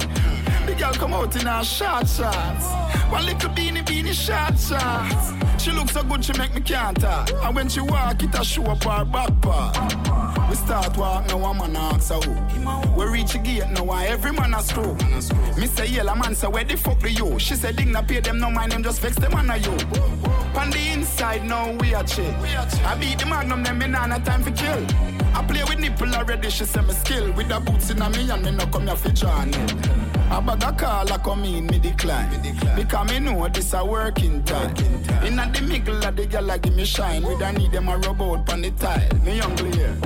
The 0.67 0.75
girl 0.79 0.93
come 0.93 1.15
out 1.15 1.35
in 1.35 1.47
her 1.47 1.65
short 1.65 2.07
shorts. 2.07 2.67
One 3.11 3.25
little 3.27 3.51
beanie 3.51 3.85
beanie 3.85 4.13
short 4.13 4.59
shorts. 4.59 5.63
She 5.63 5.73
look 5.73 5.89
so 5.91 6.03
good, 6.03 6.25
she 6.25 6.33
make 6.39 6.55
me 6.55 6.61
can't 6.61 7.01
talk. 7.01 7.31
And 7.33 7.55
when 7.55 7.69
she 7.69 7.81
walk, 7.81 8.23
it 8.23 8.35
a 8.39 8.45
show 8.45 8.65
up 8.65 8.85
her 8.85 9.05
back 9.05 9.41
part. 9.41 9.77
We 10.49 10.57
start 10.57 10.97
walk, 10.97 11.27
now 11.29 11.39
one 11.39 11.59
man 11.59 11.77
ask 11.77 12.13
her 12.13 12.21
who. 12.21 12.99
We 12.99 13.07
reach 13.07 13.33
the 13.33 13.39
gate, 13.39 13.71
now 13.71 13.91
and 13.91 14.09
every 14.09 14.33
man 14.33 14.55
a 14.55 14.63
screw. 14.63 14.95
Me 15.59 15.67
say 15.67 15.87
yellow 15.87 16.15
man 16.15 16.35
say 16.35 16.49
where 16.49 16.65
the 16.65 16.77
fuck 16.77 17.01
do 17.01 17.11
you? 17.11 17.39
She 17.39 17.55
say 17.55 17.73
ding 17.73 17.93
na 17.93 18.03
pay 18.03 18.21
them, 18.21 18.39
no 18.39 18.51
mind 18.51 18.73
them, 18.73 18.83
just 18.83 19.01
vex 19.01 19.17
them 19.17 19.35
on 19.35 19.51
a 19.51 19.57
you. 19.57 19.73
On 20.55 20.71
the 20.71 20.91
inside, 20.93 21.47
now 21.47 21.73
we 21.73 21.95
a 21.95 22.05
chill. 22.05 22.35
I 22.85 22.97
beat 23.01 23.19
the 23.19 23.27
magnum, 23.27 23.63
them 23.63 23.79
me 23.79 23.87
nah 23.87 24.07
time 24.19 24.43
for 24.43 24.51
kill. 24.51 25.20
I 25.35 25.45
play 25.47 25.63
with 25.65 25.79
nipple 25.79 26.15
already, 26.15 26.51
she 26.51 26.65
say 26.65 26.81
me 26.83 26.93
skill. 26.93 27.33
With 27.33 27.49
the 27.49 27.61
boots 27.61 27.91
in 27.91 28.03
a 28.03 28.11
me 28.11 28.31
and 28.31 28.45
me 28.45 28.51
no 28.51 28.67
come 28.67 28.87
here 28.87 28.97
for 28.97 29.11
Johnny. 29.11 29.57
I 30.31 30.41
bag 30.41 30.63
a 30.63 30.73
call, 30.73 31.13
I 31.13 31.19
come 31.19 31.45
in, 31.45 31.67
me 31.67 31.79
decline. 31.79 32.31
Because 32.77 33.11
me 33.11 33.19
know 33.19 33.49
this 33.49 33.73
a 33.73 33.85
working 33.85 34.43
time. 34.45 34.75
In 35.25 35.39
a 35.39 35.51
the 35.53 35.63
middle 35.63 36.05
of 36.05 36.17
the 36.17 36.27
girl, 36.27 36.51
I 36.51 36.59
give 36.59 36.75
me 36.75 36.85
shine. 36.85 37.27
We 37.27 37.37
don't 37.39 37.59
need 37.59 37.73
them 37.73 37.89
a 37.89 37.99
rub 37.99 38.23
out 38.23 38.53
on 38.53 38.63
the 38.63 38.71
tile. 38.73 39.17
Me 39.25 39.37
young 39.37 39.57
here. 39.73 39.97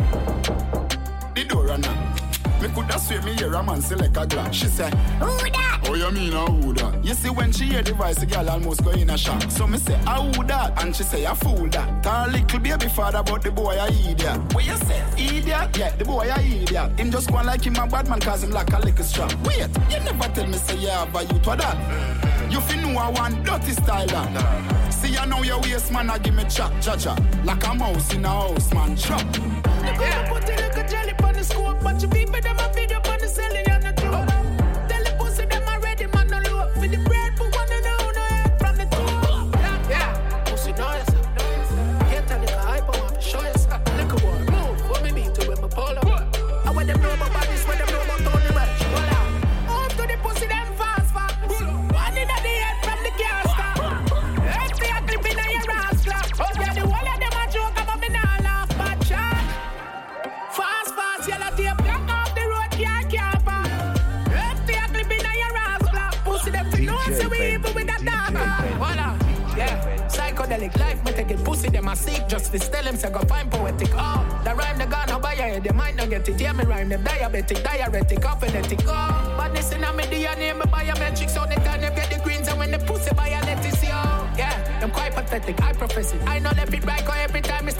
The 1.34 1.44
door 1.48 1.66
runner. 1.66 2.23
Me 2.64 2.70
coulda 2.70 2.98
swear 2.98 3.20
me 3.20 3.34
hear 3.34 3.52
a 3.52 3.62
man 3.62 3.82
select 3.82 4.16
a 4.16 4.26
glass. 4.26 4.54
She 4.54 4.68
say, 4.68 4.88
Who 5.20 5.36
that? 5.50 5.80
Oh, 5.84 5.92
you 5.92 6.10
mean 6.12 6.32
a 6.32 6.46
who 6.46 6.72
that? 6.72 7.04
You 7.04 7.12
see 7.12 7.28
when 7.28 7.52
she 7.52 7.64
hear 7.64 7.82
the 7.82 7.92
voice, 7.92 8.16
the 8.16 8.24
girl 8.24 8.48
almost 8.48 8.82
go 8.82 8.90
in 8.92 9.10
a 9.10 9.18
shock. 9.18 9.42
So 9.50 9.66
me 9.66 9.76
say, 9.76 9.92
a 10.06 10.22
who 10.22 10.42
that? 10.44 10.82
And 10.82 10.96
she 10.96 11.02
say, 11.02 11.26
a 11.26 11.34
fool 11.34 11.68
that. 11.68 12.02
Tell 12.02 12.26
little 12.30 12.58
baby 12.58 12.88
father 12.88 13.18
about 13.18 13.42
the 13.42 13.50
boy 13.50 13.76
a 13.78 13.88
idiot. 13.88 14.54
What 14.54 14.64
you 14.64 14.76
say? 14.76 15.04
Idiot? 15.18 15.76
Yeah, 15.76 15.94
the 15.96 16.06
boy 16.06 16.26
a 16.26 16.40
idiot. 16.40 16.98
Him 16.98 17.10
just 17.10 17.28
go 17.28 17.36
on 17.36 17.44
like 17.44 17.62
him 17.62 17.76
a 17.76 17.86
bad 17.86 18.08
man 18.08 18.20
cause 18.20 18.42
him 18.42 18.50
like 18.50 18.72
a 18.72 18.78
liquor 18.78 19.02
strap. 19.02 19.34
Wait, 19.44 19.68
you 19.90 20.00
never 20.00 20.34
tell 20.34 20.46
me 20.46 20.56
say 20.56 20.78
yeah, 20.78 21.04
but 21.12 21.30
you 21.30 21.38
to 21.40 21.56
that. 21.56 22.50
You 22.50 22.60
fi 22.62 22.80
know 22.80 22.98
I 22.98 23.10
want 23.10 23.44
dirty 23.44 23.72
style 23.72 24.06
that. 24.06 24.90
See 24.90 25.18
I 25.18 25.26
know 25.26 25.42
your 25.42 25.60
waist 25.60 25.92
man, 25.92 26.08
I 26.08 26.16
give 26.16 26.34
me 26.34 26.44
chop, 26.44 26.72
cha 26.80 26.96
cha. 26.96 27.14
Like 27.44 27.66
a 27.66 27.74
mouse 27.74 28.14
in 28.14 28.24
a 28.24 28.28
house, 28.28 28.72
man, 28.72 28.96
chop. 28.96 29.20
Yeah. 29.84 30.32
Put 30.32 30.44
a 30.44 30.46
little 30.46 30.56
jelly 30.56 30.63
it 71.94 72.00
a 72.00 72.10
seek 72.10 72.28
justice. 72.28 72.68
Tell 72.68 72.84
them, 72.84 72.96
say 72.96 73.10
go 73.10 73.20
find 73.20 73.50
poetic. 73.50 73.90
Oh, 73.92 74.42
the 74.44 74.54
rhyme, 74.54 74.78
they 74.78 74.86
gonna 74.86 75.18
buy 75.18 75.34
your 75.34 75.44
head, 75.44 75.64
they 75.64 75.72
might 75.72 75.96
not 75.96 76.10
get 76.10 76.28
it. 76.28 76.40
Yeah, 76.40 76.52
me 76.52 76.64
rhyme, 76.64 76.88
them 76.88 77.02
diabetic, 77.04 77.62
diuretic, 77.62 78.22
phonetic. 78.22 78.80
Oh, 78.86 79.34
but 79.36 79.54
this 79.54 79.72
in 79.72 79.84
a 79.84 79.92
me 79.92 80.04
DNA, 80.04 80.56
me 80.56 80.62
biometrics, 80.62 81.30
so 81.30 81.44
they 81.46 81.56
can 81.56 81.80
get 81.80 82.10
the 82.10 82.20
greens, 82.22 82.48
and 82.48 82.58
when 82.58 82.70
the 82.70 82.78
pussy 82.78 83.10
biometrics, 83.10 83.82
yo. 83.82 83.98
Yeah, 84.36 84.80
I'm 84.82 84.90
quite 84.90 85.14
pathetic, 85.14 85.60
I 85.62 85.72
profess 85.72 86.12
it. 86.12 86.22
I 86.26 86.38
know 86.38 86.50
left 86.50 86.74
it 86.74 86.84
right, 86.84 87.04
every 87.28 87.40
time, 87.40 87.68
I 87.68 87.70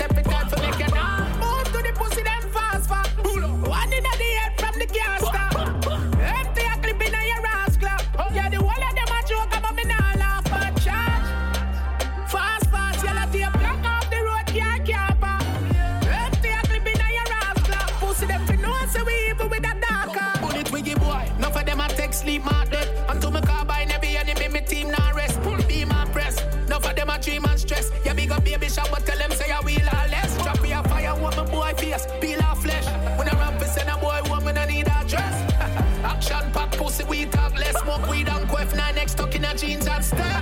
jeans 39.67 39.87
and 39.87 40.05
step. 40.05 40.34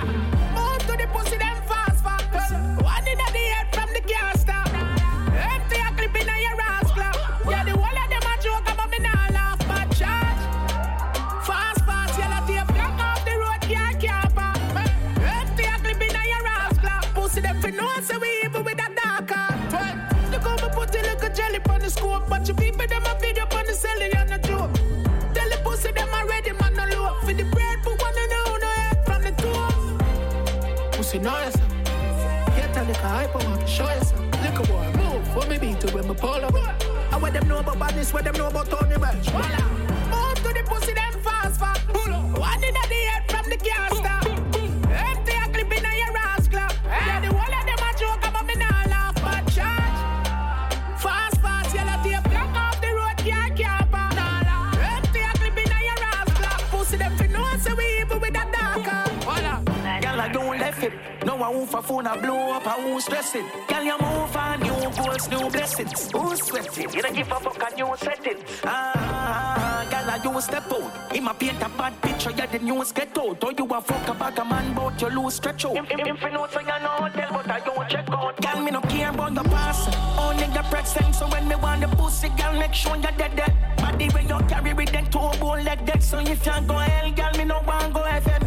Me 36.13 36.19
pull 36.19 36.45
up. 36.45 36.53
I 37.11 37.17
what 37.17 37.33
them 37.33 37.47
know 37.47 37.59
about 37.59 37.79
badness, 37.79 38.13
what 38.13 38.23
them 38.23 38.35
know 38.35 38.47
about 38.47 38.69
Tony 38.69 38.97
Welch. 38.97 39.31
Move 39.33 40.35
to 40.35 40.53
the 40.53 40.63
pussy, 40.65 40.93
them 40.93 41.13
fast, 41.21 41.59
fast. 41.59 41.81
One 41.87 42.63
in 42.63 42.73
the 42.73 42.79
head 42.79 43.31
from 43.31 43.49
the 43.49 43.57
gas 43.57 43.97
stop. 43.97 44.25
Empty 44.25 45.33
a 45.33 45.45
clip 45.53 45.71
in 45.77 45.83
your 45.83 46.17
ass 46.17 46.47
clap. 46.47 46.71
Eh? 46.71 46.89
Yeah, 46.89 47.19
the 47.21 47.27
whole 47.27 47.53
of 47.59 47.65
them 47.65 47.81
a 47.87 47.99
joke 47.99 48.27
about 48.27 48.45
me 48.45 48.55
now 48.55 48.83
laugh, 48.89 49.15
but 49.15 49.45
charge. 49.53 49.97
Fast, 51.01 51.41
fast, 51.41 51.75
yellow 51.75 52.03
tape, 52.03 52.23
block 52.31 52.55
off 52.55 52.81
the 52.81 52.87
road, 52.93 53.17
can't 53.17 53.55
camper. 53.55 54.09
Empty 54.81 55.19
a 55.21 55.31
clip 55.37 55.57
in 55.57 55.71
your 55.89 55.99
ass 56.13 56.29
clap. 56.37 56.59
Pussy 56.71 56.97
them 56.97 57.17
fi 57.17 57.27
know 57.27 57.57
say 57.57 57.73
we 57.73 57.85
evil 58.01 58.19
with 58.19 58.31
a 58.31 58.45
darker. 58.51 59.09
Voila. 59.21 59.61
Girl, 60.01 60.21
I 60.21 60.29
don't 60.31 60.59
left 60.59 60.83
it. 60.83 60.93
No, 61.25 61.37
I 61.37 61.49
won't 61.49 61.69
for 61.69 61.81
phone, 61.81 62.07
I 62.07 62.19
blow 62.19 62.51
up, 62.51 62.67
I 62.67 62.77
won't 62.77 63.01
stress 63.01 63.35
it. 63.35 63.45
Girl, 63.67 63.83
you 63.83 63.97
on, 64.43 64.59
new 64.59 64.89
goals, 64.97 65.29
new 65.29 65.49
blessings. 65.49 66.11
Who's 66.11 66.41
sweating? 66.43 66.89
You 66.93 67.01
don't 67.01 67.15
give 67.15 67.31
a 67.31 67.39
fuck 67.39 67.63
and 67.63 67.79
you 67.79 67.87
set 67.97 68.25
it. 68.25 68.39
Ah, 68.63 69.85
girl, 69.89 70.09
I 70.13 70.17
you 70.23 70.41
step 70.41 70.71
out. 70.71 71.15
In 71.15 71.23
my 71.23 71.33
paint 71.33 71.61
a 71.61 71.69
bad 71.69 71.93
picture, 72.01 72.31
yeah, 72.31 72.45
the 72.45 72.59
news 72.59 72.91
get 72.91 73.17
out. 73.17 73.43
Or 73.43 73.51
you 73.51 73.65
a 73.65 73.81
fuck 73.81 74.07
about 74.07 74.39
a 74.39 74.45
man, 74.45 74.73
but 74.75 75.01
you 75.01 75.09
lose 75.09 75.35
stretch 75.35 75.65
out. 75.65 75.75
If, 75.75 75.91
if, 75.91 76.07
if 76.07 76.21
you 76.21 76.31
know, 76.31 76.47
so 76.51 76.59
you 76.59 76.67
know, 76.67 77.09
tell, 77.13 77.31
but 77.33 77.49
I 77.49 77.59
don't 77.59 77.89
check 77.89 78.09
out. 78.09 78.41
Girl, 78.41 78.61
me 78.63 78.71
no 78.71 78.81
care 78.81 79.09
about 79.09 79.35
the 79.35 79.43
past. 79.43 79.97
Only 80.19 80.47
the 80.47 80.63
present, 80.69 81.15
so 81.15 81.27
when 81.27 81.47
me 81.47 81.55
want 81.55 81.81
the 81.81 81.87
pussy, 81.95 82.29
girl, 82.29 82.53
make 82.59 82.73
sure 82.73 82.95
you're 82.95 83.11
dead, 83.11 83.35
dead. 83.35 83.53
Body 83.77 84.09
when 84.09 84.27
you 84.27 84.39
carry 84.47 84.73
with 84.73 84.91
them 84.91 85.05
two 85.05 85.39
bone 85.39 85.63
like 85.63 85.85
that. 85.85 86.03
So 86.03 86.19
if 86.19 86.45
you 86.45 86.67
go 86.67 86.75
hell, 86.75 87.11
girl, 87.11 87.33
me 87.37 87.45
no 87.45 87.61
want 87.65 87.93
go 87.93 88.03
heaven. 88.03 88.42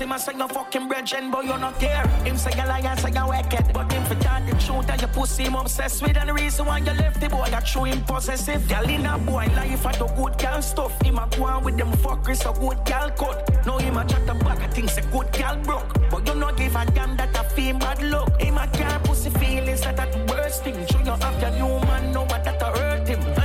You 0.00 0.06
the 0.06 0.12
germs. 0.12 0.12
Him 0.12 0.12
a 0.12 0.18
say 0.18 0.32
you 0.38 0.48
fucking 0.48 0.88
brethren, 0.88 1.30
but 1.30 1.44
you 1.44 1.58
not 1.58 1.78
care. 1.78 2.06
Him 2.24 2.36
say 2.36 2.50
you 2.56 2.66
lie, 2.66 2.96
say 2.96 3.10
you 3.10 3.28
wicked. 3.28 3.72
But 3.72 3.92
him 3.92 4.04
for 4.04 4.14
that 4.14 4.46
the 4.46 4.52
truth 4.64 4.90
and 4.90 5.00
you 5.00 5.08
pussy 5.08 5.44
him 5.44 5.54
obsessed 5.54 6.02
with. 6.02 6.16
And 6.16 6.28
the 6.28 6.34
reason 6.34 6.66
why 6.66 6.78
you 6.78 6.92
left 6.92 7.20
the 7.20 7.28
boy, 7.28 7.48
that 7.50 7.66
true 7.66 7.84
him 7.84 8.02
possessive. 8.02 8.68
Girl 8.68 8.88
in 8.88 9.06
a 9.06 9.18
boy 9.18 9.46
life, 9.54 9.86
I 9.86 9.92
do 9.92 10.06
good 10.16 10.38
girl 10.38 10.62
stuff. 10.62 11.02
Him 11.02 11.18
a 11.18 11.28
go 11.36 11.44
on 11.44 11.64
with 11.64 11.76
them 11.76 11.92
fuckers, 11.92 12.42
so 12.42 12.52
good 12.52 12.84
girl 12.84 13.10
cut. 13.10 13.66
No, 13.66 13.78
him 13.78 13.96
a 13.96 14.04
chat 14.04 14.26
back, 14.26 14.58
I 14.60 14.68
think 14.68 14.90
say 14.90 15.02
good 15.12 15.32
girl 15.32 15.56
broke. 15.62 16.10
But 16.10 16.26
you 16.26 16.34
not 16.34 16.56
give 16.56 16.76
a 16.76 16.84
damn 16.86 17.16
that 17.16 17.36
a 17.36 17.44
fame 17.50 17.78
bad 17.78 18.02
luck. 18.02 18.40
Him 18.40 18.58
a 18.58 18.66
care 18.68 18.98
pussy 19.04 19.30
feelings 19.30 19.82
that 19.82 19.96
that 19.96 20.12
the 20.12 20.32
worst 20.32 20.64
thing. 20.64 20.86
True, 20.86 21.00
you 21.00 21.10
have 21.10 21.40
your 21.40 21.50
new 21.52 21.86
man, 21.86 22.12
know 22.12 22.22
what 22.24 22.44
that 22.44 22.62
a 22.62 22.66
hurt 22.66 23.08
him. 23.08 23.35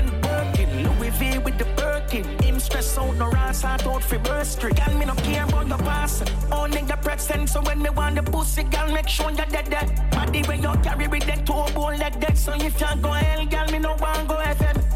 Stress 2.61 2.97
out 2.97 3.15
no 3.15 3.31
and 3.31 3.55
start 3.55 3.85
out 3.87 4.03
for 4.03 4.19
burst 4.19 4.53
street. 4.53 4.79
Me 4.99 5.05
no 5.05 5.15
care 5.15 5.43
about 5.45 5.67
your 5.67 5.77
past. 5.79 6.31
Only 6.51 6.81
the 6.81 6.97
present, 6.97 7.49
so 7.49 7.61
when 7.61 7.81
me 7.81 7.89
want 7.89 8.15
the 8.15 8.23
pussy, 8.23 8.63
girl, 8.63 8.91
make 8.91 9.07
sure 9.07 9.31
you're 9.31 9.45
dead 9.45 9.69
dead. 9.69 9.87
Body 10.11 10.43
when 10.43 10.61
you 10.61 10.73
carry 10.83 11.07
with 11.07 11.25
that 11.25 11.45
two 11.45 11.73
bone 11.73 11.97
like 11.97 12.19
that. 12.21 12.37
So 12.37 12.53
if 12.53 12.79
you 12.79 13.01
go 13.01 13.11
hell, 13.11 13.45
girl, 13.45 13.67
me 13.71 13.79
no 13.79 13.95
want 13.95 14.27
go 14.27 14.35
FM. 14.35 14.90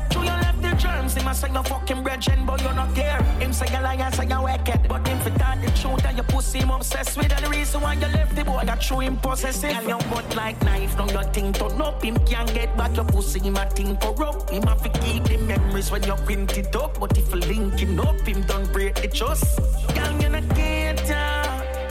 Germs, 0.77 1.15
him 1.15 1.27
a 1.27 1.33
say 1.33 1.51
no 1.51 1.63
fucking 1.63 2.03
brethren, 2.03 2.45
but 2.45 2.61
you 2.61 2.73
not 2.73 2.93
care. 2.95 3.21
Him 3.39 3.53
say 3.53 3.67
you 3.71 3.81
lie, 3.81 4.09
say 4.11 4.27
you 4.27 4.41
wicked. 4.41 4.87
But 4.87 5.07
him 5.07 5.19
for 5.19 5.29
that 5.31 5.61
the 5.61 5.71
truth 5.79 6.05
and 6.05 6.17
your 6.17 6.25
pussy 6.25 6.59
him 6.59 6.69
obsessed 6.71 7.17
with. 7.17 7.31
And 7.31 7.45
the 7.45 7.49
reason 7.49 7.81
why 7.81 7.93
you 7.93 8.07
left 8.07 8.35
the 8.35 8.43
boy, 8.43 8.63
that 8.65 8.81
true 8.81 8.99
him 8.99 9.17
possessive. 9.17 9.71
Girl, 9.71 9.89
your 9.89 9.99
butt 10.09 10.35
like 10.35 10.61
knife, 10.63 10.97
now 10.97 11.07
your 11.07 11.23
thing 11.23 11.53
turn 11.53 11.81
up. 11.81 12.03
Him 12.03 12.17
can't 12.25 12.53
get 12.53 12.75
back 12.77 12.95
your 12.95 13.05
pussy, 13.05 13.39
him 13.39 13.57
a 13.57 13.69
thing 13.69 13.95
corrupt. 13.97 14.49
Him 14.49 14.63
have 14.63 14.81
to 14.83 14.89
keep 14.99 15.23
the 15.25 15.37
memories 15.37 15.91
when 15.91 16.03
you 16.03 16.15
print 16.15 16.57
it 16.57 16.75
up. 16.75 16.99
But 16.99 17.17
if 17.17 17.33
you 17.33 17.39
link 17.39 17.79
him 17.79 17.99
up, 17.99 18.19
him 18.21 18.41
don't 18.43 18.71
break 18.71 18.95
the 18.95 19.07
trust. 19.07 19.59
Girl, 19.93 20.21
you 20.21 20.29
not 20.29 20.47
get 20.55 20.99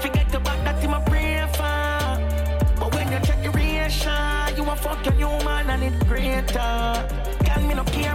Forget 0.01 0.31
the 0.31 0.40
back 0.40 0.62
that 0.65 0.82
him 0.82 0.93
a 0.93 1.01
pray 1.06 1.47
for. 1.52 2.81
But 2.81 2.94
when 2.94 3.12
you 3.12 3.20
check 3.27 3.43
your 3.43 3.52
reaction, 3.52 4.56
you 4.56 4.65
a 4.65 4.77
fucking 4.77 5.15
human 5.15 5.70
and 5.70 5.82
it 5.82 6.06
greater. 6.09 7.09
Girl, 7.44 7.62
me 7.66 7.74
no 7.74 7.85
care 7.85 8.15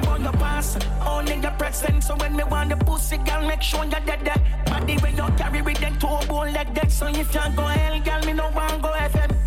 past, 0.60 0.88
only 1.06 1.36
your 1.36 1.52
present. 1.52 2.04
So 2.04 2.16
when 2.16 2.36
me 2.36 2.44
want 2.44 2.70
the 2.70 2.78
pussy, 2.78 3.18
girl, 3.18 3.48
make 3.48 3.62
sure 3.62 3.84
you're 3.84 4.00
dead. 4.02 4.42
Body 4.66 4.98
when 4.98 5.16
you 5.16 5.28
carry 5.38 5.62
with 5.62 5.80
them 5.80 5.98
two 6.00 6.28
bone 6.28 6.54
like 6.54 6.74
that. 6.76 6.92
So 6.92 7.08
if 7.08 7.34
you 7.34 7.42
go 7.56 7.64
hell, 7.64 8.00
girl, 8.02 8.22
me 8.26 8.34
no 8.34 8.50
want 8.56 8.82
go 8.82 8.90
FM. 8.90 9.39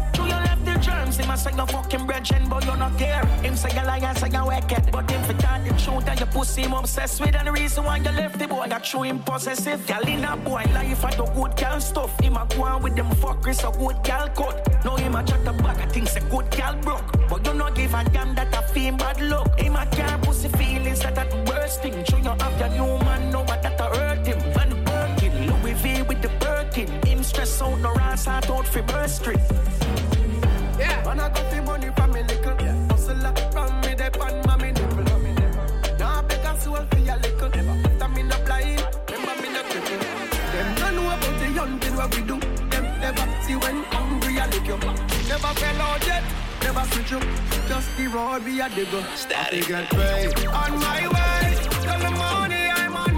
Germs, 0.82 1.16
him 1.18 1.30
a 1.30 1.36
say 1.36 1.52
no 1.52 1.66
fucking 1.66 2.06
brethren, 2.06 2.48
but 2.48 2.64
you're 2.64 2.76
not 2.76 2.98
care. 2.98 3.24
Him 3.42 3.56
say 3.56 3.70
you 3.70 3.86
lie, 3.86 4.14
say 4.14 4.28
you 4.28 4.44
wicked. 4.44 4.90
But 4.90 5.10
him 5.10 5.22
for 5.22 5.32
that 5.34 5.64
the 5.64 5.70
truth 5.82 6.08
and 6.08 6.18
your 6.18 6.28
pussy 6.28 6.62
him 6.62 6.72
obsessed 6.72 7.20
with. 7.20 7.34
And 7.34 7.46
the 7.46 7.52
reason 7.52 7.84
why 7.84 7.96
you 7.98 8.10
left 8.10 8.38
the 8.38 8.48
boy, 8.48 8.66
that 8.68 8.84
true 8.84 9.02
him 9.02 9.20
possessive. 9.20 9.86
Girl 9.86 10.06
in 10.06 10.24
a 10.24 10.36
boy 10.36 10.64
life, 10.74 11.04
I 11.04 11.10
do 11.12 11.24
good 11.34 11.56
girl 11.56 11.80
stuff. 11.80 12.18
Him 12.20 12.36
a 12.36 12.46
go 12.54 12.64
on 12.64 12.82
with 12.82 12.96
them 12.96 13.10
fuckers, 13.22 13.60
a 13.66 13.70
good 13.78 14.02
girl 14.04 14.28
cut. 14.36 14.84
No 14.84 14.96
him 14.96 15.14
a 15.14 15.22
chat 15.24 15.44
the 15.44 15.52
back, 15.52 15.78
I 15.78 15.86
think 15.86 16.08
say 16.08 16.20
good 16.30 16.50
girl 16.50 16.74
broke. 16.82 17.28
But 17.28 17.46
you 17.46 17.54
not 17.54 17.74
give 17.74 17.94
a 17.94 18.04
damn 18.10 18.34
that 18.34 18.54
a 18.54 18.62
fame 18.72 18.96
bad 18.96 19.20
luck. 19.20 19.58
Him 19.58 19.76
a 19.76 19.86
care 19.86 20.18
pussy 20.22 20.48
feelings, 20.48 21.00
that 21.00 21.14
that 21.14 21.32
worst 21.48 21.82
thing. 21.82 22.04
Show 22.04 22.18
you 22.18 22.24
have 22.24 22.60
your 22.60 22.68
new 22.70 23.04
man, 23.04 23.30
know 23.30 23.42
what 23.42 23.62
that 23.62 23.80
a 23.80 23.84
hurt 23.84 24.26
him. 24.26 24.38
Van 24.52 24.84
Birkin, 24.84 25.46
Louis 25.46 25.74
V 25.74 26.02
with 26.02 26.22
the 26.22 26.28
Birkin. 26.40 26.88
Him 27.06 27.22
stress 27.22 27.62
out, 27.62 27.78
no 27.80 27.94
ass 27.96 28.26
out 28.26 28.66
for 28.66 28.82
Burst 28.82 29.16
Street. 29.16 29.40
Yeah. 30.82 31.04
Man, 31.04 31.20
I 31.20 31.28
got 31.28 31.46
the 31.50 31.62
money 31.62 31.90
from 31.96 32.12
me 32.12 32.22
little. 32.22 32.56
Yeah. 32.66 32.76
Hustle 32.90 33.26
up 33.26 33.38
from 33.52 33.80
me, 33.82 33.94
they 33.94 34.10
pan 34.10 34.34
mommy 34.46 34.72
nipple. 34.72 35.04
Now 35.98 36.18
I 36.18 36.22
beg 36.28 36.44
a 36.44 36.60
soul 36.60 36.84
for 36.90 36.98
your 36.98 37.18
little. 37.24 37.50
After 37.86 38.08
me 38.14 38.22
no 38.30 38.36
blind, 38.46 38.82
remember 39.10 39.34
me 39.42 39.48
no 39.54 39.62
cripple. 39.70 40.02
Them 40.52 40.68
don't 40.78 40.94
know 40.96 41.06
about 41.14 41.34
the 41.40 41.48
young 41.58 41.78
thing 41.80 41.94
what 41.96 42.10
we 42.14 42.22
do. 42.22 42.36
Them 42.72 42.84
never 43.00 43.26
see 43.44 43.56
when 43.62 43.76
hungry 43.94 44.40
I 44.40 44.46
lick 44.52 44.66
you. 44.66 44.78
Never 45.32 45.52
fell 45.60 45.80
out 45.86 46.06
yet, 46.06 46.24
never 46.62 46.84
switch 46.92 47.12
up. 47.12 47.24
Just 47.68 47.88
the 47.96 48.06
road 48.08 48.44
we 48.44 48.60
a 48.60 48.68
digger. 48.68 49.04
Static 49.14 49.66
get 49.68 49.88
paid. 49.90 50.34
On 50.48 50.72
my 50.86 51.02
way, 51.14 51.54
tell 51.84 52.00
the 52.00 52.10
money 52.10 52.64
I'm 52.80 52.96
on 52.96 53.11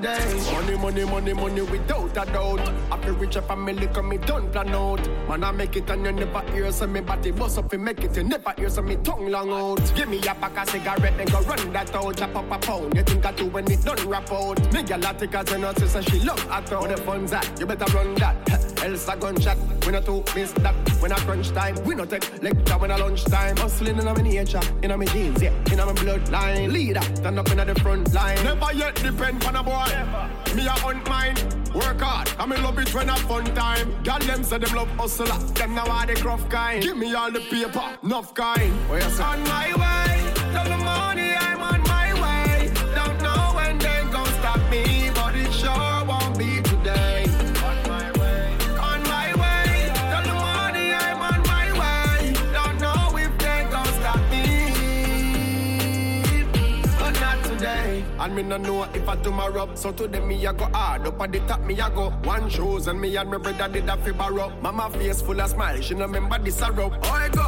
today. 0.00 0.52
Money, 0.52 0.76
money, 0.76 1.04
money, 1.04 1.32
money 1.32 1.62
without 1.62 2.10
a 2.10 2.32
doubt. 2.32 2.72
I 2.90 2.98
feel 3.02 3.14
rich 3.14 3.36
a 3.36 3.42
family 3.42 3.86
come 3.88 4.08
me 4.08 4.18
done 4.18 4.50
plan 4.50 4.68
out. 4.70 5.06
Man, 5.28 5.44
I 5.44 5.50
make 5.52 5.76
it 5.76 5.90
and 5.90 6.04
you 6.04 6.12
never 6.12 6.40
hear 6.52 6.72
so 6.72 6.86
me 6.86 7.00
body 7.00 7.30
bust 7.30 7.58
up 7.58 7.72
and 7.72 7.84
make 7.84 8.02
it. 8.02 8.16
You 8.16 8.24
never 8.24 8.52
hear 8.56 8.70
so 8.70 8.82
me 8.82 8.96
tongue 8.96 9.30
long 9.30 9.50
out. 9.52 9.92
Give 9.94 10.08
me 10.08 10.18
a 10.18 10.34
pack 10.34 10.58
of 10.58 10.68
cigarette 10.68 11.16
then 11.16 11.26
go 11.26 11.40
run 11.42 11.72
that 11.72 11.94
out. 11.94 12.16
Chop 12.16 12.36
up 12.36 12.50
a 12.50 12.58
pound. 12.58 12.96
You 12.96 13.02
think 13.02 13.26
I 13.26 13.32
do 13.32 13.46
when 13.46 13.70
it 13.70 13.84
done 13.84 14.08
rap 14.08 14.30
out? 14.32 14.60
Me 14.72 14.82
gyal 14.82 15.10
a 15.10 15.18
take 15.18 15.34
a 15.34 15.44
ten 15.44 15.64
out 15.64 15.78
say 15.78 16.02
she 16.02 16.20
love 16.20 16.46
a 16.50 16.62
throw. 16.62 16.80
Where 16.80 16.96
the 16.96 17.02
funds 17.02 17.32
at? 17.32 17.58
You 17.58 17.66
better 17.66 17.90
run 17.96 18.14
that. 18.16 18.82
Else 18.84 19.08
a 19.08 19.16
gunshot. 19.16 19.58
We 19.84 19.92
not 19.92 20.04
to 20.06 20.24
miss 20.34 20.52
that. 20.52 20.74
When 21.00 21.12
I 21.12 21.16
crunch 21.16 21.50
time, 21.50 21.74
we 21.84 21.94
not 21.94 22.10
take 22.10 22.42
lecture 22.42 22.78
when 22.78 22.90
I 22.90 22.96
lunch 22.96 23.24
time. 23.24 23.56
Hustling 23.56 23.98
in 23.98 24.04
my 24.04 24.14
nature, 24.14 24.60
in 24.82 24.98
my 24.98 25.04
jeans, 25.06 25.42
yeah, 25.42 25.52
in 25.70 25.78
my 25.78 25.92
bloodline. 25.92 26.72
Leader, 26.72 27.02
stand 27.14 27.38
up 27.38 27.50
in 27.50 27.58
the 27.58 27.74
front 27.80 28.12
line. 28.14 28.42
Never 28.44 28.72
yet 28.72 28.94
depend 28.96 29.44
on 29.44 29.56
a 29.56 29.62
boy. 29.62 29.89
Me 30.54 30.66
a 30.66 30.70
hunt 30.70 31.08
mine, 31.08 31.36
work 31.74 32.00
hard. 32.00 32.28
I 32.38 32.46
me 32.46 32.56
love 32.58 32.78
it 32.78 32.92
when 32.94 33.08
I 33.08 33.16
fun 33.18 33.44
time. 33.54 33.90
Girl 34.02 34.18
them 34.18 34.42
say 34.42 34.58
them 34.58 34.74
love 34.74 34.90
hustler, 34.98 35.38
them 35.54 35.74
now 35.74 35.86
are 35.86 36.06
the 36.06 36.14
gruff 36.14 36.48
kind. 36.48 36.82
Give 36.82 36.96
me 36.96 37.14
all 37.14 37.30
the 37.30 37.40
paper, 37.40 37.98
enough 38.02 38.34
kind. 38.34 38.72
Where 38.88 39.00
you? 39.00 39.22
On 39.22 39.42
my 39.44 39.74
way, 39.76 40.09
And 58.30 58.36
me 58.36 58.42
no 58.44 58.58
know 58.58 58.84
if 58.94 59.08
I 59.08 59.16
tomorrow. 59.16 59.74
So 59.74 59.90
today 59.90 60.20
me 60.20 60.46
a 60.46 60.52
go 60.52 60.66
hard 60.66 61.04
up 61.04 61.20
at 61.20 61.32
the 61.32 61.40
top. 61.40 61.62
Me 61.62 61.74
a 61.80 61.90
go 61.90 62.10
one 62.22 62.48
shoes 62.48 62.86
and 62.86 63.00
me 63.00 63.16
and 63.16 63.28
my 63.28 63.38
brother 63.38 63.66
did 63.66 63.88
a 63.88 63.96
fi 63.96 64.12
borrow. 64.12 64.52
Mama 64.62 64.88
face 64.90 65.20
full 65.20 65.40
of 65.40 65.50
smile. 65.50 65.80
She 65.80 65.94
no 65.94 66.06
remember 66.06 66.38
this 66.38 66.62
a 66.62 66.70
rub. 66.70 66.96
Oh 67.02 67.10
I 67.10 67.28
go 67.28 67.42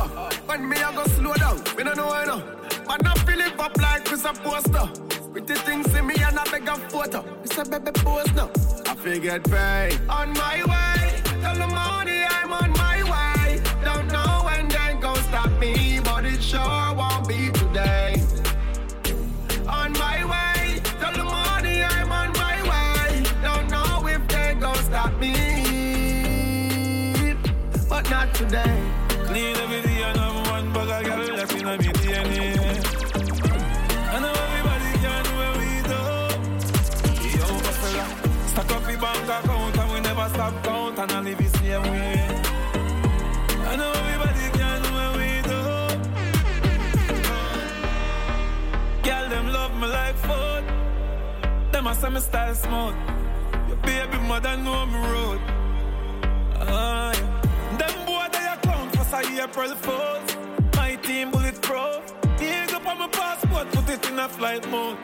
when 0.47 0.69
me 0.69 0.77
a 0.79 0.91
go 0.93 1.05
slow 1.05 1.35
down. 1.35 1.59
Me 1.77 1.85
no 1.85 1.93
know 1.93 2.11
I 2.11 2.25
know. 2.25 2.43
But 2.85 3.07
I 3.07 3.15
feel 3.15 3.39
it 3.39 3.61
up 3.61 3.77
like 3.77 4.11
a 4.11 4.33
poster. 4.43 4.91
With 5.33 5.47
the 5.47 5.55
things 5.55 5.89
see 5.93 6.01
me 6.01 6.17
and 6.17 6.37
I 6.37 6.51
beg 6.51 6.67
a 6.67 6.75
photo. 6.75 7.25
It's 7.45 7.57
a 7.57 7.65
baby 7.65 7.93
pose 8.01 8.33
now. 8.33 8.51
I 8.85 8.97
figure 8.97 9.39
paid 9.39 10.01
on 10.09 10.33
my 10.33 10.65
way. 10.65 11.23
Tell 11.43 11.55
the 11.55 11.69
money 11.69 12.25
I'm 12.29 12.53
on 12.53 12.73
my 12.73 13.05
way. 13.05 13.63
Don't 13.85 14.11
know 14.11 14.43
when 14.47 14.67
they 14.67 14.99
gon' 15.01 15.15
stop 15.29 15.51
me, 15.61 15.92
gon' 25.03 25.19
me, 25.21 25.35
but 27.89 28.09
not 28.11 28.35
today. 28.35 28.91
Clean 29.27 29.57
every 29.57 29.83
day 29.83 30.03
and 30.03 30.19
have 30.19 30.51
one 30.51 30.73
bag 30.73 31.07
of 31.07 31.27
girl 31.27 31.37
that's 31.37 31.55
in 31.55 31.65
my 31.65 31.77
DNA. 31.77 32.57
I 34.13 34.19
know 34.21 34.33
everybody 34.47 34.91
can 35.03 35.23
do 35.25 35.33
what 35.41 35.53
we 35.61 35.71
do. 35.91 36.01
Yo, 37.39 37.47
fella, 37.81 38.07
stack 38.49 38.71
up 38.73 38.83
the 38.85 38.95
bank 39.03 39.29
account 39.37 39.79
and 39.79 39.89
we 39.93 39.99
never 40.01 40.29
stop 40.35 40.55
count 40.65 40.99
and 40.99 41.13
I 41.13 41.21
live 41.21 41.39
the 41.39 41.49
same 41.59 41.83
way. 41.83 42.29
I 43.71 43.77
know 43.77 43.91
everybody 44.03 44.45
can 44.59 44.77
do 44.83 44.89
what 44.99 45.11
we 45.19 45.31
do. 45.51 45.61
Girl, 49.07 49.27
them 49.29 49.47
love 49.53 49.75
me 49.81 49.87
like 49.87 50.17
food. 50.27 50.65
Them 51.73 51.87
a 51.87 52.11
me 52.11 52.21
style 52.21 52.55
smooth. 52.55 53.22
Baby 53.93 54.19
mother 54.27 54.57
know 54.57 54.87
me 54.87 54.99
road. 55.13 55.41
Ah, 56.61 57.13
yeah. 57.13 57.77
Them 57.79 58.07
boy 58.07 58.27
they 58.33 58.47
a 58.53 58.57
clown 58.63 58.91
cause 58.93 59.13
I 59.13 59.23
April 59.45 59.75
Fools. 59.85 60.37
My 60.77 60.97
team 60.97 61.31
bulletproof. 61.31 62.03
Dig 62.39 62.73
up 62.73 62.87
on 62.87 62.99
my 63.01 63.09
passport, 63.09 63.71
put 63.73 63.91
it 63.91 64.09
in 64.09 64.19
a 64.19 64.29
flight 64.31 64.65
mode. 64.71 64.97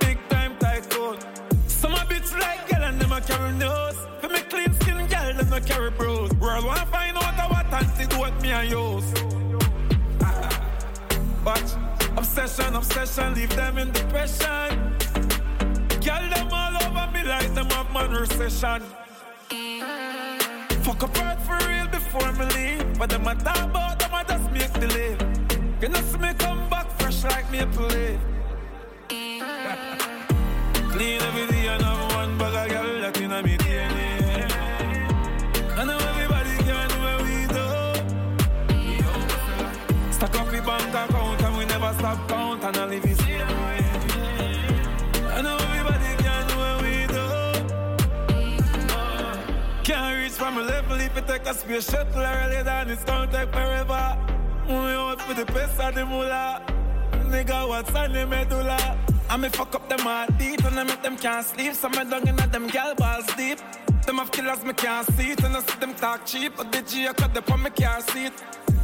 Big 0.00 0.18
time 0.30 0.56
tycoon. 0.58 1.18
Some 1.66 1.92
a 1.92 2.02
bitch 2.10 2.32
like 2.40 2.66
girl 2.70 2.84
and 2.84 2.98
them 2.98 3.12
a 3.12 3.20
carry 3.20 3.52
nose. 3.52 3.98
For 4.22 4.30
me 4.30 4.40
clean 4.52 4.72
skin 4.80 5.06
girl, 5.12 5.34
them 5.34 5.52
a 5.52 5.60
carry 5.60 5.90
bros. 5.90 6.32
World 6.40 6.64
wanna 6.64 6.86
find 6.86 7.16
out 7.18 7.50
what 7.50 7.66
antidote 7.78 8.40
me 8.40 8.52
and 8.52 8.70
use. 8.70 9.08
But 11.44 11.66
obsession, 12.16 12.74
obsession, 12.74 13.34
leave 13.34 13.54
them 13.54 13.76
in 13.76 13.92
depression. 13.92 14.96
Girl, 16.06 16.26
them 16.34 16.49
me 17.22 17.28
like 17.28 17.54
them 17.54 17.68
have 17.70 17.92
man 17.92 18.10
recession. 18.10 18.82
Fuck 20.82 21.02
apart 21.02 21.40
for 21.42 21.58
real 21.68 21.88
before 21.88 22.32
me 22.32 22.44
leave. 22.56 22.98
But 22.98 23.10
them 23.10 23.26
a 23.26 23.34
talk 23.34 23.64
about 23.64 23.98
them 23.98 24.14
a 24.14 24.24
just 24.26 24.50
make 24.52 24.76
leave. 24.94 25.20
You 25.80 25.88
know 25.88 26.00
see 26.00 26.18
me 26.18 26.32
come 26.38 26.68
back 26.68 26.90
fresh 26.98 27.24
like 27.24 27.50
maple 27.50 27.86
leaf. 27.86 28.20
Clean 30.92 31.20
every 31.22 31.46
day 31.52 31.68
and 31.68 31.82
have 31.82 32.14
one 32.14 32.38
bag 32.38 32.54
of 32.54 32.68
girl 32.72 33.00
that 33.00 33.20
inna 33.20 33.42
me 33.42 33.56
DNA. 33.56 34.50
I 35.78 35.84
know 35.84 35.98
everybody 36.10 36.56
can 36.66 36.88
do 36.92 36.98
what 37.06 37.18
we 37.26 37.36
do. 37.56 37.66
Stack 40.12 40.34
up 40.40 40.48
the 40.50 40.60
bank 40.62 41.09
from 50.50 50.64
a 50.64 50.66
level 50.66 50.98
if 51.00 51.14
you 51.14 51.22
take 51.22 51.46
a 51.46 51.54
space 51.54 51.90
shuttle 51.90 52.22
earlier 52.22 52.64
than 52.64 52.90
it's 52.90 53.04
gonna 53.04 53.30
take 53.30 53.50
forever. 53.52 54.16
We 54.66 54.74
out 54.74 55.20
for 55.22 55.34
the 55.34 55.44
best 55.46 55.78
of 55.80 55.94
the 55.94 56.04
moolah. 56.04 56.62
Nigga, 57.30 57.68
what's 57.68 57.94
on 57.94 58.12
the 58.12 58.26
medulla? 58.26 58.98
I 59.28 59.36
me 59.36 59.48
fuck 59.48 59.74
up 59.76 59.88
them 59.88 60.00
heart 60.00 60.36
deep 60.38 60.64
and 60.64 60.80
I 60.80 60.82
make 60.82 61.02
them 61.02 61.16
can't 61.16 61.46
sleep. 61.46 61.74
So 61.74 61.88
me 61.88 62.02
dung 62.10 62.26
in 62.26 62.36
them 62.36 62.66
gal 62.66 62.94
balls 62.96 63.26
deep. 63.36 63.60
Them 64.06 64.18
have 64.18 64.32
killers 64.32 64.64
me 64.64 64.72
can't 64.72 65.06
see 65.14 65.32
it 65.32 65.44
and 65.44 65.56
I 65.56 65.60
see 65.60 65.78
them 65.78 65.94
talk 65.94 66.26
cheap. 66.26 66.56
But 66.56 66.72
the 66.72 66.82
G 66.82 67.06
I 67.06 67.12
cut 67.12 67.32
the 67.32 67.42
on 67.52 67.62
me 67.62 67.70
car 67.70 68.00
seat. 68.00 68.32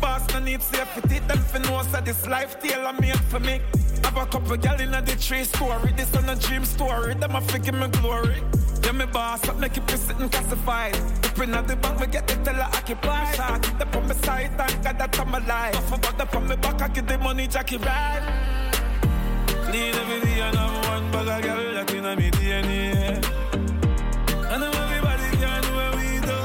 Boss 0.00 0.22
no 0.32 0.38
need 0.38 0.62
safety. 0.62 1.18
Them 1.18 1.38
for 1.38 1.58
know 1.58 1.82
so 1.82 2.00
this 2.00 2.26
life 2.28 2.60
tailor 2.60 2.92
made 3.00 3.24
for 3.30 3.40
me. 3.40 3.60
Have 4.04 4.16
a 4.16 4.26
couple 4.26 4.56
gal 4.56 4.80
in 4.80 4.90
the 4.90 5.16
tree 5.18 5.44
story. 5.44 5.92
This 5.92 6.14
on 6.16 6.28
a 6.28 6.36
dream 6.36 6.64
story. 6.64 7.14
Them 7.14 7.34
a 7.34 7.40
figure 7.40 7.72
me 7.72 7.88
glory. 7.88 8.42
Yeah, 8.86 8.92
me 8.92 9.04
boss 9.06 9.48
up, 9.48 9.58
make 9.58 9.76
it 9.76 9.90
sitting 9.90 10.28
classified. 10.28 10.96
Open 11.24 11.54
at 11.54 11.66
the 11.66 11.74
bank, 11.74 11.98
we 11.98 12.06
get 12.06 12.24
the 12.28 12.36
teller 12.36 12.68
occupied. 12.72 13.34
Shot, 13.34 13.60
keep 13.60 13.78
the 13.78 13.98
on 13.98 14.06
my 14.06 14.14
side, 14.14 14.56
thank 14.56 14.84
God 14.84 14.98
that 15.00 15.18
I'm 15.18 15.34
alive. 15.34 15.74
Off 15.74 15.92
about 15.92 16.18
the 16.18 16.26
from 16.26 16.46
me 16.46 16.54
back, 16.54 16.80
I 16.80 16.88
get 16.88 17.08
the 17.08 17.18
money, 17.18 17.48
Jackie 17.48 17.78
ride. 17.78 18.22
Clean 19.64 19.92
every 19.92 20.20
day, 20.20 20.40
and 20.40 20.56
I'm 20.56 20.72
one 20.86 21.10
bag 21.10 21.28
of 21.28 21.42
girl 21.42 21.74
that 21.74 21.90
in 21.92 22.04
me 22.16 22.30
DNA. 22.30 23.24
I 24.52 24.56
know 24.56 24.70
everybody 24.70 25.36
can 25.42 25.62
do 25.64 25.72
what 25.74 25.92
we 25.98 26.20
do. 26.22 26.38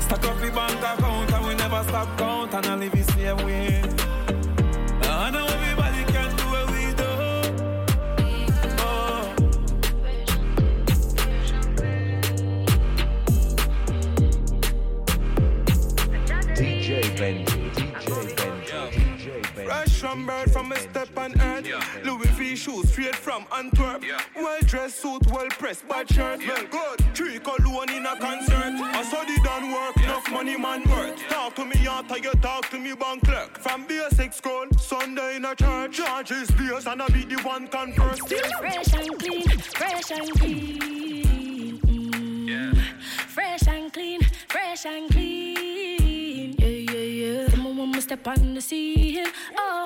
Stack 0.00 0.24
up 0.24 0.36
the 0.40 0.50
bank 0.50 0.82
account, 0.82 1.32
and 1.32 1.46
we 1.46 1.54
never 1.54 1.82
stop 1.84 2.18
count, 2.18 2.54
and 2.54 2.66
I 2.66 2.74
live 2.74 2.90
the 2.90 3.02
same 3.12 3.36
way. 3.46 3.91
From 20.12 20.26
bird 20.26 20.52
from 20.52 20.72
a 20.72 20.78
step 20.78 21.08
on 21.16 21.40
earth. 21.40 21.66
Louis 22.04 22.28
V 22.36 22.54
shoes 22.54 22.92
straight 22.92 23.16
from 23.16 23.46
Antwerp. 23.56 24.04
Well 24.36 24.60
dressed 24.60 25.00
suit, 25.00 25.26
well 25.28 25.48
pressed, 25.48 25.88
bad 25.88 26.06
shirt. 26.10 26.40
Well 26.46 26.66
good. 26.70 27.00
Three 27.14 27.38
cologne 27.38 27.88
in 27.90 28.04
a 28.04 28.14
concert. 28.18 28.74
I 28.98 29.02
saw 29.04 29.24
the 29.24 29.40
done 29.42 29.72
work, 29.72 29.96
enough 29.96 30.30
money 30.30 30.58
man 30.58 30.82
worth. 30.90 31.18
Talk 31.30 31.54
to 31.54 31.64
me 31.64 31.88
after 31.88 32.18
you 32.18 32.32
talk 32.42 32.68
to 32.70 32.78
me 32.78 32.94
bank 32.94 33.24
clerk. 33.24 33.58
From 33.58 33.86
basic 33.86 34.34
school, 34.34 34.66
Sunday 34.78 35.36
in 35.36 35.46
a 35.46 35.54
church. 35.54 35.96
Charges 35.96 36.50
beers 36.50 36.86
and 36.86 37.00
I 37.00 37.08
be 37.08 37.24
the 37.24 37.40
one 37.42 37.66
converse. 37.68 38.18
Fresh 38.18 38.92
and 38.92 39.18
clean, 39.18 39.48
fresh 39.48 40.10
and 40.10 40.30
clean. 40.38 41.78
Mm. 41.78 42.78
Fresh 43.28 43.66
and 43.66 43.90
clean, 43.90 44.20
fresh 44.46 44.84
and 44.84 45.10
clean. 45.10 46.61
We 47.82 48.00
step 48.00 48.26
on 48.28 48.54
the 48.54 48.60
scene, 48.60 49.26
oh, 49.58 49.84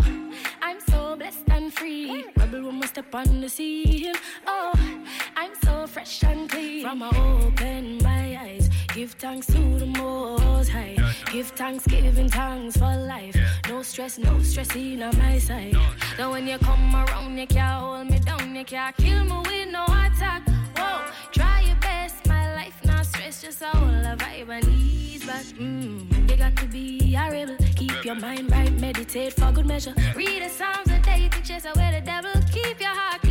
I'm 0.60 0.78
so 0.80 1.16
blessed 1.16 1.48
and 1.48 1.72
free. 1.72 2.26
Rebel 2.36 2.70
we 2.70 2.86
step 2.86 3.14
on 3.14 3.40
the 3.40 3.48
scene, 3.48 4.14
oh, 4.46 4.72
I'm 5.34 5.52
so 5.64 5.86
fresh 5.86 6.22
and 6.22 6.48
clean. 6.48 6.82
From 6.82 7.02
I 7.02 7.08
open 7.42 7.98
my 8.02 8.38
eyes, 8.38 8.68
give 8.94 9.12
thanks 9.12 9.46
to 9.46 9.78
the 9.78 9.86
Most 9.86 10.68
High. 10.68 10.96
Give 11.32 11.48
thanks, 11.48 11.86
giving 11.86 12.28
thanks 12.28 12.76
for 12.76 12.94
life. 12.96 13.36
No 13.68 13.82
stress, 13.82 14.18
no 14.18 14.40
stress 14.42 14.76
in 14.76 15.02
on 15.02 15.16
my 15.16 15.38
side. 15.38 15.74
So 16.18 16.30
when 16.30 16.46
you 16.46 16.58
come 16.58 16.94
around, 16.94 17.38
you 17.38 17.46
can't 17.46 17.80
hold 17.80 18.10
me 18.10 18.18
down, 18.18 18.54
you 18.54 18.64
can't 18.64 18.96
kill 18.96 19.24
me 19.24 19.38
with 19.46 19.72
no 19.72 19.84
attack. 19.84 20.55
Back. 25.36 25.46
Mm, 25.58 26.30
you 26.30 26.36
got 26.36 26.56
to 26.56 26.66
be 26.66 27.14
a 27.14 27.30
rebel, 27.30 27.56
keep 27.76 28.04
your 28.04 28.14
mind 28.14 28.50
right, 28.50 28.72
meditate 28.80 29.32
for 29.32 29.52
good 29.52 29.66
measure. 29.66 29.94
Read 30.14 30.42
the 30.42 30.48
Psalms 30.48 30.90
a 30.90 30.98
day 31.00 31.28
to 31.28 31.42
chase 31.42 31.64
away 31.64 31.90
the 31.98 32.04
devil. 32.04 32.30
Keep 32.52 32.80
your 32.80 32.94
heart 32.94 33.25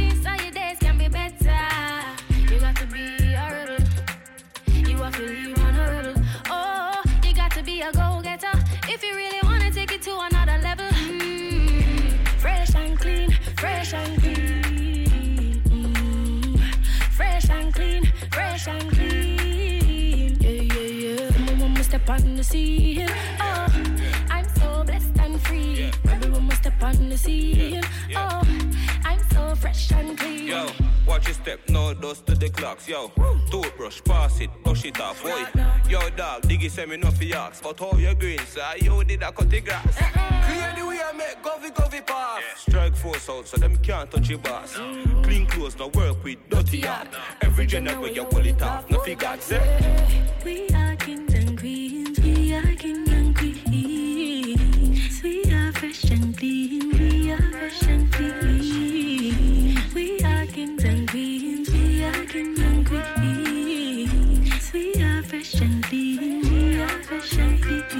step 22.55 23.41
on 23.41 23.71
oh, 23.71 23.95
I'm 24.29 24.49
so 24.55 24.83
blessed 24.83 25.17
and 25.19 25.41
free. 25.41 25.91
Rebel 26.03 26.31
when 26.31 26.47
we 26.47 26.55
step 26.55 26.81
on 26.81 27.09
the 27.09 27.17
scene, 27.17 27.81
oh, 28.15 28.41
I'm 29.03 29.19
so 29.31 29.55
fresh 29.55 29.91
and 29.91 30.17
clean. 30.17 30.47
Yo, 30.47 30.69
watch 31.07 31.25
your 31.27 31.33
step, 31.33 31.59
no 31.69 31.93
dust 31.93 32.25
to 32.27 32.35
the 32.35 32.49
clocks, 32.49 32.87
yo. 32.87 33.11
Toothbrush, 33.51 34.01
pass 34.03 34.39
it, 34.41 34.49
brush 34.63 34.85
it 34.85 34.99
off, 35.01 35.21
boy. 35.21 35.45
Yo, 35.89 36.09
dog, 36.11 36.43
diggy 36.43 36.69
send 36.69 36.91
me 36.91 36.97
no 36.97 37.11
for 37.11 37.23
yaks. 37.23 37.61
But 37.61 37.79
how 37.79 37.97
you 37.97 38.13
green, 38.15 38.39
sir? 38.47 38.61
Yo, 38.81 39.03
did 39.03 39.23
I 39.23 39.31
cut 39.31 39.49
the 39.49 39.61
grass? 39.61 40.01
Uh-uh. 40.01 40.45
Clear 40.45 40.73
the 40.77 40.85
way 40.87 40.99
I 41.01 41.11
make 41.13 41.41
govy 41.43 41.71
govy 41.73 42.05
pass. 42.05 42.41
Strike 42.57 42.95
force 42.95 43.29
out 43.29 43.47
so 43.47 43.57
them 43.57 43.77
can't 43.77 44.09
touch 44.09 44.29
your 44.29 44.39
boss. 44.39 44.75
Clean 45.23 45.45
clothes, 45.45 45.77
no 45.77 45.87
work 45.87 46.23
with 46.23 46.37
dirty 46.49 46.79
yard. 46.79 47.07
Every 47.41 47.65
gender 47.65 47.99
where 47.99 48.11
you 48.11 48.25
pull 48.25 48.45
it 48.45 48.61
off, 48.61 48.89
no 48.89 48.99
figure, 48.99 49.37
say. 49.39 49.61
We 50.43 50.67
are 50.69 50.95
kings 50.95 51.33
and 51.33 51.33
queens. 51.33 51.34
We 51.34 51.34
We 55.23 55.43
are 55.51 55.71
fresh 55.73 56.03
and 56.11 56.37
clean. 56.37 56.89
We 56.97 57.31
are 57.33 57.51
fresh 57.51 57.83
and 57.83 58.09
clean. 58.13 59.77
We 59.93 60.21
are 60.23 60.45
kings 60.45 60.85
and 60.85 61.09
queens. 61.09 61.69
We 61.69 62.05
are 62.05 62.13
and 62.13 62.87
queens. 62.87 64.71
We 64.73 65.03
are 65.03 65.23
fresh 65.23 65.55
and 65.55 65.83
clean. 65.83 66.41
We 66.49 66.81
are 66.81 67.03
fresh 67.03 67.37
and 67.37 67.61
clean. 67.61 67.94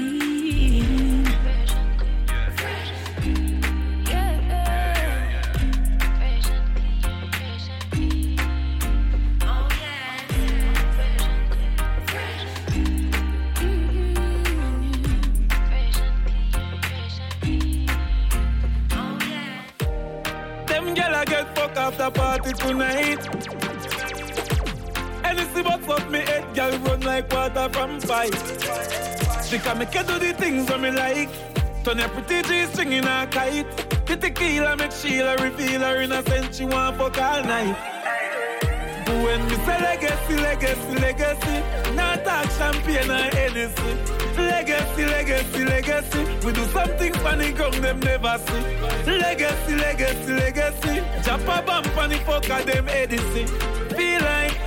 Fuck 21.76 21.94
after 21.94 22.12
party 22.12 22.54
tonight. 22.54 23.28
and 25.24 25.40
Anything 25.40 25.64
but 25.64 25.82
fuck 25.82 26.10
me 26.10 26.20
head, 26.20 26.44
gyal 26.56 26.86
run 26.86 27.02
like 27.02 27.32
water 27.32 27.70
from 27.72 28.00
pipe. 28.02 28.36
She 29.46 29.60
can 29.60 29.78
make 29.80 29.94
you 29.94 30.04
do 30.04 30.20
the 30.20 30.34
things 30.34 30.66
that 30.68 30.80
me 30.80 30.92
like. 30.92 31.30
Turn 31.84 32.00
your 32.00 32.10
pretty 32.10 32.42
G 32.48 32.66
string 32.66 32.94
in 32.94 33.06
a 33.06 33.28
kite. 33.28 33.68
The 34.06 34.18
tequila 34.18 34.76
make 34.78 34.92
Sheila 34.92 35.36
reveal 35.38 35.82
her 35.82 36.02
innocence. 36.02 36.58
She 36.58 36.66
want 36.66 36.98
fuck 36.98 37.18
all 37.18 37.44
night. 37.44 37.95
When 39.08 39.46
me 39.48 39.56
say 39.66 39.80
legacy, 39.82 40.36
legacy, 40.36 40.96
legacy, 40.96 41.94
not 41.94 42.24
talk 42.24 42.50
champagne 42.52 43.10
or 43.10 43.30
Hennessy. 43.36 44.16
Legacy, 44.38 45.06
legacy, 45.06 45.64
legacy, 45.64 46.24
we 46.46 46.52
do 46.52 46.66
something 46.66 47.14
funny 47.14 47.54
come 47.54 47.80
them 47.82 48.00
never 48.00 48.38
see. 48.46 49.12
Legacy, 49.12 49.76
legacy, 49.76 50.34
legacy, 50.34 51.04
jump 51.24 51.44
a 51.44 51.62
bump 51.62 51.86
the 51.86 52.18
fucker 52.26 52.66
them 52.66 52.88
Edison. 52.90 53.48
Feel 53.96 54.22
like 54.22 54.58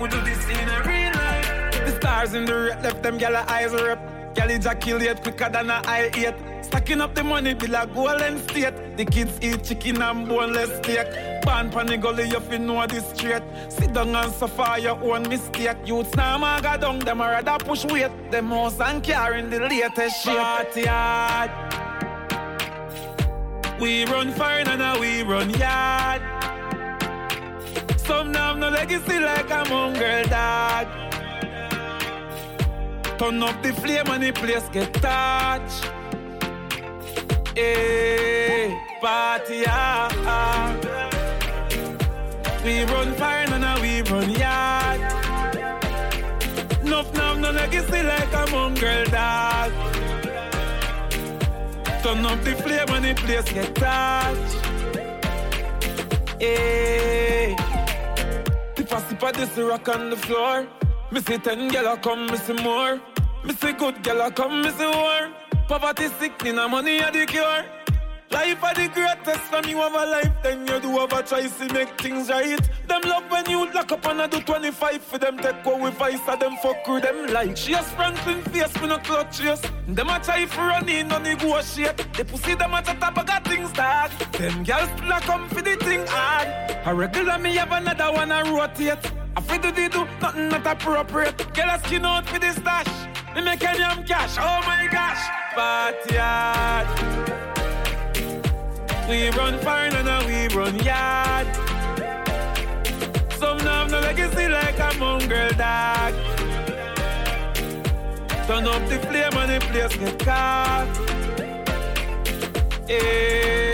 we 0.00 0.08
do 0.08 0.20
this 0.22 0.48
in 0.48 0.68
a 0.68 0.82
real 0.86 1.12
life. 1.12 1.84
The 1.86 1.96
stars 1.96 2.34
in 2.34 2.44
the 2.44 2.54
red 2.54 2.82
left 2.82 3.02
them 3.02 3.18
gyal 3.18 3.36
eyes 3.48 3.72
rep. 3.72 4.34
Gyal 4.34 4.50
ejaculate 4.50 5.22
quicker 5.22 5.48
than 5.48 5.70
a 5.70 5.82
eye 5.86 6.10
eight. 6.14 6.53
Stacking 6.64 7.00
up 7.00 7.14
the 7.14 7.22
money 7.22 7.54
be 7.54 7.66
like 7.66 7.94
golden 7.94 8.38
state. 8.48 8.96
The 8.96 9.04
kids 9.04 9.38
eat 9.42 9.62
chicken 9.64 10.00
and 10.00 10.28
boneless 10.28 10.76
steak. 10.78 11.06
Born 11.42 11.70
pan 11.70 11.86
the 11.86 11.98
gully, 11.98 12.28
you 12.28 12.40
fi 12.40 12.58
know 12.58 12.86
this 12.86 13.06
straight. 13.10 13.42
Sit 13.68 13.92
down 13.92 14.14
and 14.16 14.32
suffer 14.32 14.78
your 14.80 14.98
own 15.02 15.28
mistake. 15.28 15.76
Youths 15.84 16.14
now 16.16 16.38
maga 16.38 16.78
down, 16.78 17.00
them 17.00 17.20
a 17.20 17.28
rather 17.28 17.64
push 17.64 17.84
weight. 17.84 18.10
Them 18.30 18.48
house 18.48 18.80
and 18.80 19.04
car 19.04 19.34
in 19.34 19.50
the 19.50 19.60
latest 19.60 20.22
shape. 20.24 20.36
Party 20.36 20.86
hard. 20.86 21.50
We 23.80 24.04
run 24.06 24.30
fine 24.32 24.68
and 24.68 24.78
now 24.78 24.98
we 24.98 25.22
run 25.22 25.50
yard. 25.50 26.22
Some 27.98 28.32
now 28.32 28.48
have 28.48 28.58
no 28.58 28.70
legacy 28.70 29.18
like 29.18 29.50
a 29.50 29.64
mongrel 29.68 30.24
dog. 30.24 30.86
Turn 33.18 33.42
up 33.42 33.62
the 33.62 33.72
flame 33.72 34.08
and 34.08 34.22
the 34.22 34.32
place 34.32 34.68
get 34.72 34.92
touched. 34.94 35.90
Hey, 37.56 38.76
party 39.00 39.62
hard. 39.64 40.84
We 42.64 42.82
run 42.82 43.14
fire 43.14 43.46
and 43.48 43.80
we 43.80 44.02
run 44.10 44.30
yard. 44.30 45.00
Enough 46.82 47.14
now, 47.14 47.34
no 47.34 47.50
legacy 47.52 48.02
like 48.02 48.32
a 48.32 48.50
mongrel 48.50 49.04
dog. 49.04 49.72
Turn 52.02 52.26
up 52.26 52.42
the 52.42 52.54
flame 52.62 52.86
when 52.88 53.02
the 53.02 53.14
place 53.14 53.52
get 53.52 53.74
touched. 53.76 54.66
Hey. 56.40 57.54
A 58.94 59.00
sip 59.00 59.22
of 59.24 59.32
this 59.32 59.58
rock 59.58 59.88
on 59.88 60.10
the 60.10 60.16
floor. 60.16 60.66
Me 61.10 61.20
see 61.20 61.38
ten 61.38 61.70
gyal 61.70 62.00
come, 62.00 62.26
me 62.26 62.36
see 62.36 62.52
more. 62.52 63.00
Me 63.44 63.52
see 63.54 63.72
good 63.72 63.96
gyal 64.04 64.32
come, 64.34 64.62
me 64.62 64.70
see 64.70 64.86
more. 64.86 65.43
Poverty 65.68 66.08
sickness, 66.18 66.58
and 66.58 66.70
money 66.70 66.98
a 66.98 67.10
the 67.10 67.24
cure. 67.26 67.64
Life 68.30 68.64
are 68.64 68.74
the 68.74 68.88
greatest 68.88 69.40
from 69.48 69.64
you 69.66 69.76
have 69.78 69.94
a 69.94 70.06
life, 70.06 70.32
then 70.42 70.66
you 70.66 70.80
do 70.80 70.90
have 70.98 71.12
a 71.12 71.22
choice 71.22 71.56
to 71.56 71.72
make 71.72 71.98
things 72.00 72.28
right. 72.28 72.58
Them 72.88 73.00
love 73.02 73.30
when 73.30 73.48
you 73.48 73.72
lock 73.72 73.92
up 73.92 74.04
and 74.06 74.22
I 74.22 74.26
do 74.26 74.40
25 74.40 75.02
for 75.02 75.18
them 75.18 75.38
take 75.38 75.64
away 75.64 75.90
vice 75.92 76.20
and 76.28 76.40
them 76.42 76.56
fuck 76.60 76.86
with 76.88 77.04
them 77.04 77.28
like. 77.32 77.56
She 77.56 77.72
a 77.74 77.82
Franklin 77.82 78.42
face, 78.42 78.74
me 78.80 78.88
no 78.88 78.98
clutch 78.98 79.40
yes. 79.40 79.62
Them 79.86 80.08
a 80.08 80.18
try 80.18 80.46
for 80.46 80.62
run 80.62 80.88
in, 80.88 81.08
no 81.08 81.18
negotiate. 81.18 81.96
They 82.12 82.24
pussy 82.24 82.54
them 82.56 82.74
a 82.74 82.82
chat 82.82 83.02
I 83.02 83.24
got 83.24 83.44
things 83.44 83.70
start. 83.70 84.10
Them 84.32 84.64
girls 84.64 84.90
still 84.96 85.12
a 85.12 85.20
come 85.20 85.48
for 85.48 85.62
the 85.62 85.76
thing 85.76 86.04
hard. 86.08 86.48
A 86.86 86.94
regular 86.94 87.38
me 87.38 87.54
have 87.54 87.72
another 87.72 88.12
one 88.12 88.32
a 88.32 88.42
rotate. 88.52 89.12
I 89.36 89.40
feel 89.40 89.60
do 89.60 89.88
do 89.88 90.04
nothing 90.20 90.48
not 90.48 90.66
appropriate. 90.66 91.54
Get 91.54 91.68
a 91.68 91.78
skin 91.86 92.04
out 92.04 92.28
for 92.28 92.38
the 92.38 92.52
stash. 92.52 93.13
Me 93.34 93.42
make 93.42 93.64
any 93.64 94.02
cash, 94.04 94.36
oh 94.38 94.60
my 94.64 94.86
gosh. 94.92 95.22
Backyard. 95.56 96.86
We 99.08 99.28
run 99.30 99.58
fine 99.58 99.92
and 99.92 100.26
we 100.26 100.54
run 100.56 100.78
yard. 100.84 101.48
Some 103.32 103.58
have 103.58 103.90
no 103.90 103.98
legacy 104.00 104.48
like 104.48 104.78
a 104.78 104.96
mongrel 104.98 105.50
dog. 105.54 106.14
Turn 108.46 108.66
up 108.68 108.88
the 108.88 108.98
flame 109.06 109.36
and 109.36 109.50
the 109.50 109.66
place 109.66 109.96
get 109.96 110.18
caught. 110.20 110.86
Eh. 112.88 113.00
Hey. 113.00 113.64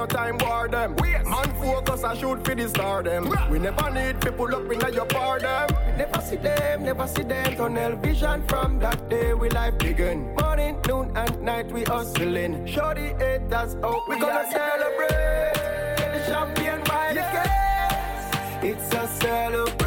No 0.00 0.06
time 0.06 0.38
war 0.38 0.66
them. 0.68 0.96
Man 1.32 1.50
focus 1.60 2.02
and 2.04 2.18
shoot 2.18 2.44
for 2.44 2.54
the 2.54 2.68
star 2.68 3.02
them. 3.02 3.24
We 3.50 3.58
never 3.58 3.90
need 3.90 4.20
people 4.20 4.54
up 4.54 4.72
in 4.72 4.94
your 4.94 5.04
bar 5.04 5.38
them. 5.38 5.68
Never 5.98 6.20
see 6.22 6.36
them, 6.36 6.84
never 6.84 7.06
see 7.06 7.22
them. 7.22 7.56
Tunnel 7.56 7.96
vision 7.96 8.42
from 8.48 8.78
that 8.78 9.08
day 9.10 9.34
we 9.34 9.50
life 9.50 9.76
begin. 9.78 10.34
Morning, 10.36 10.78
noon 10.88 11.12
and 11.16 11.42
night 11.42 11.70
we 11.70 11.82
hustling. 11.84 12.66
Show 12.66 12.94
the 12.94 13.08
haters 13.20 13.76
out. 13.84 14.08
We 14.08 14.18
gonna 14.18 14.50
celebrate. 14.50 15.52
Get 15.98 16.10
the 16.14 16.20
champagne 16.30 16.82
by 16.84 17.12
the 17.18 17.24
case. 17.34 18.74
It's 18.74 18.94
a. 18.94 19.10
Celebration. 19.20 19.79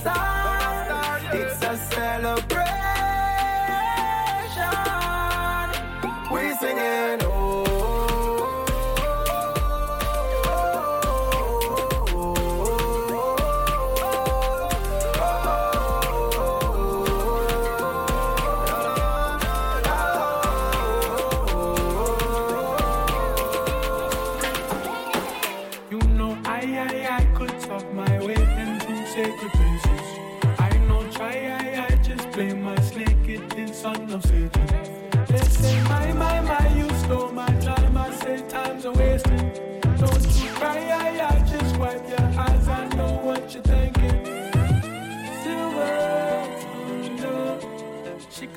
Star. 0.00 1.20
It's 1.32 1.62
a 1.62 1.76
celebration. 1.76 2.45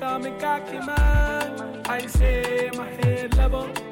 She 0.00 0.06
call 0.06 0.18
me 0.18 0.30
cocky 0.40 0.86
man. 0.86 1.82
I 1.86 2.06
say, 2.06 2.70
my 2.74 2.86
head 2.86 3.36
level. 3.36 3.89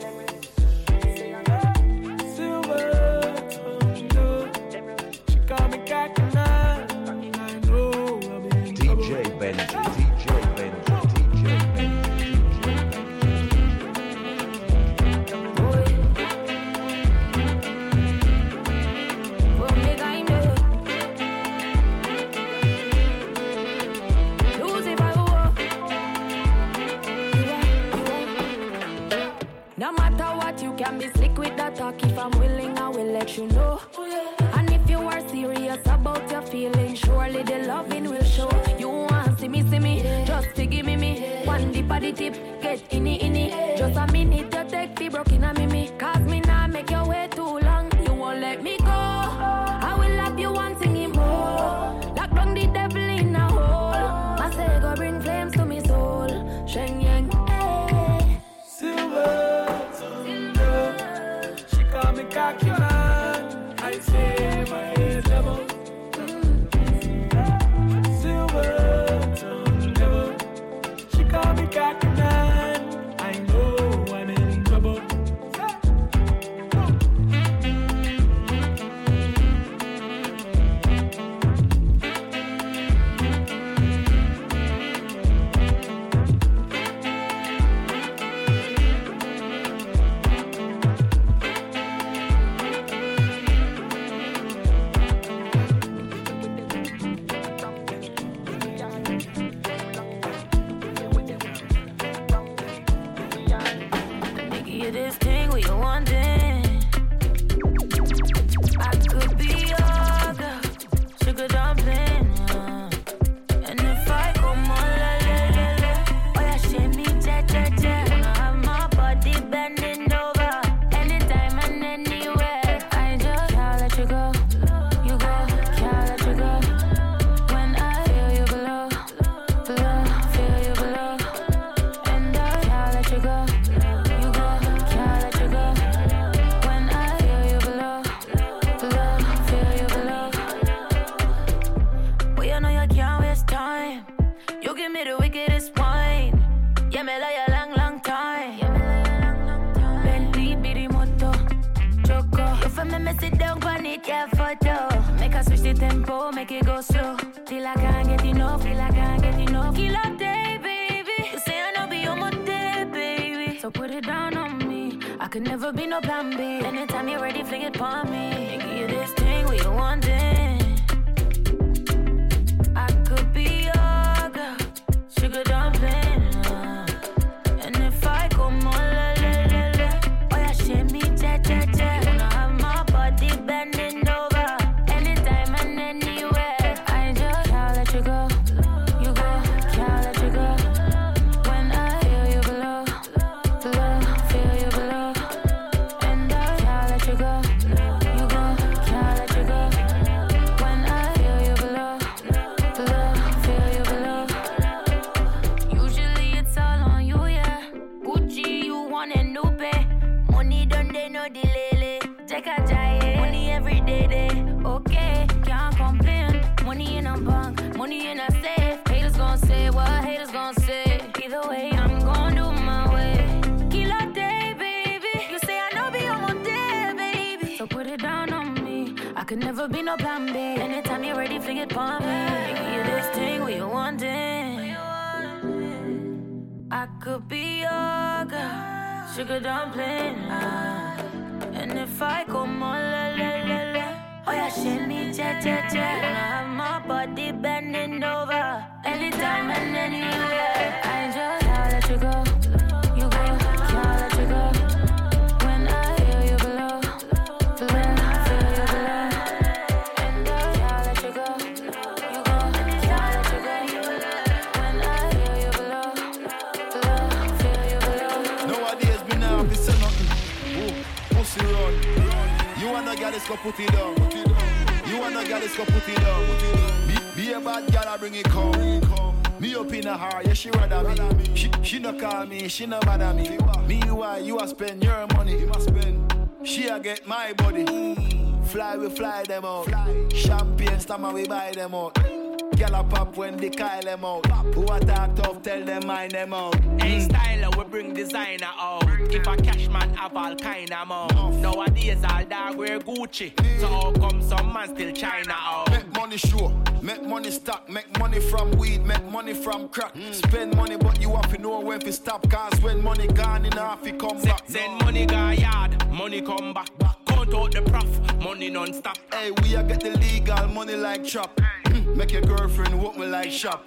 When 293.30 293.38
they 293.38 293.50
call 293.50 293.80
them 293.82 294.04
out. 294.04 294.26
Who 294.54 294.62
a 294.64 294.80
talk 294.80 295.14
tough, 295.16 295.42
tell 295.42 295.62
them 295.62 295.86
mind 295.86 296.12
them 296.12 296.32
out. 296.32 296.54
Hey, 296.80 297.06
styler, 297.06 297.54
we 297.56 297.64
bring 297.64 297.94
designer 297.94 298.46
out. 298.58 298.84
If 299.12 299.26
a 299.26 299.36
cash 299.36 299.68
man 299.68 299.94
have 299.94 300.16
all 300.16 300.34
kind 300.36 300.72
of 300.72 300.88
mouth. 300.88 301.34
Nowadays, 301.36 302.04
all 302.04 302.24
dog 302.24 302.56
wear 302.56 302.78
Gucci. 302.78 303.32
So 303.60 303.66
how 303.66 303.92
come 303.92 304.22
some 304.22 304.52
man 304.52 304.74
still 304.74 304.92
China 304.92 305.34
out? 305.36 305.70
Make 305.70 305.92
money 305.94 306.16
sure, 306.16 306.52
make 306.82 307.02
money 307.02 307.30
stock, 307.30 307.68
make 307.68 307.98
money 307.98 308.20
from 308.20 308.50
weed, 308.52 308.84
make 308.84 309.04
money 309.04 309.34
from 309.34 309.68
crack. 309.68 309.94
Spend 310.12 310.56
money, 310.56 310.76
but 310.76 311.00
you 311.00 311.14
have 311.14 311.30
to 311.34 311.40
know 311.40 311.60
when 311.60 311.80
to 311.80 311.92
stop. 311.92 312.28
Cause 312.30 312.60
when 312.62 312.82
money 312.82 313.08
gone 313.08 313.44
in 313.44 313.52
half, 313.52 313.86
it 313.86 313.98
come 313.98 314.20
back. 314.22 314.42
Send 314.46 314.80
money 314.82 315.06
go 315.06 315.30
yard, 315.30 315.90
money 315.90 316.22
come 316.22 316.54
back. 316.54 316.70
Count 317.06 317.34
out 317.34 317.52
the 317.52 317.62
prof, 317.62 318.22
money 318.22 318.48
non-stop. 318.50 318.98
Hey, 319.12 319.30
we 319.42 319.54
a 319.54 319.62
get 319.62 319.80
the 319.80 319.90
legal 319.98 320.48
money 320.48 320.76
like 320.76 321.04
chop. 321.04 321.38
Make 321.86 322.12
your 322.12 322.22
girlfriend 322.22 322.80
walk 322.80 322.96
me 322.96 323.06
like 323.06 323.30
shop. 323.30 323.66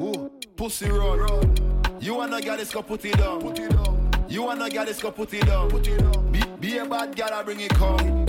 Ooh, 0.00 0.30
pussy 0.56 0.90
run. 0.90 1.54
You 2.00 2.14
wanna 2.14 2.40
get 2.40 2.58
this, 2.58 2.72
go 2.72 2.82
put 2.82 3.04
it 3.04 3.16
down. 3.18 3.40
Put 3.40 3.58
it 3.58 3.70
down. 3.70 4.10
You 4.28 4.42
wanna 4.44 4.70
get 4.70 4.86
this, 4.86 5.00
go 5.02 5.10
put 5.10 5.34
it 5.34 5.46
down. 5.46 5.68
Put 5.68 5.86
it 5.86 5.98
down. 5.98 6.32
Be, 6.32 6.42
be 6.60 6.78
a 6.78 6.86
bad 6.86 7.14
girl, 7.14 7.28
I 7.32 7.42
bring 7.42 7.60
it 7.60 7.70
come. 7.70 8.26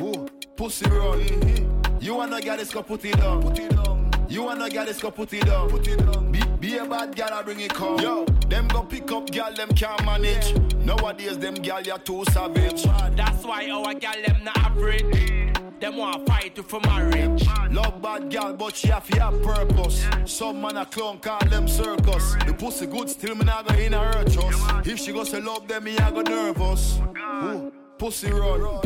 Ooh, 0.00 0.28
pussy 0.56 0.88
run. 0.88 1.20
Mm-hmm. 1.20 1.96
You 2.00 2.14
wanna 2.14 2.40
get 2.40 2.58
this, 2.58 2.72
go 2.72 2.82
put 2.82 3.04
it 3.04 3.16
down. 3.16 3.42
Put 3.42 3.58
it 3.58 3.70
down. 3.70 4.10
You 4.28 4.42
wanna 4.44 4.68
get 4.68 4.86
this, 4.86 5.00
go 5.00 5.10
put 5.10 5.32
it 5.32 5.46
down. 5.46 5.68
Put 5.68 5.88
it 5.88 5.98
down. 5.98 6.30
Be, 6.30 6.40
be 6.60 6.76
a 6.76 6.84
bad 6.84 7.16
girl, 7.16 7.30
I 7.32 7.42
bring 7.42 7.60
it 7.60 7.74
come. 7.74 7.98
Yo, 7.98 8.24
them 8.48 8.68
go 8.68 8.82
pick 8.82 9.10
up 9.10 9.30
gal, 9.30 9.52
them 9.54 9.70
can't 9.70 10.04
manage. 10.04 10.54
Nowadays, 10.76 11.38
them 11.38 11.54
gal, 11.54 11.82
you're 11.82 11.98
too 11.98 12.24
savage. 12.30 12.84
That's 13.16 13.44
why 13.44 13.68
our 13.70 13.94
gal 13.94 14.22
them 14.24 14.44
not 14.44 14.56
average. 14.58 15.35
Them 15.80 15.96
want 15.98 16.26
fight 16.26 16.56
you 16.56 16.62
for 16.62 16.80
marriage. 16.80 17.46
Love 17.70 18.00
bad 18.00 18.30
gal, 18.30 18.54
but 18.54 18.74
she 18.74 18.88
have 18.88 19.06
have 19.08 19.42
purpose. 19.42 20.06
Some 20.24 20.62
man 20.62 20.76
a 20.78 20.86
clown 20.86 21.18
call 21.18 21.38
them 21.50 21.68
circus. 21.68 22.34
The 22.46 22.54
pussy 22.54 22.86
good, 22.86 23.10
still 23.10 23.34
me 23.34 23.44
not 23.44 23.68
go 23.68 23.74
in 23.74 23.92
a 23.92 23.98
her 23.98 24.24
trust. 24.24 24.86
If 24.86 24.98
she 24.98 25.12
goes 25.12 25.30
to 25.30 25.40
love 25.40 25.68
them, 25.68 25.84
me 25.84 25.98
I 25.98 26.10
go 26.10 26.22
nervous. 26.22 26.98
Ooh, 27.44 27.72
pussy 27.98 28.30
run. 28.30 28.80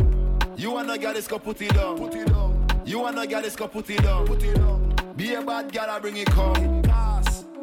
You 0.57 0.71
wanna 0.71 0.97
get 0.97 1.15
this, 1.15 1.27
go 1.27 1.39
put 1.39 1.61
it 1.61 1.73
down. 1.73 1.97
Put 1.97 2.15
it 2.15 2.27
down. 2.27 2.67
You 2.85 2.99
wanna 2.99 3.25
get 3.25 3.43
this, 3.43 3.55
go 3.55 3.67
put 3.67 3.89
it 3.89 4.03
down. 4.03 4.27
Put 4.27 4.43
it 4.43 4.55
down. 4.55 4.93
Be 5.15 5.33
a 5.33 5.41
bad 5.41 5.71
gal, 5.71 5.89
I 5.89 5.99
bring 5.99 6.17
it 6.17 6.27
come. 6.27 6.83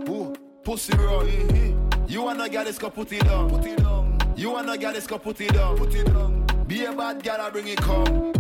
Ooh, 0.09 0.35
pussy 0.65 0.97
run. 0.97 2.07
You 2.09 2.23
wanna 2.23 2.49
get 2.49 2.65
this, 2.65 2.79
go 2.79 2.89
put 2.89 3.13
it 3.13 3.25
down. 3.25 3.51
Put 3.51 3.67
it 3.67 3.77
down. 3.77 4.19
You 4.37 4.53
wanna 4.53 4.79
get 4.79 4.95
this, 4.95 5.07
go 5.07 5.19
put 5.19 5.39
it 5.43 5.53
down. 5.53 5.77
Put 5.77 5.95
it 5.95 6.07
down. 6.07 6.47
Be 6.67 6.87
a 6.87 6.93
bad 6.93 7.23
gal, 7.23 7.43
I 7.43 7.51
bring 7.51 7.69
it 7.69 7.79
come. 7.79 8.38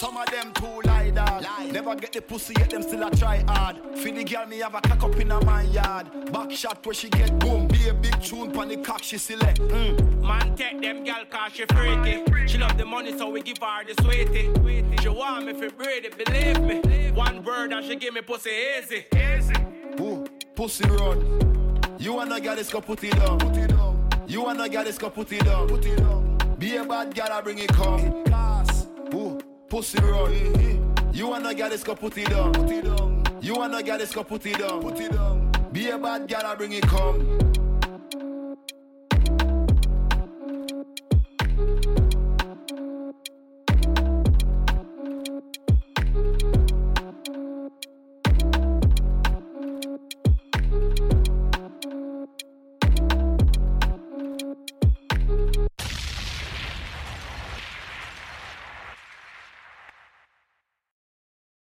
Some 0.00 0.16
of 0.16 0.24
them 0.30 0.50
too 0.54 0.80
lie 0.84 1.10
dog. 1.10 1.44
Never 1.72 1.94
get 1.94 2.14
the 2.14 2.22
pussy 2.22 2.54
yet 2.58 2.70
them 2.70 2.82
still 2.82 3.06
a 3.06 3.10
try 3.10 3.44
hard. 3.46 3.76
For 3.98 4.10
the 4.10 4.24
girl 4.24 4.46
me 4.46 4.60
have 4.60 4.74
a 4.74 4.80
cock 4.80 5.04
up 5.04 5.14
in 5.16 5.30
a 5.30 5.44
my 5.44 5.60
yard. 5.64 6.32
Back 6.32 6.50
shot 6.52 6.86
where 6.86 6.94
she 6.94 7.10
get 7.10 7.38
boom. 7.38 7.68
Be 7.68 7.86
a 7.88 7.92
big 7.92 8.18
tune 8.22 8.50
pon 8.50 8.68
the 8.68 8.78
cock 8.78 9.02
she 9.02 9.18
select. 9.18 9.60
Mm. 9.60 10.22
Man, 10.22 10.56
take 10.56 10.80
them 10.80 11.04
gal 11.04 11.26
cause 11.28 11.52
she 11.52 11.66
freaky. 11.66 12.24
She 12.46 12.56
love 12.56 12.78
the 12.78 12.86
money, 12.86 13.18
so 13.18 13.28
we 13.28 13.42
give 13.42 13.58
her 13.58 13.84
the 13.84 14.02
sweetie. 14.02 14.96
She 15.02 15.08
want 15.10 15.44
me 15.44 15.52
for 15.52 15.68
breed 15.68 16.06
it, 16.06 16.16
believe 16.16 16.62
me. 16.62 17.10
One 17.10 17.44
word 17.44 17.74
and 17.74 17.84
she 17.84 17.94
give 17.96 18.14
me 18.14 18.22
pussy 18.22 18.52
easy. 18.78 19.04
Easy. 19.14 19.54
Ooh, 20.00 20.24
pussy 20.54 20.88
run. 20.88 21.76
You 21.98 22.14
wanna 22.14 22.40
get 22.40 22.56
this, 22.56 22.70
go 22.70 22.80
put 22.80 23.04
it 23.04 23.16
down. 23.16 23.38
Put 23.38 23.54
it 23.54 23.68
down. 23.68 24.08
You 24.26 24.44
wanna 24.44 24.66
get 24.66 24.86
this, 24.86 24.96
go 24.96 25.10
put 25.10 25.30
it 25.30 25.44
down. 25.44 25.68
Put 25.68 25.84
it 25.84 25.98
down. 25.98 26.38
Be 26.58 26.76
a 26.76 26.84
bad 26.86 27.14
gal, 27.14 27.30
I 27.30 27.42
bring 27.42 27.58
it 27.58 27.68
come. 27.68 28.29
Pussy 29.70 30.00
run. 30.00 31.12
You 31.12 31.28
wanna 31.28 31.54
get 31.54 31.70
this, 31.70 31.84
go 31.84 31.94
put 31.94 32.18
it 32.18 32.28
down. 32.28 32.52
Put 32.52 32.72
it. 32.72 32.84
You 33.40 33.54
wanna 33.54 33.80
get 33.84 34.00
this, 34.00 34.12
go 34.12 34.24
put 34.24 34.44
it 34.44 34.58
down. 34.58 34.82
Put 34.82 34.98
it 34.98 35.12
down. 35.12 35.52
Be 35.72 35.90
a 35.90 35.96
bad 35.96 36.26
gal, 36.26 36.44
I 36.44 36.56
bring 36.56 36.72
it 36.72 36.82
come. 36.82 37.39